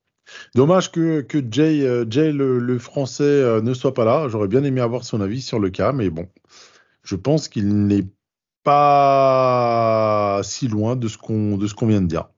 Dommage 0.54 0.92
que, 0.92 1.20
que 1.20 1.38
Jay, 1.50 1.82
euh, 1.82 2.04
Jay 2.08 2.32
le, 2.32 2.78
français 2.78 3.60
ne 3.62 3.74
soit 3.74 3.94
pas 3.94 4.04
là. 4.04 4.28
J'aurais 4.28 4.48
bien 4.48 4.64
aimé 4.64 4.80
avoir 4.80 5.04
son 5.04 5.20
avis 5.20 5.40
sur 5.40 5.58
le 5.58 5.70
cas, 5.70 5.92
mais 5.92 6.10
bon, 6.10 6.28
je 7.02 7.16
pense 7.16 7.48
qu'il 7.48 7.86
n'est 7.86 8.06
pas 8.62 10.40
si 10.42 10.68
loin 10.68 10.96
de 10.96 11.08
ce 11.08 11.16
qu'on 11.18 11.86
vient 11.86 12.02
de 12.02 12.06
dire. 12.06 12.28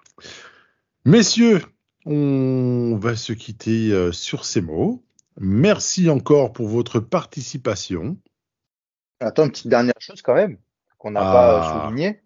Messieurs, 1.09 1.63
on 2.05 2.99
va 3.01 3.17
se 3.17 3.33
quitter 3.33 3.93
euh, 3.93 4.13
sur 4.13 4.45
ces 4.45 4.61
mots. 4.61 5.03
Merci 5.41 6.11
encore 6.11 6.53
pour 6.53 6.69
votre 6.69 7.01
participation. 7.01 8.19
Attends, 9.19 9.45
une 9.47 9.51
petite 9.51 9.69
dernière 9.69 9.95
chose 10.01 10.21
quand 10.21 10.35
même, 10.35 10.59
qu'on 10.99 11.13
n'a 11.13 11.21
Ah. 11.23 11.33
pas 11.33 11.55
euh, 11.81 11.87
souligné. 11.89 12.21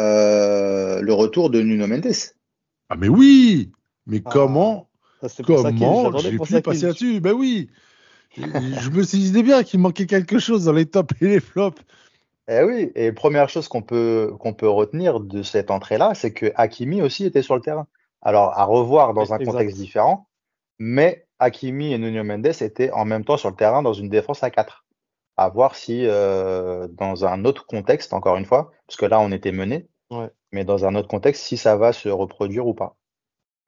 Euh, 0.00 1.00
le 1.00 1.12
retour 1.12 1.48
de 1.48 1.60
Nuno 1.60 1.86
Mendes. 1.86 2.10
Ah 2.88 2.96
mais 2.96 3.06
oui, 3.06 3.70
mais 4.06 4.20
Ah, 4.24 4.30
comment 4.32 4.90
Ça, 5.22 5.44
comment 5.44 6.18
j'ai 6.18 6.38
pu 6.40 6.60
passer 6.62 6.86
là-dessus? 6.86 7.20
Ben 7.20 7.34
oui. 7.34 7.70
je 8.36 8.90
me 8.90 9.04
suis 9.04 9.30
dit 9.30 9.42
bien 9.44 9.62
qu'il 9.62 9.78
manquait 9.78 10.06
quelque 10.06 10.40
chose 10.40 10.64
dans 10.64 10.72
les 10.72 10.86
tops 10.86 11.14
et 11.22 11.28
les 11.28 11.40
flops. 11.40 11.80
Eh 12.48 12.62
oui, 12.62 12.92
et 12.94 13.12
première 13.12 13.48
chose 13.48 13.66
qu'on 13.68 13.82
peut, 13.82 14.32
qu'on 14.38 14.54
peut 14.54 14.68
retenir 14.68 15.20
de 15.20 15.42
cette 15.42 15.70
entrée-là, 15.70 16.14
c'est 16.14 16.32
que 16.32 16.52
Hakimi 16.54 17.02
aussi 17.02 17.24
était 17.24 17.42
sur 17.42 17.56
le 17.56 17.60
terrain. 17.60 17.86
Alors, 18.22 18.56
à 18.56 18.64
revoir 18.64 19.14
dans 19.14 19.32
un 19.32 19.38
Exact. 19.38 19.52
contexte 19.52 19.76
différent, 19.76 20.28
mais 20.78 21.26
Hakimi 21.38 21.92
et 21.92 21.98
Nuno 21.98 22.22
Mendes 22.24 22.46
étaient 22.46 22.90
en 22.92 23.04
même 23.04 23.24
temps 23.24 23.36
sur 23.36 23.50
le 23.50 23.56
terrain 23.56 23.82
dans 23.82 23.92
une 23.92 24.08
défense 24.08 24.42
à 24.42 24.50
4. 24.50 24.84
À 25.36 25.48
voir 25.48 25.74
si, 25.74 26.06
euh, 26.06 26.88
dans 26.88 27.26
un 27.26 27.44
autre 27.44 27.66
contexte, 27.66 28.12
encore 28.14 28.36
une 28.36 28.46
fois, 28.46 28.70
parce 28.86 28.96
que 28.96 29.06
là, 29.06 29.20
on 29.20 29.32
était 29.32 29.52
mené, 29.52 29.88
Ouais. 30.10 30.30
mais 30.52 30.64
dans 30.64 30.84
un 30.86 30.94
autre 30.94 31.08
contexte, 31.08 31.42
si 31.42 31.56
ça 31.56 31.76
va 31.76 31.92
se 31.92 32.08
reproduire 32.08 32.66
ou 32.66 32.74
pas. 32.74 32.96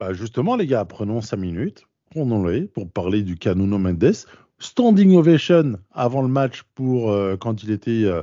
Bah 0.00 0.12
justement, 0.12 0.54
les 0.56 0.66
gars, 0.66 0.84
prenons 0.84 1.20
5 1.20 1.36
minutes, 1.36 1.84
prenons-les 2.12 2.62
pour 2.68 2.88
parler 2.90 3.22
du 3.22 3.36
cas 3.36 3.54
Nuno 3.54 3.78
Mendes. 3.78 4.14
Standing 4.60 5.16
ovation 5.16 5.74
avant 5.92 6.22
le 6.22 6.28
match 6.28 6.62
pour 6.74 7.10
euh, 7.10 7.36
quand 7.36 7.62
il 7.62 7.70
était 7.70 8.04
euh, 8.04 8.22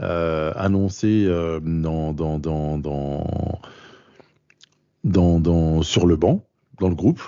annoncé 0.00 1.26
euh, 1.26 1.60
dans, 1.60 2.12
dans, 2.12 2.38
dans, 2.38 2.78
dans, 5.04 5.82
sur 5.82 6.06
le 6.06 6.16
banc, 6.16 6.46
dans 6.78 6.88
le 6.88 6.94
groupe. 6.94 7.20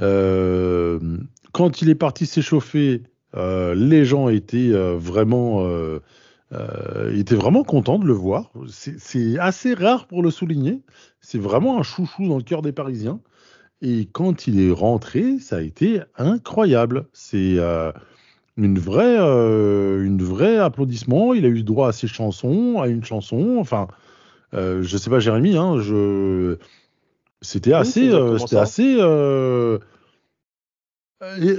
Euh, 0.00 0.98
quand 1.52 1.82
il 1.82 1.88
est 1.88 1.94
parti 1.94 2.26
s'échauffer, 2.26 3.02
euh, 3.34 3.74
les 3.74 4.04
gens 4.04 4.28
étaient 4.28 4.72
euh, 4.72 4.96
vraiment, 4.96 5.64
euh, 5.64 6.00
euh, 6.52 7.22
vraiment 7.30 7.64
contents 7.64 7.98
de 7.98 8.06
le 8.06 8.12
voir. 8.12 8.52
C'est 8.66 9.38
assez 9.38 9.74
rare 9.74 10.06
pour 10.06 10.22
le 10.22 10.30
souligner. 10.30 10.82
C'est 11.20 11.38
vraiment 11.38 11.78
un 11.78 11.82
chouchou 11.82 12.28
dans 12.28 12.36
le 12.36 12.42
cœur 12.42 12.62
des 12.62 12.72
Parisiens. 12.72 13.20
Et 13.80 14.06
quand 14.06 14.46
il 14.46 14.60
est 14.60 14.70
rentré, 14.70 15.38
ça 15.38 15.56
a 15.56 15.60
été 15.60 16.00
incroyable. 16.16 17.06
C'est 17.12 17.56
euh, 17.58 17.90
une 18.56 18.78
vraie, 18.78 19.16
euh, 19.18 20.04
une 20.04 20.22
vraie 20.22 20.58
applaudissement. 20.58 21.34
Il 21.34 21.44
a 21.44 21.48
eu 21.48 21.62
droit 21.62 21.88
à 21.88 21.92
ses 21.92 22.06
chansons, 22.08 22.80
à 22.80 22.88
une 22.88 23.04
chanson. 23.04 23.56
Enfin, 23.58 23.88
euh, 24.54 24.82
je 24.82 24.96
sais 24.96 25.10
pas, 25.10 25.20
Jérémy, 25.20 25.56
hein, 25.56 25.80
je... 25.80 26.58
c'était 27.40 27.70
Oui, 27.70 27.76
assez, 27.76 28.08
euh, 28.10 28.38
c'était 28.38 28.56
assez, 28.56 28.96
euh, 28.98 29.78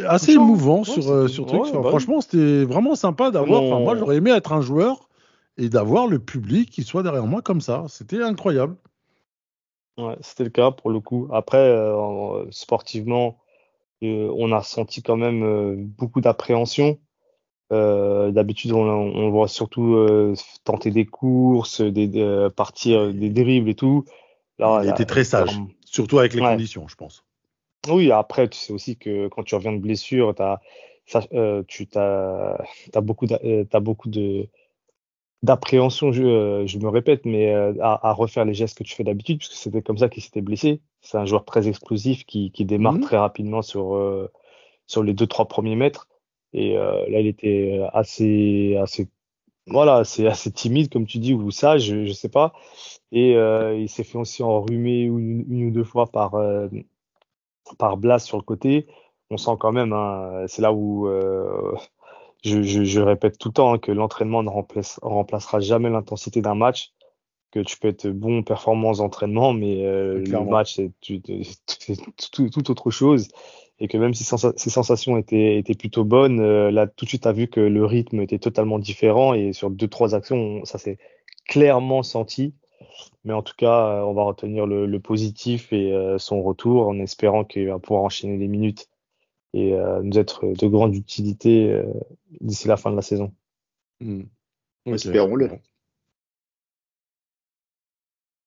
assez 0.08 0.34
émouvant 0.34 0.80
Ouais, 0.80 0.86
sur, 0.86 1.30
sur 1.30 1.46
truc. 1.46 1.62
ouais, 1.62 1.70
Enfin, 1.70 1.82
bah 1.82 1.90
franchement, 1.90 2.22
c'était 2.22 2.64
vraiment 2.66 2.96
sympa 2.96 3.32
d'avoir. 3.32 3.62
Enfin, 3.64 3.80
moi, 3.80 3.96
j'aurais 3.96 4.18
aimé 4.18 4.32
être 4.32 4.52
un 4.54 4.62
joueur 4.62 5.10
et 5.58 5.70
d'avoir 5.70 6.08
le 6.08 6.20
public 6.20 6.70
qui 6.70 6.84
soit 6.84 7.04
derrière 7.04 7.26
moi 7.26 7.42
comme 7.42 7.62
ça. 7.62 7.86
C'était 7.88 8.22
incroyable. 8.22 8.76
Ouais, 9.98 10.18
c'était 10.22 10.44
le 10.44 10.50
cas 10.50 10.72
pour 10.72 10.90
le 10.90 11.00
coup. 11.00 11.28
Après, 11.32 11.92
en- 11.94 12.46
sportivement, 12.52 13.38
on 14.04 14.52
a 14.52 14.62
senti 14.62 15.02
quand 15.02 15.18
même 15.18 15.44
euh, 15.44 15.76
beaucoup 15.78 16.22
d'appréhension. 16.22 17.00
Euh, 17.72 18.32
d'habitude, 18.32 18.72
on, 18.72 19.30
voit 19.32 19.48
surtout 19.48 19.96
euh, 19.96 20.36
tenter 20.64 20.92
des 20.92 21.06
courses, 21.06 21.82
des, 21.82 22.10
euh, 22.18 22.50
partir 22.50 23.12
des 23.14 23.30
dribbles 23.30 23.70
et 23.70 23.76
tout. 23.76 24.06
Là, 24.60 24.82
il 24.84 24.88
là, 24.88 24.94
était 24.94 25.06
très 25.06 25.24
sage, 25.24 25.60
surtout 25.86 26.20
avec 26.20 26.34
les 26.34 26.42
Ouais. 26.42 26.52
conditions, 26.52 26.88
je 26.88 26.96
pense. 26.96 27.24
Oui, 27.90 28.12
après, 28.12 28.48
tu 28.48 28.60
sais 28.60 28.74
aussi 28.74 28.98
que 28.98 29.28
quand 29.28 29.44
tu 29.44 29.56
reviens 29.56 29.74
de 29.74 29.80
blessure, 29.80 30.36
ça, 31.06 31.22
tu 31.68 31.88
t'as 31.88 32.58
beaucoup, 33.02 33.26
t'as 33.26 33.80
beaucoup 33.80 34.10
de 34.10 34.48
d'appréhension. 35.44 36.12
Je, 36.12 36.24
euh, 36.24 36.68
je 36.68 36.80
me 36.80 36.90
répète, 36.90 37.26
mais 37.26 37.54
euh, 37.54 37.74
à, 37.82 38.10
à 38.10 38.14
refaire 38.14 38.46
les 38.46 38.54
gestes 38.56 38.78
que 38.78 38.84
tu 38.84 38.96
fais 38.96 39.04
d'habitude, 39.04 39.40
puisque 39.40 39.54
c'était 39.54 39.82
comme 39.84 39.98
ça 40.00 40.10
qu'il 40.10 40.24
s'était 40.24 40.42
blessé. 40.42 40.82
C'est 41.02 41.18
un 41.18 41.26
joueur 41.26 41.46
très 41.46 41.68
explosif 41.68 42.26
qui, 42.26 42.52
qui 42.52 42.66
démarre 42.66 42.96
Mhm. 42.96 43.02
très 43.02 43.18
rapidement 43.18 43.62
sur 43.62 43.96
euh, 43.96 44.32
sur 44.88 45.04
les 45.04 45.14
deux 45.14 45.28
trois 45.28 45.48
premiers 45.48 45.76
mètres. 45.76 46.08
Et 46.54 46.78
euh, 46.78 47.08
là, 47.10 47.20
il 47.22 47.28
était 47.28 47.82
assez 47.94 48.78
assez 48.78 49.10
voilà, 49.68 50.04
c'est 50.06 50.28
assez 50.28 50.52
timide, 50.52 50.92
comme 50.92 51.06
tu 51.08 51.20
dis, 51.20 51.34
ou 51.34 51.52
sage, 51.52 51.86
je, 51.86 52.06
je 52.06 52.14
sais 52.14 52.30
pas. 52.30 52.54
Et 53.12 53.36
euh, 53.38 53.78
il 53.78 53.90
s'est 53.90 54.04
fait 54.04 54.18
aussi 54.18 54.44
enrhumer 54.44 55.04
une, 55.04 55.46
une 55.50 55.66
ou 55.68 55.72
deux 55.72 55.84
fois 55.86 56.08
par 56.08 56.36
euh, 56.36 56.68
par 57.78 57.98
Blas 57.98 58.20
sur 58.20 58.38
le 58.38 58.44
côté. 58.44 58.88
On 59.30 59.38
sent 59.38 59.52
quand 59.60 59.72
même, 59.72 59.94
hein, 59.94 60.46
c'est 60.48 60.62
là 60.62 60.74
où 60.74 61.08
euh, 61.08 61.76
je, 62.44 62.62
je, 62.62 62.84
je 62.84 63.00
répète 63.00 63.38
tout 63.38 63.50
le 63.50 63.54
temps 63.54 63.74
hein, 63.74 63.78
que 63.80 63.92
l'entraînement 63.92 64.44
ne 64.44 64.50
remplace, 64.50 65.00
remplacera 65.02 65.60
jamais 65.60 65.90
l'intensité 65.90 66.42
d'un 66.42 66.56
match. 66.56 66.92
Que 67.52 67.60
tu 67.60 67.78
peux 67.78 67.90
être 67.90 68.08
bon, 68.08 68.42
performant 68.42 68.90
aux 68.90 69.00
entraînements, 69.02 69.54
mais 69.54 69.86
euh, 69.86 70.24
le 70.40 70.44
match 70.50 70.74
c'est 70.74 70.92
tout, 72.32 72.50
tout 72.50 72.72
autre 72.72 72.90
chose. 72.90 73.28
Et 73.80 73.88
que 73.88 73.96
même 73.98 74.16
si 74.16 74.24
sensa- 74.24 74.54
ces 74.56 74.72
sensations 74.72 75.18
étaient, 75.18 75.58
étaient 75.58 75.76
plutôt 75.76 76.04
bonnes, 76.04 76.40
euh, 76.40 76.72
là 76.72 76.88
tout 76.88 77.06
de 77.06 77.10
suite, 77.10 77.24
tu 77.24 77.28
as 77.28 77.32
vu 77.32 77.48
que 77.48 77.60
le 77.60 77.86
rythme 77.86 78.22
était 78.22 78.40
totalement 78.40 78.80
différent. 78.80 79.36
Et 79.36 79.54
sur 79.54 79.70
deux, 79.70 79.88
trois 79.88 80.16
actions, 80.16 80.38
on- 80.38 80.66
ça 80.66 80.80
s'est 80.80 80.98
clairement 81.48 82.02
senti. 82.02 82.56
Mais 83.24 83.34
en 83.34 83.44
tout 83.44 83.56
cas, 83.56 84.00
euh, 84.00 84.02
on 84.02 84.14
va 84.14 84.24
retenir 84.24 84.66
le, 84.66 84.88
le 84.88 85.00
positif 85.00 85.72
et 85.74 85.92
euh, 85.94 86.18
son 86.18 86.42
retour 86.42 86.88
en 86.88 86.98
espérant 87.00 87.44
qu'il 87.44 87.68
va 87.68 87.78
pouvoir 87.78 88.04
enchaîner 88.04 88.38
les 88.38 88.48
minutes 88.48 88.88
et 89.54 89.74
euh, 89.74 90.02
nous 90.02 90.18
être 90.18 90.46
de 90.46 90.68
grande 90.68 90.96
utilité 90.96 91.72
euh, 91.72 91.84
d'ici 92.42 92.68
la 92.68 92.78
fin 92.78 92.92
de 92.92 92.96
la 92.96 93.02
saison. 93.02 93.34
Hmm. 94.00 94.24
Espérons-le. 94.86 95.52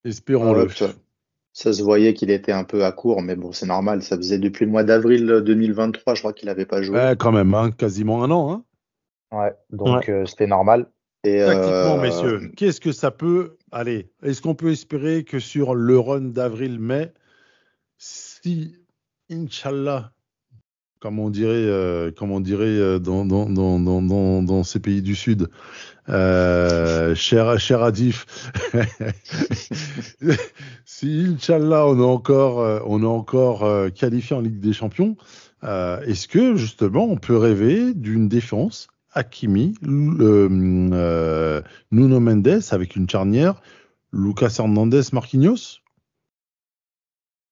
Espérons-le. 0.05 0.67
Ouais, 0.67 0.93
ça, 1.53 1.73
se 1.73 1.83
voyait 1.83 2.15
qu'il 2.15 2.31
était 2.31 2.53
un 2.53 2.65
peu 2.65 2.85
à 2.85 2.93
court, 2.93 3.23
mais 3.23 3.35
bon, 3.35 3.53
c'est 3.53 3.67
normal. 3.67 4.03
Ça 4.03 4.17
faisait 4.17 4.39
depuis 4.39 4.67
le 4.67 4.71
mois 4.71 4.85
d'avril 4.85 5.27
2023, 5.45 6.15
je 6.15 6.21
crois 6.21 6.33
qu'il 6.33 6.47
n'avait 6.47 6.67
pas 6.67 6.83
joué. 6.83 6.99
Ouais, 6.99 7.17
quand 7.17 7.33
même, 7.33 7.55
hein, 7.55 7.71
quasiment 7.71 8.23
un 8.23 8.31
an. 8.31 8.53
Hein. 8.53 8.65
Ouais, 9.33 9.55
donc 9.71 10.09
euh, 10.09 10.25
c'était 10.27 10.47
normal. 10.47 10.91
Et, 11.25 11.39
Tactiquement, 11.39 11.99
euh, 11.99 12.01
messieurs, 12.01 12.53
qu'est-ce 12.57 12.81
que 12.81 12.93
ça 12.93 13.11
peut 13.11 13.57
aller 13.73 14.13
Est-ce 14.23 14.41
qu'on 14.41 14.55
peut 14.55 14.71
espérer 14.71 15.25
que 15.25 15.41
sur 15.41 15.75
le 15.75 15.99
run 15.99 16.21
d'avril-mai, 16.21 17.13
si, 17.99 18.77
Inch'Allah, 19.31 20.13
comme 21.07 21.21
on 21.21 21.31
dirait, 21.31 21.53
euh, 21.55 22.11
comme 22.11 22.33
on 22.33 22.41
dirait 22.41 22.65
euh, 22.65 22.99
dans, 22.99 23.25
dans, 23.25 23.49
dans, 23.49 23.79
dans, 23.79 24.03
dans, 24.03 24.43
dans 24.43 24.65
ces 24.65 24.81
pays 24.81 25.03
du 25.03 25.15
Sud, 25.15 25.49
euh, 26.09 27.15
cher, 27.15 27.61
cher 27.61 27.85
Adif, 27.85 28.27
si 30.85 31.29
Inch'Allah 31.33 31.87
on 31.87 32.01
est 32.01 32.05
encore, 32.05 32.59
euh, 32.59 32.81
on 32.87 33.05
est 33.05 33.07
encore 33.07 33.63
euh, 33.63 33.89
qualifié 33.89 34.35
en 34.35 34.41
Ligue 34.41 34.59
des 34.59 34.73
Champions, 34.73 35.17
euh, 35.63 36.01
est-ce 36.01 36.27
que 36.27 36.57
justement 36.57 37.05
on 37.05 37.17
peut 37.17 37.37
rêver 37.37 37.95
d'une 37.95 38.29
défense 38.29 38.89
Hakimi, 39.13 39.75
euh, 39.87 41.61
Nuno 41.93 42.19
Mendes 42.19 42.63
avec 42.73 42.97
une 42.97 43.09
charnière, 43.09 43.63
Lucas 44.13 44.57
Hernandez, 44.59 45.03
Marquinhos, 45.13 45.79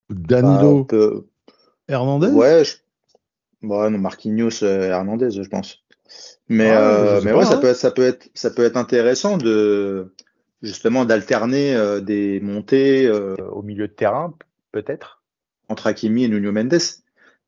bah, 0.08 0.16
Danilo 0.42 0.84
peut- 0.84 1.26
Hernandez? 1.86 2.28
Ouais, 2.32 2.64
je... 2.64 2.76
ouais, 3.68 3.90
non, 3.90 3.98
Marquinhos, 3.98 4.62
euh, 4.62 4.90
Hernandez, 4.90 5.30
je 5.30 5.48
pense. 5.48 5.84
Mais, 6.48 6.70
Ah, 6.70 7.16
euh, 7.16 7.20
mais 7.24 7.32
pas, 7.32 7.38
ouais, 7.38 7.44
ça 7.44 7.54
hein. 7.54 7.58
peut 7.58 7.68
être, 7.68 7.76
ça 7.76 7.90
peut 7.90 8.02
être, 8.02 8.28
ça 8.34 8.50
peut 8.50 8.64
être 8.64 8.76
intéressant 8.76 9.36
de 9.38 10.14
justement 10.62 11.04
d'alterner 11.04 11.74
euh, 11.74 12.00
des 12.00 12.40
montées 12.40 13.06
euh, 13.06 13.34
au 13.52 13.62
milieu 13.62 13.88
de 13.88 13.92
terrain, 13.92 14.34
peut-être? 14.72 15.22
entre 15.68 15.86
Hakimi 15.86 16.24
et 16.24 16.28
Nuno 16.28 16.52
Mendes. 16.52 16.78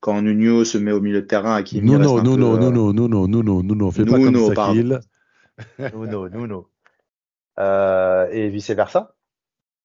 Quand 0.01 0.22
Nuno 0.22 0.64
se 0.64 0.78
met 0.78 0.93
au 0.93 1.01
milieu 1.01 1.20
de 1.22 1.26
terrain, 1.26 1.55
Hakimi 1.55 1.90
Nuno, 1.90 2.14
reste 2.14 2.26
un 2.26 2.30
Nuno, 2.30 2.56
peu, 2.56 2.56
euh, 2.56 2.70
Nuno, 2.70 2.93
Nuno, 2.93 3.26
Nuno, 3.28 3.62
Nuno, 3.62 3.90
fais 3.90 4.05
pas 4.05 4.18
Nuno, 4.18 4.47
comme 4.47 4.55
pardon. 4.55 4.74
Sakil. 4.74 5.01
Nuno, 5.94 6.28
Nuno. 6.28 6.68
Euh, 7.59 8.26
et 8.30 8.48
vice 8.48 8.70
versa. 8.70 9.14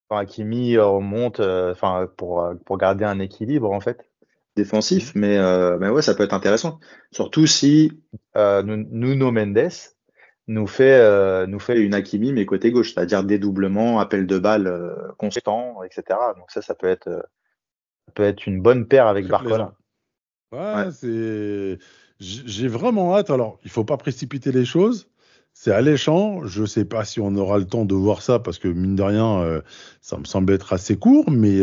Quand 0.10 0.18
Hakimi 0.18 0.78
remonte, 0.78 1.40
euh, 1.40 1.72
enfin 1.72 2.10
pour 2.18 2.44
pour 2.66 2.78
garder 2.78 3.06
un 3.06 3.20
équilibre 3.20 3.72
en 3.72 3.80
fait? 3.80 4.11
Défensif, 4.56 5.14
mais, 5.16 5.38
euh, 5.38 5.78
mais 5.80 5.90
ouais, 5.90 6.02
ça 6.02 6.14
peut 6.16 6.24
être 6.24 6.34
intéressant. 6.34 6.80
Surtout 7.12 7.48
si 7.48 7.92
Euh, 8.36 8.62
Nu- 8.64 8.88
Nuno 8.92 9.32
Mendes 9.32 9.70
nous 10.48 10.68
fait, 10.68 11.00
euh, 11.00 11.48
nous 11.48 11.60
fait 11.60 11.80
une 11.80 11.94
Hakimi, 11.94 12.34
mais 12.34 12.46
côté 12.46 12.72
gauche, 12.72 12.94
c'est-à-dire 12.94 13.24
dédoublement, 13.24 14.00
appel 14.00 14.28
de 14.28 14.38
balle 14.40 14.68
euh, 14.68 14.94
constant. 15.18 15.84
etc. 15.84 16.20
Donc 16.38 16.50
ça, 16.52 16.62
ça 16.62 16.76
peut 16.76 16.88
être, 16.88 17.10
ça 18.08 18.12
peut 18.14 18.24
être 18.24 18.46
une 18.48 18.62
bonne 18.62 18.88
paire 18.88 19.08
avec 19.08 19.28
Barcola. 19.28 19.74
Ouais, 20.52 20.60
Ouais. 20.60 20.92
c'est. 20.92 21.78
J'ai 22.20 22.68
vraiment 22.68 23.16
hâte. 23.16 23.30
Alors, 23.30 23.60
il 23.64 23.70
faut 23.72 23.86
pas 23.86 23.98
précipiter 23.98 24.52
les 24.52 24.66
choses. 24.66 25.10
C'est 25.54 25.72
alléchant. 25.72 26.46
Je 26.46 26.66
sais 26.66 26.86
pas 26.86 27.04
si 27.04 27.20
on 27.20 27.34
aura 27.36 27.58
le 27.58 27.66
temps 27.66 27.86
de 27.86 27.96
voir 27.96 28.22
ça 28.22 28.40
parce 28.40 28.60
que 28.60 28.68
mine 28.68 28.96
de 28.96 29.04
rien, 29.04 29.62
ça 30.02 30.18
me 30.18 30.26
semble 30.26 30.54
être 30.54 30.72
assez 30.74 30.98
court. 30.98 31.32
Mais 31.32 31.62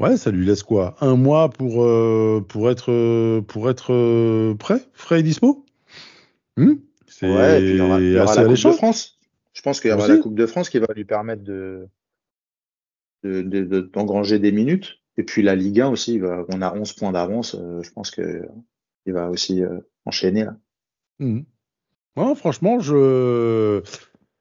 ouais, 0.00 0.16
ça 0.16 0.30
lui 0.30 0.44
laisse 0.44 0.62
quoi? 0.62 0.96
Un 1.00 1.16
mois 1.16 1.48
pour 1.50 1.82
euh, 1.84 2.44
pour 2.48 2.70
être 2.70 2.90
euh, 2.90 3.40
pour 3.42 3.70
être 3.70 3.92
euh, 3.92 4.54
prêt, 4.54 4.80
frais 4.92 5.20
et 5.20 5.22
dispo? 5.22 5.64
Hmm? 6.56 6.74
C'est 7.06 7.30
Ouais, 7.30 7.60
et 7.60 7.64
puis 7.64 7.70
il 7.72 7.76
y 7.76 7.80
aura, 7.80 8.00
y 8.00 8.16
aura 8.16 8.32
assez 8.32 8.40
la 8.42 8.46
Coupe 8.48 8.64
de 8.64 8.72
France. 8.72 9.18
Je 9.52 9.62
pense 9.62 9.80
qu'il 9.80 9.90
y 9.90 9.92
aura 9.92 10.04
Aussi. 10.04 10.12
la 10.12 10.18
Coupe 10.18 10.34
de 10.34 10.46
France 10.46 10.70
qui 10.70 10.78
va 10.78 10.86
lui 10.94 11.04
permettre 11.04 11.42
de. 11.42 11.86
de- 13.22 13.42
de- 13.42 13.64
de- 13.64 13.80
d'engranger 13.80 14.38
des 14.38 14.52
minutes. 14.52 14.98
Et 15.16 15.22
puis 15.22 15.42
la 15.42 15.54
Ligue 15.54 15.80
1 15.80 15.88
aussi, 15.88 16.18
va- 16.18 16.44
on 16.48 16.62
a 16.62 16.74
11 16.74 16.92
points 16.94 17.12
d'avance. 17.12 17.54
euh, 17.54 17.82
je 17.82 17.90
pense 17.90 18.10
que 18.10 18.46
il 19.06 19.12
va 19.12 19.28
aussi 19.30 19.62
enchaîner 20.04 20.44
là. 20.44 20.56
Ouais, 22.16 22.34
franchement, 22.34 22.80
je 22.80 23.82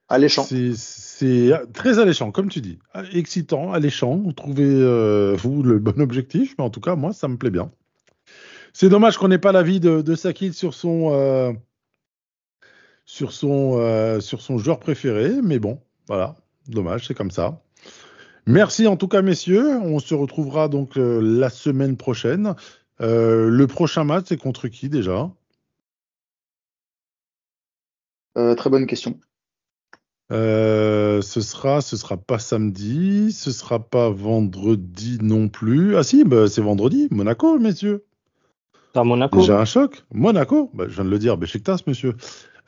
Alléchant. 0.09 0.43
C'est 0.75 1.51
très 1.73 1.99
alléchant, 1.99 2.31
comme 2.31 2.49
tu 2.49 2.61
dis. 2.61 2.79
Excitant, 3.13 3.71
alléchant. 3.71 4.19
Trouvez 4.33 4.65
euh, 4.65 5.35
vous 5.37 5.61
le 5.61 5.77
bon 5.77 6.01
objectif, 6.01 6.55
mais 6.57 6.63
en 6.63 6.71
tout 6.71 6.81
cas, 6.81 6.95
moi, 6.95 7.13
ça 7.13 7.27
me 7.27 7.37
plaît 7.37 7.51
bien. 7.51 7.71
C'est 8.73 8.89
dommage 8.89 9.17
qu'on 9.17 9.27
n'ait 9.27 9.37
pas 9.37 9.51
l'avis 9.51 9.79
de, 9.79 10.01
de 10.01 10.15
Sakil 10.15 10.53
sur 10.53 10.73
son 10.73 11.11
euh, 11.13 11.51
sur 13.05 13.31
son 13.31 13.77
euh, 13.79 14.19
sur 14.19 14.41
son 14.41 14.57
joueur 14.57 14.79
préféré, 14.79 15.41
mais 15.43 15.59
bon, 15.59 15.79
voilà, 16.07 16.37
dommage, 16.67 17.07
c'est 17.07 17.15
comme 17.15 17.31
ça. 17.31 17.61
Merci 18.45 18.87
en 18.87 18.97
tout 18.97 19.07
cas, 19.07 19.21
messieurs. 19.21 19.77
On 19.77 19.99
se 19.99 20.15
retrouvera 20.15 20.69
donc 20.69 20.97
euh, 20.97 21.19
la 21.21 21.49
semaine 21.49 21.97
prochaine. 21.97 22.55
Euh, 23.01 23.47
le 23.47 23.67
prochain 23.67 24.03
match, 24.03 24.25
c'est 24.29 24.37
contre 24.37 24.67
qui 24.67 24.89
déjà? 24.89 25.31
Euh, 28.37 28.55
très 28.55 28.69
bonne 28.69 28.87
question. 28.87 29.19
Euh, 30.31 31.21
ce 31.21 31.41
sera, 31.41 31.81
ce 31.81 31.97
sera 31.97 32.17
pas 32.17 32.37
samedi, 32.39 33.31
ce 33.31 33.51
sera 33.51 33.79
pas 33.79 34.09
vendredi 34.09 35.17
non 35.21 35.47
plus. 35.49 35.95
Ah 35.95 36.03
si, 36.03 36.23
bah, 36.23 36.47
c'est 36.47 36.61
vendredi, 36.61 37.07
Monaco, 37.11 37.57
messieurs. 37.57 38.05
À 38.93 39.03
Monaco. 39.03 39.37
Déjà 39.39 39.59
un 39.59 39.65
choc. 39.65 40.03
Monaco, 40.13 40.69
bah, 40.73 40.85
je 40.87 40.95
viens 40.95 41.05
de 41.05 41.09
le 41.09 41.19
dire, 41.19 41.37
Besiktas, 41.37 41.81
monsieur. 41.87 42.15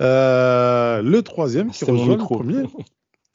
Euh, 0.01 1.01
le 1.03 1.21
troisième 1.21 1.69
qui 1.71 1.85
rejoint 1.85 2.15
le 2.17 2.23
premier. 2.23 2.63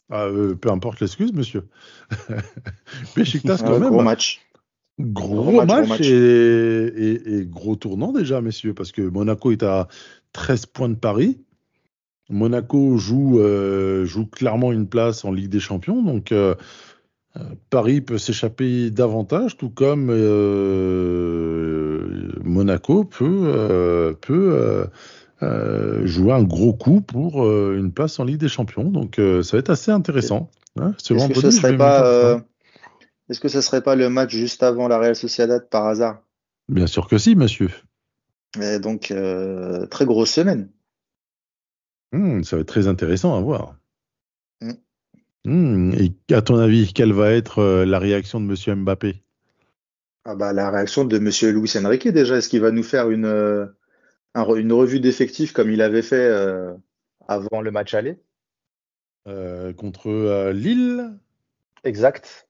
Ah, 0.08 0.26
euh, 0.26 0.54
peu 0.54 0.70
importe 0.70 1.00
l'excuse, 1.00 1.32
monsieur. 1.32 1.64
Besiktas 3.16 3.58
quand 3.58 3.80
même. 3.80 3.90
gros 3.90 4.02
match. 4.02 4.40
Gros, 5.00 5.42
Gros 5.42 5.52
match, 5.52 5.66
match, 5.68 5.78
gros 5.80 5.88
match. 5.88 6.00
Et, 6.02 6.84
et- 6.86 7.38
et 7.38 7.44
gros 7.46 7.74
tournant 7.74 8.12
déjà, 8.12 8.40
messieurs, 8.40 8.72
parce 8.72 8.92
que 8.92 9.02
Monaco 9.02 9.50
est 9.50 9.64
à 9.64 9.88
13 10.32 10.66
points 10.66 10.88
de 10.88 10.94
Paris. 10.94 11.40
Monaco 12.28 12.96
joue, 12.96 13.38
euh, 13.40 14.04
joue 14.04 14.26
clairement 14.26 14.72
une 14.72 14.88
place 14.88 15.24
en 15.24 15.30
Ligue 15.32 15.48
des 15.48 15.60
Champions, 15.60 16.02
donc 16.02 16.32
euh, 16.32 16.56
euh, 17.36 17.40
Paris 17.70 18.00
peut 18.00 18.18
s'échapper 18.18 18.90
davantage, 18.90 19.56
tout 19.56 19.70
comme 19.70 20.08
euh, 20.10 22.02
Monaco 22.42 23.04
peut, 23.04 24.16
peut 24.20 24.86
jouer 26.04 26.32
un 26.32 26.42
gros 26.42 26.72
coup 26.72 27.00
pour 27.00 27.48
une 27.48 27.92
place 27.92 28.18
en 28.18 28.24
Ligue 28.24 28.40
des 28.40 28.48
Champions. 28.48 28.90
Donc 28.90 29.16
ça 29.18 29.52
va 29.52 29.58
être 29.58 29.70
assez 29.70 29.92
intéressant. 29.92 30.50
hein. 30.80 30.94
Ce 30.98 31.14
Est-ce 31.14 31.28
que 31.28 31.40
ce 31.40 31.50
serait 31.50 31.76
pas, 31.76 32.40
est-ce 33.28 33.40
que 33.40 33.48
ce 33.48 33.60
serait 33.60 33.82
pas 33.82 33.94
le 33.94 34.08
match 34.08 34.30
juste 34.30 34.62
avant 34.62 34.88
la 34.88 34.98
Real 34.98 35.14
Sociedad 35.14 35.68
par 35.68 35.86
hasard? 35.86 36.22
Bien 36.68 36.86
sûr 36.88 37.06
que 37.06 37.18
si, 37.18 37.36
monsieur. 37.36 37.70
Et 38.60 38.78
donc, 38.80 39.12
très 39.90 40.06
grosse 40.06 40.30
semaine. 40.30 40.70
Hmm, 42.12 42.42
ça 42.42 42.56
va 42.56 42.62
être 42.62 42.68
très 42.68 42.86
intéressant 42.86 43.36
à 43.36 43.40
voir. 43.40 43.76
Mm. 44.60 44.72
Hmm, 45.44 45.92
et 45.92 46.34
à 46.34 46.42
ton 46.42 46.56
avis, 46.56 46.92
quelle 46.92 47.12
va 47.12 47.32
être 47.32 47.60
euh, 47.60 47.84
la 47.84 47.98
réaction 47.98 48.40
de 48.40 48.46
Monsieur 48.46 48.74
Mbappé? 48.74 49.22
Ah 50.24 50.34
bah, 50.34 50.52
la 50.52 50.70
réaction 50.70 51.04
de 51.04 51.18
Monsieur 51.18 51.52
Luis 51.52 51.72
Enrique 51.76 52.08
déjà, 52.08 52.36
est-ce 52.36 52.48
qu'il 52.48 52.60
va 52.60 52.72
nous 52.72 52.82
faire 52.82 53.10
une, 53.10 53.26
euh, 53.26 53.66
un 54.34 54.44
une 54.56 54.72
revue 54.72 54.98
d'effectifs 54.98 55.52
comme 55.52 55.70
il 55.70 55.82
avait 55.82 56.02
fait 56.02 56.16
euh, 56.16 56.74
avant? 57.28 57.60
Le 57.60 57.70
match 57.70 57.94
aller? 57.94 58.18
contre 59.76 60.52
Lille? 60.52 61.18
Exact. 61.82 62.48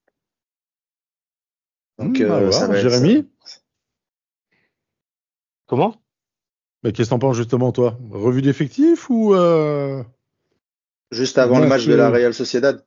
Donc, 1.99 2.19
Hmm, 2.21 2.51
ça 2.53 2.67
va 2.67 2.75
Jérémy? 2.77 3.27
Comment? 5.67 5.95
Qu'est-ce 6.93 7.09
que 7.09 7.15
t'en 7.15 7.19
penses 7.19 7.37
justement, 7.37 7.73
toi? 7.73 7.97
Revue 8.11 8.43
d'effectifs 8.43 9.09
ou 9.11 9.35
euh, 9.35 10.03
Juste 11.11 11.39
avant 11.39 11.59
le 11.59 11.67
Match, 11.67 11.87
de 11.87 11.95
la 11.95 12.11
Real 12.11 12.35
Sociedad? 12.35 12.85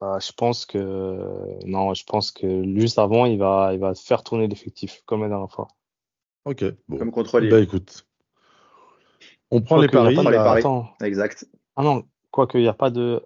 Bah, 0.00 0.18
Je 0.20 0.32
pense 0.32 0.64
que 0.66 1.64
non, 1.66 1.94
je 1.94 2.04
pense 2.04 2.30
que 2.32 2.64
juste 2.78 2.98
avant, 2.98 3.26
il 3.26 3.38
va, 3.38 3.70
il 3.74 3.78
va 3.78 3.94
faire 3.94 4.22
tourner 4.22 4.48
l'effectif 4.48 5.02
comme 5.06 5.22
la 5.22 5.28
dernière 5.28 5.50
fois. 5.50 5.68
Ok, 6.46 6.64
bon. 6.88 6.98
Comme 6.98 7.10
contre 7.10 7.38
Lille. 7.38 7.50
Bah 7.50 7.60
écoute, 7.60 8.06
on 9.50 9.60
prend 9.60 9.76
les 9.78 9.86
il 9.86 9.90
paris. 9.90 10.14
pas 10.14 10.24
de- 10.24 10.30
les 10.30 10.36
paris. 10.36 10.60
Attends. 10.60 10.88
Exact. 11.02 11.46
Ah 11.76 11.82
non, 11.82 12.04
quoique 12.30 12.56
il 12.58 12.62
n'y 12.62 12.68
a 12.68 12.74
pas 12.74 12.90
de. 12.90 13.22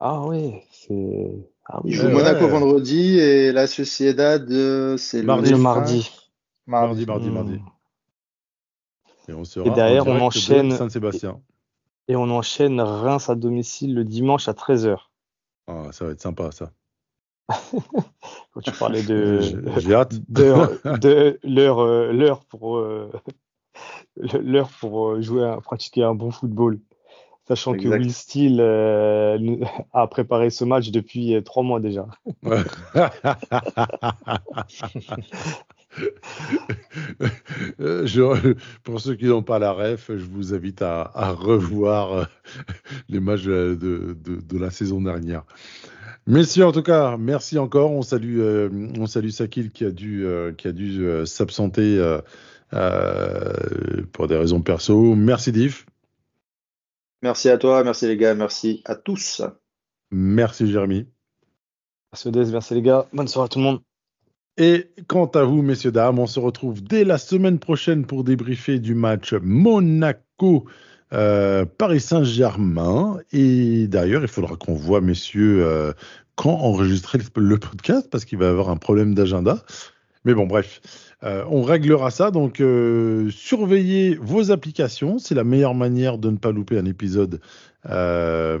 Ah 0.00 0.22
oui, 0.26 0.54
c'est. 0.70 1.50
Ah 1.66 1.80
oui, 1.82 1.92
Il 1.92 1.96
Ouais, 1.96 2.02
joue 2.02 2.08
Monaco 2.10 2.44
ouais. 2.44 2.50
vendredi 2.50 3.18
et 3.18 3.52
la 3.52 3.66
Sociedad, 3.66 4.50
euh, 4.50 4.98
c'est 4.98 5.22
le 5.22 5.26
Mardi. 5.26 5.50
le 5.50 5.56
Mardi. 5.56 6.10
Mardi. 6.66 7.06
Mardi, 7.06 7.06
mardi, 7.06 7.28
Hmm. 7.28 7.32
mardi. 7.32 7.60
Et, 9.28 9.32
on 9.32 9.44
sera 9.44 9.66
Et 9.66 9.70
derrière, 9.70 10.06
en 10.06 10.10
on 10.10 10.18
direct 10.18 10.20
de 10.20 10.26
enchaîne- 10.26 10.70
Saint-Sébastien. 10.72 11.40
Et 12.08 12.16
on 12.16 12.28
enchaîne 12.30 12.80
Reims 12.80 13.30
à 13.30 13.34
domicile 13.34 13.94
le 13.94 14.04
dimanche 14.04 14.48
à 14.48 14.52
13h. 14.52 15.10
Ah, 15.66 15.88
ça 15.92 16.04
va 16.04 16.10
être 16.12 16.20
sympa, 16.20 16.50
ça. 16.52 16.70
Quand 18.52 18.60
tu 18.62 18.72
parlais 18.72 19.02
de. 19.02 19.40
J'ai 19.78 19.94
hâte. 19.94 20.14
de 20.28 21.38
l'heure 21.42 21.78
euh, 21.80 22.12
l'heure 22.12 22.44
pour 22.44 22.76
euh, 22.78 23.10
l'heure 24.16 24.68
pour 24.80 25.08
euh, 25.10 25.22
jouer 25.22 25.44
à 25.46 25.58
pratiquer 25.60 26.02
un 26.02 26.14
bon 26.14 26.30
football 26.30 26.78
sachant 27.48 27.72
que. 27.74 27.88
Will 27.88 28.12
Steele 28.12 28.60
euh, 28.60 29.56
a 29.92 30.06
préparé 30.06 30.50
ce 30.50 30.64
match 30.64 30.90
depuis 30.90 31.42
trois 31.44 31.62
mois 31.62 31.80
déjà 31.80 32.06
je- 37.78 38.54
pour 38.82 39.00
ceux 39.00 39.14
qui 39.14 39.26
n'ont 39.26 39.42
pas 39.42 39.58
la 39.58 39.72
ref, 39.72 40.08
je 40.08 40.24
vous 40.24 40.54
invite 40.54 40.82
à, 40.82 41.10
à 41.14 41.30
revoir 41.32 42.12
euh, 42.12 42.24
les 43.08 43.20
matchs 43.20 43.44
de, 43.44 43.76
de- 43.80 44.40
de 44.40 44.58
la 44.58 44.70
saison 44.70 45.00
dernière. 45.00 45.44
Messieurs, 46.26 46.64
en 46.66 46.72
tout 46.72 46.82
cas, 46.82 47.16
merci 47.18 47.58
encore. 47.58 47.90
On 47.92 48.02
salue, 48.02 48.38
euh, 48.40 48.70
on 48.98 49.06
salue 49.06 49.28
Sakil 49.28 49.70
qui 49.70 49.84
a 49.84 49.90
dû, 49.90 50.24
euh, 50.24 50.52
qui 50.52 50.68
a 50.68 50.72
dû 50.72 51.04
euh, 51.04 51.26
s'absenter 51.26 51.98
euh, 51.98 52.20
euh, 52.72 54.02
pour 54.12 54.26
des 54.26 54.36
raisons 54.36 54.62
perso. 54.62 55.14
Merci 55.14 55.52
Diff. 55.52 55.84
Merci 57.22 57.48
à 57.48 57.58
toi, 57.58 57.84
merci 57.84 58.06
les 58.06 58.16
gars, 58.16 58.34
merci 58.34 58.82
à 58.84 58.94
tous. 58.96 59.42
Merci 60.10 60.70
Jérémy. 60.70 61.06
merci 62.12 62.28
Odez, 62.28 62.50
merci 62.52 62.74
les 62.74 62.82
gars 62.82 63.06
bonne 63.12 63.28
soirée 63.28 63.46
à 63.46 63.48
tout 63.48 63.58
le 63.58 63.64
monde 63.64 63.80
Et 64.56 64.86
quant 65.08 65.26
à 65.26 65.42
vous, 65.42 65.62
messieurs, 65.62 65.90
dames, 65.90 66.18
on 66.18 66.26
se 66.26 66.38
retrouve 66.38 66.82
dès 66.82 67.04
la 67.04 67.18
semaine 67.18 67.58
prochaine 67.58 68.06
pour 68.06 68.22
débriefer 68.22 68.78
du 68.78 68.94
match 68.94 69.34
Monaco. 69.34 70.66
euh, 71.12 71.64
Paris 71.64 72.00
Saint-Germain. 72.00 73.18
Et 73.32 73.86
d'ailleurs, 73.88 74.22
il 74.22 74.28
faudra 74.28 74.56
qu'on 74.56 74.74
voit, 74.74 75.00
messieurs, 75.00 75.64
euh, 75.64 75.92
quand 76.36 76.50
enregistrer 76.50 77.18
le, 77.36 77.58
podcast, 77.58 78.08
parce 78.10 78.24
qu'il 78.24 78.38
va 78.38 78.46
y 78.46 78.48
avoir 78.48 78.70
un 78.70 78.76
problème 78.76 79.14
d'agenda. 79.14 79.62
Mais 80.24 80.34
bon, 80.34 80.46
bref, 80.46 80.80
euh, 81.22 81.44
on 81.50 81.62
réglera 81.62 82.10
ça. 82.10 82.30
Donc, 82.30 82.62
surveillez 83.30 84.16
vos 84.20 84.50
applications. 84.50 85.18
C'est 85.18 85.34
la 85.34 85.44
meilleure 85.44 85.74
manière 85.74 86.18
de 86.18 86.30
ne 86.30 86.36
pas 86.36 86.52
louper 86.52 86.78
un 86.78 86.86
épisode 86.86 87.40
euh, 87.88 88.58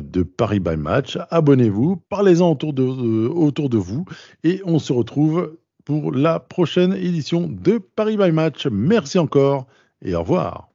de 0.00 0.22
Paris 0.22 0.60
by 0.60 0.76
Match. 0.76 1.18
Abonnez-vous, 1.30 1.96
parlez-en 2.08 2.52
autour 2.52 2.72
de, 2.72 2.82
euh, 2.82 3.28
autour 3.28 3.68
de 3.68 3.78
vous. 3.78 4.04
Et 4.44 4.60
on 4.64 4.78
se 4.78 4.92
retrouve 4.92 5.56
pour 5.84 6.12
la 6.12 6.40
prochaine 6.40 6.92
édition 6.92 7.48
de 7.48 7.78
Paris 7.78 8.16
by 8.16 8.30
Match. 8.32 8.66
Merci 8.66 9.18
encore 9.18 9.66
et 10.02 10.14
au 10.14 10.20
revoir. 10.20 10.67